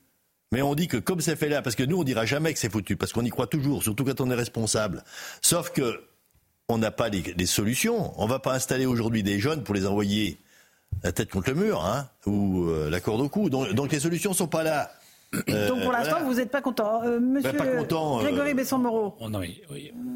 mais 0.51 0.61
on 0.61 0.75
dit 0.75 0.87
que 0.87 0.97
comme 0.97 1.21
c'est 1.21 1.35
fait 1.35 1.49
là, 1.49 1.61
parce 1.61 1.75
que 1.75 1.83
nous, 1.83 1.99
on 1.99 2.03
dira 2.03 2.25
jamais 2.25 2.53
que 2.53 2.59
c'est 2.59 2.71
foutu, 2.71 2.97
parce 2.97 3.13
qu'on 3.13 3.23
y 3.23 3.29
croit 3.29 3.47
toujours, 3.47 3.83
surtout 3.83 4.03
quand 4.03 4.19
on 4.21 4.29
est 4.29 4.35
responsable. 4.35 5.03
Sauf 5.41 5.71
que 5.71 6.03
on 6.67 6.77
n'a 6.77 6.91
pas 6.91 7.09
les, 7.09 7.45
solutions. 7.45 8.13
On 8.21 8.27
va 8.27 8.39
pas 8.39 8.53
installer 8.53 8.85
aujourd'hui 8.85 9.23
des 9.23 9.39
jeunes 9.39 9.63
pour 9.63 9.73
les 9.73 9.87
envoyer 9.87 10.39
la 11.03 11.11
tête 11.11 11.29
contre 11.29 11.49
le 11.49 11.55
mur, 11.55 11.83
hein, 11.83 12.09
ou 12.25 12.67
euh, 12.67 12.89
la 12.89 12.99
corde 12.99 13.21
au 13.21 13.29
cou. 13.29 13.49
Donc, 13.49 13.73
donc 13.73 13.91
les 13.91 13.99
solutions 13.99 14.33
sont 14.33 14.47
pas 14.47 14.63
là. 14.63 14.91
Euh, 15.35 15.67
Donc 15.67 15.83
pour 15.83 15.91
l'instant, 15.91 16.23
vous 16.23 16.35
n'êtes 16.35 16.49
pas 16.49 16.61
content. 16.61 17.03
Euh, 17.03 17.19
monsieur 17.19 17.53
pas 17.53 17.65
content, 17.65 18.19
euh, 18.19 18.23
Grégory 18.23 18.53
Besson-Moreau, 18.55 19.15
oh, 19.19 19.27
oui, 19.37 19.61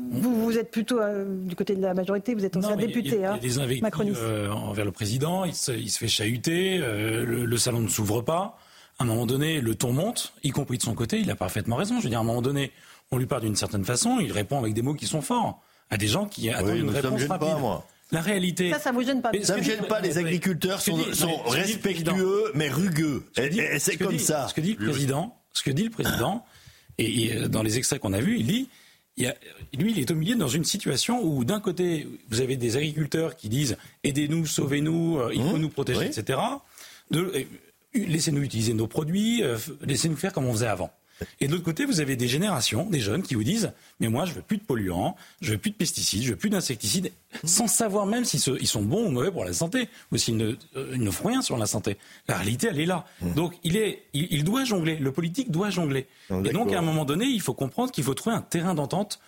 vous, 0.10 0.44
vous 0.44 0.58
êtes 0.58 0.72
plutôt 0.72 1.00
du 1.44 1.56
côté 1.56 1.76
de 1.76 1.82
la 1.82 1.94
majorité, 1.94 2.34
vous 2.34 2.46
êtes 2.46 2.58
ancien 2.58 2.76
député. 2.76 3.16
Il 3.16 3.22
y 3.22 3.26
a, 3.26 3.38
des 3.38 3.60
invectives 3.60 4.20
envers 4.52 4.86
le 4.86 4.92
président, 4.92 5.46
il 5.46 5.54
se, 5.54 5.72
il 5.72 5.90
se 5.90 6.00
fait 6.00 6.08
chahuter, 6.08 6.78
le, 6.78 7.58
salon 7.58 7.82
ne 7.82 7.88
s'ouvre 7.88 8.22
pas. 8.22 8.58
À 9.00 9.04
un 9.04 9.08
moment 9.08 9.26
donné, 9.26 9.60
le 9.60 9.76
ton 9.76 9.92
monte, 9.92 10.34
y 10.44 10.52
compris 10.52 10.78
de 10.78 10.84
son 10.84 10.94
côté, 10.94 11.20
il 11.20 11.30
a 11.32 11.36
parfaitement 11.36 11.76
raison. 11.76 11.98
Je 11.98 12.04
veux 12.04 12.10
dire, 12.10 12.20
à 12.20 12.22
un 12.22 12.26
moment 12.26 12.44
donné, 12.44 12.72
on 13.12 13.18
lui 13.18 13.26
parle 13.26 13.42
d'une 13.42 13.56
certaine 13.56 13.86
façon, 13.86 14.20
il 14.20 14.32
répond 14.32 14.60
avec 14.60 14.74
des 14.74 14.82
mots 14.82 14.94
qui 14.94 15.08
sont 15.08 15.22
forts 15.22 15.62
à 15.90 15.98
des 15.98 16.08
gens 16.08 16.26
qui 16.26 16.50
attendent 16.50 16.76
une 16.76 16.90
réponse 16.90 17.24
rapide. 17.26 17.50
Pas, 17.50 17.58
moi. 17.58 17.86
La 18.14 18.22
réalité. 18.22 18.70
Ça, 18.70 18.80
ça 18.80 18.92
vous 18.92 19.04
gêne 19.04 19.22
pas. 19.22 19.32
ça 19.42 19.58
me 19.58 19.64
gêne 19.64 19.86
pas. 19.88 20.00
Les 20.00 20.18
agriculteurs 20.18 20.82
sont, 20.82 20.96
respectueux, 21.48 22.52
mais 22.54 22.70
rugueux. 22.70 23.24
Et, 23.38 23.80
c'est 23.80 23.98
comme 23.98 24.20
ça. 24.20 24.48
Ce 24.48 24.54
que 24.54 24.62
dit 24.62 24.78
le 24.80 24.92
président, 24.92 25.36
ce 25.52 25.64
que 25.64 25.72
dit 25.72 25.84
le 25.84 25.90
président, 25.90 26.46
et, 27.00 27.36
euh, 27.36 27.48
dans 27.48 27.64
les 27.64 27.78
extraits 27.78 28.00
qu'on 28.00 28.14
a 28.14 28.22
vus, 28.22 28.38
il 28.40 28.48
dit. 28.48 28.70
Il 29.16 29.28
a, 29.28 29.36
lui, 29.78 29.92
il 29.92 30.00
est 30.00 30.10
au 30.10 30.16
milieu 30.16 30.36
dans 30.36 30.48
une 30.48 30.64
situation 30.64 31.24
où, 31.24 31.46
d'un 31.46 31.60
côté, 31.60 32.08
vous 32.32 32.42
avez 32.42 32.58
des 32.58 32.78
agriculteurs 32.78 33.36
qui 33.36 33.48
disent 33.48 33.78
aidez-nous, 34.04 34.48
sauvez-nous, 34.48 35.20
euh, 35.20 35.32
il 35.36 35.44
faut 35.44 35.58
mmh. 35.58 35.62
nous 35.62 35.70
protéger, 35.70 36.06
etc. 36.08 36.40
Laissez-nous 37.94 38.42
utiliser 38.42 38.74
nos 38.74 38.88
produits, 38.88 39.44
euh, 39.44 39.60
laissez-nous 39.82 40.16
faire 40.16 40.34
comme 40.34 40.46
on 40.46 40.54
faisait 40.54 40.66
avant. 40.66 40.92
Et 41.40 41.48
de 41.48 41.52
l'autre 41.52 41.64
côté, 41.64 41.86
vous 41.86 42.00
avez 42.00 42.16
des 42.16 42.28
générations, 42.28 42.90
des 42.90 43.00
jeunes 43.00 43.24
qui 43.24 43.36
vous 43.36 43.44
disent 43.44 43.72
Mais 44.00 44.08
moi, 44.08 44.26
je 44.26 44.34
veux 44.34 44.42
plus 44.42 44.58
de 44.58 44.64
polluants, 44.64 45.16
je 45.42 45.52
veux 45.52 45.58
plus 45.58 45.72
de 45.72 45.76
pesticides, 45.76 46.24
je 46.24 46.32
veux 46.32 46.36
plus 46.36 46.50
d'insecticides, 46.50 47.12
sans 47.44 47.68
savoir 47.68 48.06
même 48.06 48.26
s'ils 48.26 48.42
ils 48.60 48.68
sont 48.68 48.82
bons 48.82 49.08
ou 49.08 49.10
mauvais 49.10 49.32
pour 49.32 49.46
la 49.46 49.54
santé, 49.54 49.90
ou 50.12 50.18
s'ils 50.18 50.38
ne, 50.38 50.56
euh, 50.76 50.98
ne 50.98 51.12
font 51.12 51.30
rien 51.30 51.42
sur 51.42 51.58
la 51.58 51.66
santé. 51.66 51.98
La 52.28 52.36
réalité, 52.38 52.68
elle 52.70 52.80
est 52.80 52.86
là. 52.86 53.06
Mmh. 53.22 53.34
Donc, 53.34 53.54
il, 53.64 53.78
est, 53.78 54.04
il, 54.14 54.44
doit 54.44 54.64
jongler. 54.64 54.98
Le 54.98 55.12
politique 55.12 55.52
doit 55.52 55.70
jongler. 55.70 56.08
et 56.30 56.50
donc, 56.50 56.72
à 56.74 56.80
un 56.80 56.84
moment 56.84 57.06
donné, 57.06 57.26
il 57.26 57.42
faut 57.42 57.54
comprendre 57.54 57.92
qu'il 57.92 58.04
faut 58.04 58.14
trouver 58.14 58.36
un 58.36 58.42
terrain 58.42 58.74
d'entente 58.74 59.20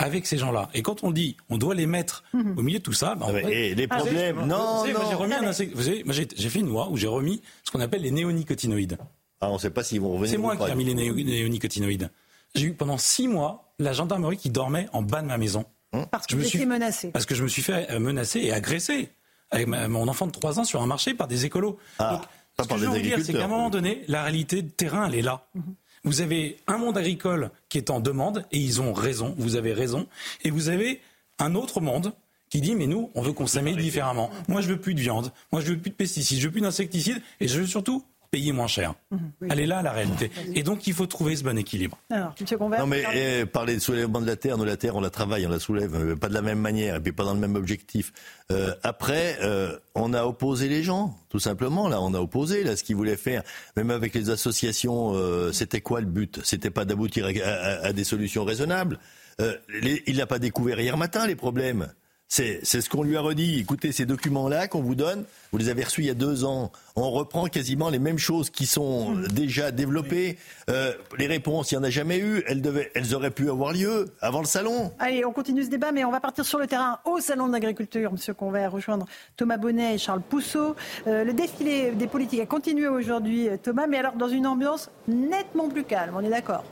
avec 0.00 0.26
ces 0.26 0.38
gens-là. 0.38 0.70
Et 0.72 0.82
quand 0.82 1.04
on 1.04 1.10
dit 1.10 1.36
on 1.50 1.58
doit 1.58 1.74
les 1.74 1.86
mettre 1.86 2.24
mmh. 2.32 2.58
au 2.58 2.62
milieu 2.62 2.78
de 2.78 2.82
tout 2.82 2.94
ça, 2.94 3.14
ben, 3.14 3.36
et 3.48 3.74
les 3.74 3.86
problèmes, 3.86 4.46
non, 4.46 4.84
non. 4.86 5.52
J'ai 5.76 6.48
fait 6.48 6.60
une 6.60 6.68
loi 6.68 6.88
où 6.90 6.96
j'ai 6.96 7.06
remis 7.06 7.42
ce 7.64 7.70
qu'on 7.70 7.80
appelle 7.80 8.02
les 8.02 8.10
néonicotinoïdes. 8.10 8.96
Ah, 9.40 9.50
on 9.50 9.54
ne 9.54 9.58
sait 9.58 9.70
pas 9.70 9.82
s'ils 9.82 10.00
vont 10.00 10.12
revenir. 10.12 10.30
C'est 10.30 10.38
moi 10.38 10.56
qui 10.56 10.70
ai 10.70 10.74
mis 10.74 10.84
les 10.84 10.94
néonicotinoïdes. 10.94 12.10
J'ai 12.54 12.66
eu 12.66 12.72
pendant 12.74 12.98
six 12.98 13.28
mois 13.28 13.72
la 13.78 13.92
gendarmerie 13.92 14.36
qui 14.36 14.50
dormait 14.50 14.88
en 14.92 15.02
bas 15.02 15.22
de 15.22 15.26
ma 15.26 15.38
maison. 15.38 15.64
Hum. 15.92 16.06
Parce 16.10 16.26
que 16.26 16.32
je 16.34 16.38
me 16.38 16.44
suis 16.44 16.66
menacé. 16.66 17.10
Parce 17.10 17.26
que 17.26 17.34
je 17.34 17.42
me 17.42 17.48
suis 17.48 17.62
fait 17.62 17.90
euh, 17.90 17.98
menacer 17.98 18.40
et 18.40 18.52
agresser 18.52 19.10
avec 19.50 19.66
mon 19.66 20.06
enfant 20.06 20.26
de 20.26 20.32
3 20.32 20.60
ans 20.60 20.64
sur 20.64 20.80
un 20.80 20.86
marché 20.86 21.14
par 21.14 21.26
des 21.26 21.44
écolos. 21.44 21.76
Ah, 21.98 22.20
pas 22.56 22.64
ce 22.64 22.68
par 22.68 22.78
que 22.78 22.84
je 22.84 22.88
veux 22.88 23.02
dire, 23.02 23.18
c'est 23.24 23.32
qu'à 23.32 23.44
un 23.44 23.48
moment 23.48 23.70
donné, 23.70 24.04
la 24.06 24.22
réalité 24.22 24.62
de 24.62 24.68
terrain, 24.68 25.06
elle 25.06 25.16
est 25.16 25.22
là. 25.22 25.46
Mhm. 25.54 25.74
Vous 26.04 26.20
avez 26.20 26.58
un 26.66 26.78
monde 26.78 26.96
agricole 26.96 27.50
qui 27.68 27.78
est 27.78 27.90
en 27.90 28.00
demande, 28.00 28.44
et 28.52 28.58
ils 28.58 28.80
ont 28.80 28.92
raison, 28.92 29.34
vous 29.38 29.56
avez 29.56 29.72
raison, 29.72 30.06
et 30.42 30.50
vous 30.50 30.68
avez 30.68 31.00
un 31.38 31.54
autre 31.54 31.80
monde 31.80 32.12
qui 32.48 32.60
dit 32.60 32.74
mais 32.74 32.86
nous, 32.86 33.10
on 33.14 33.22
veut 33.22 33.32
consommer 33.32 33.74
différemment. 33.74 34.30
Moi, 34.48 34.60
je 34.60 34.68
veux 34.68 34.78
plus 34.78 34.94
de 34.94 35.00
viande, 35.00 35.32
moi, 35.52 35.60
je 35.60 35.72
veux 35.72 35.78
plus 35.78 35.90
de 35.90 35.94
pesticides, 35.94 36.38
je 36.38 36.46
veux 36.46 36.52
plus 36.52 36.62
d'insecticides, 36.62 37.20
et 37.40 37.48
je 37.48 37.60
veux 37.60 37.66
surtout 37.66 38.04
payer 38.30 38.52
moins 38.52 38.66
cher. 38.66 38.94
Mhm. 39.10 39.32
Elle 39.50 39.60
est 39.60 39.66
là 39.66 39.82
la 39.82 39.92
réalité. 39.92 40.30
Et 40.54 40.62
donc 40.62 40.86
il 40.86 40.94
faut 40.94 41.06
trouver 41.06 41.36
ce 41.36 41.42
bon 41.42 41.58
équilibre. 41.58 41.98
Alors, 42.10 42.34
non 42.78 42.86
mais 42.86 43.02
eh, 43.14 43.46
parler 43.46 43.74
de 43.74 43.80
soulèvement 43.80 44.20
de 44.20 44.26
la 44.26 44.36
terre, 44.36 44.56
nous 44.56 44.64
la 44.64 44.76
terre 44.76 44.96
on 44.96 45.00
la 45.00 45.10
travaille, 45.10 45.46
on 45.46 45.50
la 45.50 45.58
soulève, 45.58 46.16
pas 46.16 46.28
de 46.28 46.34
la 46.34 46.42
même 46.42 46.60
manière 46.60 46.96
et 46.96 47.00
puis 47.00 47.12
pas 47.12 47.24
dans 47.24 47.34
le 47.34 47.40
même 47.40 47.56
objectif. 47.56 48.12
Euh, 48.50 48.74
après, 48.82 49.38
euh, 49.42 49.76
on 49.94 50.12
a 50.12 50.24
opposé 50.24 50.68
les 50.68 50.82
gens, 50.82 51.18
tout 51.28 51.38
simplement. 51.38 51.88
Là, 51.88 52.00
on 52.00 52.14
a 52.14 52.20
opposé 52.20 52.62
là 52.62 52.76
ce 52.76 52.84
qu'ils 52.84 52.96
voulaient 52.96 53.16
faire. 53.16 53.42
Même 53.76 53.90
avec 53.90 54.14
les 54.14 54.30
associations, 54.30 55.12
euh, 55.14 55.52
c'était 55.52 55.80
quoi 55.80 56.00
le 56.00 56.06
but? 56.06 56.40
C'était 56.44 56.70
pas 56.70 56.84
d'aboutir 56.84 57.28
à, 57.44 57.92
des 57.92 58.04
solutions 58.04 58.44
raisonnables. 58.44 58.98
il 59.82 60.16
n'a 60.16 60.26
pas 60.26 60.38
découvert 60.38 60.78
hier 60.80 60.96
matin 60.96 61.26
les 61.26 61.36
problèmes. 61.36 61.88
C'est 62.32 62.62
ce 62.62 62.88
qu'on 62.88 63.02
lui 63.02 63.16
a 63.16 63.20
redit. 63.20 63.58
Écoutez, 63.58 63.90
ces 63.90 64.06
documents-là 64.06 64.68
qu'on 64.68 64.82
vous 64.82 64.94
donne, 64.94 65.24
vous 65.50 65.58
les 65.58 65.68
avez 65.68 65.82
reçus 65.82 66.02
il 66.02 66.06
y 66.06 66.10
a 66.10 66.14
deux 66.14 66.44
ans. 66.44 66.70
On 66.94 67.10
reprend 67.10 67.46
quasiment 67.46 67.90
les 67.90 67.98
mêmes 67.98 68.18
choses 68.18 68.50
qui 68.50 68.66
sont 68.66 69.16
déjà 69.34 69.72
développées. 69.72 70.38
Euh, 70.70 70.92
les 71.18 71.26
réponses, 71.26 71.72
il 71.72 71.74
n'y 71.74 71.80
en 71.80 71.84
a 71.84 71.90
jamais 71.90 72.18
eu. 72.18 72.44
Elles, 72.46 72.62
devaient, 72.62 72.92
elles 72.94 73.16
auraient 73.16 73.32
pu 73.32 73.50
avoir 73.50 73.72
lieu 73.72 74.06
avant 74.20 74.38
le 74.38 74.46
salon. 74.46 74.92
Allez, 75.00 75.24
on 75.24 75.32
continue 75.32 75.64
ce 75.64 75.70
débat, 75.70 75.90
mais 75.90 76.04
on 76.04 76.12
va 76.12 76.20
partir 76.20 76.44
sur 76.44 76.60
le 76.60 76.68
terrain 76.68 77.00
au 77.04 77.18
salon 77.18 77.48
de 77.48 77.52
l'agriculture, 77.52 78.12
monsieur 78.12 78.34
va 78.40 78.68
rejoindre 78.68 79.06
Thomas 79.36 79.56
Bonnet 79.56 79.96
et 79.96 79.98
Charles 79.98 80.22
Pousseau. 80.22 80.76
Euh, 81.08 81.24
le 81.24 81.32
défilé 81.32 81.90
des 81.90 82.06
politiques 82.06 82.40
a 82.40 82.46
continué 82.46 82.86
aujourd'hui, 82.86 83.48
Thomas, 83.60 83.88
mais 83.88 83.98
alors 83.98 84.14
dans 84.14 84.28
une 84.28 84.46
ambiance 84.46 84.88
nettement 85.08 85.68
plus 85.68 85.82
calme, 85.82 86.14
on 86.16 86.20
est 86.20 86.30
d'accord? 86.30 86.64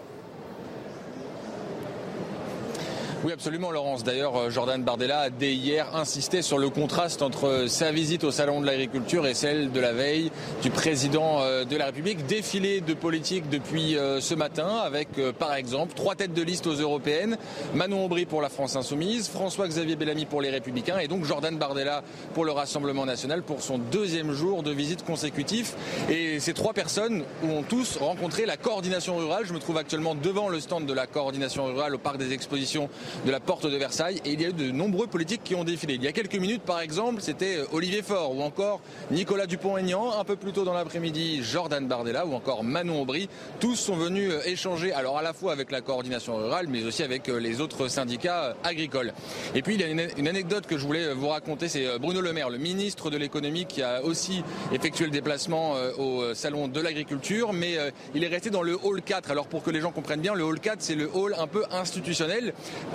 Oui, 3.25 3.33
absolument, 3.33 3.73
Laurence. 3.73 4.05
D'ailleurs, 4.05 4.37
euh, 4.37 4.51
Jordan 4.51 4.81
Bardella 4.85 5.23
a 5.23 5.31
dès 5.31 5.53
hier 5.53 5.97
insisté 5.97 6.41
sur 6.41 6.57
le 6.57 6.71
contraste 6.71 7.21
entre 7.21 7.65
sa 7.67 7.91
visite 7.91 8.23
au 8.23 8.31
Salon 8.31 8.61
de 8.61 8.67
l'agriculture 8.67 9.27
et 9.27 9.35
celle 9.35 9.73
de 9.73 9.81
la 9.81 9.93
veille 9.93 10.31
du 10.63 10.71
président 10.71 11.41
euh, 11.41 11.65
de 11.65 11.77
la 11.77 11.87
République. 11.87 12.27
Défilé 12.27 12.81
de 12.81 12.95
politique 12.95 13.51
depuis 13.51 13.97
euh, 13.97 14.21
ce 14.21 14.37
matin 14.37 14.69
avec, 14.85 15.09
par 15.37 15.55
exemple, 15.55 15.95
trois 15.97 16.15
têtes 16.15 16.33
de 16.33 16.43
liste 16.43 16.69
aux 16.69 16.75
européennes. 16.75 17.39
Manon 17.75 18.05
Aubry 18.05 18.25
pour 18.25 18.41
la 18.41 18.49
France 18.49 18.77
Insoumise, 18.77 19.29
François-Xavier 19.29 19.97
Bellamy 19.97 20.25
pour 20.25 20.41
les 20.41 20.51
Républicains 20.51 21.01
et 21.01 21.09
donc 21.09 21.25
Jordan 21.25 21.59
Bardella 21.59 22.05
pour 22.35 22.45
le 22.45 22.53
Rassemblement 22.53 23.05
National 23.05 23.43
pour 23.43 23.63
son 23.63 23.79
deuxième 23.79 24.31
jour 24.31 24.63
de 24.63 24.71
visite 24.71 25.05
consécutif. 25.05 25.75
Et 26.09 26.39
ces 26.39 26.55
trois 26.55 26.73
personnes 26.73 27.25
ont 27.43 27.65
tous 27.65 27.97
rencontré 27.97 28.47
la 28.47 28.57
coordination 28.57 29.17
rurale. 29.17 29.45
Je 29.45 29.55
me 29.55 29.59
trouve 29.59 29.79
actuellement 29.79 30.15
devant 30.15 30.49
le 30.49 30.61
stand 30.61 30.87
de 30.87 30.93
la 30.93 31.09
coordination 31.09 31.65
rurale 31.65 31.97
au 31.97 31.99
Parc 31.99 32.19
des 32.19 32.33
Expositions 32.33 32.89
de 33.25 33.31
la 33.31 33.41
Porte 33.41 33.67
de 33.67 33.77
Versailles 33.77 34.21
et 34.25 34.33
il 34.33 34.41
y 34.41 34.45
a 34.45 34.49
eu 34.49 34.53
de 34.53 34.71
nombreux 34.71 35.07
politiques 35.07 35.43
qui 35.45 35.55
ont 35.55 35.65
défilé. 35.65 35.95
Il 35.95 36.03
y 36.03 36.09
a 36.09 36.13
quelques 36.13 36.37
minutes, 36.37 36.63
par 36.63 36.81
exemple, 36.81 37.21
c'était 37.21 37.59
euh, 37.59 37.67
Olivier 37.73 38.03
Faure 38.03 38.35
ou 38.35 38.43
encore 38.43 38.81
Nicolas 39.11 39.47
Dupont-Aignan. 39.47 40.19
Un 40.19 40.25
peu 40.25 40.37
plus 40.37 40.53
tôt 40.53 40.65
dans 40.65 40.75
l'après-midi, 40.75 41.43
Jordan 41.43 41.87
Bardella 41.87 42.27
ou 42.27 42.35
encore 42.35 42.65
Manon 42.65 43.03
Aubry. 43.03 43.29
Tous 43.61 43.77
sont 43.77 43.97
venus 43.97 44.31
euh, 44.33 44.41
échanger, 44.47 44.93
alors 44.93 45.19
à 45.19 45.23
la 45.23 45.33
fois 45.33 45.53
avec 45.53 45.71
la 45.71 45.81
coordination 45.81 46.37
rurale, 46.37 46.67
mais 46.69 46.85
aussi 46.85 47.03
avec 47.03 47.29
euh, 47.29 47.39
les 47.39 47.61
autres 47.61 47.89
syndicats 47.89 48.55
agricoles. 48.65 49.13
Et 49.55 49.63
puis 49.63 49.75
il 49.75 49.81
y 49.81 49.85
a 49.85 49.89
une, 49.89 50.29
anecdote 50.29 50.67
que 50.67 50.77
je 50.77 50.87
voulais 50.87 51.15
vous 51.15 51.29
raconter, 51.29 51.69
c'est 51.69 51.99
Bruno 51.99 52.21
Le 52.21 52.33
Maire, 52.33 52.51
le 52.51 52.59
ministre 52.59 53.11
de 53.11 53.17
l'économie, 53.17 53.65
qui 53.65 53.83
a 53.83 54.03
aussi 54.05 54.43
effectué 54.73 55.07
le 55.07 55.11
déplacement 55.11 55.75
au 55.97 56.35
salon 56.35 56.69
de 56.69 56.81
l'agriculture, 56.81 57.55
mais 57.55 57.79
il 58.15 58.25
est 58.25 58.29
resté 58.29 58.51
dans 58.51 58.63
le 58.63 58.77
hall 58.83 59.01
4. 59.01 59.31
Alors 59.31 59.47
pour 59.47 59.63
que 59.63 59.71
les 59.71 59.81
gens 59.81 59.91
comprennent 59.91 60.21
bien, 60.21 60.35
le 60.35 60.45
hall 60.45 60.61
4, 60.61 60.83
c'est 60.83 60.95
le 60.95 61.09
hall 61.13 61.35
un 61.39 61.47
peu 61.47 61.65
institutionnel. 61.71 62.53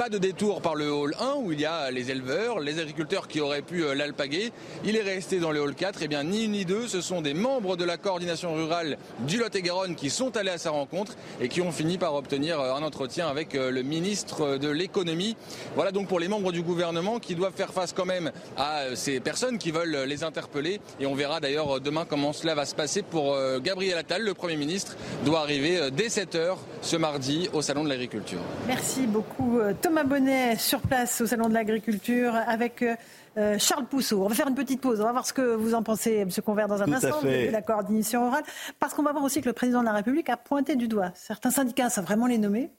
De 0.09 0.17
détour 0.17 0.61
par 0.61 0.75
le 0.75 0.91
hall 0.91 1.15
1 1.19 1.35
où 1.37 1.51
il 1.51 1.61
y 1.61 1.65
a 1.65 1.89
les 1.89 2.11
éleveurs, 2.11 2.59
les 2.59 2.79
agriculteurs 2.79 3.27
qui 3.27 3.39
auraient 3.39 3.61
pu 3.61 3.83
euh, 3.83 3.95
l'alpaguer. 3.95 4.51
Il 4.83 4.97
est 4.97 5.01
resté 5.01 5.39
dans 5.39 5.51
le 5.51 5.61
hall 5.61 5.75
4. 5.75 6.01
Et 6.01 6.05
eh 6.05 6.07
bien, 6.07 6.23
ni 6.23 6.45
une 6.45 6.51
ni 6.51 6.65
deux, 6.65 6.87
ce 6.87 6.99
sont 6.99 7.21
des 7.21 7.33
membres 7.33 7.77
de 7.77 7.85
la 7.85 7.97
coordination 7.97 8.53
rurale 8.53 8.97
du 9.19 9.37
Lot-et-Garonne 9.37 9.95
qui 9.95 10.09
sont 10.09 10.35
allés 10.35 10.49
à 10.49 10.57
sa 10.57 10.71
rencontre 10.71 11.13
et 11.39 11.47
qui 11.47 11.61
ont 11.61 11.71
fini 11.71 11.97
par 11.97 12.15
obtenir 12.15 12.59
euh, 12.59 12.73
un 12.73 12.83
entretien 12.83 13.27
avec 13.27 13.55
euh, 13.55 13.71
le 13.71 13.81
ministre 13.81 14.57
de 14.57 14.67
l'économie. 14.67 15.37
Voilà 15.75 15.91
donc 15.91 16.07
pour 16.07 16.19
les 16.19 16.27
membres 16.27 16.51
du 16.51 16.63
gouvernement 16.63 17.19
qui 17.19 17.35
doivent 17.35 17.55
faire 17.55 17.71
face 17.71 17.93
quand 17.93 18.05
même 18.05 18.31
à 18.57 18.95
ces 18.95 19.19
personnes 19.19 19.57
qui 19.57 19.71
veulent 19.71 20.03
les 20.05 20.23
interpeller. 20.23 20.81
Et 20.99 21.05
on 21.05 21.15
verra 21.15 21.39
d'ailleurs 21.39 21.79
demain 21.79 22.05
comment 22.07 22.33
cela 22.33 22.55
va 22.55 22.65
se 22.65 22.75
passer 22.75 23.03
pour 23.03 23.37
Gabriel 23.61 23.97
Attal, 23.97 24.23
le 24.23 24.33
Premier 24.33 24.57
ministre, 24.57 24.95
doit 25.25 25.39
arriver 25.39 25.89
dès 25.91 26.07
7h 26.07 26.57
ce 26.81 26.97
mardi 26.97 27.49
au 27.53 27.61
Salon 27.61 27.83
de 27.83 27.89
l'Agriculture. 27.89 28.39
Merci 28.67 29.07
beaucoup 29.07 29.59
Thomas 29.81 29.92
Bonnet 30.01 30.55
sur 30.57 30.79
place 30.79 31.21
au 31.21 31.27
Salon 31.27 31.47
de 31.49 31.53
l'Agriculture 31.53 32.33
avec 32.47 32.81
euh, 32.81 32.95
euh, 33.37 33.57
Charles 33.59 33.85
Pousseau. 33.85 34.23
On 34.23 34.27
va 34.27 34.33
faire 34.33 34.47
une 34.47 34.55
petite 34.55 34.81
pause. 34.81 34.99
On 34.99 35.03
va 35.03 35.11
voir 35.11 35.27
ce 35.27 35.33
que 35.33 35.53
vous 35.53 35.75
en 35.75 35.83
pensez, 35.83 36.15
M. 36.17 36.29
Convert, 36.43 36.67
dans 36.67 36.81
un 36.81 36.91
instant, 36.91 37.21
de 37.21 37.51
la 37.51 37.61
coordination 37.61 38.27
orale. 38.27 38.43
Parce 38.79 38.93
qu'on 38.93 39.03
va 39.03 39.11
voir 39.11 39.23
aussi 39.23 39.41
que 39.41 39.45
le 39.45 39.53
président 39.53 39.81
de 39.81 39.85
la 39.85 39.93
République 39.93 40.29
a 40.29 40.37
pointé 40.37 40.75
du 40.75 40.87
doigt. 40.87 41.11
Certains 41.13 41.51
syndicats 41.51 41.89
savent 41.89 42.05
vraiment 42.05 42.25
les 42.25 42.39
nommer. 42.39 42.71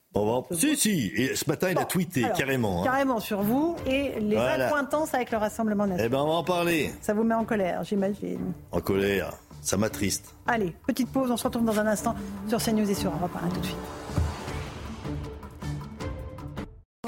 Si, 0.51 0.75
si. 0.75 1.11
Et 1.15 1.35
ce 1.35 1.49
matin, 1.49 1.69
il 1.71 1.77
a 1.77 1.85
tweeté 1.85 2.25
carrément. 2.35 2.81
Hein. 2.81 2.85
Carrément 2.85 3.19
sur 3.19 3.41
vous 3.41 3.75
et 3.87 4.19
les 4.19 4.37
accointances 4.37 5.13
avec 5.13 5.31
le 5.31 5.37
Rassemblement 5.37 5.87
national. 5.87 6.05
Eh 6.05 6.09
bien, 6.09 6.19
on 6.19 6.27
va 6.27 6.33
en 6.33 6.43
parler. 6.43 6.91
Ça 7.01 7.13
vous 7.13 7.23
met 7.23 7.35
en 7.35 7.45
colère, 7.45 7.83
j'imagine. 7.83 8.53
En 8.71 8.81
colère. 8.81 9.33
Ça 9.61 9.77
m'attriste. 9.77 10.35
Allez, 10.45 10.75
petite 10.85 11.11
pause. 11.11 11.31
On 11.31 11.37
se 11.37 11.43
retrouve 11.45 11.65
dans 11.65 11.79
un 11.79 11.87
instant 11.87 12.13
sur 12.47 12.61
CNews 12.61 12.89
et 12.89 12.93
sur 12.93 13.11
Europe 13.11 13.31
1. 13.43 13.49
tout 13.49 13.59
de 13.61 13.65
suite. 13.65 14.04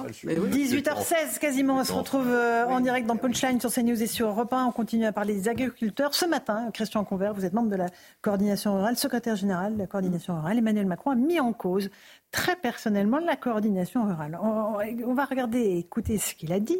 18h16 0.05 1.39
quasiment, 1.39 1.77
on 1.77 1.83
se 1.83 1.93
retrouve 1.93 2.27
euh, 2.27 2.65
en 2.67 2.79
direct 2.79 3.07
dans 3.07 3.15
Punchline 3.15 3.59
sur 3.59 3.71
CNews 3.71 4.01
et 4.01 4.07
sur 4.07 4.27
Europe 4.27 4.53
1. 4.53 4.65
On 4.65 4.71
continue 4.71 5.05
à 5.05 5.11
parler 5.11 5.33
des 5.33 5.49
agriculteurs. 5.49 6.13
Ce 6.13 6.25
matin, 6.25 6.69
Christian 6.73 7.03
Convert, 7.03 7.33
vous 7.33 7.45
êtes 7.45 7.53
membre 7.53 7.69
de 7.69 7.75
la 7.75 7.87
coordination 8.21 8.75
rurale, 8.75 8.97
secrétaire 8.97 9.35
général 9.35 9.73
de 9.73 9.79
la 9.79 9.87
coordination 9.87 10.35
rurale. 10.35 10.57
Emmanuel 10.57 10.85
Macron 10.85 11.11
a 11.11 11.15
mis 11.15 11.39
en 11.39 11.53
cause 11.53 11.89
très 12.31 12.55
personnellement 12.55 13.19
la 13.19 13.35
coordination 13.35 14.05
rurale. 14.05 14.37
On, 14.41 15.13
va 15.13 15.25
regarder 15.25 15.59
et 15.59 15.77
écouter 15.79 16.17
ce 16.17 16.35
qu'il 16.35 16.51
a 16.53 16.59
dit. 16.59 16.77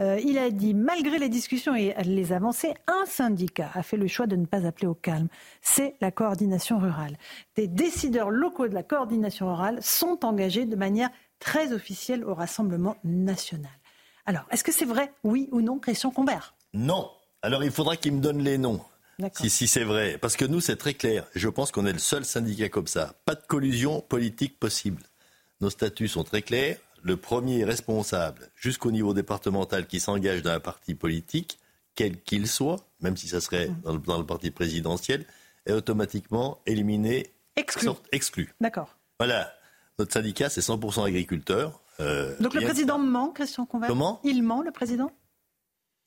Euh, 0.00 0.18
il 0.22 0.38
a 0.38 0.50
dit, 0.50 0.74
malgré 0.74 1.18
les 1.18 1.28
discussions 1.28 1.74
et 1.74 1.94
les 2.04 2.32
avancées, 2.32 2.74
un 2.86 3.06
syndicat 3.06 3.70
a 3.74 3.82
fait 3.82 3.96
le 3.96 4.06
choix 4.08 4.26
de 4.26 4.36
ne 4.36 4.46
pas 4.46 4.66
appeler 4.66 4.86
au 4.86 4.94
calme. 4.94 5.28
C'est 5.62 5.96
la 6.00 6.10
coordination 6.10 6.78
rurale. 6.78 7.16
Des 7.56 7.68
décideurs 7.68 8.30
locaux 8.30 8.68
de 8.68 8.74
la 8.74 8.82
coordination 8.82 9.46
rurale 9.46 9.78
sont 9.82 10.24
engagés 10.24 10.64
de 10.64 10.76
manière 10.76 11.10
très 11.38 11.72
officiel 11.72 12.24
au 12.24 12.34
Rassemblement 12.34 12.96
national. 13.04 13.70
Alors, 14.26 14.44
est-ce 14.50 14.64
que 14.64 14.72
c'est 14.72 14.84
vrai, 14.84 15.12
oui 15.24 15.48
ou 15.52 15.62
non, 15.62 15.78
Christian 15.78 16.10
Combert? 16.10 16.54
Non. 16.74 17.10
Alors, 17.42 17.64
il 17.64 17.70
faudra 17.70 17.96
qu'il 17.96 18.12
me 18.12 18.20
donne 18.20 18.42
les 18.42 18.58
noms. 18.58 18.80
Si, 19.32 19.50
si 19.50 19.66
c'est 19.66 19.84
vrai. 19.84 20.16
Parce 20.18 20.36
que 20.36 20.44
nous, 20.44 20.60
c'est 20.60 20.76
très 20.76 20.94
clair. 20.94 21.26
Je 21.34 21.48
pense 21.48 21.72
qu'on 21.72 21.86
est 21.86 21.92
le 21.92 21.98
seul 21.98 22.24
syndicat 22.24 22.68
comme 22.68 22.86
ça. 22.86 23.14
Pas 23.24 23.34
de 23.34 23.44
collusion 23.46 24.00
politique 24.00 24.58
possible. 24.60 25.02
Nos 25.60 25.70
statuts 25.70 26.08
sont 26.08 26.24
très 26.24 26.42
clairs. 26.42 26.76
Le 27.02 27.16
premier 27.16 27.64
responsable, 27.64 28.50
jusqu'au 28.54 28.90
niveau 28.90 29.14
départemental, 29.14 29.86
qui 29.86 29.98
s'engage 29.98 30.42
dans 30.42 30.50
un 30.50 30.60
parti 30.60 30.94
politique, 30.94 31.58
quel 31.94 32.20
qu'il 32.20 32.46
soit, 32.46 32.86
même 33.00 33.16
si 33.16 33.28
ça 33.28 33.40
serait 33.40 33.68
mmh. 33.68 34.02
dans 34.04 34.18
le, 34.18 34.26
parti 34.26 34.50
présidentiel, 34.50 35.24
est 35.66 35.72
automatiquement 35.72 36.60
éliminé, 36.66 37.32
exclu. 37.56 37.88
exclu. 38.12 38.54
D'accord. 38.60 38.96
Voilà. 39.18 39.52
Notre 39.98 40.12
syndicat, 40.12 40.48
c'est 40.48 40.60
100% 40.60 41.06
agriculteurs. 41.06 41.80
Euh, 42.00 42.34
Donc 42.38 42.54
le 42.54 42.60
président 42.60 42.98
ment, 42.98 43.30
Christian 43.30 43.66
Convert 43.66 43.88
Comment? 43.88 44.20
Il 44.22 44.42
ment, 44.44 44.62
le 44.62 44.70
président? 44.70 45.10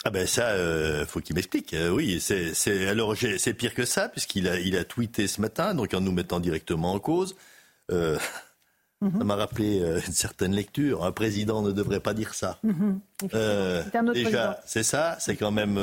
Ah 0.04 0.10
ben 0.10 0.26
ça, 0.26 0.48
euh, 0.48 1.06
faut 1.06 1.20
qu'il 1.20 1.36
m'explique. 1.36 1.74
Euh, 1.74 1.89
oui, 1.89 2.20
c'est 2.20 2.88
alors 2.88 3.16
c'est 3.38 3.54
pire 3.54 3.76
que 3.76 3.86
ça 3.86 4.10
puisqu'il 4.10 4.48
a 4.48 4.60
il 4.60 4.76
a 4.76 4.84
tweeté 4.84 5.28
ce 5.28 5.42
matin, 5.42 5.76
donc 5.76 5.94
en 5.94 6.02
nous 6.02 6.12
mettant 6.12 6.39
directement 6.39 6.94
en 6.94 7.00
cause. 7.00 7.36
Euh, 7.92 8.18
mhm. 9.02 9.20
Ça 9.20 9.24
m'a 9.26 9.36
rappelé 9.36 9.78
une 10.08 10.14
certaine 10.14 10.54
lecture. 10.54 11.04
Un 11.06 11.12
président 11.12 11.62
ne 11.62 11.72
devrait 11.72 12.00
pas 12.00 12.16
dire 12.16 12.34
ça. 12.34 12.60
Mhm. 12.64 13.00
déjà, 14.14 14.60
c'est 14.66 14.84
ça. 14.84 15.18
C'est 15.20 15.36
quand 15.36 15.52
même 15.52 15.80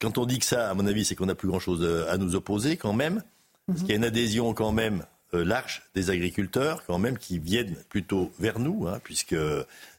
quand 0.00 0.16
on 0.16 0.24
dit 0.24 0.38
que 0.38 0.46
ça, 0.46 0.70
à 0.70 0.74
mon 0.74 0.86
avis, 0.86 1.04
c'est 1.04 1.14
qu'on 1.14 1.26
n'a 1.26 1.34
plus 1.34 1.48
grand 1.48 1.60
chose 1.60 1.86
à 2.08 2.16
nous 2.16 2.36
opposer 2.36 2.78
quand 2.78 2.94
même. 2.94 3.22
Parce 3.66 3.80
mhm. 3.80 3.84
qu'il 3.84 3.90
y 3.90 3.92
a 3.94 3.96
une 3.96 4.04
adhésion 4.04 4.54
quand 4.54 4.72
même 4.72 5.04
large 5.44 5.82
des 5.94 6.10
agriculteurs 6.10 6.84
quand 6.86 6.98
même 6.98 7.18
qui 7.18 7.38
viennent 7.38 7.76
plutôt 7.88 8.32
vers 8.38 8.58
nous, 8.58 8.86
hein, 8.86 9.00
puisque 9.02 9.36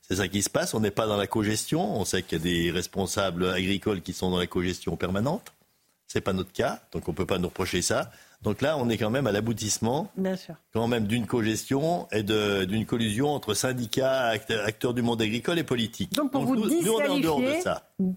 c'est 0.07 0.15
ça 0.15 0.27
qui 0.27 0.41
se 0.41 0.49
passe. 0.49 0.73
On 0.73 0.79
n'est 0.79 0.91
pas 0.91 1.05
dans 1.05 1.17
la 1.17 1.27
cogestion. 1.27 1.99
On 1.99 2.05
sait 2.05 2.23
qu'il 2.23 2.37
y 2.37 2.41
a 2.41 2.43
des 2.43 2.71
responsables 2.71 3.49
agricoles 3.49 4.01
qui 4.01 4.13
sont 4.13 4.29
dans 4.29 4.39
la 4.39 4.47
cogestion 4.47 4.95
permanente. 4.95 5.53
C'est 6.07 6.21
pas 6.21 6.31
notre 6.31 6.53
cas, 6.53 6.79
donc 6.93 7.09
on 7.09 7.13
peut 7.13 7.25
pas 7.25 7.37
nous 7.37 7.49
reprocher 7.49 7.81
ça. 7.81 8.11
Donc 8.43 8.61
là, 8.61 8.77
on 8.77 8.87
est 8.87 8.97
quand 8.97 9.09
même 9.09 9.27
à 9.27 9.31
l'aboutissement, 9.31 10.11
quand 10.71 10.87
même 10.87 11.07
d'une 11.07 11.25
cogestion 11.25 12.07
et 12.11 12.23
d'une 12.23 12.85
collusion 12.85 13.29
entre 13.29 13.55
syndicats, 13.55 14.27
acteurs, 14.27 14.93
du 14.93 15.01
monde 15.01 15.21
agricole 15.21 15.57
et 15.57 15.63
politique. 15.63 16.13
Donc 16.13 16.31
pour 16.31 16.45
vous 16.45 16.55
disqualifier, 16.55 17.63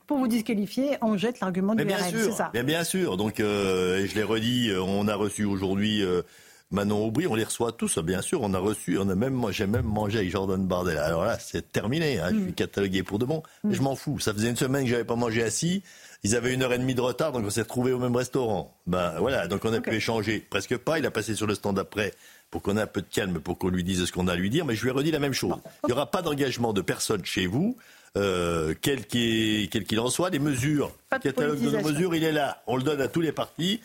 pour 0.06 0.18
vous 0.18 0.28
disqualifier, 0.28 0.98
on 1.00 1.16
jette 1.16 1.40
l'argument 1.40 1.74
du 1.74 1.82
RN, 1.82 1.88
c'est 2.12 2.32
ça. 2.32 2.50
Bien, 2.52 2.64
bien 2.64 2.84
sûr. 2.84 3.16
Donc, 3.16 3.40
euh, 3.40 4.06
je 4.06 4.14
l'ai 4.14 4.22
redit, 4.22 4.70
on 4.78 5.08
a 5.08 5.14
reçu 5.16 5.44
aujourd'hui. 5.44 6.02
Euh, 6.02 6.22
Manon 6.70 7.04
Aubry, 7.04 7.26
on 7.26 7.34
les 7.34 7.44
reçoit 7.44 7.72
tous, 7.72 7.98
bien 7.98 8.22
sûr. 8.22 8.42
On 8.42 8.54
a 8.54 8.58
reçu, 8.58 8.96
on 8.98 9.08
a 9.08 9.14
même, 9.16 9.44
j'ai 9.50 9.66
même 9.66 9.86
mangé 9.86 10.18
avec 10.18 10.30
Jordan 10.30 10.64
Bardel. 10.64 10.98
Alors 10.98 11.24
là, 11.24 11.36
c'est 11.38 11.72
terminé. 11.72 12.20
Hein, 12.20 12.28
Je 12.30 12.36
suis 12.36 12.50
mm. 12.50 12.54
catalogué 12.54 13.02
pour 13.02 13.18
de 13.18 13.24
bon. 13.24 13.42
Mais 13.64 13.74
je 13.74 13.82
m'en 13.82 13.96
fous. 13.96 14.20
Ça 14.20 14.32
faisait 14.32 14.48
une 14.48 14.56
semaine 14.56 14.84
que 14.84 14.90
j'avais 14.90 15.04
pas 15.04 15.16
mangé 15.16 15.42
assis. 15.42 15.82
Ils 16.22 16.36
avaient 16.36 16.54
une 16.54 16.62
heure 16.62 16.72
et 16.72 16.78
demie 16.78 16.94
de 16.94 17.00
retard, 17.00 17.32
donc 17.32 17.44
on 17.46 17.50
s'est 17.50 17.62
retrouvés 17.62 17.92
au 17.92 17.98
même 17.98 18.14
restaurant. 18.14 18.76
Ben 18.86 19.14
voilà, 19.18 19.48
donc 19.48 19.64
on 19.64 19.72
a 19.72 19.80
pu 19.80 19.94
échanger. 19.94 20.46
Presque 20.50 20.76
pas. 20.76 20.98
Il 20.98 21.06
a 21.06 21.10
passé 21.10 21.34
sur 21.34 21.46
le 21.46 21.54
stand 21.54 21.78
après 21.78 22.12
pour 22.50 22.62
qu'on 22.62 22.76
ait 22.76 22.82
un 22.82 22.86
peu 22.86 23.00
de 23.00 23.06
calme, 23.10 23.40
pour 23.40 23.58
qu'on 23.58 23.68
lui 23.68 23.84
dise 23.84 24.04
ce 24.04 24.12
qu'on 24.12 24.28
a 24.28 24.32
à 24.32 24.36
lui 24.36 24.50
dire. 24.50 24.64
Mais 24.64 24.74
je 24.74 24.82
lui 24.82 24.90
ai 24.90 24.92
redit 24.92 25.10
la 25.10 25.18
même 25.18 25.32
chose. 25.32 25.56
Il 25.84 25.86
n'y 25.86 25.92
aura 25.92 26.10
pas 26.10 26.22
d'engagement 26.22 26.72
de 26.72 26.82
personne 26.82 27.24
chez 27.24 27.46
vous. 27.46 27.76
Euh, 28.16 28.74
quel 28.80 29.06
qu'il 29.06 30.00
en 30.00 30.10
soit, 30.10 30.30
les 30.30 30.40
mesures, 30.40 30.92
le 31.12 31.18
catalogue 31.18 31.60
de 31.60 31.70
nos 31.70 31.88
mesures, 31.88 32.14
il 32.14 32.24
est 32.24 32.32
là. 32.32 32.62
On 32.66 32.76
le 32.76 32.82
donne 32.82 33.00
à 33.00 33.08
tous 33.08 33.20
les 33.20 33.32
partis. 33.32 33.80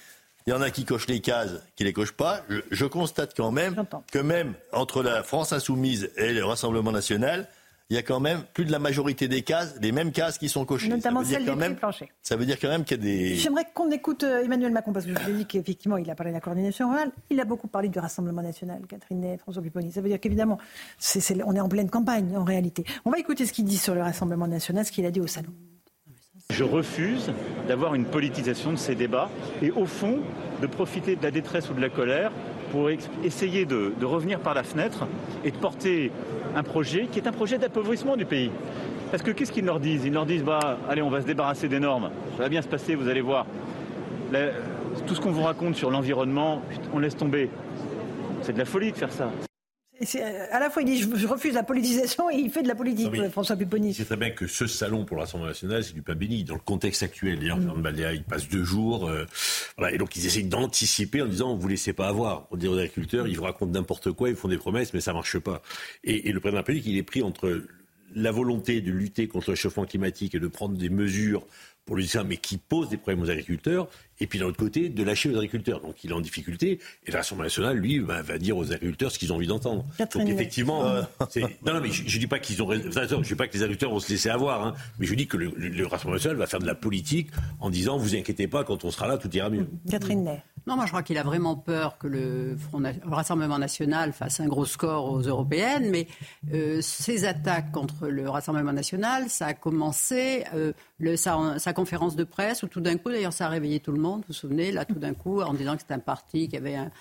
Il 0.48 0.52
y 0.52 0.54
en 0.54 0.62
a 0.62 0.70
qui 0.70 0.86
cochent 0.86 1.08
les 1.08 1.22
cases, 1.22 1.60
qui 1.76 1.84
les 1.84 1.92
cochent 1.92 2.12
pas. 2.12 2.42
Je, 2.70 2.86
constate 2.86 3.34
quand 3.36 3.52
même 3.52 3.76
que 4.12 4.20
même 4.20 4.54
entre 4.72 5.02
la 5.02 5.24
France 5.24 5.54
insoumise 5.54 6.12
et 6.18 6.34
le 6.34 6.46
Rassemblement 6.46 6.92
national, 6.92 7.48
il 7.90 7.96
y 7.96 8.00
a 8.00 8.04
quand 8.04 8.20
même 8.20 8.44
plus 8.54 8.64
de 8.64 8.72
la 8.72 8.78
majorité 8.78 9.28
des 9.28 9.42
cases, 9.42 9.76
les 9.82 9.92
mêmes 9.92 10.12
cases 10.12 10.38
qui 10.38 10.48
sont 10.48 10.64
cochées. 10.64 10.90
Notamment 10.90 11.24
celles 11.24 11.46
du 11.46 11.56
même, 11.56 11.76
plancher. 11.76 12.12
Ça 12.22 12.36
veut 12.36 12.46
dire 12.46 12.60
quand 12.60 12.68
même 12.68 12.84
qu'il 12.84 12.98
y 12.98 13.00
a 13.00 13.04
des... 13.04 13.36
J'aimerais 13.38 13.66
qu'on 13.74 13.90
écoute 13.90 14.24
euh, 14.24 14.44
Emmanuel 14.44 14.72
Macron, 14.72 14.94
parce 14.94 15.06
que 15.06 15.16
je 15.16 15.20
vous 15.20 15.30
ai 15.32 15.34
dit 15.34 15.46
qu'effectivement, 15.48 15.98
il 15.98 16.10
a 16.12 16.16
parlé 16.16 16.32
de 16.32 16.36
la 16.36 16.42
coordination 16.42 16.90
rurale. 16.92 17.12
Il 17.32 17.40
a 17.40 17.46
beaucoup 17.46 17.68
parlé 17.68 17.90
du 17.90 17.98
Rassemblement 17.98 18.44
national, 18.44 18.82
Catherine 18.88 19.24
et 19.24 19.38
François 19.40 19.64
Pupponi. 19.64 19.92
Ça 19.92 20.02
veut 20.02 20.10
dire 20.10 20.20
qu'évidemment, 20.20 20.60
on 21.46 21.56
est 21.56 21.60
en 21.60 21.70
pleine 21.70 21.90
campagne, 21.90 22.38
en 22.38 22.44
réalité. 22.44 22.86
On 23.04 23.10
va 23.10 23.18
écouter 23.18 23.48
ce 23.48 23.54
qu'il 23.54 23.66
dit 23.66 23.78
sur 23.78 23.96
le 23.96 24.02
Rassemblement 24.02 24.48
national, 24.48 24.86
ce 24.86 24.92
qu'il 24.92 25.08
a 25.08 25.12
dit 25.12 25.22
au 25.22 25.28
salon. 25.28 25.54
Je 26.56 26.64
refuse 26.64 27.34
d'avoir 27.68 27.96
une 27.96 28.06
politisation 28.06 28.72
de 28.72 28.78
ces 28.78 28.96
débats 28.96 29.30
et 29.62 29.72
au 29.72 29.86
fond 29.86 30.20
de 30.62 30.68
profiter 30.68 31.18
de 31.18 31.24
la 31.24 31.30
détresse 31.30 31.70
ou 31.70 31.74
de 31.74 31.82
la 31.82 31.90
colère 31.90 32.32
pour 32.72 32.90
essayer 33.26 33.66
de, 33.66 33.92
revenir 34.04 34.40
par 34.40 34.54
la 34.54 34.64
fenêtre 34.64 35.06
et 35.44 35.52
de 35.52 35.58
porter 35.58 36.14
un 36.56 36.64
projet 36.64 37.08
qui 37.12 37.20
est 37.20 37.28
un 37.28 37.34
projet 37.34 37.58
d'appauvrissement 37.58 38.16
du 38.16 38.24
pays. 38.24 38.52
Parce 39.12 39.22
que 39.22 39.32
qu'est-ce 39.32 39.52
qu'ils 39.52 39.66
leur 39.66 39.82
disent? 39.82 40.06
Ils 40.06 40.14
leur 40.14 40.26
disent 40.26 40.44
bah, 40.44 40.78
allez, 40.88 41.02
on 41.02 41.10
va 41.10 41.20
se 41.20 41.26
débarrasser 41.26 41.68
des 41.68 41.82
normes, 41.82 42.10
ça 42.38 42.44
va 42.44 42.50
bien 42.50 42.62
se 42.62 42.70
passer, 42.70 42.96
vous 42.96 43.10
allez 43.10 43.22
voir. 43.22 43.46
tout 45.06 45.14
ce 45.14 45.20
qu'on 45.20 45.32
vous 45.32 45.44
raconte 45.44 45.76
sur 45.76 45.92
l'environnement, 45.92 46.62
on 46.94 47.00
laisse 47.00 47.18
tomber. 47.18 47.50
C'est 48.44 48.54
de 48.54 48.60
la 48.60 48.66
folie 48.66 48.94
de 48.94 48.98
faire 48.98 49.12
ça. 49.12 49.30
Euh, 50.02 50.48
à 50.52 50.60
la 50.60 50.70
fois, 50.70 50.82
il 50.82 50.86
dit 50.86 50.98
je, 50.98 51.28
refuse 51.28 51.54
la 51.54 51.64
politisation 51.64 52.30
et 52.30 52.36
il 52.36 52.52
fait 52.52 52.64
de 52.64 52.68
la 52.68 52.76
politique, 52.76 53.10
François 53.30 53.56
Pupponi. 53.56 53.94
C'est 53.94 54.06
très 54.06 54.18
bien 54.18 54.32
que 54.32 54.48
ce 54.48 54.68
salon 54.68 55.06
pour 55.06 55.18
l'Assemblée 55.18 55.48
nationale, 55.48 55.84
c'est 55.84 55.94
du 55.94 56.02
pain 56.02 56.16
béni. 56.16 56.44
Dans 56.44 56.56
le 56.56 56.60
contexte 56.60 57.04
actuel, 57.04 57.40
d'ailleurs, 57.40 57.62
Jean 57.62 57.78
Baléa, 57.78 58.14
il 58.14 58.24
passe 58.24 58.50
deux 58.50 58.64
jours. 58.64 59.08
Euh, 59.08 59.26
voilà, 59.78 59.94
et 59.96 59.98
donc, 59.98 60.16
ils 60.16 60.26
essayent 60.26 60.46
d'anticiper 60.46 61.22
en 61.22 61.28
disant 61.28 61.56
vous 61.56 61.68
ne 61.68 61.72
laissez 61.72 61.94
pas 61.94 62.08
avoir. 62.08 62.48
On 62.52 62.58
dit 62.58 62.68
aux 62.68 62.78
agriculteurs 62.78 63.28
ils 63.28 63.38
vous 63.38 63.44
racontent 63.44 63.72
n'importe 63.72 64.12
quoi, 64.12 64.30
ils 64.30 64.36
font 64.36 64.50
des 64.50 64.58
promesses, 64.58 64.94
mais 64.94 65.02
ça 65.02 65.12
ne 65.12 65.16
marche 65.16 65.40
pas. 65.40 65.62
Et, 66.04 66.30
et 66.30 66.32
le 66.32 66.40
président 66.40 66.58
de 66.58 66.62
la 66.62 66.62
République, 66.62 66.86
il 66.88 66.98
est 66.98 67.04
pris 67.04 67.24
entre 67.24 67.62
la 68.14 68.32
volonté 68.32 68.82
de 68.82 68.92
lutter 68.92 69.28
contre 69.28 69.50
le 69.50 69.54
réchauffement 69.54 69.86
climatique 69.86 70.36
et 70.36 70.40
de 70.40 70.48
prendre 70.48 70.78
des 70.78 70.90
mesures 70.90 71.46
pour 71.86 71.96
lui 71.96 72.06
dire, 72.06 72.26
mais 72.26 72.38
qui 72.38 72.58
pose 72.58 72.90
des 72.90 72.98
problèmes 72.98 73.22
aux 73.22 73.30
agriculteurs, 73.30 73.88
et 74.20 74.28
puis 74.28 74.40
d'un 74.40 74.46
autre 74.46 74.58
côté, 74.58 74.90
de 74.90 75.04
lâcher 75.04 75.30
aux 75.30 75.36
agriculteurs. 75.36 75.82
Donc 75.82 76.04
il 76.04 76.12
est 76.12 76.14
en 76.14 76.22
difficulté, 76.22 76.80
et 77.06 77.12
l'Assemblée 77.12 77.46
nationale, 77.46 77.78
lui, 77.78 78.00
va, 78.00 78.24
dire 78.38 78.58
aux 78.58 78.72
agriculteurs 78.72 79.12
ce 79.12 79.20
qu'ils 79.20 79.32
ont 79.32 79.36
envie 79.36 79.48
d'entendre. 79.48 79.86
Donc 80.00 80.28
effectivement, 80.28 80.86
euh, 80.86 81.02
non, 81.66 81.74
non, 81.74 81.82
mais 81.82 81.92
je, 81.92 82.04
ne 82.04 82.20
dis 82.20 82.28
pas 82.28 82.40
qu'ils 82.40 82.62
ont 82.62 82.72
je 82.72 83.28
dis 83.28 83.36
pas 83.36 83.48
que 83.48 83.54
les 83.54 83.64
agriculteurs 83.64 83.92
vont 83.92 84.00
se 84.00 84.10
laisser 84.10 84.30
avoir, 84.30 84.66
hein, 84.66 84.74
mais 85.00 85.06
je 85.06 85.16
dis 85.16 85.28
que 85.28 85.38
le, 85.38 85.86
Rassemblement 85.86 86.16
national 86.16 86.38
va 86.38 86.48
faire 86.48 86.60
de 86.60 86.66
la 86.66 86.76
politique 86.76 87.30
en 87.60 87.70
disant, 87.70 87.98
vous 87.98 88.16
inquiétez 88.16 88.48
pas, 88.48 88.64
quand 88.64 88.86
on 88.86 88.92
sera 88.92 89.08
là, 89.08 89.18
tout 89.18 89.34
ira 89.36 89.50
mieux. 89.50 89.68
Catherine 89.90 90.24
Ney. 90.24 90.44
Non, 90.68 90.76
moi 90.76 90.86
je 90.86 90.92
crois 90.92 91.04
qu'il 91.04 91.18
a 91.20 91.24
vraiment 91.24 91.56
peur 91.56 91.98
que 92.00 92.08
le, 92.08 92.58
Rassemblement 93.06 93.60
national 93.60 94.14
fasse 94.14 94.40
un 94.40 94.48
gros 94.48 94.66
score 94.66 95.12
aux 95.12 95.22
européennes, 95.22 95.90
mais 95.92 96.08
euh, 96.54 96.80
ces 96.82 97.26
attaques 97.26 97.72
contre 97.72 98.08
le 98.08 98.28
Rassemblement 98.28 98.74
national, 98.74 99.30
ça 99.30 99.48
a 99.48 99.54
commencé 99.54 100.44
euh, 100.56 100.74
le, 100.98 101.18
sa, 101.18 101.60
sa, 101.60 101.74
conférence 101.74 102.16
de 102.16 102.24
presse 102.24 102.64
où 102.64 102.68
tout 102.68 102.82
d'un 102.82 102.98
coup, 102.98 103.10
d'ailleurs, 103.10 103.34
ça 103.34 103.46
a 103.46 103.50
réveillé 103.50 103.80
tout 103.80 103.92
le 103.92 104.02
monde, 104.02 104.05
vous 104.14 104.24
vous 104.28 104.34
souvenez, 104.34 104.72
là 104.72 104.86
tout 104.86 105.00
d'un 105.00 105.14
coup, 105.14 105.42
en 105.42 105.54
disant 105.54 105.76
que 105.76 105.82
c'était 105.82 105.94
un 105.94 106.00
parti 106.00 106.48
qui 106.48 106.58
avait 106.58 106.76
un, 106.76 106.92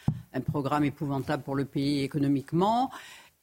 programme 0.40 0.84
épouvantable 0.84 1.42
pour 1.42 1.54
le 1.54 1.64
pays 1.64 2.02
économiquement. 2.02 2.90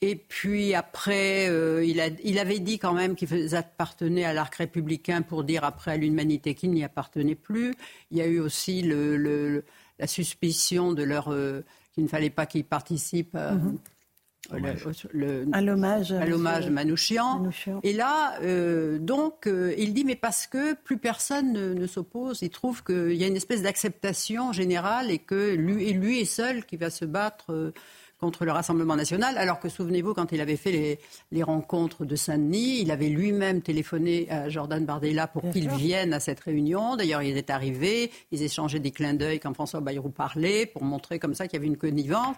Et 0.01 0.15
puis 0.15 0.73
après, 0.73 1.47
euh, 1.47 1.85
il, 1.85 2.39
avait 2.39 2.59
dit 2.59 2.79
quand 2.79 2.93
même 2.93 3.15
qu'il 3.15 3.55
appartenait 3.55 4.25
à 4.25 4.33
l'arc 4.33 4.53
républicain 4.55 5.21
pour 5.21 5.43
dire 5.43 5.63
après 5.63 5.91
à 5.91 5.97
l'humanité 5.97 6.55
qu'il 6.55 6.71
n'y 6.71 6.83
appartenait 6.83 7.35
plus. 7.35 7.75
Il 8.09 8.17
y 8.17 8.21
a 8.21 8.25
eu 8.25 8.39
aussi 8.39 8.81
la 8.81 10.07
suspicion 10.07 10.93
de 10.93 11.03
leur 11.03 11.31
euh, 11.31 11.63
qu'il 11.93 12.03
ne 12.03 12.09
fallait 12.09 12.31
pas 12.31 12.45
qu'ils 12.45 12.65
participent 12.65 13.37
à, 14.51 14.59
mhm. 14.59 15.65
l'hommage 15.65 16.11
à 16.11 16.25
l'hommage 16.25 16.69
Manouchian. 16.69 17.49
Et 17.83 17.93
là, 17.93 18.39
euh, 18.41 18.99
donc, 18.99 19.47
euh, 19.47 19.73
il 19.77 19.93
dit 19.93 20.03
mais 20.03 20.15
parce 20.15 20.47
que 20.47 20.73
plus 20.73 20.97
personne 20.97 21.53
ne, 21.53 21.87
s'oppose, 21.87 22.41
il 22.41 22.49
trouve 22.49 22.83
qu'il 22.83 23.13
y 23.13 23.23
a 23.23 23.27
une 23.27 23.35
espèce 23.35 23.61
d'acceptation 23.61 24.53
générale 24.53 25.11
et 25.11 25.19
que 25.19 25.55
lui, 25.55 25.93
lui 25.93 26.19
est 26.19 26.25
seul 26.25 26.65
qui 26.65 26.77
va 26.77 26.89
se 26.89 27.05
battre 27.05 27.73
contre 28.21 28.45
le 28.45 28.51
Rassemblement 28.51 28.95
national, 28.95 29.35
alors 29.39 29.59
que 29.59 29.67
souvenez-vous, 29.67 30.13
quand 30.13 30.31
il 30.31 30.39
avait 30.41 30.55
fait 30.55 30.99
les, 31.31 31.43
rencontres 31.43 32.05
de 32.05 32.15
Saint-Denis, 32.15 32.79
il 32.81 32.91
avait 32.91 33.09
lui-même 33.09 33.63
téléphoné 33.63 34.29
à 34.29 34.47
Jordan 34.47 34.85
Bardella 34.85 35.25
pour 35.25 35.49
qu'il 35.49 35.67
vienne 35.69 36.13
à 36.13 36.19
cette 36.19 36.39
réunion. 36.39 36.95
D'ailleurs, 36.95 37.23
il 37.23 37.35
est 37.35 37.49
arrivé, 37.49 38.11
ils 38.31 38.43
échangeaient 38.43 38.79
des 38.79 38.91
clins 38.91 39.15
d'œil 39.15 39.39
quand 39.39 39.55
François 39.55 39.81
Bayrou 39.81 40.09
parlait, 40.09 40.67
pour 40.67 40.83
montrer 40.83 41.17
comme 41.17 41.33
ça 41.33 41.47
qu'il 41.47 41.57
y 41.57 41.57
avait 41.57 41.67
une 41.67 41.77
connivence. 41.77 42.35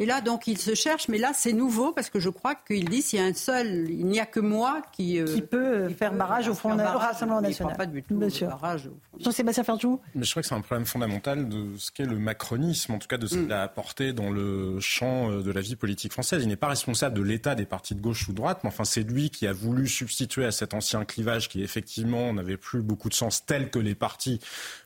Et 0.00 0.06
là, 0.06 0.20
donc, 0.20 0.48
il 0.48 0.58
se 0.58 0.74
cherche, 0.74 1.06
mais 1.06 1.18
là, 1.18 1.30
c'est 1.32 1.52
nouveau 1.52 1.92
parce 1.92 2.10
que 2.10 2.18
je 2.18 2.28
crois 2.28 2.56
qu'il 2.56 2.88
dit 2.88 3.00
s'il 3.00 3.20
y 3.20 3.22
a 3.22 3.26
un 3.26 3.32
seul, 3.32 3.88
il 3.88 4.06
n'y 4.06 4.18
a 4.18 4.26
que 4.26 4.40
moi 4.40 4.82
qui, 4.90 5.20
euh, 5.20 5.24
qui 5.24 5.40
peut 5.40 5.88
faire 5.90 6.12
barrage 6.14 6.48
au, 6.48 6.54
Front, 6.54 6.76
Rassemblement 6.76 7.40
National. 7.40 7.76
pas 7.76 7.86
du 7.86 8.02
tout 8.02 8.18
barrage 8.18 8.90
Jean-Sébastien 9.20 9.62
Ferjou 9.62 10.00
Mais 10.16 10.24
je 10.24 10.30
crois 10.32 10.42
que 10.42 10.48
c'est 10.48 10.54
un 10.56 10.62
problème 10.62 10.84
fondamental 10.84 11.48
de 11.48 11.76
ce 11.76 11.92
qu'est 11.92 12.06
le 12.06 12.18
macronisme, 12.18 12.94
en 12.94 12.98
tout 12.98 13.06
cas 13.06 13.18
de 13.18 13.28
ce 13.28 13.36
qu'il 13.36 13.52
a 13.52 13.62
apporté 13.62 14.12
dans 14.12 14.30
le 14.30 14.80
champ 14.80 15.30
euh, 15.30 15.42
de 15.42 15.52
la 15.52 15.60
vie 15.60 15.76
politique 15.76 16.12
française. 16.12 16.42
Il 16.42 16.48
n'est 16.48 16.56
pas 16.56 16.66
responsable 16.66 17.16
de 17.16 17.22
l'état 17.22 17.54
des 17.54 17.64
partis 17.64 17.94
de 17.94 18.00
gauche 18.00 18.26
ou 18.28 18.32
de 18.32 18.36
droite, 18.36 18.64
mais 18.64 18.68
enfin, 18.68 18.84
c'est 18.84 19.04
lui 19.04 19.30
qui 19.30 19.46
a 19.46 19.52
voulu 19.52 19.86
substituer 19.86 20.44
à 20.44 20.50
cet 20.50 20.74
ancien 20.74 21.04
clivage 21.04 21.48
qui, 21.48 21.62
effectivement, 21.62 22.32
n'avait 22.32 22.56
plus 22.56 22.82
beaucoup 22.82 23.10
de 23.10 23.14
sens 23.14 23.46
tel 23.46 23.70
que 23.70 23.78
les 23.78 23.94
partis 23.94 24.40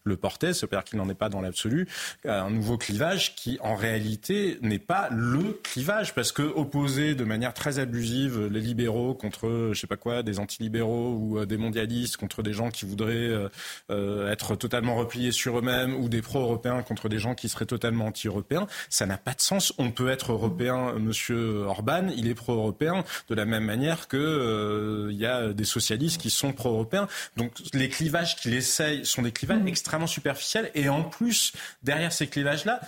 le 0.04 0.18
portaient, 0.18 0.52
c'est-à-dire 0.52 0.84
qu'il 0.84 0.98
n'en 0.98 1.08
est 1.08 1.14
pas 1.14 1.30
dans 1.30 1.40
l'absolu, 1.40 1.88
un 2.26 2.50
nouveau 2.50 2.76
clivage 2.76 3.34
qui, 3.36 3.58
en 3.62 3.74
réalité, 3.74 4.58
n'est 4.60 4.78
pas 4.78 4.97
le 5.10 5.58
clivage, 5.62 6.14
parce 6.14 6.32
que 6.32 6.42
opposer 6.42 7.14
de 7.14 7.24
manière 7.24 7.54
très 7.54 7.78
abusive 7.78 8.46
les 8.46 8.60
libéraux 8.60 9.14
contre, 9.14 9.70
je 9.72 9.80
sais 9.80 9.86
pas 9.86 9.96
quoi, 9.96 10.22
des 10.22 10.38
antilibéraux 10.38 11.14
ou 11.14 11.38
euh, 11.38 11.46
des 11.46 11.56
mondialistes 11.56 12.16
contre 12.16 12.42
des 12.42 12.52
gens 12.52 12.70
qui 12.70 12.86
voudraient 12.86 13.14
euh, 13.14 13.48
euh, 13.90 14.30
être 14.30 14.56
totalement 14.56 14.96
repliés 14.96 15.32
sur 15.32 15.58
eux-mêmes 15.58 15.94
ou 15.94 16.08
des 16.08 16.22
pro-européens 16.22 16.82
contre 16.82 17.08
des 17.08 17.18
gens 17.18 17.34
qui 17.34 17.48
seraient 17.48 17.66
totalement 17.66 18.06
anti-européens, 18.06 18.66
ça 18.88 19.06
n'a 19.06 19.18
pas 19.18 19.34
de 19.34 19.40
sens. 19.40 19.72
On 19.78 19.90
peut 19.90 20.08
être 20.08 20.32
européen, 20.32 20.94
Monsieur 20.98 21.64
Orban, 21.66 22.08
il 22.16 22.28
est 22.28 22.34
pro-européen 22.34 23.04
de 23.28 23.34
la 23.34 23.44
même 23.44 23.64
manière 23.64 24.08
que 24.08 25.08
il 25.10 25.16
y 25.16 25.26
a 25.26 25.52
des 25.52 25.64
socialistes 25.64 26.20
qui 26.20 26.30
sont 26.30 26.52
pro-européens. 26.52 27.08
Donc 27.36 27.52
les 27.72 27.88
clivages 27.88 28.36
qu'il 28.36 28.54
essaye 28.54 29.04
sont 29.04 29.22
des 29.22 29.32
clivages 29.32 29.62
mmh. 29.62 29.68
extrêmement 29.68 30.06
superficiels 30.06 30.70
et 30.74 30.88
en 30.88 31.02
plus 31.02 31.52
derrière 31.82 32.12
ces 32.12 32.26
clivages-là 32.26 32.80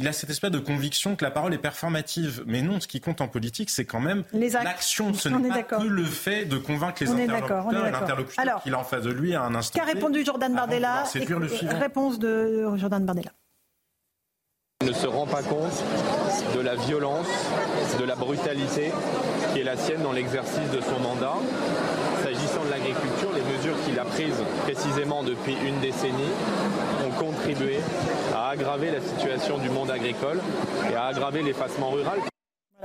il 0.00 0.08
a 0.08 0.14
cette 0.14 0.30
espèce 0.30 0.50
de 0.50 0.58
conviction 0.58 1.14
que 1.14 1.24
la 1.24 1.30
parole 1.30 1.52
est 1.52 1.58
performative. 1.58 2.42
Mais 2.46 2.62
non, 2.62 2.80
ce 2.80 2.88
qui 2.88 3.02
compte 3.02 3.20
en 3.20 3.28
politique, 3.28 3.68
c'est 3.68 3.84
quand 3.84 4.00
même 4.00 4.24
l'action. 4.32 5.12
Ce 5.12 5.28
n'est 5.28 5.48
pas 5.48 5.62
que 5.62 5.82
le 5.82 6.04
fait 6.04 6.46
de 6.46 6.56
convaincre 6.56 7.04
les 7.04 7.10
interlocuteurs 7.10 7.86
et 7.86 7.90
l'interlocuteur 7.90 8.62
qu'il 8.62 8.74
a 8.74 8.78
en 8.78 8.84
face 8.84 9.02
de 9.02 9.10
lui 9.10 9.34
à 9.34 9.42
un 9.42 9.54
instant. 9.54 9.78
Qu'a 9.78 9.84
répondu 9.84 10.24
Jordan 10.24 10.54
Bardella 10.54 11.04
Réponse 11.78 12.18
de 12.18 12.76
Jordan 12.76 13.04
Bardella. 13.04 13.30
Il 14.82 14.88
ne 14.88 14.92
se 14.94 15.06
rend 15.06 15.26
pas 15.26 15.42
compte 15.42 15.84
de 16.56 16.60
la 16.60 16.74
violence, 16.76 17.28
de 17.98 18.04
la 18.04 18.14
brutalité 18.16 18.90
qui 19.52 19.60
est 19.60 19.64
la 19.64 19.76
sienne 19.76 20.02
dans 20.02 20.12
l'exercice 20.12 20.70
de 20.72 20.80
son 20.80 20.98
mandat. 21.00 21.34
S'agissant 22.22 22.64
de 22.64 22.70
l'agriculture, 22.70 23.30
les 23.34 23.42
mesures 23.42 23.76
qu'il 23.84 23.98
a 23.98 24.04
précisément 24.62 25.22
depuis 25.22 25.56
une 25.66 25.78
décennie 25.80 26.32
ont 27.06 27.10
contribué 27.18 27.78
à 28.34 28.50
aggraver 28.50 28.90
la 28.90 29.00
situation 29.00 29.58
du 29.58 29.70
monde 29.70 29.90
agricole 29.90 30.40
et 30.90 30.94
à 30.94 31.06
aggraver 31.06 31.42
l'effacement 31.42 31.90
rural. 31.90 32.20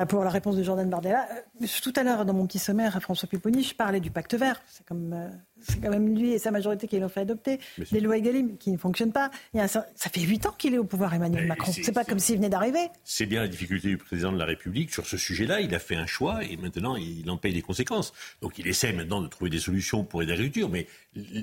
Pour 0.10 0.24
la 0.24 0.30
réponse 0.30 0.58
de 0.58 0.64
Jordan 0.64 0.90
Bardella. 0.90 1.28
Euh, 1.62 1.68
tout 1.82 1.94
à 1.96 2.04
l'heure, 2.04 2.26
dans 2.26 2.34
mon 2.34 2.46
petit 2.48 2.60
sommaire 2.60 2.98
à 2.98 3.00
François 3.00 3.30
Pupponi, 3.30 3.64
je 3.64 3.74
parlais 3.74 4.02
du 4.02 4.12
pacte 4.12 4.36
vert. 4.36 4.62
Euh, 4.92 5.30
c'est 5.62 5.82
quand 5.82 5.90
même 5.90 6.16
lui 6.18 6.32
et 6.32 6.40
sa 6.40 6.52
majorité 6.52 6.88
qui 6.88 7.00
l'ont 7.00 7.08
fait 7.08 7.22
adopter. 7.22 7.60
Des 7.92 8.02
lois 8.02 8.18
Egalim 8.18 8.58
qui 8.58 8.72
ne 8.72 8.78
fonctionnent 8.78 9.14
pas. 9.14 9.32
ça 9.54 9.86
fait 9.96 10.22
huit 10.22 10.46
ans 10.46 10.54
qu'il 10.58 10.74
est 10.74 10.78
au 10.78 10.84
pouvoir, 10.84 11.14
Emmanuel 11.14 11.48
Macron. 11.48 11.72
C'est 11.72 11.94
pas 11.94 12.04
comme 12.04 12.20
s'il 12.20 12.36
venait 12.38 12.50
d'arriver. 12.50 12.90
C'est 13.04 13.26
bien 13.26 13.42
la 13.42 13.48
difficulté 13.48 13.88
du 13.88 13.98
président 13.98 14.32
de 14.34 14.38
la 14.38 14.46
République. 14.46 14.92
Sur 14.94 15.06
ce 15.06 15.18
sujet-là, 15.18 15.62
il 15.62 15.74
a 15.74 15.80
fait 15.80 15.96
un 15.96 16.06
choix 16.06 16.44
et 16.44 16.58
maintenant, 16.58 16.98
il 16.98 17.30
en 17.30 17.38
paye 17.38 17.54
les 17.54 17.62
conséquences. 17.62 18.14
Donc 18.42 18.60
il 18.60 18.68
essaie 18.68 18.92
maintenant 18.92 19.22
de 19.22 19.28
trouver 19.28 19.50
des 19.50 19.60
solutions 19.60 20.04
pour 20.04 20.22
aider 20.22 20.34
l'agriculture. 20.34 20.70
Mais 20.70 20.88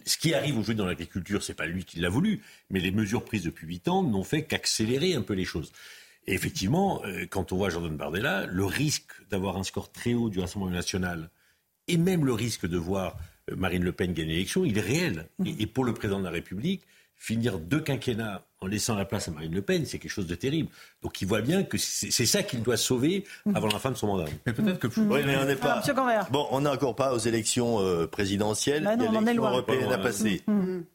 ce 0.04 0.18
qui 0.18 0.34
arrive 0.34 0.58
aujourd'hui 0.58 0.74
dans 0.74 0.86
l'agriculture, 0.86 1.42
c'est 1.42 1.54
pas 1.54 1.66
lui 1.66 1.84
qui 1.84 2.00
l'a 2.00 2.10
voulu. 2.10 2.42
Mais 2.70 2.80
les 2.80 2.90
mesures 2.90 3.24
prises 3.24 3.44
depuis 3.44 3.66
huit 3.66 3.88
ans 3.88 4.02
n'ont 4.02 4.24
fait 4.24 4.42
qu'accélérer 4.42 5.14
un 5.14 5.22
peu 5.22 5.34
les 5.34 5.46
choses. 5.46 5.72
Et 6.26 6.34
effectivement, 6.34 7.02
euh, 7.04 7.26
quand 7.28 7.52
on 7.52 7.56
voit 7.56 7.70
Jordan 7.70 7.96
Bardella, 7.96 8.46
le 8.46 8.64
risque 8.64 9.12
d'avoir 9.30 9.56
un 9.56 9.64
score 9.64 9.90
très 9.90 10.14
haut 10.14 10.30
du 10.30 10.40
Rassemblement 10.40 10.72
national 10.72 11.30
et 11.88 11.96
même 11.96 12.24
le 12.24 12.32
risque 12.32 12.66
de 12.66 12.78
voir 12.78 13.16
euh, 13.50 13.56
Marine 13.56 13.82
Le 13.82 13.92
Pen 13.92 14.12
gagner 14.12 14.34
l'élection, 14.34 14.64
il 14.64 14.78
est 14.78 14.82
réel. 14.82 15.28
Mmh. 15.38 15.46
Et, 15.58 15.66
pour 15.66 15.84
le 15.84 15.94
président 15.94 16.20
de 16.20 16.24
la 16.24 16.30
République, 16.30 16.82
finir 17.16 17.58
deux 17.58 17.80
quinquennats 17.80 18.44
en 18.60 18.66
laissant 18.66 18.94
la 18.94 19.04
place 19.04 19.28
à 19.28 19.32
Marine 19.32 19.54
Le 19.54 19.62
Pen, 19.62 19.84
c'est 19.84 19.98
quelque 19.98 20.10
chose 20.10 20.26
de 20.26 20.34
terrible. 20.36 20.68
Donc 21.02 21.20
il 21.22 21.28
voit 21.28 21.40
bien 21.40 21.64
que 21.64 21.78
c'est 21.78 22.26
ça 22.26 22.44
qu'il 22.44 22.62
doit 22.62 22.76
sauver 22.76 23.24
mmh. 23.44 23.56
avant 23.56 23.68
la 23.68 23.78
fin 23.80 23.90
de 23.90 23.96
son 23.96 24.06
mandat. 24.06 24.26
Mais 24.46 24.52
peut-être 24.52 24.78
que 24.78 24.86
plus... 24.86 25.02
Oui, 25.02 25.20
mais 25.26 25.36
on 25.36 25.44
n'est 25.44 25.56
pas. 25.56 25.82
bon, 26.30 26.46
on 26.52 26.60
n'est 26.60 26.68
encore 26.68 26.94
pas 26.94 27.12
aux 27.12 27.18
élections 27.18 27.80
euh, 27.80 28.06
présidentielles. 28.06 28.84
Bah 28.84 28.96
non, 28.96 29.06
il 29.08 29.14
y 29.14 29.16
a 29.16 29.20
l'élection 29.20 29.48
européenne 29.48 29.92
à 29.92 29.98
passer. 29.98 30.42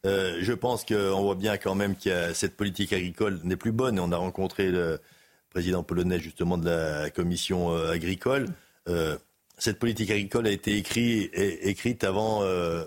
Euh, 0.06 0.38
je 0.40 0.52
pense 0.54 0.86
qu'on 0.86 1.22
voit 1.22 1.34
bien 1.34 1.58
quand 1.58 1.74
même 1.74 1.96
que 1.96 2.32
cette 2.32 2.56
politique 2.56 2.94
agricole 2.94 3.40
n'est 3.44 3.56
plus 3.56 3.72
bonne. 3.72 3.98
Et 3.98 4.00
on 4.00 4.12
a 4.12 4.16
rencontré 4.16 4.70
le 4.70 4.98
président 5.58 5.82
polonais 5.82 6.18
justement 6.18 6.58
de 6.58 6.68
la 6.68 7.10
commission 7.10 7.74
agricole 7.74 8.46
cette 9.58 9.78
politique 9.78 10.10
agricole 10.10 10.46
a 10.46 10.50
été 10.50 10.76
écrite 10.76 12.04
avant 12.04 12.42
euh, 12.42 12.84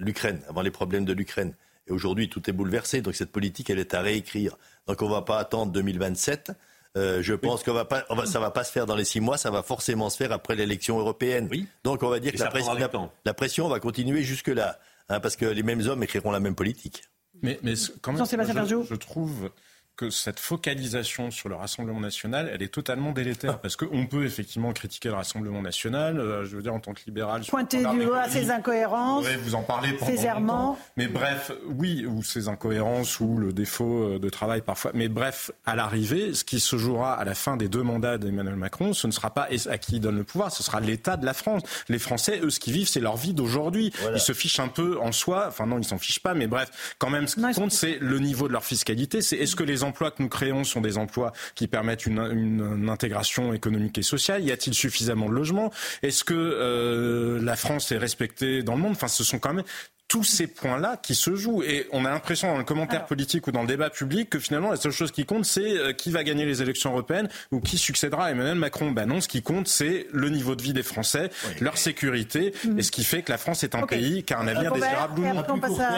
l'Ukraine, 0.00 0.40
avant 0.48 0.62
les 0.62 0.70
problèmes 0.70 1.04
de 1.04 1.12
l'Ukraine. 1.12 1.54
Et 1.86 1.92
aujourd'hui, 1.92 2.28
tout 2.28 2.48
est 2.50 2.52
bouleversé. 2.52 3.00
Donc 3.00 3.14
cette 3.14 3.30
politique, 3.32 3.70
elle 3.70 3.78
est 3.78 3.94
à 3.94 4.00
réécrire. 4.00 4.56
Donc 4.86 5.00
on 5.00 5.08
ne 5.08 5.14
va 5.14 5.22
pas 5.22 5.38
attendre 5.38 5.72
2027. 5.72 6.52
Euh, 6.96 7.22
je 7.22 7.34
pense 7.34 7.62
que 7.62 7.70
va 7.70 7.86
ça 8.26 8.38
ne 8.38 8.44
va 8.44 8.50
pas 8.50 8.64
se 8.64 8.72
faire 8.72 8.86
dans 8.86 8.96
les 8.96 9.04
six 9.04 9.20
mois, 9.20 9.36
ça 9.36 9.50
va 9.50 9.62
forcément 9.62 10.10
se 10.10 10.16
faire 10.16 10.32
après 10.32 10.56
l'élection 10.56 10.98
européenne. 10.98 11.48
Donc 11.84 12.02
on 12.02 12.08
va 12.08 12.18
dire 12.18 12.32
que 12.32 12.38
la 12.38 13.34
pression, 13.34 13.68
va 13.68 13.78
continuer 13.78 14.22
jusque-là, 14.22 14.80
hein, 15.08 15.20
parce 15.20 15.36
que 15.36 15.44
les 15.44 15.62
mêmes 15.62 15.86
hommes 15.86 16.02
écriront 16.02 16.30
la 16.30 16.40
même 16.40 16.54
politique. 16.54 17.04
Mais, 17.42 17.60
mais 17.62 17.74
quand 18.00 18.12
même, 18.12 18.24
je, 18.24 18.82
je 18.82 18.94
trouve 18.96 19.50
que 19.98 20.10
cette 20.10 20.38
focalisation 20.38 21.32
sur 21.32 21.48
le 21.48 21.56
Rassemblement 21.56 21.98
national, 21.98 22.48
elle 22.54 22.62
est 22.62 22.72
totalement 22.72 23.10
délétère. 23.10 23.60
Parce 23.60 23.74
qu'on 23.74 24.06
peut 24.06 24.24
effectivement 24.24 24.72
critiquer 24.72 25.08
le 25.08 25.16
Rassemblement 25.16 25.60
national, 25.60 26.20
euh, 26.20 26.44
je 26.44 26.54
veux 26.54 26.62
dire, 26.62 26.72
en 26.72 26.78
tant 26.78 26.94
que 26.94 27.00
libéral. 27.04 27.42
Pointer 27.48 27.84
du 27.84 28.04
doigt 28.04 28.28
ses 28.28 28.50
incohérences. 28.50 29.26
vous 29.26 29.56
en 29.56 29.62
parler 29.62 29.92
pendant 29.94 30.12
ses 30.12 30.24
errements. 30.24 30.78
Mais 30.96 31.08
bref, 31.08 31.50
oui, 31.66 32.06
ou 32.06 32.22
ses 32.22 32.46
incohérences, 32.46 33.18
ou 33.18 33.36
le 33.38 33.52
défaut 33.52 34.04
euh, 34.04 34.18
de 34.20 34.28
travail 34.28 34.62
parfois. 34.62 34.92
Mais 34.94 35.08
bref, 35.08 35.50
à 35.66 35.74
l'arrivée, 35.74 36.32
ce 36.32 36.44
qui 36.44 36.60
se 36.60 36.76
jouera 36.76 37.14
à 37.14 37.24
la 37.24 37.34
fin 37.34 37.56
des 37.56 37.68
deux 37.68 37.82
mandats 37.82 38.18
d'Emmanuel 38.18 38.54
Macron, 38.54 38.92
ce 38.92 39.08
ne 39.08 39.12
sera 39.12 39.30
pas 39.34 39.48
à 39.68 39.78
qui 39.78 39.96
il 39.96 40.00
donne 40.00 40.16
le 40.16 40.24
pouvoir, 40.24 40.52
ce 40.52 40.62
sera 40.62 40.78
l'État 40.78 41.16
de 41.16 41.26
la 41.26 41.34
France. 41.34 41.62
Les 41.88 41.98
Français, 41.98 42.38
eux, 42.40 42.50
ce 42.50 42.60
qu'ils 42.60 42.72
vivent, 42.72 42.88
c'est 42.88 43.00
leur 43.00 43.16
vie 43.16 43.34
d'aujourd'hui. 43.34 43.92
Ils 44.14 44.20
se 44.20 44.32
fichent 44.32 44.60
un 44.60 44.68
peu 44.68 45.00
en 45.00 45.10
soi. 45.10 45.46
Enfin 45.48 45.66
non, 45.66 45.78
ils 45.78 45.84
s'en 45.84 45.98
fichent 45.98 46.22
pas, 46.22 46.34
mais 46.34 46.46
bref, 46.46 46.94
quand 46.98 47.10
même, 47.10 47.26
ce 47.26 47.34
qui 47.34 47.54
compte, 47.54 47.72
c'est 47.72 47.98
le 48.00 48.20
niveau 48.20 48.46
de 48.46 48.52
leur 48.52 48.64
fiscalité. 48.64 49.22
C'est 49.22 49.36
est-ce 49.36 49.56
que 49.56 49.64
les 49.64 49.82
emplois 49.88 50.10
que 50.10 50.22
nous 50.22 50.28
créons 50.28 50.64
sont 50.64 50.80
des 50.80 50.98
emplois 50.98 51.32
qui 51.54 51.66
permettent 51.66 52.06
une, 52.06 52.18
une, 52.18 52.88
intégration 52.88 53.52
économique 53.52 53.98
et 53.98 54.02
sociale. 54.02 54.44
Y 54.44 54.52
a-t-il 54.52 54.74
suffisamment 54.74 55.28
de 55.28 55.34
logements? 55.34 55.72
Est-ce 56.02 56.24
que 56.24 56.34
euh, 56.34 57.42
la 57.42 57.56
France 57.56 57.90
est 57.92 57.98
respectée 57.98 58.62
dans 58.62 58.74
le 58.74 58.82
monde? 58.82 58.92
Enfin, 58.92 59.08
ce 59.08 59.24
sont 59.24 59.38
quand 59.38 59.54
même 59.54 59.64
tous 60.08 60.24
ces 60.24 60.46
points-là 60.46 60.96
qui 60.96 61.14
se 61.14 61.36
jouent. 61.36 61.62
Et 61.62 61.86
on 61.92 62.06
a 62.06 62.10
l'impression 62.10 62.48
dans 62.48 62.56
le 62.56 62.64
commentaire 62.64 63.04
politique 63.04 63.46
ou 63.46 63.52
dans 63.52 63.60
le 63.60 63.66
débat 63.66 63.90
public 63.90 64.30
que 64.30 64.38
finalement 64.38 64.70
la 64.70 64.76
seule 64.76 64.92
chose 64.92 65.12
qui 65.12 65.26
compte, 65.26 65.44
c'est 65.44 65.76
euh, 65.76 65.92
qui 65.92 66.10
va 66.10 66.24
gagner 66.24 66.46
les 66.46 66.62
élections 66.62 66.90
européennes 66.90 67.28
ou 67.52 67.60
qui 67.60 67.76
succédera 67.76 68.26
à 68.26 68.30
Emmanuel 68.30 68.54
Macron. 68.56 68.90
Ben 68.90 69.04
non, 69.04 69.20
ce 69.20 69.28
qui 69.28 69.42
compte, 69.42 69.68
c'est 69.68 70.06
le 70.10 70.30
niveau 70.30 70.54
de 70.54 70.62
vie 70.62 70.72
des 70.72 70.82
Français, 70.82 71.30
leur 71.60 71.76
sécurité, 71.76 72.54
et 72.78 72.82
ce 72.82 72.90
qui 72.90 73.04
fait 73.04 73.22
que 73.22 73.30
la 73.30 73.36
France 73.36 73.64
est 73.64 73.74
un 73.74 73.86
pays 73.86 74.22
qui 74.22 74.32
a 74.32 74.38
un 74.38 74.48
avenir 74.48 74.72
désirable. 74.72 75.22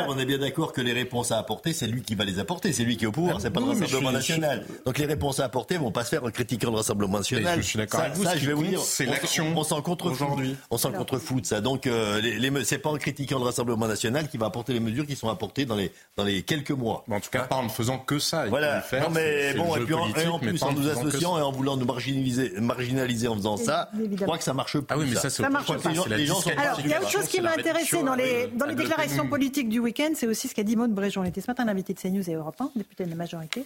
On 0.09 0.19
est 0.19 0.27
bien 0.27 0.39
d'accord 0.39 0.73
que 0.73 0.81
les 0.81 0.93
réponses 0.93 1.31
à 1.31 1.39
apporter, 1.39 1.73
c'est 1.73 1.87
lui 1.87 2.03
qui 2.03 2.17
va 2.17 2.25
les 2.25 2.41
apporter, 2.41 2.73
c'est 2.73 2.83
lui 2.83 2.97
qui 2.97 3.05
est 3.05 3.09
au 3.09 3.13
pouvoir, 3.13 3.41
c'est 3.41 3.51
pas 3.51 3.61
le 3.61 3.67
Rassemblement 3.67 4.11
national. 4.11 4.67
Donc 4.85 4.99
les 4.99 5.07
réponses 5.07 5.39
à 5.39 5.45
apporter 5.45 5.79
vont 5.79 5.93
pas 5.93 6.03
se 6.05 6.11
faire 6.11 6.25
en 6.25 6.31
critiquant 6.31 6.71
le 6.71 6.77
Rassemblement 6.79 7.19
national. 7.19 7.59
je 7.63 7.67
suis 7.67 7.79
d'accord 7.79 8.01
avec 8.01 8.15
vous. 8.15 8.25
Ça, 8.25 8.37
je 8.37 8.47
vais 8.47 8.55
vous 8.55 8.65
dire, 8.65 8.81
c'est 8.81 9.07
l'action. 9.07 9.53
On, 9.57 9.63
s'en 9.63 9.83
contre 9.83 10.07
aujourd'hui. 10.07 10.57
On 10.71 10.79
s'en 10.79 10.91
contre-fout 10.91 11.47
ça. 11.47 11.61
Donc 11.61 11.87
euh, 11.87 12.21
les, 12.21 12.65
c'est 12.65 12.79
pas 12.79 12.91
en 12.91 12.97
critiquant 12.97 13.39
le 13.39 13.45
Rassemblement 13.45 13.87
national 13.87 14.00
qui 14.31 14.39
va 14.39 14.47
apporter 14.47 14.73
les 14.73 14.81
mesures 14.81 15.07
qui 15.07 15.17
sont 15.17 15.29
apportées 15.29 15.65
dans 15.65 15.77
les, 15.77 15.93
dans 16.17 16.25
les 16.25 16.43
quelques 16.43 16.71
mois. 16.71 17.05
en 17.11 17.21
tout 17.21 17.31
cas, 17.31 17.45
pas 17.45 17.57
en 17.57 17.65
ne 17.65 17.69
faisant 17.69 17.99
que 17.99 18.19
ça. 18.19 18.47
voilà. 18.47 18.85
non, 18.93 19.11
mais 19.11 19.55
bon, 19.55 19.77
et 19.77 19.81
puis 19.81 19.95
en, 19.95 20.09
et 20.15 20.27
en 20.27 20.39
plus, 20.39 20.63
en 20.63 20.73
nous 20.73 20.89
associant 20.89 21.39
et 21.39 21.43
en 21.43 21.53
voulant 21.53 21.77
nous 21.77 21.87
marginaliser, 21.87 22.53
marginaliser 22.61 23.29
en 23.29 23.37
faisant 23.37 23.57
ça, 23.57 23.91
je 23.95 24.25
crois 24.25 24.39
que 24.39 24.45
ça 24.45 24.55
marche 24.55 24.79
pas. 24.81 24.95
Ah 24.95 24.99
oui, 24.99 25.07
mais 25.11 25.17
ça, 25.17 25.31
ça 25.31 25.49
marche 25.49 25.67
pas. 25.67 25.91
Les 26.09 26.27
gens, 26.27 26.41
Alors, 26.57 26.81
il 26.81 26.91
y 26.91 26.95
a 26.95 27.01
autre 27.01 27.11
chose 27.11 27.29
qui 27.29 27.41
m'a 27.41 27.53
intéressé 27.53 28.03
dans 28.03 28.15
les, 28.15 28.49
dans 28.49 28.67
les 28.67 28.75
déclarations 28.75 29.29
politiques 29.29 29.69
du 29.69 29.79
week-end, 29.79 30.13
c'est 30.15 30.27
aussi 30.27 30.49
ce 30.49 30.55
qu'a 30.55 30.63
dit 30.63 30.77
Maud 30.77 30.93
Bréjon. 30.93 31.23
Elle 31.23 31.29
était 31.29 31.41
ce 31.41 31.49
matin 31.49 31.65
l'invité 31.65 31.95
de 31.95 32.01
CNews 32.01 32.29
et 32.29 32.35
Europe 32.35 32.61
1, 32.61 32.73
député 32.77 33.05
de 33.05 33.11
la 33.11 33.17
majorité, 33.17 33.65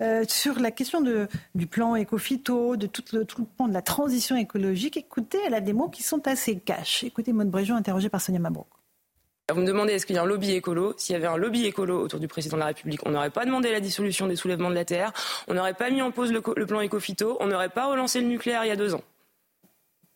euh, 0.00 0.24
sur 0.28 0.58
la 0.58 0.70
question 0.70 1.00
de, 1.00 1.28
du 1.54 1.66
plan 1.66 1.94
éco-phyto, 1.96 2.76
de 2.76 2.86
tout 2.86 3.02
le, 3.12 3.24
tout 3.24 3.42
le 3.42 3.46
plan 3.46 3.68
de 3.68 3.74
la 3.74 3.82
transition 3.82 4.36
écologique. 4.36 4.96
Écoutez, 4.96 5.38
elle 5.46 5.54
a 5.54 5.60
des 5.60 5.72
mots 5.72 5.88
qui 5.88 6.02
sont 6.02 6.26
assez 6.26 6.58
cash. 6.58 7.04
Écoutez 7.04 7.32
Maud 7.32 7.48
Bréjon 7.48 7.76
interrogée 7.76 8.08
par 8.08 8.20
Sonia 8.20 8.40
Mabrouk. 8.40 8.66
Vous 9.52 9.60
me 9.60 9.66
demandez 9.66 9.92
est-ce 9.92 10.06
qu'il 10.06 10.16
y 10.16 10.18
a 10.18 10.22
un 10.22 10.26
lobby 10.26 10.52
écolo? 10.52 10.94
S'il 10.96 11.12
y 11.12 11.16
avait 11.16 11.26
un 11.26 11.36
lobby 11.36 11.66
écolo 11.66 12.00
autour 12.00 12.18
du 12.18 12.28
président 12.28 12.56
de 12.56 12.60
la 12.60 12.66
République, 12.66 13.00
on 13.04 13.10
n'aurait 13.10 13.30
pas 13.30 13.44
demandé 13.44 13.70
la 13.70 13.80
dissolution 13.80 14.26
des 14.26 14.36
soulèvements 14.36 14.70
de 14.70 14.74
la 14.74 14.86
Terre, 14.86 15.12
on 15.48 15.54
n'aurait 15.54 15.74
pas 15.74 15.90
mis 15.90 16.00
en 16.00 16.10
pause 16.12 16.32
le, 16.32 16.40
plan 16.40 16.80
éco-phyto, 16.80 17.36
on 17.40 17.46
n'aurait 17.46 17.68
pas 17.68 17.86
relancé 17.86 18.22
le 18.22 18.26
nucléaire 18.26 18.64
il 18.64 18.68
y 18.68 18.70
a 18.70 18.76
deux 18.76 18.94
ans. 18.94 19.02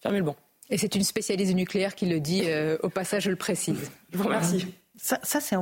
Fermez 0.01 0.19
le 0.19 0.25
banc. 0.25 0.37
Et 0.71 0.79
c'est 0.79 0.95
une 0.95 1.03
spécialiste 1.03 1.51
du 1.51 1.57
nucléaire 1.57 1.95
qui 1.95 2.07
le 2.07 2.21
dit, 2.21 2.45
euh, 2.47 2.79
au 2.83 2.89
passage 2.89 3.25
je 3.25 3.31
le 3.31 3.37
précise. 3.37 3.91
Je 4.13 4.17
vous 4.17 4.25
remercie. 4.25 4.67
Ça, 4.97 5.21
ça 5.23 5.41
c'est, 5.41 5.57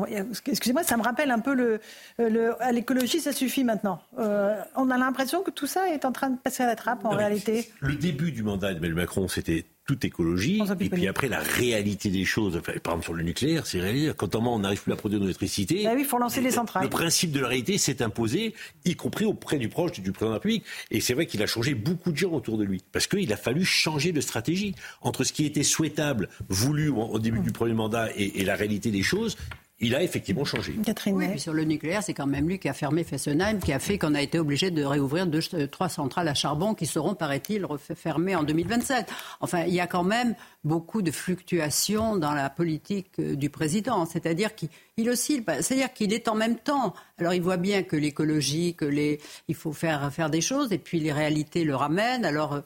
excusez-moi, 0.46 0.84
ça 0.84 0.96
me 0.96 1.02
rappelle 1.02 1.32
un 1.32 1.40
peu 1.40 1.52
le, 1.52 1.80
le 2.18 2.60
à 2.62 2.70
l'écologie, 2.70 3.20
ça 3.20 3.32
suffit 3.32 3.64
maintenant. 3.64 4.00
Euh, 4.18 4.56
on 4.76 4.90
a 4.90 4.96
l'impression 4.96 5.42
que 5.42 5.50
tout 5.50 5.66
ça 5.66 5.90
est 5.90 6.04
en 6.04 6.12
train 6.12 6.30
de 6.30 6.38
passer 6.38 6.62
à 6.62 6.66
la 6.66 6.76
trappe 6.76 7.04
en 7.04 7.10
réalité. 7.10 7.68
Le 7.80 7.96
début 7.96 8.30
du 8.30 8.44
mandat 8.44 8.72
d'Emmanuel 8.72 8.94
Macron, 8.94 9.28
c'était 9.28 9.66
toute 9.86 10.04
écologie. 10.04 10.60
Et 10.80 10.90
puis 10.90 11.06
après, 11.06 11.28
la 11.28 11.40
réalité 11.40 12.10
des 12.10 12.24
choses, 12.24 12.60
par 12.62 12.74
exemple 12.74 13.04
sur 13.04 13.14
le 13.14 13.22
nucléaire, 13.22 13.66
c'est 13.66 13.80
réalité. 13.80 14.12
Quand 14.16 14.34
on 14.34 14.58
n'arrive 14.58 14.82
plus 14.82 14.92
à 14.92 14.96
produire 14.96 15.20
de 15.20 15.24
l'électricité, 15.24 15.84
bah 15.84 15.92
oui, 15.94 16.02
il 16.02 16.06
faut 16.06 16.18
lancer 16.18 16.40
les 16.40 16.50
centrales. 16.50 16.82
Le 16.82 16.90
principe 16.90 17.30
de 17.30 17.40
la 17.40 17.48
réalité 17.48 17.78
s'est 17.78 18.02
imposé, 18.02 18.54
y 18.84 18.96
compris 18.96 19.24
auprès 19.24 19.58
du 19.58 19.68
proche 19.68 19.92
du 19.92 20.12
président 20.12 20.26
de 20.26 20.32
la 20.32 20.38
République. 20.38 20.64
Et 20.90 21.00
c'est 21.00 21.14
vrai 21.14 21.26
qu'il 21.26 21.42
a 21.42 21.46
changé 21.46 21.74
beaucoup 21.74 22.12
de 22.12 22.16
gens 22.16 22.32
autour 22.32 22.58
de 22.58 22.64
lui. 22.64 22.82
Parce 22.92 23.06
qu'il 23.06 23.32
a 23.32 23.36
fallu 23.36 23.64
changer 23.64 24.12
de 24.12 24.20
stratégie. 24.20 24.74
Entre 25.02 25.24
ce 25.24 25.32
qui 25.32 25.46
était 25.46 25.62
souhaitable, 25.62 26.28
voulu 26.48 26.88
au 26.88 27.18
début 27.18 27.40
du 27.40 27.52
premier 27.52 27.74
mandat 27.74 28.10
et, 28.16 28.40
et 28.40 28.44
la 28.44 28.56
réalité 28.56 28.90
des 28.90 29.02
choses, 29.02 29.36
il 29.78 29.94
a 29.94 30.02
effectivement 30.02 30.44
changé. 30.44 30.74
Catherine 30.84 31.16
oui, 31.16 31.28
puis 31.28 31.40
sur 31.40 31.52
le 31.52 31.64
nucléaire, 31.64 32.02
c'est 32.02 32.14
quand 32.14 32.26
même 32.26 32.48
lui 32.48 32.58
qui 32.58 32.68
a 32.68 32.72
fermé 32.72 33.04
Fessenheim, 33.04 33.58
qui 33.58 33.74
a 33.74 33.78
fait 33.78 33.98
qu'on 33.98 34.14
a 34.14 34.22
été 34.22 34.38
obligé 34.38 34.70
de 34.70 34.82
réouvrir 34.82 35.26
deux, 35.26 35.40
euh, 35.52 35.66
trois 35.66 35.90
centrales 35.90 36.28
à 36.28 36.34
charbon 36.34 36.74
qui 36.74 36.86
seront, 36.86 37.14
paraît-il, 37.14 37.66
fermées 37.94 38.34
en 38.34 38.42
2027. 38.42 39.12
Enfin, 39.40 39.64
il 39.66 39.74
y 39.74 39.80
a 39.80 39.86
quand 39.86 40.02
même 40.02 40.34
beaucoup 40.64 41.02
de 41.02 41.10
fluctuations 41.10 42.16
dans 42.16 42.32
la 42.32 42.48
politique 42.48 43.18
euh, 43.18 43.36
du 43.36 43.50
président. 43.50 44.06
C'est-à-dire 44.06 44.54
qu'il 44.54 44.70
oscille. 45.10 45.44
C'est-à-dire 45.60 45.92
qu'il 45.92 46.14
est 46.14 46.28
en 46.28 46.34
même 46.34 46.56
temps. 46.56 46.94
Alors, 47.18 47.34
il 47.34 47.42
voit 47.42 47.58
bien 47.58 47.82
que 47.82 47.96
l'écologie, 47.96 48.74
que 48.74 48.86
les, 48.86 49.20
il 49.48 49.54
faut 49.54 49.74
faire, 49.74 50.10
faire 50.10 50.30
des 50.30 50.40
choses, 50.40 50.72
et 50.72 50.78
puis 50.78 51.00
les 51.00 51.12
réalités 51.12 51.64
le 51.64 51.76
ramènent. 51.76 52.24
Alors, 52.24 52.54
euh, 52.54 52.60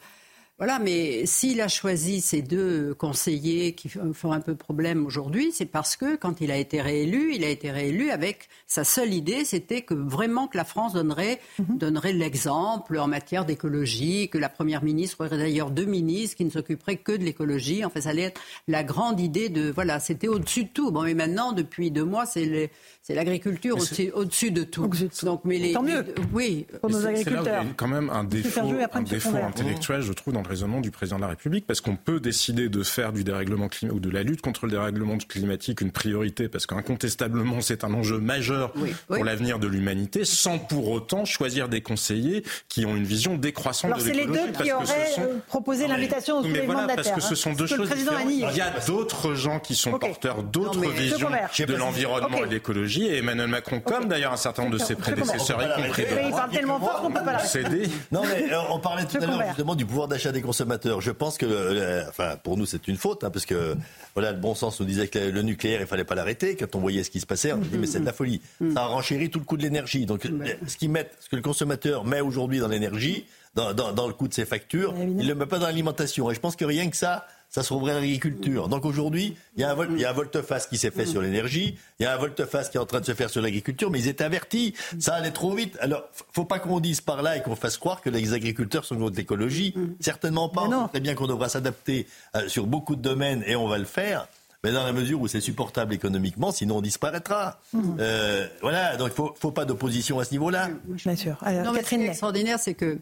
voilà, 0.61 0.79
mais 0.79 1.25
s'il 1.25 1.63
a 1.63 1.69
choisi 1.69 2.21
ces 2.21 2.43
deux 2.43 2.93
conseillers 2.93 3.73
qui 3.73 3.89
font 3.89 4.33
un 4.33 4.41
peu 4.41 4.55
problème 4.55 5.07
aujourd'hui, 5.07 5.53
c'est 5.55 5.65
parce 5.65 5.97
que 5.97 6.17
quand 6.17 6.43
il 6.43 6.51
a 6.51 6.59
été 6.59 6.83
réélu, 6.83 7.35
il 7.35 7.45
a 7.45 7.49
été 7.49 7.71
réélu 7.71 8.11
avec 8.11 8.51
sa 8.67 8.85
seule 8.85 9.15
idée, 9.15 9.47
c'était 9.47 9.81
que 9.81 9.95
vraiment 9.95 10.49
que 10.49 10.59
la 10.59 10.67
France 10.67 10.93
donnerait, 10.93 11.41
mhm. 11.59 11.79
donnerait 11.79 12.13
l'exemple 12.13 12.99
en 12.99 13.09
matière 13.09 13.47
d'écologie, 13.47 14.29
que 14.29 14.37
la 14.37 14.51
première 14.51 14.85
ministre 14.85 15.25
aurait 15.25 15.39
d'ailleurs 15.39 15.71
deux 15.71 15.87
ministres 15.87 16.37
qui 16.37 16.45
ne 16.45 16.51
s'occuperaient 16.51 16.99
que 16.99 17.13
de 17.13 17.25
l'écologie. 17.25 17.83
En 17.83 17.89
fait, 17.89 18.03
ça 18.03 18.11
allait 18.11 18.25
être 18.25 18.41
la 18.69 18.85
grande 18.85 19.19
idée 19.19 19.49
de 19.49 19.71
voilà, 19.71 19.99
c'était 19.99 20.29
au-dessus 20.29 20.65
de 20.65 20.69
tout. 20.69 20.91
Bon, 20.91 21.05
mais 21.05 21.15
maintenant, 21.15 21.53
depuis 21.53 21.91
deux 21.91 22.05
mois, 22.05 22.27
c'est 22.27 22.71
c'est 23.03 23.15
l'agriculture 23.15 23.77
au-dessus 24.15 24.51
de 24.51 24.63
tout. 24.63 24.91
Donc, 25.23 25.43
mais 25.45 25.59
les, 25.59 25.73
Tant 25.73 25.83
mieux. 25.83 26.05
oui, 26.33 26.67
pour 26.81 26.91
nos 26.91 27.07
agriculteurs. 27.07 27.63
A 27.63 27.65
quand 27.77 27.89
même 27.89 28.11
un 28.11 28.25
défaut, 28.25 28.61
un 28.93 29.03
défaut 29.03 29.37
intellectuel, 29.37 30.03
je 30.03 30.13
trouve, 30.13 30.35
dans 30.35 30.43
le 30.43 30.49
raisonnement 30.49 30.81
du 30.81 30.91
président 30.91 31.17
de 31.17 31.23
la 31.23 31.29
République, 31.29 31.67
parce 31.67 31.81
qu'on 31.81 31.97
peut 31.97 32.21
décider 32.21 32.69
de 32.69 32.83
faire 32.83 33.13
du 33.13 33.25
dérèglement 33.25 33.69
climatique 33.69 33.97
ou 33.97 34.01
de 34.01 34.11
la 34.11 34.23
lutte 34.23 34.43
contre 34.43 34.67
le 34.67 34.73
dérèglement 34.73 35.17
climatique 35.17 35.81
une 35.81 35.93
priorité, 35.93 36.49
parce 36.49 36.67
qu'incontestablement 36.67 37.61
c'est 37.61 37.85
un 37.85 37.95
enjeu 37.95 38.19
majeur 38.19 38.73
pour 39.07 39.25
l'avenir 39.25 39.59
de 39.59 39.67
l'humanité, 39.67 40.25
sans 40.25 40.59
pour 40.59 40.91
autant 40.91 41.25
choisir 41.25 41.69
des 41.69 41.81
conseillers 41.81 42.45
qui 42.69 42.85
ont 42.85 42.97
une 42.97 43.05
vision 43.05 43.37
décroissante 43.37 43.93
Alors 43.93 44.05
de 44.05 44.11
l'écologie. 44.11 44.41
c'est 44.41 44.47
les 44.47 44.53
deux 44.53 44.65
qui 44.65 44.73
auraient 44.73 45.19
euh, 45.19 45.39
proposé 45.47 45.87
l'invitation 45.87 46.39
au 46.39 46.43
mais 46.43 46.67
voilà, 46.67 46.83
de 46.83 46.89
la 46.89 46.95
parce 46.95 47.11
que 47.11 47.21
ce 47.21 47.35
sont 47.35 47.53
deux 47.53 47.67
choses 47.67 47.91
différentes. 47.91 48.27
Il 48.29 48.57
y 48.57 48.61
a 48.61 48.71
d'autres 48.87 49.35
gens 49.35 49.61
qui 49.61 49.75
sont 49.75 49.99
porteurs 49.99 50.43
d'autres 50.43 50.91
visions 50.91 51.31
de 51.31 51.75
l'environnement 51.75 52.45
et 52.45 52.47
de 52.47 52.55
l'écologie, 52.55 52.90
et 52.99 53.19
Emmanuel 53.19 53.49
Macron, 53.49 53.81
comme 53.81 54.09
d'ailleurs 54.09 54.33
un 54.33 54.37
certain 54.37 54.63
nombre 54.63 54.77
de 54.79 54.83
ses 54.83 54.95
prédécesseurs, 54.95 55.63
y 55.63 55.83
compris 55.83 56.05
il 56.25 56.31
parle 56.31 56.51
tellement 56.51 56.79
fort 56.79 57.03
qu'on 57.03 57.11
peut 57.11 57.25
pas 57.25 57.33
l'arrêter. 57.33 57.89
Non 58.13 58.23
mais 58.23 58.53
euh, 58.53 58.59
on 58.71 58.79
parlait 58.79 59.05
tout 59.05 59.19
à 59.19 59.27
l'heure 59.27 59.43
justement 59.49 59.75
du 59.75 59.87
pouvoir 59.87 60.09
d'achat 60.09 60.33
des 60.33 60.43
consommateurs. 60.43 61.01
Je 61.01 61.11
pense 61.11 61.39
que, 61.39 62.09
enfin, 62.09 62.37
pour 62.43 62.57
nous, 62.57 62.67
c'est 62.67 62.89
une 62.89 62.97
faute, 62.97 63.25
hein, 63.25 63.31
parce 63.31 63.47
que 63.47 63.77
voilà, 64.15 64.33
le 64.33 64.39
bon 64.39 64.55
sens 64.55 64.81
nous 64.81 64.87
disait 64.87 65.09
que 65.09 65.19
le 65.19 65.43
nucléaire, 65.43 65.81
il 65.81 65.87
fallait 65.87 66.05
pas 66.05 66.15
l'arrêter. 66.15 66.57
Quand 66.57 66.75
on 66.75 66.81
voyait 66.81 67.05
ce 67.05 67.11
qui 67.11 67.21
se 67.21 67.27
passait, 67.27 67.53
on 67.53 67.63
se 67.63 67.69
dit 67.69 67.79
mais 67.79 67.87
c'est 67.87 68.01
de 68.01 68.07
la 68.07 68.13
folie. 68.13 68.41
Mm. 68.61 68.75
Ça 68.75 68.83
a 68.83 68.87
renchéri 68.87 69.31
tout 69.31 69.39
le 69.39 69.45
coût 69.45 69.57
de 69.57 69.63
l'énergie. 69.63 70.07
Donc, 70.07 70.29
ce, 70.67 70.77
qui 70.77 70.89
met, 70.89 71.09
ce 71.21 71.29
que 71.29 71.37
le 71.37 71.43
consommateur 71.43 72.05
met 72.05 72.21
aujourd'hui 72.21 72.59
dans 72.59 72.69
l'énergie, 72.69 73.27
dans, 73.55 73.73
dans, 73.73 74.07
le 74.07 74.13
coût 74.13 74.29
de 74.29 74.35
ses 74.35 74.45
factures, 74.45 74.95
il 74.97 75.27
le 75.27 75.35
met 75.35 75.47
pas 75.47 75.59
dans 75.59 75.67
l'alimentation. 75.67 76.31
Et 76.31 76.35
je 76.35 76.41
pense 76.41 76.55
que 76.57 76.65
rien 76.65 76.89
que 76.89 76.97
ça, 76.97 77.27
ça 77.51 77.63
se 77.63 77.67
trouverait 77.67 77.95
l'agriculture. 77.95 78.69
Donc 78.69 78.85
aujourd'hui, 78.85 79.37
il 79.57 79.61
y 79.61 79.65
a 79.65 79.71
un, 79.71 80.13
volte-face 80.13 80.69
qui 80.69 80.79
s'est 80.79 80.93
fait 80.93 81.05
sur 81.05 81.21
l'énergie, 81.21 81.77
il 81.99 82.05
y 82.05 82.07
a 82.07 82.15
un 82.15 82.17
volte-face 82.17 82.71
qui 82.71 82.77
est 82.77 82.81
en 82.81 82.87
train 82.87 83.01
de 83.01 83.05
se 83.05 83.15
faire 83.15 83.29
sur 83.29 83.43
l'agriculture, 83.43 83.91
mais 83.91 83.99
ils 83.99 84.09
étaient 84.09 84.25
avertis, 84.25 84.75
ça 85.01 85.15
allait 85.15 85.33
trop 85.33 85.53
vite. 85.53 85.77
Alors, 85.81 86.05
faut 86.33 86.45
pas 86.45 86.61
qu'on 86.61 86.79
dise 86.81 87.01
par 87.01 87.23
là 87.23 87.37
et 87.37 87.43
qu'on 87.43 87.57
fasse 87.57 87.77
croire 87.77 88.01
que 88.01 88.09
les 88.09 88.33
agriculteurs 88.33 88.85
sont 88.85 88.97
contre 88.97 89.17
l'écologie. 89.17 89.75
Certainement 89.99 90.49
pas. 90.49 90.63
On 90.63 90.89
sait 90.93 91.01
bien 91.01 91.15
qu'on 91.15 91.27
devra 91.27 91.49
s'adapter 91.49 92.07
euh, 92.37 92.49
sur 92.49 92.67
beaucoup 92.67 92.95
de 92.95 93.03
domaines 93.03 93.43
et 93.47 93.57
on 93.57 93.67
va 93.67 93.79
le 93.79 93.85
faire 93.85 94.29
mais 94.63 94.73
dans 94.73 94.85
la 94.85 94.93
mesure 94.93 95.21
où 95.21 95.27
c'est 95.27 95.41
supportable 95.41 95.95
économiquement, 95.95 96.53
sinon 96.53 96.77
on 96.77 96.81
disparaîtra. 96.83 97.59
Euh, 97.99 98.47
voilà, 98.61 98.97
donc 98.97 99.09
il 99.09 99.15
faut, 99.15 99.35
faut 99.39 99.53
pas 99.53 99.65
d'opposition 99.65 100.19
à 100.19 100.25
ce 100.25 100.33
niveau-là. 100.33 100.69
Bien 100.85 101.17
sûr. 101.17 101.39
Alors, 101.41 101.73
non, 101.73 101.81
ce 101.83 101.89
qui 101.89 101.95
est 101.95 102.07
extraordinaire, 102.07 102.59
c'est 102.59 102.75
que 102.75 102.99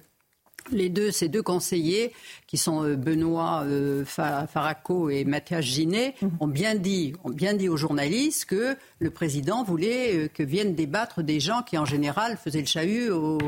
les 0.72 0.88
deux, 0.88 1.10
ces 1.10 1.28
deux 1.28 1.42
conseillers, 1.42 2.12
qui 2.48 2.56
sont 2.56 2.82
euh, 2.82 2.96
Benoît 2.96 3.62
euh, 3.66 4.04
Faraco 4.06 5.10
et 5.10 5.24
Mathias 5.24 5.64
Ginet, 5.64 6.14
mhm. 6.20 6.30
ont 6.40 6.46
bien 6.46 6.74
dit, 6.74 7.12
ont 7.22 7.30
bien 7.30 7.54
dit 7.54 7.68
aux 7.68 7.76
journalistes 7.76 8.46
que 8.46 8.74
le 9.00 9.10
président 9.10 9.62
voulait 9.62 10.16
euh, 10.16 10.28
que 10.32 10.42
viennent 10.42 10.74
débattre 10.74 11.22
des 11.22 11.40
gens 11.40 11.62
qui, 11.62 11.76
en 11.76 11.84
général, 11.84 12.38
faisaient 12.42 12.60
le 12.60 12.66
chahut 12.66 13.10
au, 13.10 13.38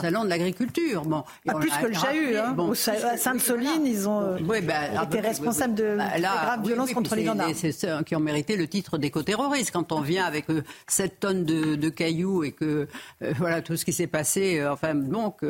salon 0.00 0.24
de 0.24 0.30
l'agriculture. 0.30 1.02
Bon, 1.02 1.22
Pas 1.44 1.54
plus 1.54 1.70
que 1.70 1.86
le 1.86 1.92
chahut. 1.92 2.36
Hein. 2.36 2.52
Bon, 2.56 2.72
à 2.72 3.16
Sainte-Soline, 3.16 3.84
ils 3.84 4.08
ont 4.08 4.38
bah, 4.40 5.04
été 5.04 5.20
responsables 5.20 5.74
de, 5.74 5.96
bah, 5.96 6.18
graves 6.18 6.66
violences 6.66 6.92
contre 6.92 7.14
les 7.14 7.26
gendarmes. 7.26 7.52
C'est 7.54 7.72
ceux 7.72 8.02
qui 8.04 8.16
ont 8.16 8.20
mérité 8.20 8.56
le 8.56 8.66
titre 8.66 8.96
d'éco-terroriste. 8.96 9.70
Quand 9.70 9.92
on 9.92 10.00
vient 10.00 10.24
avec 10.24 10.46
7 10.86 11.20
tonnes 11.20 11.44
de, 11.44 11.88
cailloux 11.90 12.42
et 12.42 12.52
que 12.52 12.88
voilà 13.38 13.62
tout 13.62 13.76
ce 13.76 13.84
qui 13.84 13.92
s'est 13.92 14.06
passé, 14.06 14.64
enfin 14.66 14.94
donc 14.94 15.40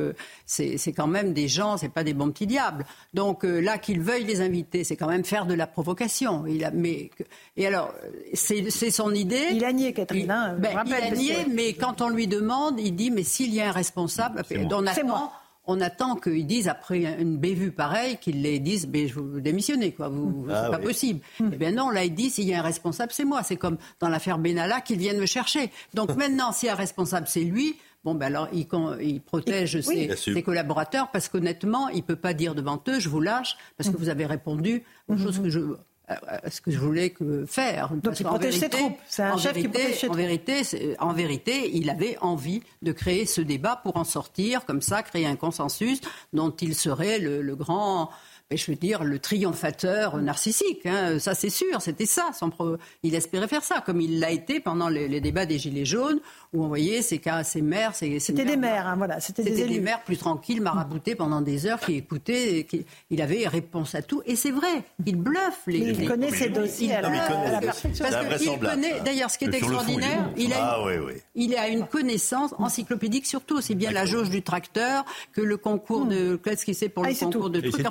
c'est 0.45 0.93
quand 0.93 1.07
même 1.07 1.16
même 1.17 1.33
des 1.33 1.49
gens, 1.49 1.77
c'est 1.77 1.89
pas 1.89 2.05
des 2.05 2.15
bons 2.15 2.31
petits 2.31 2.47
diables. 2.47 2.85
Donc 3.15 3.45
euh, 3.45 3.61
là, 3.61 3.79
qu'ils 3.79 4.01
veuillent 4.01 4.25
les 4.25 4.41
inviter, 4.41 4.85
c'est 4.85 4.97
quand 4.97 5.09
même 5.09 5.25
faire 5.25 5.47
de 5.47 5.55
la 5.55 5.67
provocation. 5.67 6.47
Il 6.47 6.65
a, 6.65 6.71
mais, 6.71 7.11
et 7.57 7.67
alors, 7.67 7.93
c'est 8.35 8.91
son 8.91 9.13
idée. 9.13 9.49
Il 9.53 9.65
a 9.65 9.73
nié, 9.73 9.93
Catherine. 9.93 10.31
Hein, 10.31 10.57
ben, 10.59 10.83
il, 10.87 10.95
a 10.95 11.11
nié, 11.11 11.47
mais 11.51 11.73
quand 11.73 12.01
on 12.01 12.09
lui 12.09 12.27
demande, 12.27 12.79
il 12.79 12.95
dit, 12.95 13.11
mais 13.11 13.23
s'il 13.23 13.53
y 13.53 13.61
a 13.61 13.69
un 13.69 13.73
responsable, 13.73 14.43
on 14.71 14.87
attend, 14.87 15.33
on 15.67 15.81
attend 15.81 16.17
qu'ils 16.17 16.47
disent, 16.47 16.69
après 16.69 17.21
une 17.21 17.39
bévue 17.39 17.73
pareille, 17.73 18.19
qu'ils 18.19 18.43
les 18.43 18.59
disent, 18.59 18.87
mais 18.87 19.09
je 19.09 19.15
vous 19.19 19.41
démissionnez, 19.41 19.93
quoi, 19.93 20.09
vous, 20.09 20.47
ah 20.51 20.65
c'est 20.65 20.71
pas 20.71 20.79
possible. 20.79 21.21
Hmm. 21.41 21.51
Eh 21.53 21.57
bien 21.57 21.73
non, 21.73 21.91
là, 21.91 22.05
il 22.05 22.15
dit, 22.15 22.31
s'il 22.31 22.45
y 22.45 22.55
a 22.55 22.61
un 22.61 22.63
responsable, 22.63 23.13
c'est 23.13 23.25
moi. 23.25 23.43
C'est 23.43 23.57
comme 23.57 23.79
dans 24.01 24.09
l'affaire 24.09 24.39
Benalla 24.39 24.81
qu'ils 24.81 24.99
viennent 24.99 25.21
me 25.21 25.27
chercher. 25.27 25.71
Donc 25.95 26.15
maintenant, 26.17 26.53
s'il 26.53 26.69
y 26.69 26.71
a 26.71 26.75
un 26.75 26.77
responsable, 26.77 27.27
c'est 27.27 27.41
lui. 27.41 27.77
Bon, 28.07 28.15
ben 28.15 28.27
alors, 28.27 28.47
il, 28.53 28.69
il 29.03 29.21
protège 29.21 29.81
ses, 29.81 30.43
collaborateurs 30.45 31.11
parce 31.11 31.29
qu'honnêtement, 31.29 31.89
il 31.89 31.97
ne 31.97 32.03
peut 32.03 32.15
pas 32.15 32.35
dire 32.35 32.55
devant 32.55 32.81
eux, 32.87 33.01
je 33.01 33.09
vous 33.09 33.21
lâche, 33.21 33.57
parce 33.77 33.91
que 33.91 33.97
mm. 33.97 33.99
vous 33.99 34.09
avez 34.09 34.27
répondu 34.27 34.85
aux 35.09 35.15
mm-hmm. 35.15 35.19
choses 35.19 35.43
que 35.43 35.51
je, 35.51 35.61
à 36.07 36.49
ce 36.49 36.61
que 36.61 36.71
je 36.71 36.79
voulais 36.79 37.13
faire. 37.49 37.91
Donc 37.97 38.21
il 38.21 38.25
protège 38.25 38.61
ses 38.61 38.69
troupes. 38.69 38.97
C'est 39.09 39.25
un 39.25 39.37
chef 39.37 39.55
qui 39.55 39.67
protège 39.67 39.95
ses 39.95 40.07
troupes. 40.07 40.13
En 40.13 40.17
vérité, 40.19 40.63
en 41.01 41.13
vérité, 41.15 41.77
il 41.77 41.91
avait 41.91 42.17
envie 42.21 42.63
de 42.83 42.93
créer 42.93 43.27
ce 43.27 43.41
débat 43.41 43.75
pour 43.83 43.97
en 43.97 44.05
sortir, 44.05 44.67
comme 44.67 44.83
ça, 44.83 45.03
créer 45.03 45.27
un 45.27 45.35
consensus 45.35 46.01
dont 46.33 46.53
il 46.53 46.77
serait 46.77 47.19
le 47.19 47.57
grand 47.57 48.11
mais 48.51 48.57
je 48.57 48.71
veux 48.71 48.77
dire, 48.77 49.03
le 49.03 49.19
triomphateur 49.19 50.19
narcissique. 50.19 50.87
Hein, 50.87 51.19
ça, 51.19 51.35
c'est 51.35 51.51
sûr, 51.51 51.83
c'était 51.83 52.07
ça. 52.07 52.31
Il 53.03 53.15
espérait 53.17 53.49
faire 53.49 53.65
ça, 53.65 53.83
comme 53.85 54.01
il 54.01 54.21
l'a 54.21 54.31
été 54.31 54.61
pendant 54.61 54.89
les, 54.89 55.21
débats 55.21 55.47
des 55.47 55.59
Gilets 55.59 55.85
jaunes, 55.85 56.21
où 56.53 56.63
on 56.63 56.69
voyait 56.69 57.03
ces 57.03 57.19
cas, 57.19 57.43
ces 57.43 57.61
maires. 57.61 57.97
C'était 57.97 58.45
des 58.45 58.57
maires, 58.57 58.87
hein, 58.87 58.95
voilà. 58.97 59.19
C'était 59.19 59.43
des, 59.43 59.67
des, 59.67 59.81
maires 59.81 60.05
plus 60.05 60.17
tranquilles, 60.17 60.61
maraboutés 60.61 61.17
pendant 61.17 61.41
des 61.41 61.67
heures, 61.67 61.81
qui 61.81 61.95
écoutaient, 61.95 62.65
qui, 62.69 62.87
il 63.11 63.21
avait 63.21 63.49
réponse 63.49 63.97
à 63.97 64.03
tout. 64.03 64.23
Et 64.27 64.37
c'est 64.37 64.53
vrai, 64.53 64.85
il 65.05 65.17
bluffe 65.17 65.63
les. 65.67 65.81
Mais 65.81 65.91
il 65.91 66.09
connaît 66.09 66.31
ses 66.31 66.49
dossiers. 66.49 66.95
à 66.95 67.03
la, 67.03 67.61
Parce 67.61 67.81
qu'il 67.81 68.59
connaît. 68.61 69.01
D'ailleurs, 69.01 69.31
ce 69.31 69.39
qui 69.39 69.47
est 69.47 69.55
extraordinaire, 69.55 70.31
il, 70.37 70.53
a 70.53 70.57
ah, 70.61 70.93
une, 70.93 71.13
il 71.35 71.57
a 71.57 71.67
une 71.69 71.85
connaissance 71.85 72.55
encyclopédique 72.59 73.27
surtout, 73.27 73.57
aussi 73.57 73.75
bien 73.75 73.91
la 73.91 74.07
jauge 74.07 74.31
du 74.31 74.43
tracteur 74.43 75.05
que 75.33 75.41
le 75.41 75.57
concours 75.57 76.05
hmm. 76.05 76.11
de 76.11 76.37
qu'est-ce 76.37 76.65
qu'il 76.65 76.77
sait 76.77 76.89
pour 76.89 77.03
le 77.03 77.11
ah, 77.11 77.25
concours 77.25 77.51
de 77.51 77.61
trucs. 77.61 77.85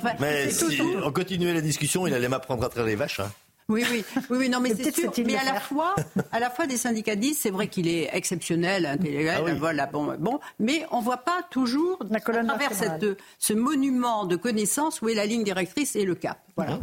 Si 0.50 0.80
on 1.02 1.12
continuait 1.12 1.54
la 1.54 1.60
discussion, 1.60 2.06
il 2.06 2.14
allait 2.14 2.28
m'apprendre 2.28 2.64
à 2.64 2.68
traire 2.68 2.84
les 2.84 2.96
vaches. 2.96 3.20
Hein. 3.20 3.30
Oui, 3.68 3.84
oui, 3.90 4.04
oui, 4.30 4.48
non, 4.48 4.60
mais 4.60 4.74
c'est 4.76 4.94
sûr. 4.94 5.12
Mais 5.24 5.36
à 5.36 5.44
la 5.44 5.58
fois, 5.58 5.96
à 6.30 6.38
la 6.38 6.50
fois 6.50 6.68
des 6.68 6.76
syndicats 6.76 7.16
disent, 7.16 7.38
c'est 7.38 7.50
vrai 7.50 7.66
qu'il 7.66 7.88
est 7.88 8.08
exceptionnel, 8.12 8.86
intellectuel, 8.86 9.44
ah 9.48 9.54
voilà, 9.54 9.86
bon, 9.86 10.14
bon, 10.20 10.38
mais 10.60 10.86
on 10.92 11.00
voit 11.00 11.16
pas 11.18 11.42
toujours 11.50 11.98
la 12.08 12.20
colonne 12.20 12.48
à 12.48 12.54
travers 12.54 12.72
cette, 12.72 13.18
ce 13.38 13.52
monument 13.52 14.24
de 14.24 14.36
connaissances 14.36 15.02
où 15.02 15.08
est 15.08 15.14
la 15.14 15.26
ligne 15.26 15.42
directrice 15.42 15.96
et 15.96 16.04
le 16.04 16.14
cap. 16.14 16.38
Voilà. 16.56 16.80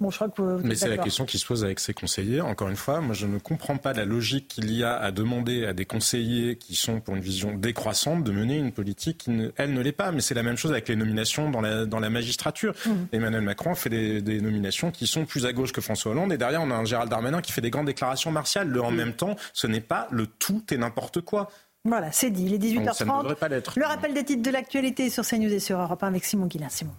Bon, 0.00 0.10
je 0.10 0.16
crois 0.16 0.30
que 0.30 0.62
mais 0.62 0.74
c'est 0.74 0.88
la 0.88 0.96
question 0.96 1.26
qui 1.26 1.38
se 1.38 1.44
pose 1.44 1.62
avec 1.62 1.78
ces 1.78 1.92
conseillers. 1.92 2.40
Encore 2.40 2.68
une 2.68 2.76
fois, 2.76 3.00
moi, 3.02 3.14
je 3.14 3.26
ne 3.26 3.38
comprends 3.38 3.76
pas 3.76 3.92
la 3.92 4.06
logique 4.06 4.48
qu'il 4.48 4.72
y 4.72 4.82
a 4.82 4.96
à 4.96 5.10
demander 5.10 5.66
à 5.66 5.74
des 5.74 5.84
conseillers 5.84 6.56
qui 6.56 6.74
sont 6.74 7.00
pour 7.00 7.16
une 7.16 7.20
vision 7.20 7.54
décroissante 7.54 8.24
de 8.24 8.32
mener 8.32 8.56
une 8.56 8.72
politique 8.72 9.18
qui, 9.18 9.30
ne, 9.30 9.50
elle, 9.56 9.74
ne 9.74 9.80
l'est 9.82 9.92
pas. 9.92 10.10
Mais 10.10 10.20
c'est 10.22 10.34
la 10.34 10.42
même 10.42 10.56
chose 10.56 10.70
avec 10.70 10.88
les 10.88 10.96
nominations 10.96 11.50
dans 11.50 11.60
la, 11.60 11.84
dans 11.84 12.00
la 12.00 12.08
magistrature. 12.08 12.72
Mmh. 12.86 12.90
Emmanuel 13.12 13.42
Macron 13.42 13.74
fait 13.74 13.90
des, 13.90 14.22
des 14.22 14.40
nominations 14.40 14.90
qui 14.90 15.06
sont 15.06 15.26
plus 15.26 15.44
à 15.44 15.52
gauche 15.52 15.72
que 15.72 15.82
François 15.82 16.12
Hollande 16.12 16.19
et 16.28 16.36
derrière, 16.36 16.62
on 16.62 16.70
a 16.70 16.74
un 16.74 16.84
Gérald 16.84 17.10
Darmanin 17.10 17.40
qui 17.40 17.52
fait 17.52 17.60
des 17.60 17.70
grandes 17.70 17.86
déclarations 17.86 18.30
martiales. 18.30 18.68
Le 18.68 18.82
en 18.82 18.90
mm. 18.90 18.96
même 18.96 19.12
temps, 19.14 19.36
ce 19.52 19.66
n'est 19.66 19.80
pas 19.80 20.08
le 20.10 20.26
tout 20.26 20.62
et 20.70 20.76
n'importe 20.76 21.20
quoi. 21.20 21.50
Voilà, 21.84 22.12
c'est 22.12 22.30
dit. 22.30 22.44
Il 22.44 22.54
est 22.54 22.58
18h30. 22.58 23.78
Le 23.78 23.86
rappel 23.86 24.12
des 24.12 24.24
titres 24.24 24.42
de 24.42 24.50
l'actualité 24.50 25.08
sur 25.08 25.24
CNews 25.24 25.52
et 25.52 25.60
sur 25.60 25.80
Europe 25.80 26.02
1 26.02 26.08
avec 26.08 26.24
Simon 26.24 26.46
Guillain. 26.46 26.68
Simon. 26.68 26.92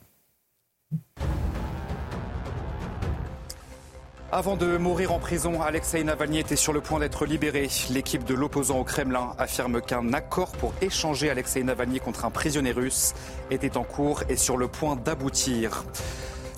Avant 4.33 4.55
de 4.55 4.77
mourir 4.77 5.11
en 5.11 5.19
prison, 5.19 5.61
Alexei 5.61 6.05
Navalny 6.05 6.39
était 6.39 6.55
sur 6.55 6.71
le 6.71 6.79
point 6.79 6.99
d'être 6.99 7.25
libéré. 7.25 7.67
L'équipe 7.89 8.23
de 8.23 8.33
l'opposant 8.33 8.79
au 8.79 8.85
Kremlin 8.85 9.35
affirme 9.37 9.81
qu'un 9.81 10.13
accord 10.13 10.53
pour 10.53 10.73
échanger 10.81 11.29
Alexei 11.29 11.63
Navalny 11.63 11.99
contre 11.99 12.23
un 12.23 12.31
prisonnier 12.31 12.71
russe 12.71 13.13
était 13.49 13.75
en 13.75 13.83
cours 13.83 14.23
et 14.29 14.37
sur 14.37 14.55
le 14.55 14.69
point 14.69 14.95
d'aboutir. 14.95 15.83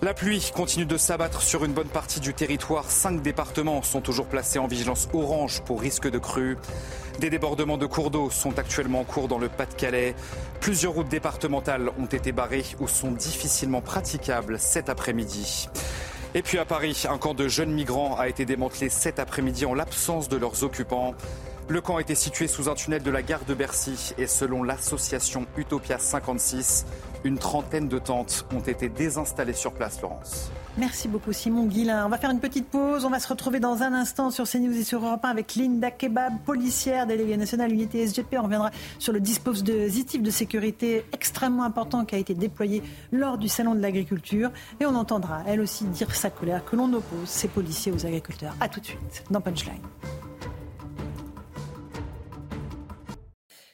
La 0.04 0.14
pluie 0.14 0.52
continue 0.54 0.86
de 0.86 0.98
s'abattre 0.98 1.42
sur 1.42 1.64
une 1.64 1.72
bonne 1.72 1.88
partie 1.88 2.20
du 2.20 2.34
territoire. 2.34 2.92
Cinq 2.92 3.22
départements 3.22 3.82
sont 3.84 4.02
toujours 4.02 4.26
placés 4.26 4.60
en 4.60 4.68
vigilance 4.68 5.08
orange 5.14 5.62
pour 5.62 5.80
risque 5.80 6.10
de 6.10 6.18
crue. 6.18 6.58
Des 7.22 7.30
débordements 7.30 7.78
de 7.78 7.86
cours 7.86 8.12
d'eau 8.12 8.30
sont 8.30 8.60
actuellement 8.60 9.00
en 9.00 9.04
cours 9.06 9.30
dans 9.30 9.38
le 9.38 9.48
Pas-de-Calais. 9.48 10.14
Plusieurs 10.60 10.92
routes 10.92 11.08
départementales 11.08 11.90
ont 11.98 12.08
été 12.08 12.34
barrées 12.34 12.66
ou 12.82 12.90
sont 12.90 13.12
difficilement 13.12 13.80
praticables 13.80 14.60
cet 14.60 14.90
après-midi. 14.90 15.70
Et 16.36 16.42
puis 16.42 16.58
à 16.58 16.66
Paris, 16.66 17.06
un 17.10 17.18
camp 17.18 17.34
de 17.34 17.48
jeunes 17.48 17.72
migrants 17.72 18.18
a 18.18 18.28
été 18.28 18.44
démantelé 18.44 18.90
cet 18.90 19.20
après-midi 19.20 19.66
en 19.66 19.74
l'absence 19.74 20.28
de 20.28 20.36
leurs 20.36 20.66
occupants. 20.66 21.16
Le 21.70 21.80
camp 21.80 21.98
était 21.98 22.14
situé 22.14 22.48
sous 22.48 22.68
un 22.68 22.76
tunnel 22.76 23.02
de 23.04 23.10
la 23.10 23.22
gare 23.22 23.46
de 23.46 23.54
Bercy 23.54 24.14
et 24.18 24.28
selon 24.28 24.64
l'association 24.64 25.46
Utopia 25.58 25.98
56, 25.98 26.86
une 27.24 27.38
trentaine 27.38 27.88
de 27.88 28.00
tentes 28.00 28.46
ont 28.54 28.60
été 28.60 28.90
désinstallées 28.90 29.54
sur 29.54 29.72
place, 29.72 29.98
Florence. 29.98 30.52
Merci 30.78 31.08
beaucoup 31.08 31.32
Simon 31.32 31.66
Guillain. 31.66 32.06
On 32.06 32.10
va 32.10 32.18
faire 32.18 32.32
une 32.32 32.42
petite 32.42 32.68
pause. 32.68 33.06
On 33.06 33.10
va 33.10 33.20
se 33.20 33.30
retrouver 33.30 33.62
dans 33.62 33.82
un 33.82 33.94
instant 33.94 34.30
sur 34.30 34.46
CNews 34.46 34.78
et 34.78 34.84
sur 34.84 35.06
Europe 35.06 35.24
1 35.24 35.30
avec 35.30 35.56
Linda 35.56 35.90
Kebab, 35.90 36.34
policière, 36.46 37.08
déléguée 37.08 37.38
nationale 37.38 37.72
unité 37.72 38.06
SGP. 38.06 38.36
On 38.40 38.44
reviendra 38.44 38.72
sur 39.00 39.14
le 39.14 39.22
dispositif 39.22 40.22
de 40.22 40.32
sécurité 40.32 41.06
extrêmement 41.14 41.64
important 41.64 42.04
qui 42.04 42.16
a 42.16 42.18
été 42.18 42.34
déployé 42.34 42.84
lors 43.14 43.38
du 43.38 43.48
Salon 43.48 43.74
de 43.74 43.82
l'agriculture. 43.82 44.52
Et 44.82 44.86
on 44.86 44.96
entendra 44.96 45.44
elle 45.48 45.62
aussi 45.62 45.86
dire 45.86 46.14
sa 46.14 46.30
colère 46.30 46.66
que 46.66 46.76
l'on 46.76 46.92
oppose 46.92 47.30
ces 47.30 47.48
policiers 47.48 47.94
aux 47.94 48.06
agriculteurs. 48.06 48.56
A 48.60 48.68
tout 48.68 48.82
de 48.82 48.86
suite 48.86 49.24
dans 49.30 49.40
Punchline. 49.40 49.80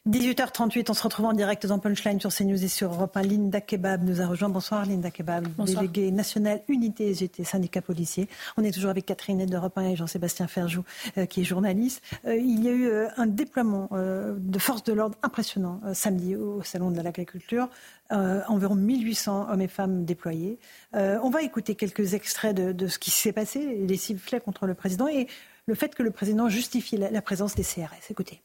18h38, 0.09 0.87
on 0.89 0.93
se 0.95 1.03
retrouve 1.03 1.27
en 1.27 1.33
direct 1.33 1.67
dans 1.67 1.77
Punchline 1.77 2.19
sur 2.19 2.33
CNews 2.33 2.63
et 2.63 2.67
sur 2.67 2.91
Europe 2.91 3.15
1. 3.15 3.21
Linda 3.21 3.61
Kebab 3.61 4.03
nous 4.03 4.21
a 4.21 4.25
rejoint. 4.25 4.49
Bonsoir 4.49 4.83
Linda 4.83 5.11
Kebab, 5.11 5.47
déléguée 5.63 6.09
nationale 6.09 6.63
unité 6.67 7.13
SGT, 7.13 7.43
syndicat 7.43 7.83
policier. 7.83 8.27
On 8.57 8.63
est 8.63 8.71
toujours 8.71 8.89
avec 8.89 9.05
Catherine 9.05 9.45
d'Europe 9.45 9.77
1 9.77 9.89
et 9.89 9.95
Jean-Sébastien 9.95 10.47
Ferjou, 10.47 10.83
euh, 11.19 11.27
qui 11.27 11.41
est 11.41 11.43
journaliste. 11.43 12.01
Euh, 12.25 12.35
il 12.35 12.63
y 12.63 12.69
a 12.69 12.71
eu 12.71 12.87
euh, 12.87 13.07
un 13.17 13.27
déploiement 13.27 13.87
de 13.91 14.59
forces 14.59 14.83
de 14.83 14.93
l'ordre 14.93 15.15
impressionnant 15.21 15.79
samedi 15.93 16.35
au 16.35 16.63
Salon 16.63 16.89
de 16.89 17.01
l'agriculture. 17.01 17.69
environ 18.09 18.73
1800 18.73 19.51
hommes 19.51 19.61
et 19.61 19.67
femmes 19.67 20.05
déployés. 20.05 20.57
on 20.93 21.29
va 21.29 21.43
écouter 21.43 21.75
quelques 21.75 22.15
extraits 22.15 22.55
de, 22.55 22.87
ce 22.87 22.97
qui 22.97 23.11
s'est 23.11 23.33
passé, 23.33 23.85
les 23.87 23.97
sifflets 23.97 24.39
contre 24.39 24.65
le 24.65 24.73
président 24.73 25.07
et 25.07 25.27
le 25.67 25.75
fait 25.75 25.93
que 25.93 26.01
le 26.01 26.09
président 26.09 26.49
justifie 26.49 26.97
la 26.97 27.21
présence 27.21 27.53
des 27.53 27.63
CRS. 27.63 28.09
Écoutez. 28.09 28.41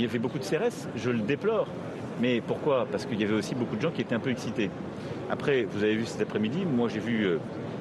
Il 0.00 0.04
y 0.04 0.06
avait 0.06 0.18
beaucoup 0.18 0.38
de 0.38 0.44
CRS, 0.44 0.88
je 0.96 1.10
le 1.10 1.18
déplore. 1.18 1.66
Mais 2.22 2.40
pourquoi? 2.40 2.86
Parce 2.90 3.04
qu'il 3.04 3.20
y 3.20 3.24
avait 3.24 3.34
aussi 3.34 3.54
beaucoup 3.54 3.76
de 3.76 3.82
gens 3.82 3.90
qui 3.90 4.00
étaient 4.00 4.14
un 4.14 4.20
peu 4.20 4.30
excités. 4.30 4.70
Après, 5.30 5.64
vous 5.64 5.84
avez 5.84 5.94
vu 5.94 6.06
cet 6.06 6.22
après-midi, 6.22 6.64
moi 6.64 6.88
j'ai 6.88 7.00
vu 7.00 7.24
euh, 7.24 7.38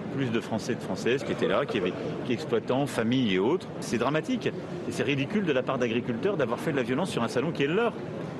plus 0.09 0.31
de 0.31 0.39
Français 0.39 0.73
et 0.73 0.75
de 0.75 0.81
Françaises 0.81 1.23
qui 1.23 1.31
étaient 1.31 1.47
là, 1.47 1.65
qui, 1.65 1.77
avaient, 1.77 1.93
exploitants, 2.29 2.85
familles 2.85 3.35
et 3.35 3.39
autres. 3.39 3.67
C'est 3.79 3.97
dramatique. 3.97 4.47
Et 4.47 4.91
c'est 4.91 5.03
ridicule 5.03 5.45
de 5.45 5.51
la 5.51 5.63
part 5.63 5.77
d'agriculteurs 5.77 6.37
d'avoir 6.37 6.59
fait 6.59 6.71
de 6.71 6.77
la 6.77 6.83
violence 6.83 7.09
sur 7.09 7.23
un 7.23 7.27
salon 7.27 7.51
qui 7.51 7.63
est 7.63 7.67
le 7.67 7.75
leur. 7.75 7.93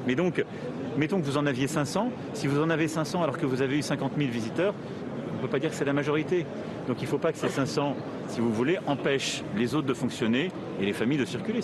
Mais 0.07 0.15
donc, 0.15 0.43
mettons 0.97 1.19
que 1.19 1.25
vous 1.25 1.37
en 1.37 1.45
aviez 1.45 1.67
500. 1.67 2.11
Si 2.33 2.47
vous 2.47 2.59
en 2.59 2.69
avez 2.69 2.87
500 2.87 3.23
alors 3.23 3.37
que 3.37 3.45
vous 3.45 3.61
avez 3.61 3.77
eu 3.77 3.81
50 3.81 4.13
000 4.17 4.29
visiteurs, 4.29 4.73
on 5.31 5.35
ne 5.35 5.41
peut 5.41 5.47
pas 5.47 5.59
dire 5.59 5.69
que 5.69 5.75
c'est 5.75 5.85
la 5.85 5.93
majorité. 5.93 6.45
Donc 6.87 6.97
il 6.99 7.05
ne 7.05 7.09
faut 7.09 7.17
pas 7.17 7.31
que 7.31 7.37
ces 7.37 7.49
500, 7.49 7.95
si 8.27 8.41
vous 8.41 8.51
voulez, 8.51 8.77
empêchent 8.87 9.43
les 9.55 9.75
autres 9.75 9.87
de 9.87 9.93
fonctionner 9.93 10.51
et 10.81 10.85
les 10.85 10.93
familles 10.93 11.17
de 11.17 11.25
circuler 11.25 11.61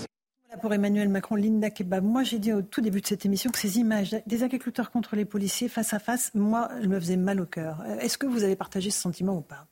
Pour 0.61 0.73
Emmanuel 0.73 1.09
Macron, 1.09 1.35
Linda 1.35 1.69
Kebab, 1.69 2.03
moi 2.03 2.23
j'ai 2.23 2.39
dit 2.39 2.53
au 2.53 2.61
tout 2.61 2.81
début 2.81 3.01
de 3.01 3.07
cette 3.07 3.25
émission 3.25 3.51
que 3.51 3.59
ces 3.59 3.77
images 3.77 4.15
des 4.25 4.43
agriculteurs 4.43 4.91
contre 4.91 5.15
les 5.15 5.25
policiers 5.25 5.67
face 5.67 5.93
à 5.93 5.99
face, 5.99 6.31
moi, 6.35 6.69
elles 6.79 6.87
me 6.87 6.99
faisaient 6.99 7.17
mal 7.17 7.41
au 7.41 7.45
cœur. 7.45 7.83
Est-ce 7.99 8.17
que 8.17 8.25
vous 8.25 8.43
avez 8.43 8.55
partagé 8.55 8.91
ce 8.91 8.99
sentiment 9.01 9.37
ou 9.37 9.41
pas? 9.41 9.67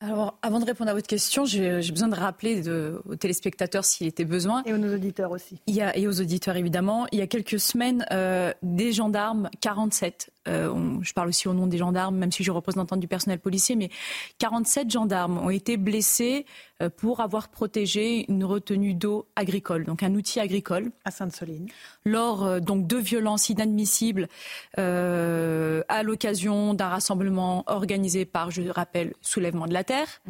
Alors, 0.00 0.38
avant 0.42 0.60
de 0.60 0.64
répondre 0.64 0.90
à 0.90 0.94
votre 0.94 1.08
question, 1.08 1.44
j'ai 1.44 1.80
besoin 1.90 2.06
de 2.06 2.14
rappeler 2.14 2.62
de, 2.62 3.02
aux 3.08 3.16
téléspectateurs 3.16 3.84
s'il 3.84 4.06
était 4.06 4.24
besoin. 4.24 4.62
Et 4.64 4.72
aux 4.72 4.94
auditeurs 4.94 5.32
aussi. 5.32 5.60
Il 5.66 5.74
y 5.74 5.82
a, 5.82 5.96
et 5.96 6.06
aux 6.06 6.20
auditeurs, 6.20 6.56
évidemment. 6.56 7.06
Il 7.10 7.18
y 7.18 7.22
a 7.22 7.26
quelques 7.26 7.58
semaines, 7.58 8.06
euh, 8.12 8.52
des 8.62 8.92
gendarmes, 8.92 9.50
47, 9.60 10.30
euh, 10.46 10.98
je 11.02 11.12
parle 11.12 11.28
aussi 11.28 11.48
au 11.48 11.54
nom 11.54 11.66
des 11.66 11.78
gendarmes, 11.78 12.16
même 12.16 12.32
si 12.32 12.44
je 12.44 12.50
représente 12.50 12.92
du 12.98 13.08
personnel 13.08 13.38
policier, 13.38 13.76
mais 13.76 13.90
47 14.38 14.90
gendarmes 14.90 15.38
ont 15.38 15.50
été 15.50 15.76
blessés 15.76 16.46
euh, 16.82 16.88
pour 16.90 17.20
avoir 17.20 17.48
protégé 17.48 18.30
une 18.30 18.44
retenue 18.44 18.94
d'eau 18.94 19.26
agricole, 19.36 19.84
donc 19.84 20.02
un 20.02 20.14
outil 20.14 20.40
agricole. 20.40 20.90
À 21.04 21.10
Sainte-Soline. 21.10 21.68
Lors 22.04 22.44
euh, 22.44 22.60
donc 22.60 22.86
de 22.86 22.96
violences 22.96 23.48
inadmissibles 23.48 24.28
à 24.76 26.02
l'occasion 26.02 26.74
d'un 26.74 26.88
rassemblement 26.88 27.64
organisé 27.66 28.24
par, 28.24 28.50
je 28.50 28.62
rappelle, 28.62 29.14
Soulèvement 29.20 29.66
de 29.66 29.72
la 29.72 29.84
Terre. 29.84 30.20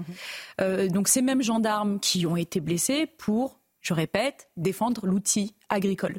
Mhm. 0.59 0.89
donc 0.89 1.09
ces 1.09 1.23
mêmes 1.23 1.43
gendarmes 1.43 2.01
qui 2.01 2.27
ont 2.27 2.37
été 2.37 2.61
blessés 2.61 3.07
pour, 3.07 3.59
je 3.81 3.95
répète, 3.95 4.49
défendre 4.57 5.07
l'outil 5.07 5.55
agricole. 5.69 6.17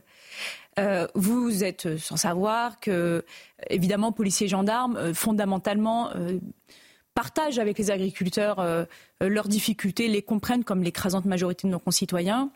Euh, 0.79 1.07
vous 1.13 1.63
êtes 1.63 1.97
sans 1.97 2.15
savoir 2.15 2.79
que, 2.79 3.25
évidemment, 3.69 4.11
policiers 4.11 4.45
et 4.45 4.49
gendarmes, 4.49 4.95
euh, 4.97 5.13
fondamentalement, 5.13 6.09
euh, 6.15 6.39
partagent 7.13 7.59
avec 7.59 7.77
les 7.77 7.91
agriculteurs 7.91 8.65
leurs 9.19 9.49
difficultés, 9.49 10.07
les 10.07 10.21
comprennent 10.21 10.63
comme 10.63 10.83
l'écrasante 10.83 11.25
majorité 11.25 11.67
de 11.67 11.71
nos 11.73 11.79
concitoyens. 11.79 12.49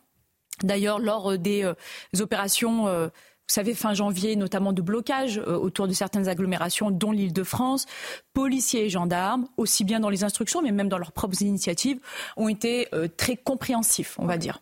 D'ailleurs, 0.64 1.00
lors 1.00 1.38
des 1.38 1.70
opérations 2.18 2.86
vous 2.86 3.54
savez, 3.54 3.74
fin 3.74 3.94
janvier, 3.94 4.38
notamment 4.38 4.72
de 4.72 4.82
blocage 4.82 5.38
autour 5.38 5.90
de 5.90 5.92
certaines 5.92 6.30
agglomérations, 6.30 6.92
dont 6.92 7.12
l'Île-de-France, 7.12 7.88
policiers 8.34 8.86
et 8.86 8.90
gendarmes, 8.90 9.50
aussi 9.58 9.84
bien 9.84 10.00
dans 10.00 10.10
les 10.10 10.24
instructions, 10.24 10.62
mais 10.62 10.72
même 10.72 10.88
dans 10.88 11.00
leurs 11.00 11.12
propres 11.12 11.42
initiatives, 11.42 12.00
ont 12.38 12.48
été 12.48 12.88
très 13.18 13.36
compréhensifs, 13.36 14.18
on 14.18 14.26
va 14.26 14.38
dire. 14.38 14.62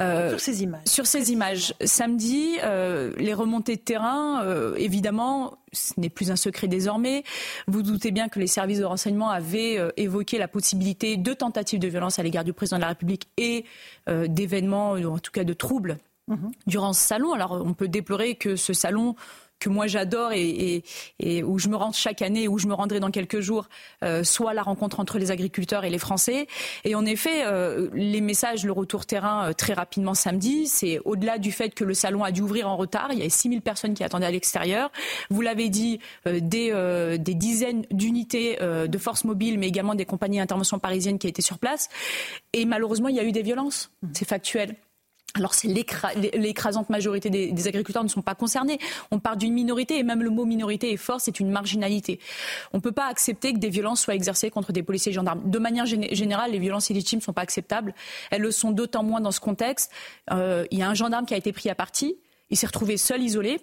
Euh, 0.00 0.30
sur 0.30 0.40
ces 0.40 0.62
images. 0.62 0.82
Sur 0.86 1.06
ces 1.06 1.30
images. 1.30 1.74
Samedi, 1.84 2.56
euh, 2.64 3.12
les 3.16 3.32
remontées 3.32 3.76
de 3.76 3.80
terrain, 3.80 4.42
euh, 4.42 4.74
évidemment, 4.76 5.58
ce 5.72 5.92
n'est 5.98 6.08
plus 6.08 6.32
un 6.32 6.36
secret 6.36 6.66
désormais. 6.66 7.22
Vous 7.68 7.82
doutez 7.82 8.10
bien 8.10 8.28
que 8.28 8.40
les 8.40 8.48
services 8.48 8.80
de 8.80 8.84
renseignement 8.84 9.30
avaient 9.30 9.78
évoqué 9.96 10.38
la 10.38 10.48
possibilité 10.48 11.16
de 11.16 11.32
tentatives 11.32 11.78
de 11.78 11.88
violence 11.88 12.18
à 12.18 12.24
l'égard 12.24 12.44
du 12.44 12.52
président 12.52 12.78
de 12.78 12.82
la 12.82 12.88
République 12.88 13.28
et 13.36 13.64
d'événements, 14.06 14.92
en 14.92 15.18
tout 15.18 15.32
cas 15.32 15.44
de 15.44 15.52
troubles, 15.52 15.98
mhm. 16.28 16.50
durant 16.66 16.92
ce 16.92 17.06
salon. 17.06 17.32
Alors, 17.32 17.62
on 17.64 17.74
peut 17.74 17.88
déplorer 17.88 18.34
que 18.34 18.56
ce 18.56 18.72
salon 18.72 19.14
que 19.60 19.68
moi 19.68 19.86
j'adore 19.86 20.32
et, 20.32 20.82
où 21.42 21.58
je 21.58 21.68
me 21.68 21.76
rends 21.76 21.92
chaque 21.92 22.22
année, 22.22 22.48
où 22.48 22.58
je 22.58 22.66
me 22.66 22.74
rendrai 22.74 23.00
dans 23.00 23.10
quelques 23.10 23.40
jours, 23.40 23.68
euh, 24.02 24.24
soit 24.24 24.54
la 24.54 24.62
rencontre 24.62 25.00
entre 25.00 25.18
les 25.18 25.30
agriculteurs 25.30 25.84
et 25.84 25.90
les 25.90 25.98
Français. 25.98 26.46
Et 26.84 26.94
en 26.94 27.04
effet, 27.06 27.44
euh, 27.44 27.88
les 27.94 28.20
messages, 28.20 28.64
le 28.64 28.72
retour 28.72 29.06
terrain 29.06 29.48
euh, 29.48 29.52
très 29.52 29.72
rapidement 29.72 30.14
samedi, 30.14 30.66
c'est 30.66 31.00
au-delà 31.04 31.38
du 31.38 31.52
fait 31.52 31.70
que 31.70 31.84
le 31.84 31.94
salon 31.94 32.24
a 32.24 32.30
dû 32.30 32.42
ouvrir 32.42 32.68
en 32.68 32.76
retard. 32.76 33.08
Il 33.12 33.18
y 33.18 33.22
avait 33.22 33.30
6000 33.30 33.62
personnes 33.62 33.94
qui 33.94 34.04
attendaient 34.04 34.26
à 34.26 34.30
l'extérieur. 34.30 34.90
Vous 35.30 35.40
l'avez 35.40 35.68
dit, 35.68 35.98
des, 36.26 37.18
des, 37.18 37.34
dizaines 37.34 37.84
d'unités 37.90 38.58
de 38.60 38.98
forces 38.98 39.24
mobiles, 39.24 39.58
mais 39.58 39.68
également 39.68 39.94
des 39.94 40.04
compagnies 40.04 40.38
d'intervention 40.38 40.78
parisiennes 40.78 41.18
qui 41.18 41.26
étaient 41.26 41.42
sur 41.42 41.58
place. 41.58 41.88
Et 42.52 42.64
malheureusement, 42.64 43.08
il 43.08 43.16
y 43.16 43.20
a 43.20 43.24
eu 43.24 43.32
des 43.32 43.42
violences. 43.42 43.90
C'est 44.12 44.28
factuel. 44.28 44.76
Alors 45.36 45.52
c'est 45.52 45.66
l'écrasante 45.66 46.90
majorité 46.90 47.28
des, 47.28 47.68
agriculteurs 47.68 48.04
ne 48.04 48.08
sont 48.08 48.22
pas 48.22 48.36
concernés. 48.36 48.78
On 49.10 49.18
parle 49.18 49.36
d'une 49.36 49.52
minorité 49.52 49.98
et 49.98 50.04
même 50.04 50.22
le 50.22 50.30
mot 50.30 50.44
minorité 50.44 50.92
est 50.92 50.96
fort, 50.96 51.20
c'est 51.20 51.40
une 51.40 51.50
marginalité. 51.50 52.20
On 52.72 52.76
ne 52.76 52.82
peut 52.82 52.92
pas 52.92 53.06
accepter 53.06 53.52
que 53.52 53.58
des 53.58 53.68
violences 53.68 54.00
soient 54.00 54.14
exercées 54.14 54.50
contre 54.50 54.72
des 54.72 54.84
policiers 54.84 55.10
et 55.10 55.14
gendarmes. 55.14 55.50
De 55.50 55.58
manière 55.58 55.86
générale, 55.86 56.52
les 56.52 56.60
violences 56.60 56.88
illégitimes 56.90 57.18
ne 57.18 57.24
sont 57.24 57.32
pas 57.32 57.42
acceptables. 57.42 57.94
Elles 58.30 58.42
le 58.42 58.52
sont 58.52 58.70
d'autant 58.70 59.02
moins 59.02 59.20
dans 59.20 59.32
ce 59.32 59.40
contexte. 59.40 59.90
Euh, 60.30 60.66
il 60.70 60.78
y 60.78 60.82
a 60.82 60.88
un 60.88 60.94
gendarme 60.94 61.26
qui 61.26 61.34
a 61.34 61.36
été 61.36 61.52
pris 61.52 61.68
à 61.68 61.74
partie. 61.74 62.16
Il 62.50 62.56
s'est 62.56 62.66
retrouvé 62.66 62.96
seul, 62.96 63.20
isolé. 63.20 63.60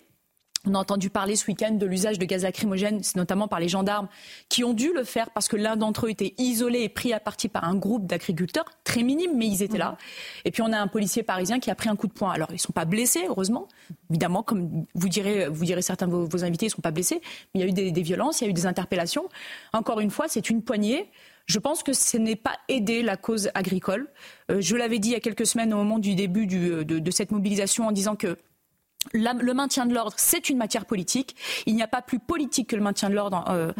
On 0.68 0.76
a 0.76 0.78
entendu 0.78 1.10
parler 1.10 1.36
ce 1.36 1.48
week-end 1.48 1.72
de 1.72 1.86
l'usage 1.88 2.20
de 2.20 2.26
gaz 2.26 2.44
lacrymogène, 2.44 3.02
notamment 3.16 3.48
par 3.48 3.60
les 3.60 3.68
gendarmes, 3.68 4.08
qui 4.48 4.64
ont 4.64 4.74
dû 4.74 4.94
le 4.94 5.04
faire 5.04 5.32
parce 5.32 5.48
que 5.48 5.56
l'un 5.56 5.76
d'entre 5.76 6.06
eux 6.06 6.12
était 6.12 6.36
isolé 6.38 6.82
et 6.82 6.90
pris 6.90 7.14
à 7.14 7.20
partie 7.20 7.48
par 7.48 7.64
un 7.64 7.76
groupe 7.76 8.06
d'agriculteurs, 8.06 8.66
très 8.84 9.02
minime, 9.02 9.32
mais 9.36 9.48
ils 9.48 9.64
étaient 9.64 9.80
là. 9.80 9.98
Et 10.46 10.52
puis 10.52 10.62
on 10.62 10.72
a 10.72 10.78
un 10.78 10.88
policier 10.88 11.24
parisien 11.24 11.60
qui 11.60 11.72
a 11.72 11.76
pris 11.76 11.90
un 11.90 11.96
coup 11.96 12.06
de 12.06 12.14
poing. 12.14 12.32
Alors 12.32 12.50
ils 12.52 12.56
ne 12.56 12.60
sont 12.60 12.74
pas 12.74 12.86
blessés, 12.86 13.24
heureusement. 13.28 13.68
Évidemment, 14.12 14.44
comme 14.44 14.86
vous 14.94 15.10
direz, 15.10 15.50
vous 15.50 15.66
direz 15.66 15.82
certains 15.82 16.08
de 16.08 16.14
vos, 16.14 16.44
invités, 16.44 16.68
ils 16.68 16.70
ne 16.70 16.74
sont 16.74 16.82
pas 16.82 16.92
blessés. 16.92 17.22
Mais 17.56 17.62
il 17.62 17.64
y 17.64 17.66
a 17.66 17.68
eu 17.88 17.92
des, 17.92 18.02
violences, 18.04 18.42
il 18.42 18.44
y 18.44 18.48
a 18.48 18.52
eu 18.52 18.54
des 18.54 18.68
interpellations. 18.68 19.30
Encore 19.74 20.00
une 20.00 20.12
fois, 20.12 20.28
c'est 20.28 20.52
une 20.52 20.62
poignée. 20.62 21.10
Je 21.48 21.58
pense 21.58 21.82
que 21.82 21.94
ce 21.94 22.18
n'est 22.18 22.36
pas 22.36 22.56
aider 22.70 23.02
la 23.02 23.18
cause 23.18 23.50
agricole. 23.56 24.10
Euh, 24.52 24.62
je 24.62 24.76
l'avais 24.76 25.00
dit 25.00 25.10
il 25.10 25.14
y 25.14 25.16
a 25.16 25.20
quelques 25.20 25.48
semaines 25.48 25.74
au 25.74 25.78
moment 25.78 25.98
du 25.98 26.14
début 26.14 26.46
de, 26.46 26.84
de 26.84 27.12
cette 27.12 27.32
mobilisation 27.32 27.88
en 27.88 27.92
disant 27.92 28.16
que 28.16 28.38
le 29.14 29.54
maintien 29.54 29.86
de 29.86 29.94
l'ordre, 29.94 30.14
c'est 30.18 30.50
une 30.50 30.58
matière 30.58 30.86
politique. 30.86 31.36
Il 31.66 31.76
n'y 31.76 31.84
a 31.84 31.88
pas 31.88 32.02
plus 32.02 32.20
politique 32.20 32.70
que 32.70 32.76
le 32.76 32.82
maintien 32.82 33.10
de 33.10 33.16
l'ordre 33.16 33.44
euh, 33.50 33.74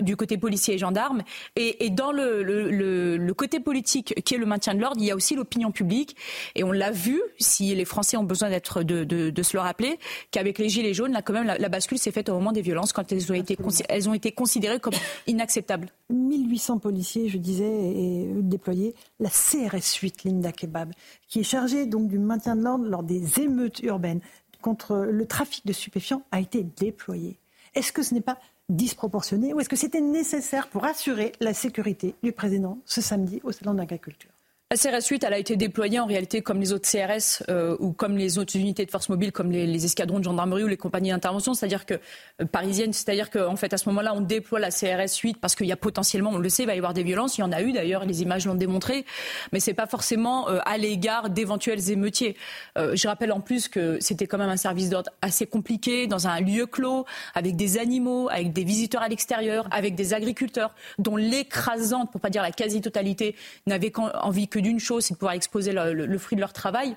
du 0.00 0.16
côté 0.16 0.36
policier 0.36 0.74
et 0.74 0.78
gendarme. 0.78 1.22
Et, 1.56 1.90
dans 1.90 2.12
le, 2.12 3.32
côté 3.34 3.60
politique 3.60 4.14
qui 4.24 4.34
est 4.34 4.38
le 4.38 4.46
maintien 4.46 4.74
de 4.74 4.80
l'ordre, 4.80 4.98
il 5.00 5.06
y 5.06 5.10
a 5.10 5.16
aussi 5.16 5.34
l'opinion 5.34 5.70
publique. 5.70 6.16
Et 6.54 6.64
on 6.64 6.72
l'a 6.72 6.90
vu, 6.90 7.20
si 7.38 7.74
les 7.74 7.84
Français 7.84 8.16
ont 8.16 8.24
besoin 8.24 8.50
d'être 8.50 8.82
de, 8.82 9.42
se 9.42 9.56
le 9.56 9.60
rappeler, 9.60 9.98
qu'avec 10.30 10.58
les 10.58 10.68
Gilets 10.68 10.94
jaunes, 10.94 11.12
là, 11.12 11.22
quand 11.22 11.32
même, 11.32 11.46
la, 11.46 11.68
bascule 11.68 11.98
s'est 11.98 12.12
faite 12.12 12.28
au 12.28 12.34
moment 12.34 12.52
des 12.52 12.62
violences, 12.62 12.92
quand 12.92 13.10
elles 13.12 13.30
ont, 13.30 13.34
été, 13.34 13.56
elles 13.88 14.08
ont 14.08 14.14
été 14.14 14.32
considérées 14.32 14.80
comme 14.80 14.94
inacceptables. 15.26 15.88
1800 16.10 16.78
policiers, 16.78 17.28
je 17.28 17.38
disais, 17.38 17.64
et 17.64 18.28
déployés. 18.34 18.94
La 19.20 19.30
CRS 19.30 19.98
8, 20.00 20.24
Linda 20.24 20.52
Kebab, 20.52 20.92
qui 21.28 21.40
est 21.40 21.44
chargée 21.44 21.86
donc 21.86 22.08
du 22.08 22.18
maintien 22.18 22.56
de 22.56 22.62
l'ordre 22.62 22.86
lors 22.86 23.02
des 23.02 23.40
émeutes 23.40 23.80
urbaines 23.80 24.20
contre 24.64 24.96
le 24.96 25.26
trafic 25.26 25.66
de 25.66 25.74
stupéfiants 25.74 26.22
a 26.32 26.40
été 26.40 26.62
déployé. 26.62 27.38
Est-ce 27.74 27.92
que 27.92 28.02
ce 28.02 28.14
n'est 28.14 28.22
pas 28.22 28.38
disproportionné 28.70 29.52
ou 29.52 29.60
est-ce 29.60 29.68
que 29.68 29.76
c'était 29.76 30.00
nécessaire 30.00 30.68
pour 30.68 30.86
assurer 30.86 31.32
la 31.40 31.52
sécurité 31.52 32.14
du 32.22 32.32
président 32.32 32.78
ce 32.86 33.02
samedi 33.02 33.42
au 33.44 33.52
Salon 33.52 33.74
de 33.74 33.78
l'Agriculture? 33.78 34.33
La 34.74 34.98
CRS 34.98 35.06
8, 35.08 35.22
elle 35.22 35.32
a 35.34 35.38
été 35.38 35.54
déployée 35.54 36.00
en 36.00 36.06
réalité 36.06 36.42
comme 36.42 36.58
les 36.58 36.72
autres 36.72 36.90
CRS 36.90 37.44
euh, 37.48 37.76
ou 37.78 37.92
comme 37.92 38.16
les 38.16 38.38
autres 38.38 38.56
unités 38.56 38.84
de 38.84 38.90
force 38.90 39.08
mobile, 39.08 39.30
comme 39.30 39.52
les, 39.52 39.84
escadrons 39.84 40.18
de 40.18 40.24
gendarmerie 40.24 40.64
ou 40.64 40.66
les 40.66 40.76
compagnies 40.76 41.10
d'intervention, 41.10 41.54
c'est-à-dire 41.54 41.86
que 41.86 41.94
euh, 41.94 42.44
parisiennes, 42.44 42.92
c'est-à-dire 42.92 43.30
qu'en 43.30 43.54
fait 43.54 43.72
à 43.72 43.78
ce 43.78 43.88
moment-là, 43.90 44.14
on 44.16 44.20
déploie 44.20 44.58
la 44.58 44.70
CRS 44.70 45.16
8 45.22 45.38
parce 45.40 45.54
qu'il 45.54 45.68
y 45.68 45.72
a 45.72 45.76
potentiellement, 45.76 46.30
on 46.30 46.38
le 46.38 46.48
sait, 46.48 46.64
il 46.64 46.66
va 46.66 46.74
y 46.74 46.78
avoir 46.78 46.92
des 46.92 47.04
violences. 47.04 47.38
Il 47.38 47.42
y 47.42 47.44
en 47.44 47.52
a 47.52 47.62
eu 47.62 47.70
d'ailleurs, 47.70 48.04
les 48.04 48.22
images 48.22 48.46
l'ont 48.46 48.56
démontré, 48.56 49.04
mais 49.52 49.60
c'est 49.60 49.74
pas 49.74 49.86
forcément 49.86 50.48
euh, 50.48 50.58
à 50.64 50.76
l'égard 50.76 51.30
d'éventuels 51.30 51.90
émeutiers. 51.90 52.36
je 52.76 53.06
rappelle 53.06 53.30
en 53.30 53.40
plus 53.40 53.68
que 53.68 53.98
c'était 54.00 54.26
quand 54.26 54.38
même 54.38 54.48
un 54.48 54.56
service 54.56 54.90
d'ordre 54.90 55.10
assez 55.22 55.46
compliqué 55.46 56.08
dans 56.08 56.26
un 56.26 56.40
lieu 56.40 56.66
clos, 56.66 57.04
avec 57.34 57.54
des 57.54 57.78
animaux, 57.78 58.28
avec 58.28 58.52
des 58.52 58.64
visiteurs 58.64 59.02
à 59.02 59.08
l'extérieur, 59.08 59.68
avec 59.70 59.94
des 59.94 60.14
agriculteurs 60.14 60.74
dont 60.98 61.16
l'écrasante, 61.16 62.10
pour 62.10 62.20
pas 62.20 62.30
dire 62.30 62.42
la 62.42 62.50
quasi-totalité, 62.50 63.36
n'avait 63.66 63.92
envie 63.96 64.48
que 64.48 64.63
d'une 64.64 64.80
chose, 64.80 65.04
c'est 65.04 65.14
de 65.14 65.18
pouvoir 65.18 65.34
exposer 65.34 65.72
le, 65.72 66.18
fruit 66.18 66.34
de 66.34 66.40
leur 66.40 66.52
travail. 66.52 66.96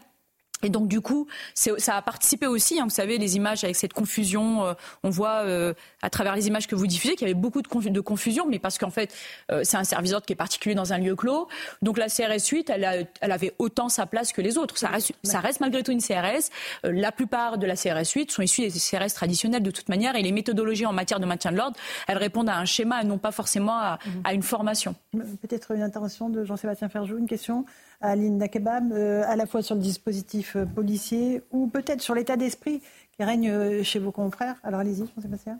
Et 0.64 0.70
donc 0.70 0.88
du 0.88 1.02
coup, 1.02 1.28
ça 1.54 1.96
a 1.96 2.02
participé 2.02 2.48
aussi, 2.48 2.80
hein, 2.80 2.86
vous 2.86 2.90
savez, 2.90 3.18
les 3.18 3.36
images 3.36 3.64
avec 3.64 3.76
cette 3.76 3.94
confusion. 3.94 4.66
Euh, 4.66 4.74
on 5.04 5.10
voit 5.10 5.44
euh, 5.46 5.74
à 6.02 6.10
travers 6.10 6.36
les 6.36 6.48
images 6.48 6.68
que 6.68 6.76
vous 6.76 6.88
diffusez 6.88 7.16
qu'il 7.16 7.28
y 7.28 7.32
avait 7.32 7.40
beaucoup 7.40 7.62
de, 7.62 7.90
de 7.90 8.00
confusion, 8.00 8.46
mais 8.48 8.58
parce 8.58 8.78
qu'en 8.78 8.90
fait, 8.90 9.14
euh, 9.52 9.62
c'est 9.64 9.78
un 9.78 9.84
service 9.84 10.12
d'ordre 10.12 10.26
qui 10.26 10.34
est 10.34 10.38
particulier 10.38 10.74
dans 10.74 10.94
un 10.94 10.98
lieu 10.98 11.16
clos. 11.16 11.48
Donc 11.84 11.98
la 11.98 12.08
CRS 12.08 12.48
8, 12.50 12.72
elle, 12.72 13.08
elle 13.22 13.32
avait 13.32 13.54
autant 13.60 13.88
sa 13.90 14.08
place 14.08 14.34
que 14.34 14.42
les 14.42 14.58
autres. 14.58 14.78
Ça 14.78 14.88
reste, 14.88 15.14
ça 15.24 15.40
reste 15.40 15.60
malgré 15.60 15.84
tout 15.84 15.92
une 15.92 16.02
CRS. 16.02 16.50
la 16.84 17.12
plupart 17.12 17.60
de 17.60 17.68
la 17.68 17.76
CRS 17.76 18.12
8 18.16 18.32
sont 18.32 18.42
issues 18.42 18.68
des 18.68 18.80
CRS 18.80 19.14
traditionnelles 19.14 19.64
de 19.64 19.72
toute 19.72 19.90
manière, 19.90 20.16
et 20.16 20.24
les 20.24 20.32
méthodologies 20.32 20.86
en 20.86 20.94
matière 20.94 21.20
de 21.20 21.26
maintien 21.26 21.52
de 21.52 21.58
l'ordre, 21.58 21.78
elles 22.08 22.18
répondent 22.18 22.50
à 22.50 22.58
un 22.58 22.66
schéma 22.66 23.02
et 23.02 23.06
non 23.06 23.20
pas 23.20 23.32
forcément 23.32 23.78
à, 23.78 24.00
mhm. 24.06 24.22
à 24.24 24.34
une 24.34 24.44
formation. 24.44 24.96
Peut-être 25.12 25.72
une 25.72 25.84
intervention 25.84 26.30
de 26.30 26.44
Jean-Sébastien 26.44 26.90
Ferjou, 26.90 27.18
une 27.18 27.28
question 27.28 27.66
à 28.02 28.16
Linda 28.16 28.48
Kebab, 28.48 28.92
euh, 28.92 29.24
à 29.26 29.36
la 29.36 29.46
fois 29.46 29.62
sur 29.62 29.76
le 29.76 29.82
dispositif 29.82 30.56
euh, 30.56 30.66
policier 30.66 31.42
ou 31.52 31.68
peut-être 31.68 32.02
sur 32.02 32.14
l'état 32.14 32.38
d'esprit 32.38 32.82
qui 33.16 33.24
règne 33.24 33.50
euh, 33.50 33.84
chez 33.84 34.00
vos 34.00 34.12
confrères. 34.12 34.56
Alors 34.64 34.82
allez-y, 34.82 35.06
Jean-Sébastien. 35.16 35.60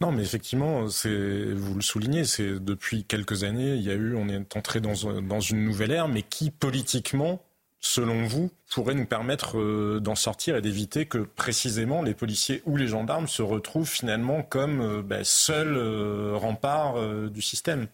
Non, 0.00 0.12
mais 0.12 0.22
effectivement, 0.22 0.88
c'est 0.88 1.52
vous 1.52 1.74
le 1.74 1.80
soulignez, 1.80 2.24
c'est 2.24 2.60
depuis 2.60 3.02
quelques 3.02 3.42
années, 3.42 3.74
il 3.74 3.82
y 3.82 3.90
a 3.90 3.94
eu, 3.94 4.14
on 4.14 4.28
est 4.28 4.56
entré 4.56 4.80
dans, 4.80 4.94
une 4.94 5.64
nouvelle 5.64 5.90
ère, 5.90 6.06
mais 6.06 6.22
qui 6.22 6.52
politiquement, 6.52 7.40
selon 7.80 8.24
vous, 8.24 8.48
pourrait 8.70 8.94
nous 8.94 9.06
permettre 9.06 9.98
d'en 9.98 10.14
sortir 10.14 10.54
et 10.54 10.62
d'éviter 10.62 11.06
que 11.06 11.18
précisément 11.18 12.02
les 12.02 12.14
policiers 12.14 12.62
ou 12.64 12.76
les 12.76 12.86
gendarmes 12.86 13.26
se 13.26 13.42
retrouvent 13.42 13.90
finalement 13.90 14.44
comme 14.44 15.02
ben, 15.02 15.24
seuls 15.24 15.76
remparts 16.36 17.28
du 17.28 17.42
système? 17.42 17.88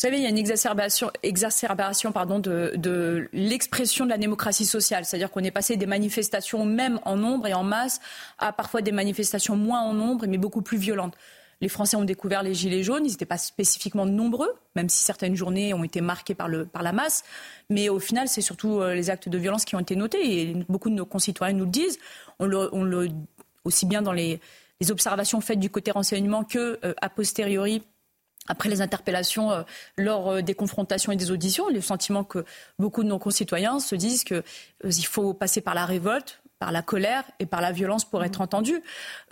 Savez, 0.00 0.16
il 0.16 0.22
y 0.22 0.26
a 0.26 0.30
une 0.30 0.38
exacerbation, 0.38 1.10
exacerbation 1.22 2.12
pardon, 2.12 2.38
de, 2.38 3.28
l'expression 3.32 4.06
de 4.06 4.10
la 4.10 4.18
démocratie 4.18 4.64
sociale. 4.64 5.04
C'est-à-dire 5.04 5.30
qu'on 5.30 5.44
est 5.44 5.50
passé 5.50 5.76
des 5.76 5.86
manifestations 5.86 6.64
même 6.64 7.00
en 7.04 7.16
nombre 7.16 7.46
et 7.46 7.54
en 7.54 7.64
masse 7.64 8.00
à 8.38 8.52
parfois 8.52 8.80
des 8.80 8.92
manifestations 8.92 9.56
moins 9.56 9.82
en 9.82 9.92
nombre, 9.92 10.26
mais 10.26 10.38
beaucoup 10.38 10.62
plus 10.62 10.78
violentes. 10.78 11.14
Les 11.60 11.68
Français 11.68 11.96
ont 11.96 12.04
découvert 12.04 12.42
les 12.42 12.54
gilets 12.54 12.82
jaunes, 12.82 13.04
ils 13.04 13.10
n'étaient 13.10 13.26
pas 13.26 13.36
spécifiquement 13.36 14.06
nombreux, 14.06 14.50
même 14.74 14.88
si 14.88 15.04
certaines 15.04 15.34
journées 15.34 15.74
ont 15.74 15.84
été 15.84 16.00
marquées 16.00 16.34
par, 16.34 16.48
la 16.48 16.92
masse. 16.92 17.22
Mais 17.68 17.90
au 17.90 17.98
final, 17.98 18.28
c'est 18.28 18.40
surtout 18.40 18.80
euh, 18.80 18.94
les 18.94 19.10
actes 19.10 19.28
de 19.28 19.36
violence 19.36 19.66
qui 19.66 19.76
ont 19.76 19.80
été 19.80 19.94
notés. 19.94 20.40
Et 20.40 20.54
beaucoup 20.70 20.88
de 20.88 20.94
nos 20.94 21.04
concitoyens 21.04 21.54
nous 21.54 21.66
le 21.66 21.70
disent. 21.70 21.98
On 22.38 22.46
le, 22.46 22.74
on 22.74 23.06
aussi 23.64 23.84
bien 23.84 24.00
dans 24.00 24.12
les, 24.12 24.40
les, 24.80 24.90
observations 24.90 25.42
faites 25.42 25.60
du 25.60 25.68
côté 25.68 25.90
renseignement 25.90 26.44
que 26.44 26.78
euh, 26.82 26.94
a 27.02 27.10
posteriori 27.10 27.82
après 28.50 28.68
les 28.68 28.82
interpellations 28.82 29.52
euh, 29.52 29.62
lors 29.96 30.28
euh, 30.28 30.42
des 30.42 30.54
confrontations 30.54 31.12
et 31.12 31.16
des 31.16 31.30
auditions, 31.30 31.68
le 31.68 31.80
sentiment 31.80 32.24
que 32.24 32.44
beaucoup 32.78 33.04
de 33.04 33.08
nos 33.08 33.18
concitoyens 33.18 33.78
se 33.78 33.94
disent 33.94 34.24
qu'il 34.24 34.42
euh, 34.84 34.90
faut 35.04 35.32
passer 35.32 35.60
par 35.60 35.74
la 35.74 35.86
révolte, 35.86 36.42
par 36.60 36.70
la 36.70 36.82
colère 36.82 37.24
et 37.40 37.46
par 37.46 37.62
la 37.62 37.72
violence 37.72 38.04
pour 38.04 38.22
être 38.22 38.40
entendu. 38.42 38.80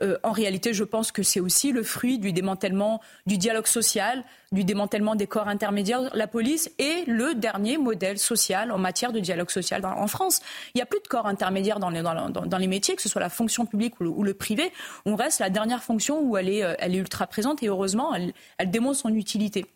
Euh, 0.02 0.18
en 0.24 0.32
réalité, 0.32 0.72
je 0.72 0.82
pense 0.82 1.12
que 1.12 1.22
c'est 1.22 1.40
aussi 1.40 1.70
le 1.72 1.82
fruit 1.82 2.18
du 2.18 2.32
démantèlement 2.32 3.00
du 3.26 3.36
dialogue 3.36 3.66
social, 3.66 4.24
du 4.50 4.64
démantèlement 4.64 5.14
des 5.14 5.26
corps 5.26 5.46
intermédiaires. 5.46 6.10
La 6.14 6.26
police 6.26 6.70
est 6.78 7.06
le 7.06 7.34
dernier 7.34 7.76
modèle 7.76 8.18
social 8.18 8.72
en 8.72 8.78
matière 8.78 9.12
de 9.12 9.20
dialogue 9.20 9.50
social 9.50 9.82
dans, 9.82 9.92
en 9.92 10.06
France. 10.06 10.40
Il 10.74 10.78
n'y 10.78 10.82
a 10.82 10.86
plus 10.86 11.00
de 11.00 11.06
corps 11.06 11.26
intermédiaires 11.26 11.78
dans 11.78 11.90
les, 11.90 12.00
dans, 12.00 12.30
dans, 12.30 12.46
dans 12.46 12.58
les, 12.58 12.66
métiers, 12.66 12.96
que 12.96 13.02
ce 13.02 13.10
soit 13.10 13.20
la 13.20 13.28
fonction 13.28 13.66
publique 13.66 14.00
ou 14.00 14.04
le, 14.04 14.10
ou 14.10 14.22
le, 14.22 14.32
privé. 14.32 14.72
On 15.04 15.14
reste 15.14 15.40
la 15.40 15.50
dernière 15.50 15.82
fonction 15.82 16.22
où 16.22 16.38
elle 16.38 16.48
est, 16.48 16.64
euh, 16.64 16.74
elle 16.78 16.94
est 16.94 16.98
ultra 16.98 17.26
présente 17.26 17.62
et 17.62 17.68
heureusement, 17.68 18.14
elle, 18.14 18.32
elle 18.56 18.70
démontre 18.70 18.98
son 18.98 19.14
utilité. 19.14 19.66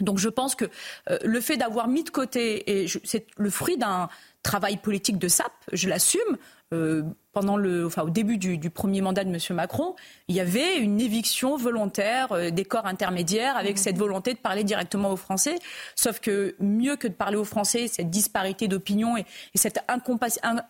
Donc 0.00 0.18
je 0.18 0.28
pense 0.28 0.54
que 0.54 0.64
euh, 1.10 1.18
le 1.24 1.40
fait 1.40 1.56
d'avoir 1.56 1.88
mis 1.88 2.02
de 2.02 2.10
côté, 2.10 2.82
et 2.82 2.86
c'est 3.04 3.26
le 3.36 3.50
fruit 3.50 3.76
d'un 3.76 4.08
travail 4.42 4.76
politique 4.76 5.18
de 5.18 5.28
SAP, 5.28 5.52
je 5.72 5.88
l'assume, 5.88 6.38
pendant 7.34 7.56
le, 7.58 7.84
enfin, 7.84 8.02
au 8.02 8.10
début 8.10 8.38
du, 8.38 8.56
du, 8.56 8.70
premier 8.70 9.02
mandat 9.02 9.24
de 9.24 9.28
M. 9.28 9.38
Macron, 9.50 9.94
il 10.28 10.36
y 10.36 10.40
avait 10.40 10.78
une 10.78 11.00
éviction 11.00 11.56
volontaire 11.56 12.32
euh, 12.32 12.50
des 12.50 12.64
corps 12.64 12.86
intermédiaires 12.86 13.56
avec 13.56 13.74
mmh. 13.74 13.78
cette 13.78 13.98
volonté 13.98 14.32
de 14.32 14.38
parler 14.38 14.64
directement 14.64 15.10
aux 15.10 15.16
Français. 15.16 15.56
Sauf 15.96 16.20
que 16.20 16.54
mieux 16.60 16.96
que 16.96 17.08
de 17.08 17.12
parler 17.12 17.36
aux 17.36 17.44
Français, 17.44 17.88
cette 17.88 18.08
disparité 18.08 18.68
d'opinion 18.68 19.18
et, 19.18 19.26
et, 19.54 19.58
cette 19.58 19.80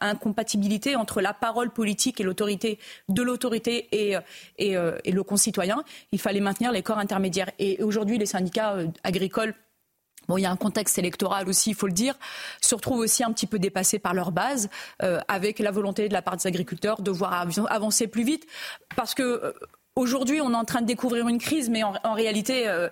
incompatibilité 0.01 0.97
entre 0.97 1.21
la 1.21 1.35
parole 1.35 1.71
politique 1.71 2.21
et 2.21 2.25
l'autorité 2.25 2.79
de 3.09 3.23
l'autorité 3.23 3.89
et, 3.93 4.17
et, 4.59 4.77
euh, 4.77 4.99
et, 5.05 5.13
le 5.13 5.23
concitoyen, 5.23 5.85
il 6.13 6.21
fallait 6.21 6.41
maintenir 6.41 6.73
les 6.73 6.83
corps 6.83 6.99
intermédiaires. 6.99 7.51
Et 7.59 7.83
aujourd'hui, 7.83 8.17
les 8.17 8.27
syndicats 8.27 8.75
euh, 8.75 8.87
agricoles 9.05 9.55
Bon, 10.29 10.39
il 10.39 10.43
y 10.43 10.47
a 10.47 10.51
un 10.51 10.57
contexte 10.57 10.99
électoral 10.99 11.49
aussi, 11.49 11.71
il 11.71 11.77
faut 11.77 11.87
le 11.87 11.93
dire, 11.93 12.15
se 12.61 12.75
retrouvent 12.75 13.01
aussi 13.01 13.25
un 13.25 13.33
petit 13.33 13.47
peu 13.47 13.59
dépassés 13.59 13.99
par 13.99 14.15
leur 14.15 14.33
base, 14.33 14.69
euh, 15.03 15.21
avec 15.29 15.59
la 15.59 15.71
volonté 15.71 16.09
de 16.09 16.13
la 16.13 16.23
part 16.23 16.37
des 16.37 16.47
agriculteurs 16.47 17.03
de 17.03 17.11
voir 17.11 17.47
avancer 17.71 18.07
plus 18.07 18.25
vite, 18.25 18.47
parce 18.97 19.15
que 19.15 19.23
euh, 19.23 19.53
Aujourd'hui, 19.97 20.41
on 20.41 20.51
est 20.51 20.57
en 20.57 20.65
train 20.65 20.81
de 20.81 20.87
découvrir 20.87 21.29
une 21.29 21.39
crise, 21.39 21.71
mais 21.71 21.85
en, 21.85 21.95
en 22.03 22.15
réalité, 22.15 22.67
euh, 22.67 22.89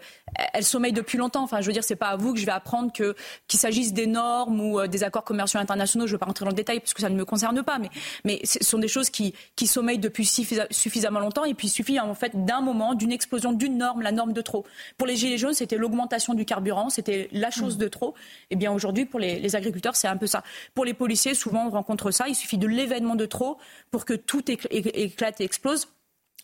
elle 0.54 0.62
sommeille 0.62 0.92
depuis 0.92 1.18
longtemps. 1.18 1.42
Enfin, 1.42 1.60
je 1.60 1.66
veux 1.66 1.72
dire, 1.72 1.82
c'est 1.82 1.96
pas 1.96 2.10
à 2.10 2.16
vous 2.16 2.32
que 2.32 2.38
je 2.38 2.46
vais 2.46 2.52
apprendre 2.52 2.92
que 2.92 3.16
qu'il 3.48 3.58
s'agisse 3.58 3.92
des 3.92 4.06
normes 4.06 4.60
ou 4.60 4.78
euh, 4.78 4.86
des 4.86 5.02
accords 5.02 5.24
commerciaux 5.24 5.58
internationaux. 5.58 6.06
Je 6.06 6.12
ne 6.12 6.14
vais 6.14 6.20
pas 6.20 6.26
rentrer 6.26 6.44
dans 6.44 6.52
le 6.52 6.56
détail 6.56 6.78
parce 6.78 6.94
que 6.94 7.00
ça 7.00 7.10
ne 7.10 7.16
me 7.16 7.24
concerne 7.24 7.60
pas, 7.64 7.80
mais 7.80 7.90
mais 8.24 8.40
ce 8.44 8.62
sont 8.62 8.78
des 8.78 8.86
choses 8.86 9.10
qui 9.10 9.34
qui 9.56 9.66
sommeillent 9.66 9.98
depuis 9.98 10.24
suffisamment 10.70 11.18
longtemps. 11.18 11.44
Et 11.44 11.54
puis 11.54 11.66
il 11.66 11.70
suffit 11.70 11.98
en 11.98 12.14
fait 12.14 12.44
d'un 12.44 12.60
moment, 12.60 12.94
d'une 12.94 13.10
explosion 13.10 13.50
d'une 13.50 13.78
norme, 13.78 14.02
la 14.02 14.12
norme 14.12 14.32
de 14.32 14.40
trop. 14.40 14.64
Pour 14.96 15.08
les 15.08 15.16
gilets 15.16 15.38
jaunes, 15.38 15.54
c'était 15.54 15.78
l'augmentation 15.78 16.34
du 16.34 16.44
carburant, 16.44 16.88
c'était 16.88 17.28
la 17.32 17.50
chose 17.50 17.78
de 17.78 17.88
trop. 17.88 18.14
Et 18.50 18.52
eh 18.52 18.56
bien 18.56 18.70
aujourd'hui, 18.70 19.06
pour 19.06 19.18
les, 19.18 19.40
les 19.40 19.56
agriculteurs, 19.56 19.96
c'est 19.96 20.06
un 20.06 20.16
peu 20.16 20.28
ça. 20.28 20.44
Pour 20.72 20.84
les 20.84 20.94
policiers, 20.94 21.34
souvent 21.34 21.66
on 21.66 21.70
rencontre 21.70 22.12
ça. 22.12 22.28
Il 22.28 22.36
suffit 22.36 22.58
de 22.58 22.68
l'événement 22.68 23.16
de 23.16 23.26
trop 23.26 23.58
pour 23.90 24.04
que 24.04 24.14
tout 24.14 24.44
éclate 24.48 25.40
et 25.40 25.44
explose. 25.44 25.88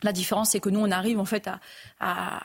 La 0.02 0.12
différence, 0.12 0.50
c'est 0.50 0.60
que 0.60 0.68
nous, 0.68 0.80
on 0.80 0.90
arrive 0.90 1.18
en 1.18 1.24
fait 1.24 1.48
à, 1.48 1.60
à, 2.00 2.42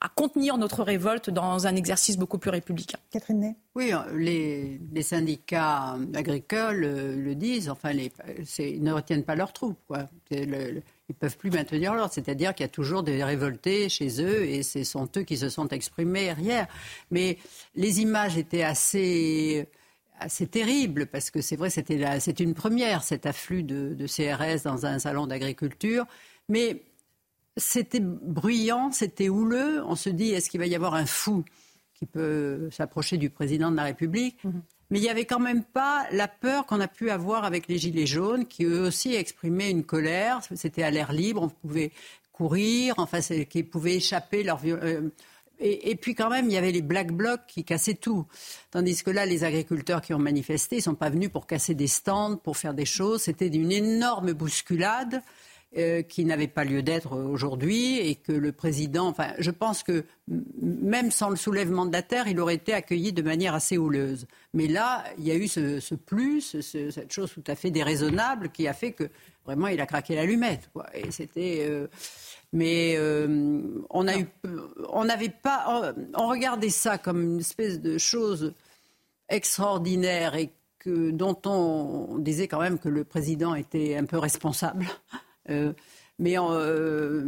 à, 0.00 0.08
contenir 0.08 0.58
notre 0.58 0.82
révolte 0.82 1.30
dans 1.30 1.66
un 1.66 1.76
exercice 1.76 2.16
beaucoup 2.16 2.38
plus 2.38 2.50
républicain. 2.50 2.98
Catherine 3.10 3.40
Ney 3.40 3.56
Oui, 3.74 3.92
les, 4.14 4.80
les, 4.92 5.02
syndicats 5.02 5.96
agricoles 6.14 6.84
euh, 6.84 7.16
le 7.16 7.34
disent, 7.34 7.68
enfin, 7.68 7.92
les, 7.92 8.12
ils 8.58 8.82
ne 8.82 8.92
retiennent 8.92 9.24
pas 9.24 9.36
leurs 9.36 9.52
troupes. 9.52 9.78
Quoi. 9.86 10.08
Le, 10.30 10.44
le, 10.44 10.82
ils 11.08 11.12
ne 11.12 11.14
peuvent 11.14 11.36
plus 11.36 11.50
maintenir 11.50 11.94
l'ordre. 11.94 12.12
C'est-à-dire 12.12 12.54
qu'il 12.54 12.64
y 12.64 12.68
a 12.68 12.70
toujours 12.70 13.02
des 13.02 13.22
révoltés 13.22 13.88
chez 13.88 14.20
eux 14.22 14.44
et 14.44 14.62
ce 14.62 14.82
sont 14.82 15.08
eux 15.16 15.22
qui 15.22 15.36
se 15.36 15.48
sont 15.48 15.68
exprimés 15.68 16.34
hier. 16.38 16.66
Mais 17.10 17.38
les 17.74 18.00
images 18.00 18.36
étaient 18.36 18.64
assez 18.64 19.68
assez 20.18 20.46
terribles 20.46 21.06
parce 21.06 21.30
que 21.30 21.42
c'est 21.42 21.56
vrai, 21.56 21.68
c'était 21.68 22.20
c'est 22.20 22.40
une 22.40 22.54
première 22.54 23.02
cet 23.02 23.26
afflux 23.26 23.62
de, 23.62 23.92
de, 23.92 24.06
CRS 24.06 24.62
dans 24.64 24.86
un 24.86 24.98
salon 24.98 25.26
d'agriculture. 25.26 26.06
Mais 26.48 26.82
c'était 27.56 28.00
bruyant, 28.00 28.92
c'était 28.92 29.28
houleux. 29.28 29.82
On 29.86 29.96
se 29.96 30.10
dit, 30.10 30.30
est-ce 30.30 30.50
qu'il 30.50 30.60
va 30.60 30.66
y 30.66 30.74
avoir 30.74 30.94
un 30.94 31.06
fou 31.06 31.44
qui 31.94 32.06
peut 32.06 32.68
s'approcher 32.70 33.16
du 33.16 33.30
président 33.30 33.70
de 33.70 33.76
la 33.76 33.84
République 33.84 34.42
mm 34.44 34.50
-hmm. 34.50 34.62
Mais 34.90 34.98
il 35.00 35.02
n'y 35.02 35.08
avait 35.08 35.24
quand 35.24 35.40
même 35.40 35.64
pas 35.64 36.06
la 36.12 36.28
peur 36.28 36.64
qu'on 36.66 36.80
a 36.80 36.86
pu 36.88 37.10
avoir 37.10 37.44
avec 37.44 37.66
les 37.66 37.78
Gilets 37.78 38.06
jaunes, 38.06 38.46
qui 38.46 38.64
eux 38.64 38.82
aussi 38.82 39.14
exprimaient 39.14 39.70
une 39.70 39.84
colère. 39.84 40.40
C'était 40.54 40.84
à 40.84 40.90
l'air 40.90 41.12
libre, 41.12 41.42
on 41.42 41.48
pouvait 41.48 41.90
courir, 42.32 42.94
enfin, 42.98 43.20
qui 43.20 43.62
pouvaient 43.64 43.96
échapper 43.96 44.44
leur 44.44 44.60
euh, 44.64 45.10
et, 45.58 45.90
et, 45.90 45.96
puis 45.96 46.14
quand 46.14 46.28
même, 46.28 46.46
il 46.46 46.52
y 46.52 46.58
avait 46.58 46.70
les 46.70 46.82
black 46.82 47.12
blocs 47.12 47.46
qui 47.48 47.64
cassaient 47.64 47.94
tout. 47.94 48.26
Tandis 48.70 49.02
que 49.02 49.10
là, 49.10 49.24
les 49.24 49.42
agriculteurs 49.42 50.02
qui 50.02 50.12
ont 50.12 50.18
manifesté, 50.18 50.76
ils 50.76 50.80
ne 50.80 50.84
sont 50.84 50.94
pas 50.94 51.08
venus 51.08 51.30
pour 51.30 51.46
casser 51.46 51.74
des 51.74 51.86
stands, 51.86 52.36
pour 52.36 52.58
faire 52.58 52.74
des 52.74 52.84
choses. 52.84 53.22
C'était 53.22 53.48
une 53.48 53.72
énorme 53.72 54.34
bousculade. 54.34 55.22
Euh, 55.78 56.00
qui 56.00 56.24
n'avait 56.24 56.48
pas 56.48 56.64
lieu 56.64 56.82
d'être 56.82 57.14
aujourd'hui 57.14 57.98
et 57.98 58.14
que 58.14 58.32
le 58.32 58.50
président, 58.50 59.08
enfin, 59.08 59.34
je 59.38 59.50
pense 59.50 59.82
que 59.82 60.04
même 60.62 61.10
sans 61.10 61.28
le 61.28 61.36
soulèvement 61.36 61.84
de 61.84 61.92
la 61.92 62.00
terre, 62.00 62.28
il 62.28 62.40
aurait 62.40 62.54
été 62.54 62.72
accueilli 62.72 63.12
de 63.12 63.20
manière 63.20 63.54
assez 63.54 63.76
houleuse. 63.76 64.26
Mais 64.54 64.68
là, 64.68 65.04
il 65.18 65.26
y 65.26 65.30
a 65.30 65.34
eu 65.34 65.48
ce, 65.48 65.78
ce 65.78 65.94
plus, 65.94 66.62
ce, 66.62 66.90
cette 66.90 67.12
chose 67.12 67.30
tout 67.30 67.44
à 67.46 67.54
fait 67.54 67.70
déraisonnable 67.70 68.48
qui 68.48 68.66
a 68.66 68.72
fait 68.72 68.92
que 68.92 69.10
vraiment 69.44 69.66
il 69.66 69.78
a 69.82 69.84
craqué 69.84 70.14
l'allumette. 70.14 70.70
Et 70.94 71.10
c'était. 71.10 71.66
Euh, 71.68 71.88
mais 72.54 72.94
euh, 72.96 73.84
on 73.90 74.08
a 74.08 74.16
eu, 74.16 74.26
on 74.88 75.04
n'avait 75.04 75.28
pas, 75.28 75.66
on, 75.68 76.22
on, 76.22 76.28
regardait 76.28 76.70
ça 76.70 76.96
comme 76.96 77.22
une 77.22 77.40
espèce 77.40 77.82
de 77.82 77.98
chose 77.98 78.54
extraordinaire 79.28 80.36
et 80.36 80.52
que, 80.78 81.10
dont 81.10 81.38
on, 81.44 82.06
on 82.12 82.18
disait 82.18 82.48
quand 82.48 82.60
même 82.60 82.78
que 82.78 82.88
le 82.88 83.04
président 83.04 83.54
était 83.54 83.94
un 83.96 84.06
peu 84.06 84.16
responsable. 84.16 84.86
Euh, 85.50 85.72
mais 86.18 86.38
euh, 86.38 87.24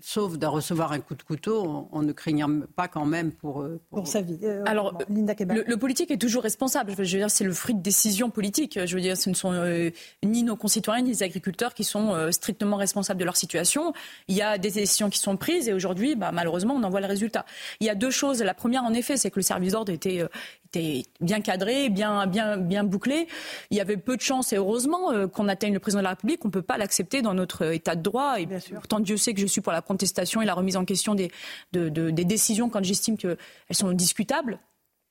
sauf 0.00 0.36
de 0.36 0.44
recevoir 0.44 0.92
un 0.92 1.00
coup 1.00 1.14
de 1.14 1.22
couteau, 1.22 1.62
on, 1.64 1.88
on, 1.92 2.02
ne 2.02 2.12
craignait 2.12 2.44
pas 2.76 2.86
quand 2.86 3.06
même 3.06 3.32
pour, 3.32 3.62
euh, 3.62 3.80
pour... 3.88 4.00
pour 4.00 4.06
sa 4.06 4.20
vie. 4.20 4.38
Euh, 4.42 4.62
Alors, 4.66 4.98
Linda 5.08 5.34
le, 5.48 5.64
le, 5.66 5.76
politique 5.78 6.10
est 6.10 6.18
toujours 6.18 6.42
responsable. 6.42 6.92
Je 6.92 7.00
veux 7.00 7.06
dire, 7.06 7.30
c'est 7.30 7.44
le 7.44 7.54
fruit 7.54 7.74
de 7.74 7.80
décisions 7.80 8.28
politiques. 8.28 8.78
Je 8.84 8.94
veux 8.94 9.00
dire, 9.00 9.16
ce 9.16 9.30
ne 9.30 9.34
sont 9.34 9.52
euh, 9.52 9.90
ni 10.22 10.42
nos 10.42 10.56
concitoyens 10.56 11.02
ni 11.02 11.10
les 11.10 11.22
agriculteurs 11.22 11.72
qui 11.72 11.84
sont 11.84 12.12
euh, 12.12 12.30
strictement 12.30 12.76
responsables 12.76 13.18
de 13.18 13.24
leur 13.24 13.36
situation. 13.36 13.94
Il 14.28 14.36
y 14.36 14.42
a 14.42 14.58
des 14.58 14.72
décisions 14.72 15.08
qui 15.08 15.18
sont 15.18 15.38
prises 15.38 15.66
et 15.66 15.72
aujourd'hui, 15.72 16.14
bah, 16.14 16.30
malheureusement, 16.30 16.74
on 16.74 16.82
en 16.82 16.90
voit 16.90 17.00
le 17.00 17.06
résultat. 17.06 17.46
Il 17.80 17.86
y 17.86 17.90
a 17.90 17.94
deux 17.94 18.10
choses. 18.10 18.42
La 18.42 18.54
première, 18.54 18.84
en 18.84 18.92
effet, 18.92 19.16
c'est 19.16 19.30
que 19.30 19.38
le 19.38 19.42
service 19.42 19.72
d'ordre 19.72 19.90
était 19.90 20.22
était 20.68 21.04
bien 21.20 21.40
cadré, 21.40 21.88
bien, 21.88 22.26
bien, 22.26 22.56
bien 22.56 22.84
bouclé. 22.84 23.26
Il 23.70 23.76
y 23.76 23.80
avait 23.80 23.96
peu 23.96 24.16
de 24.16 24.20
chances, 24.20 24.52
et 24.52 24.56
heureusement, 24.56 25.10
euh, 25.10 25.26
qu'on 25.26 25.48
atteigne 25.48 25.72
le 25.72 25.80
président 25.80 26.00
de 26.00 26.04
la 26.04 26.10
République. 26.10 26.44
On 26.44 26.48
ne 26.48 26.52
peut 26.52 26.62
pas 26.62 26.78
l'accepter 26.78 27.22
dans 27.22 27.34
notre 27.34 27.72
état 27.72 27.96
de 27.96 28.02
droit. 28.02 28.40
Et 28.40 28.46
bien 28.46 28.58
pourtant, 28.74 29.00
Dieu 29.00 29.16
sait 29.16 29.34
que 29.34 29.40
je 29.40 29.46
suis 29.46 29.60
pour 29.60 29.72
la 29.72 29.82
contestation 29.82 30.42
et 30.42 30.46
la 30.46 30.54
remise 30.54 30.76
en 30.76 30.84
question 30.84 31.14
des, 31.14 31.30
de, 31.72 31.88
de, 31.88 32.10
des 32.10 32.24
décisions 32.24 32.68
quand 32.68 32.84
j'estime 32.84 33.16
qu'elles 33.16 33.36
sont 33.72 33.92
discutables. 33.92 34.60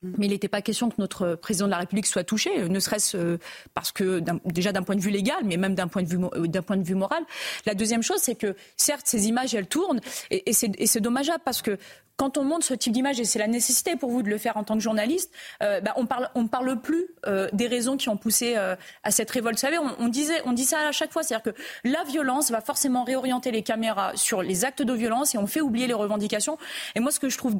Mais 0.02 0.26
il 0.26 0.30
n'était 0.30 0.48
pas 0.48 0.62
question 0.62 0.90
que 0.90 0.96
notre 0.98 1.34
président 1.34 1.66
de 1.66 1.72
la 1.72 1.78
République 1.78 2.06
soit 2.06 2.24
touché, 2.24 2.68
ne 2.68 2.78
serait-ce 2.78 3.16
euh, 3.16 3.38
parce 3.74 3.90
que 3.90 4.22
déjà 4.44 4.72
d'un 4.72 4.82
point 4.82 4.94
de 4.94 5.00
vue 5.00 5.10
légal, 5.10 5.38
mais 5.44 5.56
même 5.56 5.74
d'un 5.74 5.88
point 5.88 6.02
de 6.02 6.08
vue 6.08 6.18
euh, 6.34 6.62
point 6.62 6.76
de 6.76 6.84
vue 6.84 6.94
moral. 6.94 7.22
La 7.66 7.74
deuxième 7.74 8.02
chose, 8.02 8.18
c'est 8.20 8.36
que 8.36 8.54
certes 8.76 9.06
ces 9.06 9.26
images 9.26 9.54
elles 9.54 9.66
tournent 9.66 10.00
et, 10.30 10.52
c'est 10.52 11.00
dommageable 11.00 11.42
parce 11.44 11.62
que 11.62 11.78
quand 12.18 12.36
on 12.36 12.44
montre 12.44 12.66
ce 12.66 12.74
type 12.74 12.92
d'image, 12.92 13.20
et 13.20 13.24
c'est 13.24 13.38
la 13.38 13.46
nécessité 13.46 13.94
pour 13.94 14.10
vous 14.10 14.22
de 14.22 14.28
le 14.28 14.38
faire 14.38 14.56
en 14.56 14.64
tant 14.64 14.74
que 14.74 14.80
journaliste, 14.80 15.32
euh, 15.62 15.80
bah, 15.80 15.94
on 15.96 16.04
parle, 16.04 16.28
on 16.34 16.42
ne 16.42 16.48
parle 16.48 16.80
plus 16.80 17.06
euh, 17.26 17.48
des 17.52 17.68
raisons 17.68 17.96
qui 17.96 18.08
ont 18.08 18.16
poussé 18.16 18.54
euh, 18.56 18.74
à 19.04 19.12
cette 19.12 19.30
révolte. 19.30 19.56
Vous 19.56 19.60
savez, 19.60 19.78
on, 19.78 19.94
on, 20.00 20.08
disait, 20.08 20.42
on 20.44 20.52
dit 20.52 20.64
ça 20.64 20.80
à 20.80 20.92
chaque 20.92 21.12
fois, 21.12 21.22
c'est-à-dire 21.22 21.54
que 21.54 21.58
la 21.84 22.02
violence 22.04 22.50
va 22.50 22.60
forcément 22.60 23.04
réorienter 23.04 23.52
les 23.52 23.62
caméras 23.62 24.12
sur 24.16 24.42
les 24.42 24.64
actes 24.64 24.82
de 24.82 24.92
violence 24.92 25.36
et 25.36 25.38
on 25.38 25.46
fait 25.46 25.60
oublier 25.60 25.86
les 25.86 25.94
revendications. 25.94 26.58
Et 26.96 27.00
moi, 27.00 27.12
ce 27.12 27.20
que 27.20 27.28
je 27.28 27.38
trouve 27.38 27.56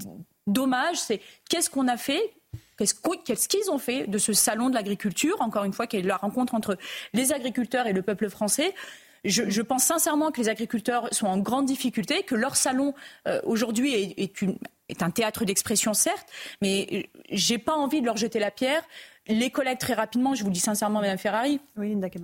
dommage, 0.49 0.97
c'est 0.97 1.21
qu'est-ce 1.49 1.71
qu'on 1.71 1.89
a 1.89 1.97
fait 1.97 2.35
Qu'est-ce 2.77 3.49
qu'ils 3.49 3.71
ont 3.71 3.79
fait 3.79 4.07
de 4.07 4.19
ce 4.19 4.33
salon 4.33 4.71
de 4.71 4.75
l'agriculture, 4.75 5.37
encore 5.41 5.65
une 5.65 5.73
fois, 5.73 5.89
qui 5.89 5.97
est 5.97 6.03
la 6.03 6.17
rencontre 6.17 6.55
entre 6.55 6.79
les 7.13 7.33
agriculteurs 7.33 7.89
et 7.89 7.93
le 7.93 8.03
peuple 8.03 8.31
français. 8.31 8.73
Je, 9.25 9.63
pense 9.63 9.83
sincèrement 9.83 10.31
que 10.31 10.41
les 10.41 10.49
agriculteurs 10.49 11.09
sont 11.13 11.27
en 11.27 11.39
grande 11.39 11.67
difficulté, 11.67 12.23
que 12.23 12.37
leur 12.37 12.55
salon 12.55 12.95
euh, 13.27 13.41
aujourd'hui 13.45 13.95
est, 13.95 14.43
est 14.89 15.03
un 15.03 15.11
théâtre 15.11 15.45
d'expression, 15.45 15.93
certes, 15.93 16.29
mais 16.63 17.11
j'ai 17.31 17.59
pas 17.59 17.75
envie 17.75 18.01
de 18.01 18.07
leur 18.07 18.17
jeter 18.17 18.39
la 18.39 18.53
pierre 18.53 18.83
les 19.29 19.51
collègues, 19.51 19.79
très 19.79 19.95
rapidement, 19.95 20.35
je 20.35 20.43
vous 20.43 20.49
le 20.49 20.55
dis 20.55 20.61
sincèrement, 20.61 21.01
Mme 21.01 21.19
Ferrari, 21.19 21.61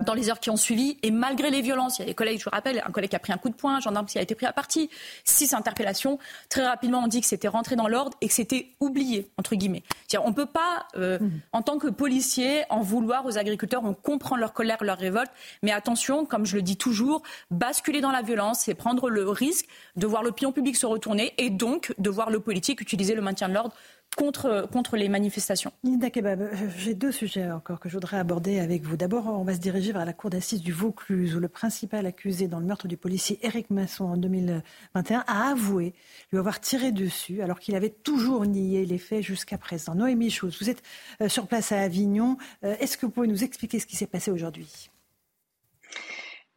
dans 0.05 0.13
les 0.13 0.29
heures 0.29 0.39
qui 0.39 0.49
ont 0.49 0.57
suivi, 0.57 0.97
et 1.03 1.11
malgré 1.11 1.49
les 1.49 1.61
violences, 1.61 1.99
il 1.99 2.01
y 2.01 2.03
a 2.03 2.07
des 2.07 2.13
collègues, 2.13 2.39
je 2.39 2.45
vous 2.45 2.51
rappelle, 2.51 2.81
un 2.85 2.91
collègue 2.91 3.11
qui 3.11 3.15
a 3.15 3.19
pris 3.19 3.33
un 3.33 3.37
coup 3.37 3.49
de 3.49 3.55
poing, 3.55 3.75
un 3.75 3.79
gendarme 3.79 4.05
qui 4.05 4.17
a 4.17 4.21
été 4.21 4.35
pris 4.35 4.45
à 4.45 4.53
partie, 4.53 4.89
six 5.23 5.53
interpellations. 5.53 6.17
Très 6.49 6.65
rapidement, 6.65 7.01
on 7.03 7.07
dit 7.07 7.21
que 7.21 7.27
c'était 7.27 7.47
rentré 7.47 7.75
dans 7.75 7.87
l'ordre 7.87 8.17
et 8.21 8.27
que 8.27 8.33
c'était 8.33 8.69
oublié, 8.79 9.29
entre 9.37 9.55
guillemets. 9.55 9.83
On 10.23 10.29
ne 10.29 10.33
peut 10.33 10.45
pas, 10.45 10.87
euh, 10.95 11.19
mmh. 11.19 11.31
en 11.51 11.61
tant 11.61 11.77
que 11.77 11.87
policier, 11.87 12.63
en 12.69 12.81
vouloir 12.81 13.25
aux 13.25 13.37
agriculteurs. 13.37 13.83
On 13.83 13.93
comprend 13.93 14.35
leur 14.35 14.53
colère, 14.53 14.77
leur 14.81 14.97
révolte, 14.97 15.31
mais 15.61 15.71
attention, 15.71 16.25
comme 16.25 16.45
je 16.45 16.55
le 16.55 16.61
dis 16.61 16.77
toujours, 16.77 17.21
basculer 17.51 18.01
dans 18.01 18.11
la 18.11 18.21
violence, 18.21 18.61
c'est 18.61 18.73
prendre 18.73 19.09
le 19.09 19.29
risque 19.29 19.67
de 19.95 20.07
voir 20.07 20.23
l'opinion 20.23 20.51
publique 20.51 20.77
se 20.77 20.85
retourner 20.85 21.33
et 21.37 21.49
donc 21.49 21.93
de 21.97 22.09
voir 22.09 22.29
le 22.29 22.39
politique 22.39 22.81
utiliser 22.81 23.13
le 23.13 23.21
maintien 23.21 23.49
de 23.49 23.53
l'ordre 23.53 23.73
contre, 24.15 24.67
contre 24.71 24.97
les 24.97 25.09
manifestations. 25.09 25.71
Linda 25.83 26.09
Kebab, 26.09 26.41
euh, 26.41 26.49
j'ai 26.77 26.93
deux 26.93 27.11
sujets 27.11 27.51
encore 27.51 27.79
que 27.79 27.89
je 27.89 27.95
voudrais 27.95 28.17
aborder 28.17 28.59
avec 28.59 28.83
vous. 28.83 28.97
D'abord, 28.97 29.27
on 29.27 29.43
va 29.43 29.53
se 29.53 29.59
diriger 29.59 29.91
vers 29.91 30.05
la 30.05 30.13
cour 30.13 30.29
d'assises 30.29 30.61
du 30.61 30.71
Vaucluse, 30.71 31.35
où 31.35 31.39
le 31.39 31.47
principal 31.47 32.05
accusé 32.05 32.47
dans 32.47 32.59
le 32.59 32.65
meurtre 32.65 32.87
du 32.87 32.97
policier 32.97 33.39
Éric 33.45 33.69
Masson 33.69 34.05
en 34.05 34.17
2021 34.17 35.23
a 35.27 35.49
avoué 35.49 35.93
lui 36.31 36.39
avoir 36.39 36.59
tiré 36.59 36.91
dessus, 36.91 37.41
alors 37.41 37.59
qu'il 37.59 37.75
avait 37.75 37.89
toujours 37.89 38.45
nié 38.45 38.85
les 38.85 38.97
faits 38.97 39.23
jusqu'à 39.23 39.57
présent. 39.57 39.95
Noémie 39.95 40.31
Schultz, 40.31 40.57
vous 40.61 40.69
êtes 40.69 40.81
euh, 41.21 41.29
sur 41.29 41.47
place 41.47 41.71
à 41.71 41.81
Avignon. 41.81 42.37
Euh, 42.63 42.75
est-ce 42.79 42.97
que 42.97 43.05
vous 43.05 43.11
pouvez 43.11 43.27
nous 43.27 43.43
expliquer 43.43 43.79
ce 43.79 43.85
qui 43.85 43.95
s'est 43.95 44.07
passé 44.07 44.31
aujourd'hui? 44.31 44.89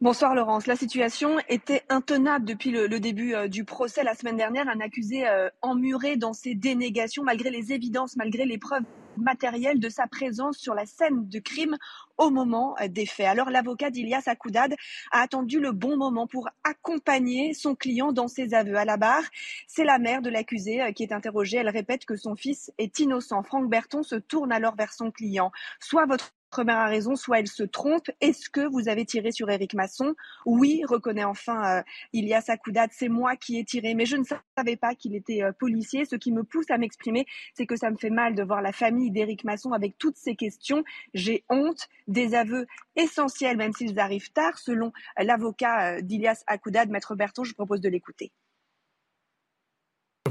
Bonsoir 0.01 0.33
Laurence. 0.33 0.65
La 0.65 0.77
situation 0.77 1.39
était 1.49 1.83
intenable 1.89 2.45
depuis 2.45 2.71
le, 2.71 2.87
début 3.01 3.35
euh, 3.35 3.49
du 3.49 3.65
procès 3.65 4.01
la 4.01 4.15
semaine 4.15 4.37
dernière. 4.37 4.69
Un 4.69 4.79
accusé 4.79 5.27
euh, 5.27 5.49
emmuré 5.61 6.15
dans 6.15 6.31
ses 6.31 6.55
dénégations 6.55 7.21
malgré 7.21 7.49
les 7.49 7.73
évidences, 7.73 8.15
malgré 8.15 8.45
les 8.45 8.57
preuves 8.57 8.85
matérielles 9.17 9.77
de 9.77 9.89
sa 9.89 10.07
présence 10.07 10.57
sur 10.57 10.73
la 10.73 10.85
scène 10.85 11.27
de 11.27 11.39
crime 11.39 11.75
au 12.17 12.29
moment 12.29 12.77
euh, 12.79 12.87
des 12.87 13.05
faits. 13.05 13.27
Alors 13.27 13.49
l'avocat 13.49 13.89
d'Ilias 13.89 14.23
Akoudad 14.27 14.73
a 15.11 15.19
attendu 15.19 15.59
le 15.59 15.73
bon 15.73 15.97
moment 15.97 16.27
pour 16.27 16.47
accompagner 16.63 17.53
son 17.53 17.75
client 17.75 18.13
dans 18.13 18.29
ses 18.29 18.53
aveux. 18.53 18.77
À 18.77 18.85
la 18.85 18.95
barre, 18.95 19.25
c'est 19.67 19.83
la 19.83 19.99
mère 19.99 20.21
de 20.21 20.29
l'accusé 20.29 20.93
qui 20.95 21.03
est 21.03 21.11
interrogée. 21.11 21.57
Elle 21.57 21.67
répète 21.67 22.05
que 22.05 22.15
son 22.15 22.37
fils 22.37 22.71
est 22.77 22.99
innocent. 22.99 23.43
Franck 23.43 23.69
Berton 23.69 24.01
se 24.03 24.15
tourne 24.15 24.53
alors 24.53 24.77
vers 24.77 24.93
son 24.93 25.11
client. 25.11 25.51
Soit 25.81 26.05
votre 26.05 26.31
première 26.49 26.87
raison, 26.87 27.15
soit 27.15 27.39
elle 27.39 27.47
se 27.47 27.63
trompe. 27.63 28.09
Est-ce 28.21 28.49
que 28.49 28.61
vous 28.61 28.89
avez 28.89 29.05
tiré 29.05 29.31
sur 29.31 29.49
Éric 29.49 29.73
Masson? 29.73 30.15
Oui, 30.45 30.81
reconnaît 30.87 31.23
enfin 31.23 31.79
euh, 31.79 31.83
Ilias 32.13 32.45
Akoudad, 32.47 32.89
c'est 32.93 33.09
moi 33.09 33.35
qui 33.35 33.57
ai 33.59 33.65
tiré, 33.65 33.93
mais 33.93 34.05
je 34.05 34.17
ne 34.17 34.23
savais 34.57 34.75
pas 34.75 34.95
qu'il 34.95 35.15
était 35.15 35.43
euh, 35.43 35.51
policier. 35.51 36.05
Ce 36.05 36.15
qui 36.15 36.31
me 36.31 36.43
pousse 36.43 36.69
à 36.69 36.77
m'exprimer, 36.77 37.25
c'est 37.55 37.65
que 37.65 37.75
ça 37.75 37.89
me 37.91 37.97
fait 37.97 38.09
mal 38.09 38.35
de 38.35 38.43
voir 38.43 38.61
la 38.61 38.71
famille 38.71 39.11
d'Éric 39.11 39.43
Masson 39.43 39.71
avec 39.71 39.97
toutes 39.97 40.17
ces 40.17 40.35
questions. 40.35 40.83
J'ai 41.13 41.43
honte 41.49 41.87
des 42.07 42.35
aveux 42.35 42.67
essentiels, 42.95 43.57
même 43.57 43.73
s'ils 43.73 43.99
arrivent 43.99 44.31
tard, 44.31 44.57
selon 44.57 44.91
l'avocat 45.17 45.93
euh, 45.97 46.01
d'Ilias 46.01 46.43
Akoudad, 46.47 46.89
Maître 46.89 47.15
Berton. 47.15 47.43
Je 47.43 47.53
propose 47.53 47.81
de 47.81 47.89
l'écouter. 47.89 48.31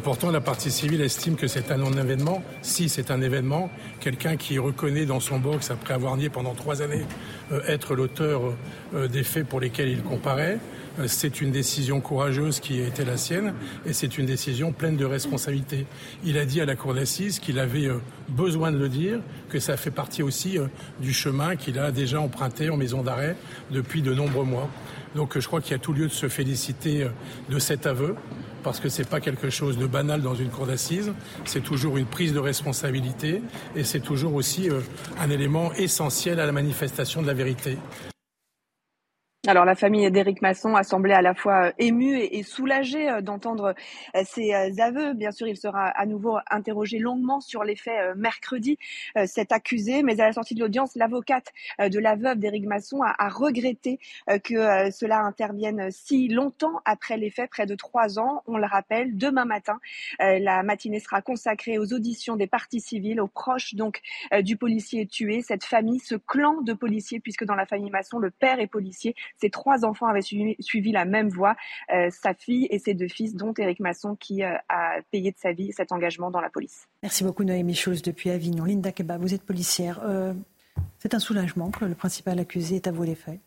Pourtant, 0.02 0.30
la 0.30 0.40
partie 0.40 0.70
civile 0.70 1.00
estime 1.00 1.36
que 1.36 1.46
c'est 1.46 1.70
un 1.70 1.78
non-événement. 1.78 2.42
Si 2.62 2.88
c'est 2.88 3.10
un 3.10 3.22
événement, 3.22 3.70
quelqu'un 4.00 4.36
qui 4.36 4.58
reconnaît 4.58 5.06
dans 5.06 5.18
son 5.18 5.38
box, 5.38 5.70
après 5.70 5.94
avoir 5.94 6.16
nié 6.16 6.28
pendant 6.28 6.54
trois 6.54 6.82
années, 6.82 7.06
euh, 7.52 7.60
être 7.66 7.94
l'auteur 7.94 8.42
euh, 8.94 9.08
des 9.08 9.22
faits 9.22 9.46
pour 9.46 9.60
lesquels 9.60 9.88
il 9.88 10.02
comparaît, 10.02 10.58
euh, 10.98 11.04
c'est 11.06 11.40
une 11.40 11.50
décision 11.50 12.00
courageuse 12.00 12.60
qui 12.60 12.82
a 12.82 12.86
été 12.86 13.04
la 13.04 13.16
sienne 13.16 13.54
et 13.86 13.92
c'est 13.92 14.18
une 14.18 14.26
décision 14.26 14.72
pleine 14.72 14.96
de 14.96 15.04
responsabilité. 15.04 15.86
Il 16.22 16.36
a 16.36 16.44
dit 16.44 16.60
à 16.60 16.66
la 16.66 16.76
cour 16.76 16.92
d'assises 16.92 17.38
qu'il 17.38 17.58
avait 17.58 17.88
besoin 18.28 18.70
de 18.70 18.78
le 18.78 18.88
dire, 18.90 19.20
que 19.48 19.58
ça 19.58 19.76
fait 19.76 19.90
partie 19.90 20.22
aussi 20.22 20.58
du 21.00 21.12
chemin 21.12 21.56
qu'il 21.56 21.78
a 21.78 21.92
déjà 21.92 22.20
emprunté 22.20 22.68
en 22.68 22.76
maison 22.76 23.02
d'arrêt 23.02 23.36
depuis 23.70 24.02
de 24.02 24.12
nombreux 24.12 24.44
mois. 24.44 24.68
Donc 25.14 25.38
je 25.38 25.46
crois 25.46 25.62
qu'il 25.62 25.72
y 25.72 25.76
a 25.76 25.78
tout 25.78 25.94
lieu 25.94 26.08
de 26.08 26.12
se 26.12 26.28
féliciter 26.28 27.08
de 27.48 27.58
cet 27.58 27.86
aveu 27.86 28.14
parce 28.68 28.80
que 28.80 28.90
ce 28.90 29.00
n'est 29.00 29.08
pas 29.08 29.20
quelque 29.20 29.48
chose 29.48 29.78
de 29.78 29.86
banal 29.86 30.20
dans 30.20 30.34
une 30.34 30.50
cour 30.50 30.66
d'assises, 30.66 31.14
c'est 31.46 31.62
toujours 31.62 31.96
une 31.96 32.04
prise 32.04 32.34
de 32.34 32.38
responsabilité 32.38 33.40
et 33.74 33.82
c'est 33.82 34.00
toujours 34.00 34.34
aussi 34.34 34.68
euh, 34.68 34.80
un 35.18 35.30
élément 35.30 35.72
essentiel 35.72 36.38
à 36.38 36.44
la 36.44 36.52
manifestation 36.52 37.22
de 37.22 37.26
la 37.26 37.32
vérité. 37.32 37.78
Alors 39.46 39.64
la 39.64 39.76
famille 39.76 40.10
d'Éric 40.10 40.42
Masson 40.42 40.74
a 40.74 40.82
semblé 40.82 41.14
à 41.14 41.22
la 41.22 41.32
fois 41.32 41.68
euh, 41.68 41.72
émue 41.78 42.18
et, 42.18 42.42
soulagée 42.42 43.08
euh, 43.08 43.20
d'entendre 43.20 43.72
euh, 44.16 44.22
ces 44.26 44.52
aveux. 44.80 45.14
Bien 45.14 45.30
sûr, 45.30 45.46
il 45.46 45.56
sera 45.56 45.86
à 45.86 46.06
nouveau 46.06 46.38
interrogé 46.50 46.98
longuement 46.98 47.40
sur 47.40 47.62
les 47.62 47.76
faits 47.76 48.16
mercredi, 48.16 48.78
cet 49.26 49.52
accusé. 49.52 50.02
Mais 50.02 50.20
à 50.20 50.26
la 50.26 50.32
sortie 50.32 50.56
de 50.56 50.60
l'audience, 50.60 50.96
l'avocate 50.96 51.52
de 51.78 51.98
la 52.00 52.16
veuve 52.16 52.38
d'Éric 52.38 52.66
Masson 52.66 53.00
a, 53.02 53.28
regretté 53.28 54.00
que 54.26 54.90
cela 54.90 55.20
intervienne 55.20 55.88
si 55.90 56.28
longtemps 56.28 56.80
après 56.84 57.16
les 57.16 57.30
faits, 57.30 57.50
près 57.50 57.66
de 57.66 57.74
trois 57.74 58.18
ans. 58.18 58.42
On 58.46 58.56
le 58.56 58.66
rappelle, 58.66 59.16
demain 59.16 59.44
matin, 59.44 59.78
la 60.18 60.62
matinée 60.62 61.00
sera 61.00 61.22
consacrée 61.22 61.78
aux 61.78 61.92
auditions 61.92 62.36
des 62.36 62.46
parties 62.46 62.80
civiles, 62.80 63.20
aux 63.20 63.28
proches 63.28 63.74
donc 63.74 64.00
du 64.40 64.56
policier 64.56 65.06
tué. 65.06 65.42
Cette 65.42 65.64
famille, 65.64 66.00
ce 66.00 66.16
clan 66.16 66.60
de 66.62 66.72
policiers, 66.72 67.20
puisque 67.20 67.44
dans 67.44 67.54
la 67.54 67.66
famille 67.66 67.90
Masson, 67.90 68.18
le 68.18 68.30
père 68.30 68.60
est 68.60 68.66
policier 68.66 69.14
ses 69.40 69.50
trois 69.50 69.84
enfants 69.84 70.06
avaient 70.06 70.22
suivi, 70.22 70.92
la 70.92 71.04
même 71.04 71.28
voie, 71.28 71.56
euh, 71.92 72.08
sa 72.10 72.34
fille 72.34 72.66
et 72.70 72.78
ses 72.78 72.94
deux 72.94 73.08
fils, 73.08 73.34
dont 73.34 73.52
Éric 73.56 73.80
Masson, 73.80 74.16
qui 74.16 74.42
euh, 74.42 74.54
a 74.68 75.00
payé 75.10 75.30
de 75.30 75.36
sa 75.38 75.52
vie 75.52 75.72
cet 75.72 75.92
engagement 75.92 76.30
dans 76.30 76.40
la 76.40 76.50
police. 76.50 76.88
Merci 77.02 77.24
beaucoup 77.24 77.44
Noémie 77.44 77.74
Chose 77.74 78.02
depuis 78.02 78.30
Avignon. 78.30 78.64
Linda 78.64 78.92
Keba, 78.92 79.18
vous 79.18 79.34
êtes 79.34 79.42
policière. 79.42 80.00
Euh, 80.04 80.32
c'est 80.98 81.14
un 81.14 81.18
soulagement 81.18 81.70
que 81.70 81.84
le 81.84 81.94
principal 81.94 82.38
accusé 82.38 82.76
ait 82.76 82.88
avoué 82.88 83.08
les 83.08 83.14
faits. 83.14 83.40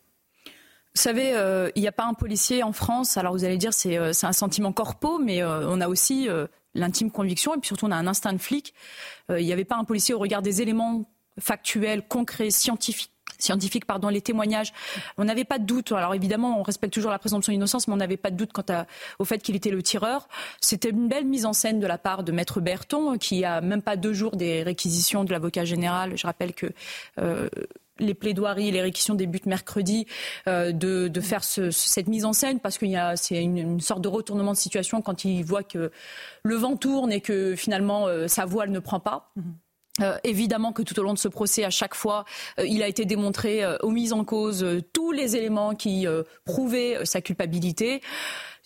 Vous 0.94 1.00
savez, 1.00 1.32
il 1.74 1.80
n'y 1.80 1.88
a 1.88 1.92
pas 1.92 2.04
un 2.04 2.12
policier 2.12 2.62
en 2.62 2.72
France. 2.72 3.16
Alors 3.16 3.32
vous 3.32 3.44
allez 3.44 3.56
dire 3.56 3.72
c'est 3.72 4.12
c'est 4.12 4.26
un 4.26 4.34
sentiment 4.34 4.74
corpo, 4.74 5.18
mais 5.18 5.42
on 5.42 5.80
a 5.80 5.88
aussi 5.88 6.28
l'intime 6.74 7.10
conviction 7.10 7.54
et 7.54 7.58
puis 7.58 7.68
surtout 7.68 7.86
on 7.86 7.90
a 7.90 7.96
un 7.96 8.06
instinct 8.06 8.34
de 8.34 8.38
flic. 8.38 8.74
Il 9.30 9.42
n'y 9.42 9.54
avait 9.54 9.64
pas 9.64 9.76
un 9.76 9.84
policier 9.84 10.14
au 10.14 10.18
regard 10.18 10.42
des 10.42 10.60
éléments 10.60 11.06
factuels, 11.38 12.06
concrets, 12.06 12.50
scientifiques 12.50 13.10
scientifique, 13.42 13.84
pardon, 13.84 14.08
les 14.08 14.20
témoignages. 14.20 14.72
On 15.18 15.24
n'avait 15.24 15.44
pas 15.44 15.58
de 15.58 15.64
doute. 15.64 15.92
Alors 15.92 16.14
évidemment, 16.14 16.58
on 16.58 16.62
respecte 16.62 16.94
toujours 16.94 17.10
la 17.10 17.18
présomption 17.18 17.52
d'innocence, 17.52 17.88
mais 17.88 17.94
on 17.94 17.98
n'avait 17.98 18.16
pas 18.16 18.30
de 18.30 18.36
doute 18.36 18.52
quant 18.52 18.62
au 19.18 19.24
fait 19.24 19.38
qu'il 19.38 19.56
était 19.56 19.70
le 19.70 19.82
tireur. 19.82 20.28
C'était 20.60 20.90
une 20.90 21.08
belle 21.08 21.26
mise 21.26 21.46
en 21.46 21.52
scène 21.52 21.80
de 21.80 21.86
la 21.86 21.98
part 21.98 22.22
de 22.22 22.32
Maître 22.32 22.60
Berton, 22.60 23.18
qui 23.18 23.44
a 23.44 23.60
même 23.60 23.82
pas 23.82 23.96
deux 23.96 24.12
jours 24.12 24.36
des 24.36 24.62
réquisitions 24.62 25.24
de 25.24 25.32
l'avocat 25.32 25.64
général. 25.64 26.16
Je 26.16 26.26
rappelle 26.26 26.54
que 26.54 26.66
euh, 27.18 27.48
les 27.98 28.14
plaidoiries, 28.14 28.70
les 28.70 28.82
réquisitions 28.82 29.14
débutent 29.14 29.46
mercredi, 29.46 30.06
euh, 30.48 30.72
de, 30.72 31.20
faire 31.20 31.44
cette 31.44 32.08
mise 32.08 32.24
en 32.24 32.32
scène 32.32 32.58
parce 32.58 32.78
qu'il 32.78 32.88
y 32.88 32.96
a 32.96 33.16
c'est 33.16 33.42
une, 33.42 33.80
sorte 33.80 34.02
de 34.02 34.08
retournement 34.08 34.52
de 34.52 34.56
situation 34.56 35.02
quand 35.02 35.24
il 35.24 35.44
voit 35.44 35.62
que 35.62 35.90
le 36.42 36.54
vent 36.56 36.76
tourne 36.76 37.12
et 37.12 37.20
que 37.20 37.54
finalement 37.54 38.06
euh, 38.06 38.26
sa 38.28 38.44
voile 38.44 38.70
ne 38.70 38.80
prend 38.80 39.00
pas. 39.00 39.30
Mm-hmm. 39.38 39.42
Euh, 40.00 40.16
évidemment 40.24 40.72
que 40.72 40.82
tout 40.82 40.98
au 40.98 41.02
long 41.02 41.12
de 41.12 41.18
ce 41.18 41.28
procès, 41.28 41.64
à 41.64 41.70
chaque 41.70 41.94
fois, 41.94 42.24
euh, 42.58 42.66
il 42.66 42.82
a 42.82 42.88
été 42.88 43.04
démontré 43.04 43.62
euh, 43.62 43.76
aux 43.82 43.90
mises 43.90 44.14
en 44.14 44.24
cause 44.24 44.66
tous 44.94 45.12
les 45.12 45.36
éléments 45.36 45.74
qui 45.74 46.06
prouvaient 46.44 47.04
sa 47.04 47.20
culpabilité. 47.20 48.00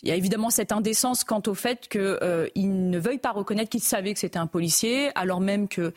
Il 0.03 0.09
y 0.09 0.12
a 0.12 0.15
évidemment 0.15 0.51
cette 0.51 0.73
indécence 0.73 1.24
quant 1.24 1.43
au 1.47 1.55
fait 1.55 1.89
qu'il 1.89 2.90
ne 2.90 2.98
veuille 2.98 3.19
pas 3.19 3.32
reconnaître 3.32 3.70
qu'il 3.70 3.82
savait 3.82 4.12
que 4.15 4.20
c'était 4.20 4.39
un 4.39 4.47
policier, 4.47 5.11
alors 5.15 5.40
même 5.40 5.69
que 5.69 5.93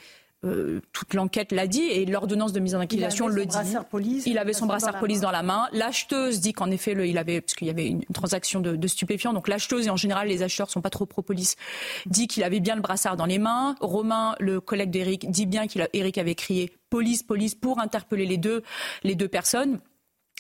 euh, 0.46 0.80
toute 0.94 1.14
l'enquête 1.16 1.52
l'a 1.52 1.68
dit 1.68 1.82
et 1.82 2.06
l'ordonnance 2.06 2.54
de 2.54 2.62
mise 2.62 2.74
en 2.74 2.80
accusation 2.80 3.28
le 3.28 3.46
dit. 3.46 3.58
Police, 3.90 4.26
il 4.26 4.38
avait 4.38 4.54
son 4.54 4.68
brassard 4.68 4.98
police 4.98 5.20
dans 5.20 5.32
la 5.32 5.44
main. 5.44 5.68
L'acheteuse 5.74 6.40
dit 6.40 6.54
qu'en 6.54 6.72
effet, 6.72 6.94
le, 6.94 7.06
il 7.06 7.18
avait, 7.18 7.42
parce 7.42 7.56
qu'il 7.56 7.68
y 7.68 7.70
avait 7.70 7.88
une 7.88 8.06
transaction 8.14 8.62
de, 8.62 8.78
de, 8.78 8.88
stupéfiants, 8.88 9.34
donc 9.34 9.50
l'acheteuse 9.50 9.88
et 9.88 9.90
en 9.90 9.98
général 9.98 10.30
les 10.30 10.42
acheteurs 10.42 10.70
sont 10.70 10.80
pas 10.80 10.90
trop 10.90 11.06
pro-police, 11.06 11.58
dit 12.06 12.28
qu'il 12.28 12.44
avait 12.44 12.62
bien 12.62 12.76
le 12.76 12.82
brassard 12.82 13.18
dans 13.18 13.26
les 13.26 13.38
mains. 13.38 13.76
Romain, 13.82 14.36
le 14.40 14.62
collègue 14.62 14.92
d'Éric, 14.92 15.30
dit 15.30 15.46
bien 15.46 15.68
qu'il 15.68 15.86
Eric 15.92 16.18
avait 16.18 16.36
crié 16.36 16.72
police, 16.90 17.22
police 17.22 17.56
pour 17.56 17.80
interpeller 17.80 18.26
les 18.26 18.38
deux, 18.38 18.64
les 19.04 19.16
deux 19.16 19.28
personnes. 19.28 19.80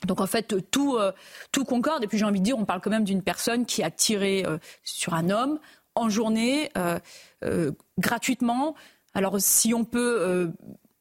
Donc 0.06 0.22
en 0.22 0.28
fait 0.28 0.72
tout 0.72 0.96
euh, 0.96 1.12
tout 1.52 1.66
concorde 1.66 2.06
et 2.06 2.08
puis 2.08 2.18
j'ai 2.18 2.24
envie 2.24 2.40
de 2.40 2.46
dire 2.46 2.58
on 2.58 2.64
parle 2.64 2.80
quand 2.80 2.90
même 2.90 3.04
d'une 3.04 3.22
personne 3.22 3.66
qui 3.66 3.84
a 3.84 3.92
tiré 3.92 4.46
euh, 4.46 4.58
sur 4.82 5.14
un 5.14 5.30
homme 5.30 5.60
en 5.94 6.08
journée 6.08 6.72
gratuitement 7.98 8.76
alors 9.14 9.36
si 9.40 9.73
on 9.73 9.86
peut, 9.86 10.18
euh, 10.22 10.48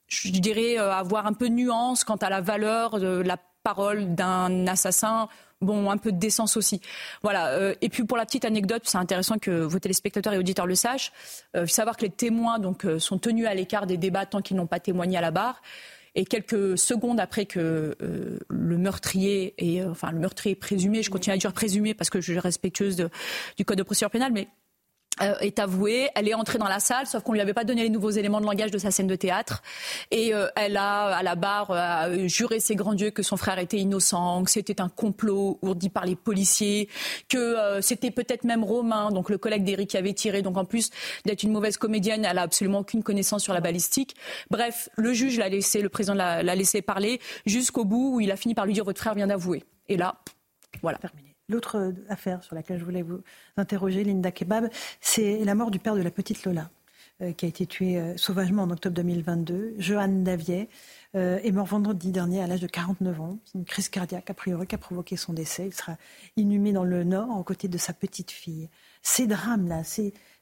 je 0.06 0.30
dirais, 0.30 0.78
euh, 0.78 0.92
avoir 0.92 1.26
un 1.26 1.32
peu 1.32 1.48
de 1.48 1.54
nuance 1.54 2.04
quant 2.04 2.16
à 2.16 2.30
la 2.30 2.40
valeur 2.40 2.98
de 2.98 3.22
la 3.22 3.36
parole 3.62 4.14
d'un 4.14 4.66
assassin, 4.66 5.28
bon, 5.60 5.90
un 5.90 5.98
peu 5.98 6.12
de 6.12 6.18
décence 6.18 6.56
aussi. 6.56 6.80
Voilà. 7.22 7.48
Euh, 7.48 7.74
et 7.82 7.88
puis 7.88 8.04
pour 8.04 8.16
la 8.16 8.24
petite 8.24 8.44
anecdote, 8.44 8.82
c'est 8.84 8.98
intéressant 8.98 9.38
que 9.38 9.50
vos 9.50 9.78
téléspectateurs 9.78 10.32
et 10.32 10.38
auditeurs 10.38 10.66
le 10.66 10.74
sachent. 10.74 11.12
Savoir 11.66 11.96
que 11.96 12.02
les 12.02 12.10
témoins 12.10 12.58
donc 12.58 12.86
sont 12.98 13.18
tenus 13.18 13.46
à 13.46 13.54
l'écart 13.54 13.86
des 13.86 13.96
débats 13.96 14.26
tant 14.26 14.40
qu'ils 14.40 14.56
n'ont 14.56 14.66
pas 14.66 14.80
témoigné 14.80 15.18
à 15.18 15.20
la 15.20 15.30
barre. 15.30 15.60
Et 16.14 16.24
quelques 16.24 16.78
secondes 16.78 17.20
après 17.20 17.44
que 17.44 17.96
le 18.48 18.78
meurtrier 18.78 19.54
et 19.58 19.84
enfin 19.84 20.10
le 20.10 20.18
meurtrier 20.18 20.56
présumé, 20.56 21.02
je 21.02 21.10
continue 21.10 21.34
à 21.34 21.36
dire 21.36 21.52
présumé 21.52 21.94
parce 21.94 22.10
que 22.10 22.20
je 22.20 22.32
suis 22.32 22.40
respectueuse 22.40 22.96
du 23.56 23.64
code 23.64 23.78
de 23.78 23.82
procédure 23.82 24.10
pénale, 24.10 24.32
mais 24.32 24.48
est 25.40 25.58
avouée, 25.58 26.08
elle 26.14 26.28
est 26.28 26.34
entrée 26.34 26.58
dans 26.58 26.68
la 26.68 26.80
salle, 26.80 27.06
sauf 27.06 27.22
qu'on 27.22 27.32
lui 27.32 27.40
avait 27.40 27.54
pas 27.54 27.64
donné 27.64 27.82
les 27.82 27.90
nouveaux 27.90 28.10
éléments 28.10 28.40
de 28.40 28.46
langage 28.46 28.70
de 28.70 28.78
sa 28.78 28.90
scène 28.90 29.06
de 29.06 29.16
théâtre, 29.16 29.62
et 30.10 30.34
euh, 30.34 30.48
elle 30.56 30.76
a 30.76 31.16
à 31.16 31.22
la 31.22 31.34
barre 31.34 31.70
euh, 31.70 32.28
juré 32.28 32.60
ses 32.60 32.76
grands 32.76 32.94
dieux 32.94 33.10
que 33.10 33.22
son 33.22 33.36
frère 33.36 33.58
était 33.58 33.78
innocent, 33.78 34.44
que 34.44 34.50
c'était 34.50 34.80
un 34.80 34.88
complot 34.88 35.58
ourdi 35.62 35.88
par 35.88 36.06
les 36.06 36.16
policiers, 36.16 36.88
que 37.28 37.80
c'était 37.80 38.10
peut-être 38.10 38.44
même 38.44 38.64
Romain, 38.64 39.10
donc 39.10 39.30
le 39.30 39.38
collègue 39.38 39.64
d'Éric 39.64 39.90
qui 39.90 39.96
avait 39.96 40.12
tiré, 40.12 40.42
donc 40.42 40.56
en 40.56 40.64
plus 40.64 40.90
d'être 41.24 41.42
une 41.42 41.52
mauvaise 41.52 41.76
comédienne, 41.76 42.24
elle 42.24 42.38
a 42.38 42.42
absolument 42.42 42.80
aucune 42.80 43.02
connaissance 43.02 43.42
sur 43.42 43.54
la 43.54 43.60
balistique. 43.60 44.14
Bref, 44.50 44.88
le 44.96 45.12
juge 45.12 45.38
l'a 45.38 45.48
laissé, 45.48 45.80
le 45.80 45.88
président 45.88 46.14
l'a 46.14 46.54
laissé 46.54 46.82
parler 46.82 47.20
jusqu'au 47.46 47.84
bout 47.84 48.16
où 48.16 48.20
il 48.20 48.30
a 48.30 48.36
fini 48.36 48.54
par 48.54 48.66
lui 48.66 48.74
dire 48.74 48.84
votre 48.84 49.00
frère 49.00 49.14
vient 49.14 49.26
d'avouer. 49.26 49.64
Et 49.88 49.96
là, 49.96 50.16
voilà. 50.82 50.98
L'autre 51.48 51.94
affaire 52.10 52.42
sur 52.44 52.54
laquelle 52.54 52.78
je 52.78 52.84
voulais 52.84 53.02
vous 53.02 53.20
interroger, 53.56 54.04
Linda 54.04 54.30
Kebab, 54.30 54.68
c'est 55.00 55.44
la 55.44 55.54
mort 55.54 55.70
du 55.70 55.78
père 55.78 55.94
de 55.94 56.02
la 56.02 56.10
petite 56.10 56.44
Lola, 56.44 56.70
euh, 57.22 57.32
qui 57.32 57.46
a 57.46 57.48
été 57.48 57.66
tué 57.66 57.98
euh, 57.98 58.16
sauvagement 58.18 58.64
en 58.64 58.70
octobre 58.70 58.94
2022. 58.96 59.74
Johan 59.78 60.08
Davier 60.08 60.68
euh, 61.14 61.38
est 61.42 61.50
mort 61.50 61.64
vendredi 61.64 62.12
dernier 62.12 62.42
à 62.42 62.46
l'âge 62.46 62.60
de 62.60 62.66
49 62.66 63.20
ans. 63.22 63.38
C'est 63.46 63.56
une 63.56 63.64
crise 63.64 63.88
cardiaque, 63.88 64.28
a 64.28 64.34
priori, 64.34 64.66
qui 64.66 64.74
a 64.74 64.78
provoqué 64.78 65.16
son 65.16 65.32
décès. 65.32 65.68
Il 65.68 65.74
sera 65.74 65.96
inhumé 66.36 66.72
dans 66.72 66.84
le 66.84 67.02
Nord, 67.02 67.30
aux 67.30 67.44
côtés 67.44 67.68
de 67.68 67.78
sa 67.78 67.94
petite 67.94 68.30
fille. 68.30 68.68
Ces 69.00 69.26
drames-là, 69.26 69.84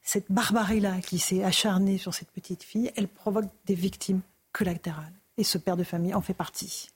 cette 0.03 0.29
barbarie-là 0.29 0.99
qui 0.99 1.19
s'est 1.19 1.41
acharnée 1.41 1.97
sur 1.97 2.13
cette 2.13 2.31
petite 2.31 2.63
fille, 2.63 2.91
elle 2.97 3.07
provoque 3.07 3.45
des 3.65 3.75
victimes 3.75 4.19
collatérales. 4.51 5.13
Et 5.37 5.45
ce 5.45 5.57
père 5.57 5.77
de 5.77 5.85
famille 5.85 6.13
en 6.13 6.21
fait 6.21 6.33
partie. 6.33 6.89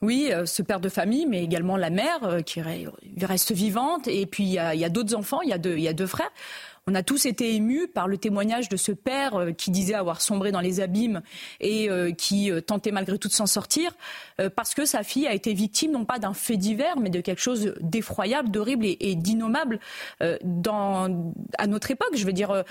Oui, 0.00 0.30
euh, 0.32 0.46
ce 0.46 0.62
père 0.62 0.78
de 0.78 0.88
famille, 0.88 1.26
mais 1.26 1.42
également 1.42 1.76
la 1.76 1.90
mère 1.90 2.22
euh, 2.22 2.40
qui 2.40 2.60
reste 2.60 3.52
vivante. 3.52 4.06
Et 4.06 4.26
puis 4.26 4.44
il 4.44 4.52
y 4.52 4.58
a, 4.58 4.88
d'autres 4.88 5.16
enfants, 5.16 5.42
il 5.42 5.50
y 5.50 5.88
a 5.88 5.92
deux 5.92 6.06
frères. 6.06 6.30
On 6.90 6.94
a 6.94 7.02
tous 7.02 7.26
été 7.26 7.54
émus 7.54 7.86
par 7.86 8.08
le 8.08 8.16
témoignage 8.16 8.70
de 8.70 8.78
ce 8.78 8.92
père 8.92 9.34
euh, 9.34 9.52
qui 9.52 9.70
disait 9.70 9.92
avoir 9.92 10.22
sombré 10.22 10.52
dans 10.52 10.62
les 10.62 10.80
abîmes 10.80 11.20
et 11.60 11.90
euh, 11.90 12.12
qui 12.12 12.50
euh, 12.50 12.62
tentait 12.62 12.92
malgré 12.92 13.18
tout 13.18 13.28
de 13.28 13.34
s'en 13.34 13.44
sortir, 13.44 13.92
parce 14.56 14.72
que 14.72 14.86
sa 14.86 15.02
fille 15.02 15.26
a 15.26 15.34
été 15.34 15.52
victime 15.52 15.90
non 15.90 16.04
pas 16.04 16.18
d'un 16.18 16.32
fait 16.32 16.56
divers, 16.56 16.98
mais 16.98 17.10
de 17.10 17.20
quelque 17.20 17.40
chose 17.40 17.74
d'effroyable, 17.80 18.50
d'horrible 18.50 18.86
et, 18.86 19.14
d'innommable 19.16 19.80
à 20.20 21.66
notre 21.66 21.90
époque. 21.90 22.14
Je 22.14 22.24
veux 22.24 22.32
dire, 22.32 22.62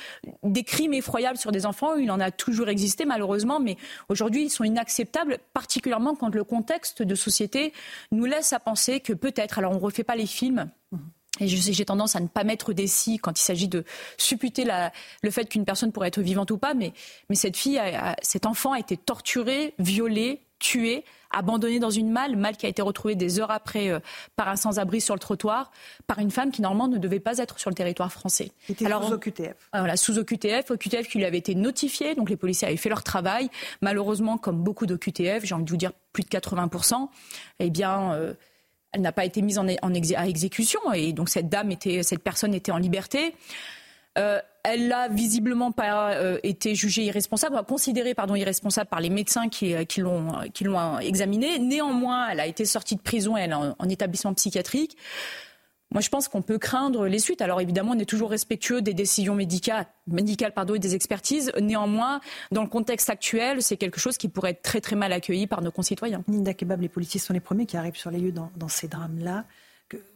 des 0.43 0.63
crimes 0.63 0.93
effroyables 0.93 1.37
sur 1.37 1.51
des 1.51 1.65
enfants, 1.65 1.95
il 1.95 2.09
en 2.09 2.19
a 2.19 2.31
toujours 2.31 2.69
existé 2.69 3.05
malheureusement, 3.05 3.59
mais 3.59 3.75
aujourd'hui 4.07 4.45
ils 4.45 4.49
sont 4.49 4.63
inacceptables, 4.63 5.39
particulièrement 5.53 6.15
quand 6.15 6.33
le 6.33 6.43
contexte 6.43 7.01
de 7.01 7.15
société 7.15 7.73
nous 8.11 8.25
laisse 8.25 8.53
à 8.53 8.59
penser 8.59 9.01
que 9.01 9.13
peut-être, 9.13 9.59
alors 9.59 9.73
on 9.73 9.75
ne 9.75 9.81
refait 9.81 10.05
pas 10.05 10.15
les 10.15 10.27
films, 10.27 10.69
mmh. 10.91 10.97
Et 11.39 11.47
j'ai 11.47 11.85
tendance 11.85 12.15
à 12.15 12.19
ne 12.19 12.27
pas 12.27 12.43
mettre 12.43 12.73
des 12.73 12.87
si 12.87 13.17
quand 13.19 13.39
il 13.39 13.43
s'agit 13.43 13.67
de 13.67 13.83
supputer 14.17 14.65
la, 14.65 14.91
le 15.21 15.31
fait 15.31 15.45
qu'une 15.45 15.65
personne 15.65 15.91
pourrait 15.91 16.09
être 16.09 16.21
vivante 16.21 16.51
ou 16.51 16.57
pas, 16.57 16.73
mais, 16.73 16.93
mais 17.29 17.35
cette 17.35 17.57
fille, 17.57 17.77
a, 17.77 18.15
cet 18.21 18.45
enfant 18.45 18.73
a 18.73 18.79
été 18.79 18.97
torturé, 18.97 19.73
violé, 19.79 20.41
tué, 20.59 21.03
abandonné 21.31 21.79
dans 21.79 21.89
une 21.89 22.11
malle, 22.11 22.35
malle 22.35 22.57
qui 22.57 22.65
a 22.65 22.69
été 22.69 22.81
retrouvée 22.81 23.15
des 23.15 23.39
heures 23.39 23.51
après 23.51 23.89
euh, 23.89 23.99
par 24.35 24.47
un 24.47 24.55
sans-abri 24.55 25.01
sur 25.01 25.13
le 25.13 25.19
trottoir, 25.19 25.71
par 26.07 26.19
une 26.19 26.31
femme 26.31 26.51
qui 26.51 26.61
normalement 26.61 26.87
ne 26.87 26.97
devait 26.97 27.19
pas 27.19 27.37
être 27.37 27.59
sur 27.59 27.69
le 27.69 27.75
territoire 27.75 28.11
français. 28.11 28.51
Était 28.69 28.85
Alors, 28.85 29.07
sous 29.07 29.13
OQTF. 29.13 29.55
Voilà, 29.73 29.97
sous 29.97 30.17
OQTF, 30.17 30.71
OQTF 30.71 31.07
qui 31.07 31.17
lui 31.17 31.25
avait 31.25 31.37
été 31.37 31.55
notifié, 31.55 32.15
donc 32.15 32.29
les 32.29 32.37
policiers 32.37 32.67
avaient 32.67 32.77
fait 32.77 32.89
leur 32.89 33.03
travail. 33.03 33.49
Malheureusement, 33.81 34.37
comme 34.37 34.63
beaucoup 34.63 34.85
d'OQTF, 34.85 35.43
j'ai 35.43 35.53
envie 35.53 35.65
de 35.65 35.69
vous 35.69 35.77
dire 35.77 35.91
plus 36.13 36.23
de 36.23 36.29
80%, 36.29 37.07
eh 37.59 37.69
bien... 37.69 38.13
Euh, 38.13 38.33
elle 38.91 39.01
n'a 39.01 39.11
pas 39.11 39.25
été 39.25 39.41
mise 39.41 39.59
en, 39.59 39.67
à 39.67 40.27
exécution 40.27 40.79
et 40.93 41.13
donc 41.13 41.29
cette 41.29 41.49
dame 41.49 41.71
était, 41.71 42.03
cette 42.03 42.23
personne 42.23 42.53
était 42.53 42.71
en 42.71 42.77
liberté. 42.77 43.35
Euh, 44.17 44.39
elle 44.63 44.87
n'a 44.87 45.07
visiblement 45.07 45.71
pas 45.71 46.13
euh, 46.15 46.39
été 46.43 46.75
jugée 46.75 47.03
irresponsable, 47.03 47.61
considérée 47.67 48.15
pardon 48.15 48.35
irresponsable 48.35 48.89
par 48.89 48.99
les 48.99 49.09
médecins 49.09 49.47
qui, 49.47 49.73
euh, 49.73 49.83
qui 49.85 50.01
l'ont 50.01 50.99
examinée. 50.99 51.59
Néanmoins, 51.59 52.29
elle 52.29 52.39
a 52.39 52.47
été 52.47 52.65
sortie 52.65 52.95
de 52.95 53.01
prison, 53.01 53.37
elle 53.37 53.53
en 53.53 53.89
établissement 53.89 54.33
psychiatrique. 54.33 54.97
Moi, 55.91 56.01
je 56.01 56.09
pense 56.09 56.27
qu'on 56.27 56.41
peut 56.41 56.57
craindre 56.57 57.07
les 57.07 57.19
suites. 57.19 57.41
Alors 57.41 57.61
évidemment, 57.61 57.93
on 57.95 57.99
est 57.99 58.05
toujours 58.05 58.29
respectueux 58.29 58.81
des 58.81 58.93
décisions 58.93 59.35
médicales, 59.35 59.87
médicales 60.07 60.53
pardon, 60.53 60.75
et 60.75 60.79
des 60.79 60.95
expertises. 60.95 61.51
Néanmoins, 61.61 62.19
dans 62.51 62.61
le 62.61 62.67
contexte 62.67 63.09
actuel, 63.09 63.61
c'est 63.61 63.77
quelque 63.77 63.99
chose 63.99 64.17
qui 64.17 64.27
pourrait 64.27 64.51
être 64.51 64.61
très 64.61 64.81
très 64.81 64.97
mal 64.97 65.13
accueilli 65.13 65.47
par 65.47 65.61
nos 65.61 65.71
concitoyens. 65.71 66.23
Linda 66.27 66.53
Kebab, 66.53 66.81
les 66.81 66.89
policiers 66.89 67.19
sont 67.19 67.33
les 67.33 67.39
premiers 67.39 67.65
qui 67.65 67.77
arrivent 67.77 67.95
sur 67.95 68.11
les 68.11 68.19
lieux 68.19 68.33
dans, 68.33 68.67
ces 68.67 68.89
drames-là. 68.89 69.45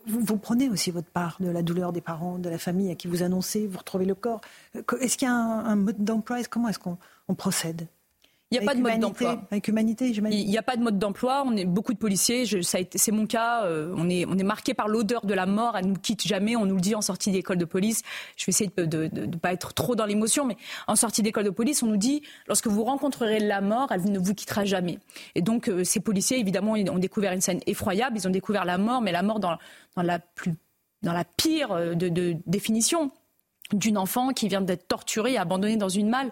Vous, 0.05 0.19
vous, 0.19 0.37
prenez 0.37 0.67
aussi 0.67 0.91
votre 0.91 1.07
part 1.07 1.37
de 1.39 1.49
la 1.49 1.61
douleur 1.61 1.93
des 1.93 2.01
parents, 2.01 2.37
de 2.37 2.49
la 2.49 2.57
famille 2.57 2.91
à 2.91 2.95
qui 2.95 3.07
vous 3.07 3.23
annoncez, 3.23 3.65
vous 3.65 3.77
retrouvez 3.77 4.05
le 4.05 4.15
corps. 4.15 4.41
Est-ce 4.99 5.17
qu'il 5.17 5.29
y 5.29 5.31
a 5.31 5.33
un, 5.33 5.75
mode 5.77 6.03
d'emploi? 6.03 6.43
Comment 6.49 6.67
est-ce 6.67 6.79
qu'on 6.79 6.97
procède? 7.35 7.87
Il 8.51 8.59
n'y 8.59 8.65
a 8.65 8.67
pas 8.67 8.75
de 8.75 8.81
mode 8.81 8.99
d'emploi. 8.99 9.41
Avec 9.49 9.67
humanité, 9.69 10.09
Il 10.09 10.49
n'y 10.49 10.57
a 10.57 10.61
pas 10.61 10.75
de 10.75 10.83
mode 10.83 10.99
d'emploi. 10.99 11.43
On 11.45 11.55
est 11.55 11.63
beaucoup 11.63 11.93
de 11.93 11.97
policiers. 11.97 12.43
c'est 12.45 13.11
mon 13.11 13.25
cas. 13.25 13.63
Euh, 13.63 13.93
on 13.95 14.09
est, 14.09 14.25
on 14.25 14.37
est 14.37 14.43
marqué 14.43 14.73
par 14.73 14.89
l'odeur 14.89 15.25
de 15.25 15.33
la 15.33 15.45
mort. 15.45 15.77
Elle 15.77 15.85
nous 15.85 15.95
quitte 15.95 16.27
jamais. 16.27 16.57
On 16.57 16.65
nous 16.65 16.75
le 16.75 16.81
dit 16.81 16.93
en 16.93 17.01
sortie 17.01 17.31
d'école 17.31 17.57
de 17.57 17.65
police. 17.65 18.01
Je 18.35 18.45
vais 18.45 18.49
essayer 18.49 18.69
de 18.75 19.09
ne 19.13 19.37
pas 19.37 19.53
être 19.53 19.73
trop 19.73 19.95
dans 19.95 20.05
l'émotion, 20.05 20.45
mais 20.45 20.57
en 20.87 20.97
sortie 20.97 21.21
d'école 21.21 21.45
de 21.45 21.49
police, 21.49 21.81
on 21.81 21.87
nous 21.87 21.97
dit 21.97 22.23
lorsque 22.47 22.67
vous 22.67 22.83
rencontrerez 22.83 23.39
la 23.39 23.61
mort, 23.61 23.91
elle 23.91 24.11
ne 24.11 24.19
vous 24.19 24.33
quittera 24.33 24.65
jamais. 24.65 24.99
Et 25.35 25.41
donc, 25.41 25.69
euh, 25.69 25.85
ces 25.85 26.01
policiers, 26.01 26.37
évidemment, 26.37 26.73
ont 26.73 26.99
découvert 26.99 27.31
une 27.31 27.41
scène 27.41 27.61
effroyable. 27.67 28.17
Ils 28.17 28.27
ont 28.27 28.31
découvert 28.31 28.65
la 28.65 28.77
mort, 28.77 29.01
mais 29.01 29.13
la 29.13 29.23
mort 29.23 29.39
dans, 29.39 29.57
dans 29.95 30.03
la 30.03 30.19
plus 30.19 30.55
dans 31.03 31.13
la 31.13 31.23
pire 31.23 31.71
euh, 31.71 31.93
de, 31.95 32.09
de 32.09 32.35
définition 32.45 33.11
d'une 33.73 33.97
enfant 33.97 34.29
qui 34.29 34.47
vient 34.47 34.61
d'être 34.61 34.87
torturée 34.87 35.33
et 35.33 35.37
abandonnée 35.37 35.77
dans 35.77 35.89
une 35.89 36.09
malle. 36.09 36.31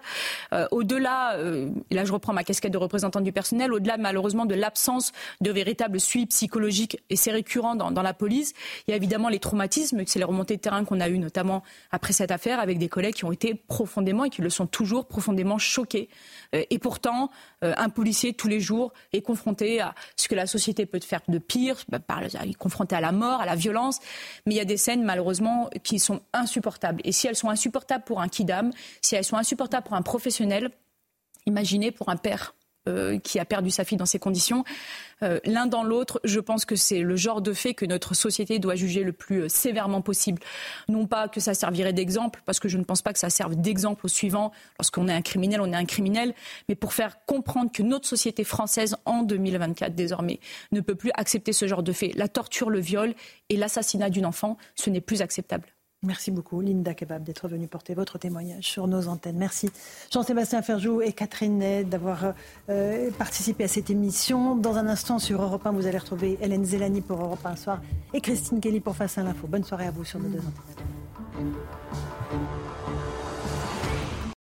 Euh, 0.52 0.66
au-delà, 0.70 1.34
euh, 1.36 1.68
là 1.90 2.04
je 2.04 2.12
reprends 2.12 2.32
ma 2.32 2.44
casquette 2.44 2.72
de 2.72 2.78
représentante 2.78 3.24
du 3.24 3.32
personnel, 3.32 3.72
au-delà 3.72 3.96
malheureusement 3.96 4.46
de 4.46 4.54
l'absence 4.54 5.12
de 5.40 5.50
véritable 5.50 6.00
suivi 6.00 6.26
psychologique, 6.26 6.98
et 7.10 7.16
c'est 7.16 7.32
récurrent 7.32 7.74
dans, 7.74 7.90
dans, 7.90 8.02
la 8.02 8.14
police, 8.14 8.52
il 8.86 8.90
y 8.90 8.94
a 8.94 8.96
évidemment 8.96 9.28
les 9.28 9.38
traumatismes, 9.38 10.02
c'est 10.06 10.18
les 10.18 10.24
remontées 10.24 10.56
de 10.56 10.60
terrain 10.60 10.84
qu'on 10.84 11.00
a 11.00 11.08
eues 11.08 11.18
notamment 11.18 11.62
après 11.90 12.12
cette 12.12 12.30
affaire 12.30 12.60
avec 12.60 12.78
des 12.78 12.88
collègues 12.88 13.14
qui 13.14 13.24
ont 13.24 13.32
été 13.32 13.54
profondément 13.54 14.24
et 14.24 14.30
qui 14.30 14.42
le 14.42 14.50
sont 14.50 14.66
toujours 14.66 15.06
profondément 15.06 15.58
choqués. 15.58 16.08
Euh, 16.54 16.62
et 16.70 16.78
pourtant, 16.78 17.30
un 17.62 17.88
policier 17.90 18.32
tous 18.32 18.48
les 18.48 18.60
jours 18.60 18.92
est 19.12 19.22
confronté 19.22 19.80
à 19.80 19.94
ce 20.16 20.28
que 20.28 20.34
la 20.34 20.46
société 20.46 20.86
peut 20.86 21.00
faire 21.00 21.20
de 21.28 21.38
pire, 21.38 21.76
bah, 21.88 21.98
par, 21.98 22.22
confronté 22.58 22.94
à 22.96 23.00
la 23.00 23.12
mort, 23.12 23.40
à 23.40 23.46
la 23.46 23.54
violence, 23.54 23.98
mais 24.46 24.54
il 24.54 24.56
y 24.58 24.60
a 24.60 24.64
des 24.64 24.76
scènes 24.76 25.04
malheureusement 25.04 25.68
qui 25.82 25.98
sont 25.98 26.20
insupportables. 26.32 27.00
Et 27.04 27.12
si 27.12 27.26
elles 27.26 27.36
sont 27.36 27.50
insupportables 27.50 28.04
pour 28.04 28.20
un 28.20 28.28
kidam, 28.28 28.70
si 29.02 29.14
elles 29.14 29.24
sont 29.24 29.36
insupportables 29.36 29.86
pour 29.86 29.96
un 29.96 30.02
professionnel, 30.02 30.70
imaginez 31.46 31.90
pour 31.90 32.08
un 32.08 32.16
père. 32.16 32.54
Euh, 32.88 33.18
qui 33.18 33.38
a 33.38 33.44
perdu 33.44 33.70
sa 33.70 33.84
fille 33.84 33.98
dans 33.98 34.06
ces 34.06 34.18
conditions. 34.18 34.64
Euh, 35.22 35.38
l'un 35.44 35.66
dans 35.66 35.82
l'autre, 35.82 36.18
je 36.24 36.40
pense 36.40 36.64
que 36.64 36.76
c'est 36.76 37.00
le 37.00 37.14
genre 37.14 37.42
de 37.42 37.52
fait 37.52 37.74
que 37.74 37.84
notre 37.84 38.14
société 38.14 38.58
doit 38.58 38.74
juger 38.74 39.02
le 39.02 39.12
plus 39.12 39.42
euh, 39.42 39.48
sévèrement 39.50 40.00
possible. 40.00 40.40
Non 40.88 41.06
pas 41.06 41.28
que 41.28 41.40
ça 41.40 41.52
servirait 41.52 41.92
d'exemple, 41.92 42.40
parce 42.46 42.58
que 42.58 42.70
je 42.70 42.78
ne 42.78 42.84
pense 42.84 43.02
pas 43.02 43.12
que 43.12 43.18
ça 43.18 43.28
serve 43.28 43.54
d'exemple 43.54 44.06
au 44.06 44.08
suivant. 44.08 44.50
Lorsqu'on 44.78 45.08
est 45.08 45.12
un 45.12 45.20
criminel, 45.20 45.60
on 45.60 45.70
est 45.70 45.76
un 45.76 45.84
criminel, 45.84 46.32
mais 46.70 46.74
pour 46.74 46.94
faire 46.94 47.22
comprendre 47.26 47.70
que 47.70 47.82
notre 47.82 48.08
société 48.08 48.44
française, 48.44 48.96
en 49.04 49.24
2024 49.24 49.94
désormais, 49.94 50.40
ne 50.72 50.80
peut 50.80 50.94
plus 50.94 51.10
accepter 51.12 51.52
ce 51.52 51.68
genre 51.68 51.82
de 51.82 51.92
fait. 51.92 52.12
La 52.14 52.28
torture, 52.28 52.70
le 52.70 52.80
viol 52.80 53.12
et 53.50 53.58
l'assassinat 53.58 54.08
d'une 54.08 54.24
enfant, 54.24 54.56
ce 54.74 54.88
n'est 54.88 55.02
plus 55.02 55.20
acceptable. 55.20 55.66
Merci 56.02 56.30
beaucoup, 56.30 56.62
Linda 56.62 56.94
Kebab, 56.94 57.22
d'être 57.24 57.46
venue 57.46 57.68
porter 57.68 57.92
votre 57.92 58.16
témoignage 58.16 58.64
sur 58.64 58.86
nos 58.86 59.06
antennes. 59.08 59.36
Merci, 59.36 59.68
Jean-Sébastien 60.10 60.62
Ferjou 60.62 61.02
et 61.02 61.12
Catherine 61.12 61.58
Ney, 61.58 61.84
d'avoir 61.84 62.32
euh, 62.70 63.10
participé 63.18 63.64
à 63.64 63.68
cette 63.68 63.90
émission. 63.90 64.56
Dans 64.56 64.78
un 64.78 64.86
instant, 64.86 65.18
sur 65.18 65.42
Europe 65.42 65.66
1, 65.66 65.72
vous 65.72 65.86
allez 65.86 65.98
retrouver 65.98 66.38
Hélène 66.40 66.64
Zelani 66.64 67.02
pour 67.02 67.20
Europe 67.20 67.44
1 67.44 67.56
soir 67.56 67.82
et 68.14 68.22
Christine 68.22 68.60
Kelly 68.60 68.80
pour 68.80 68.96
Face 68.96 69.18
à 69.18 69.22
l'info. 69.22 69.46
Bonne 69.46 69.64
soirée 69.64 69.88
à 69.88 69.90
vous 69.90 70.04
sur 70.04 70.18
nos 70.18 70.30
deux 70.30 70.38
antennes. 70.38 71.52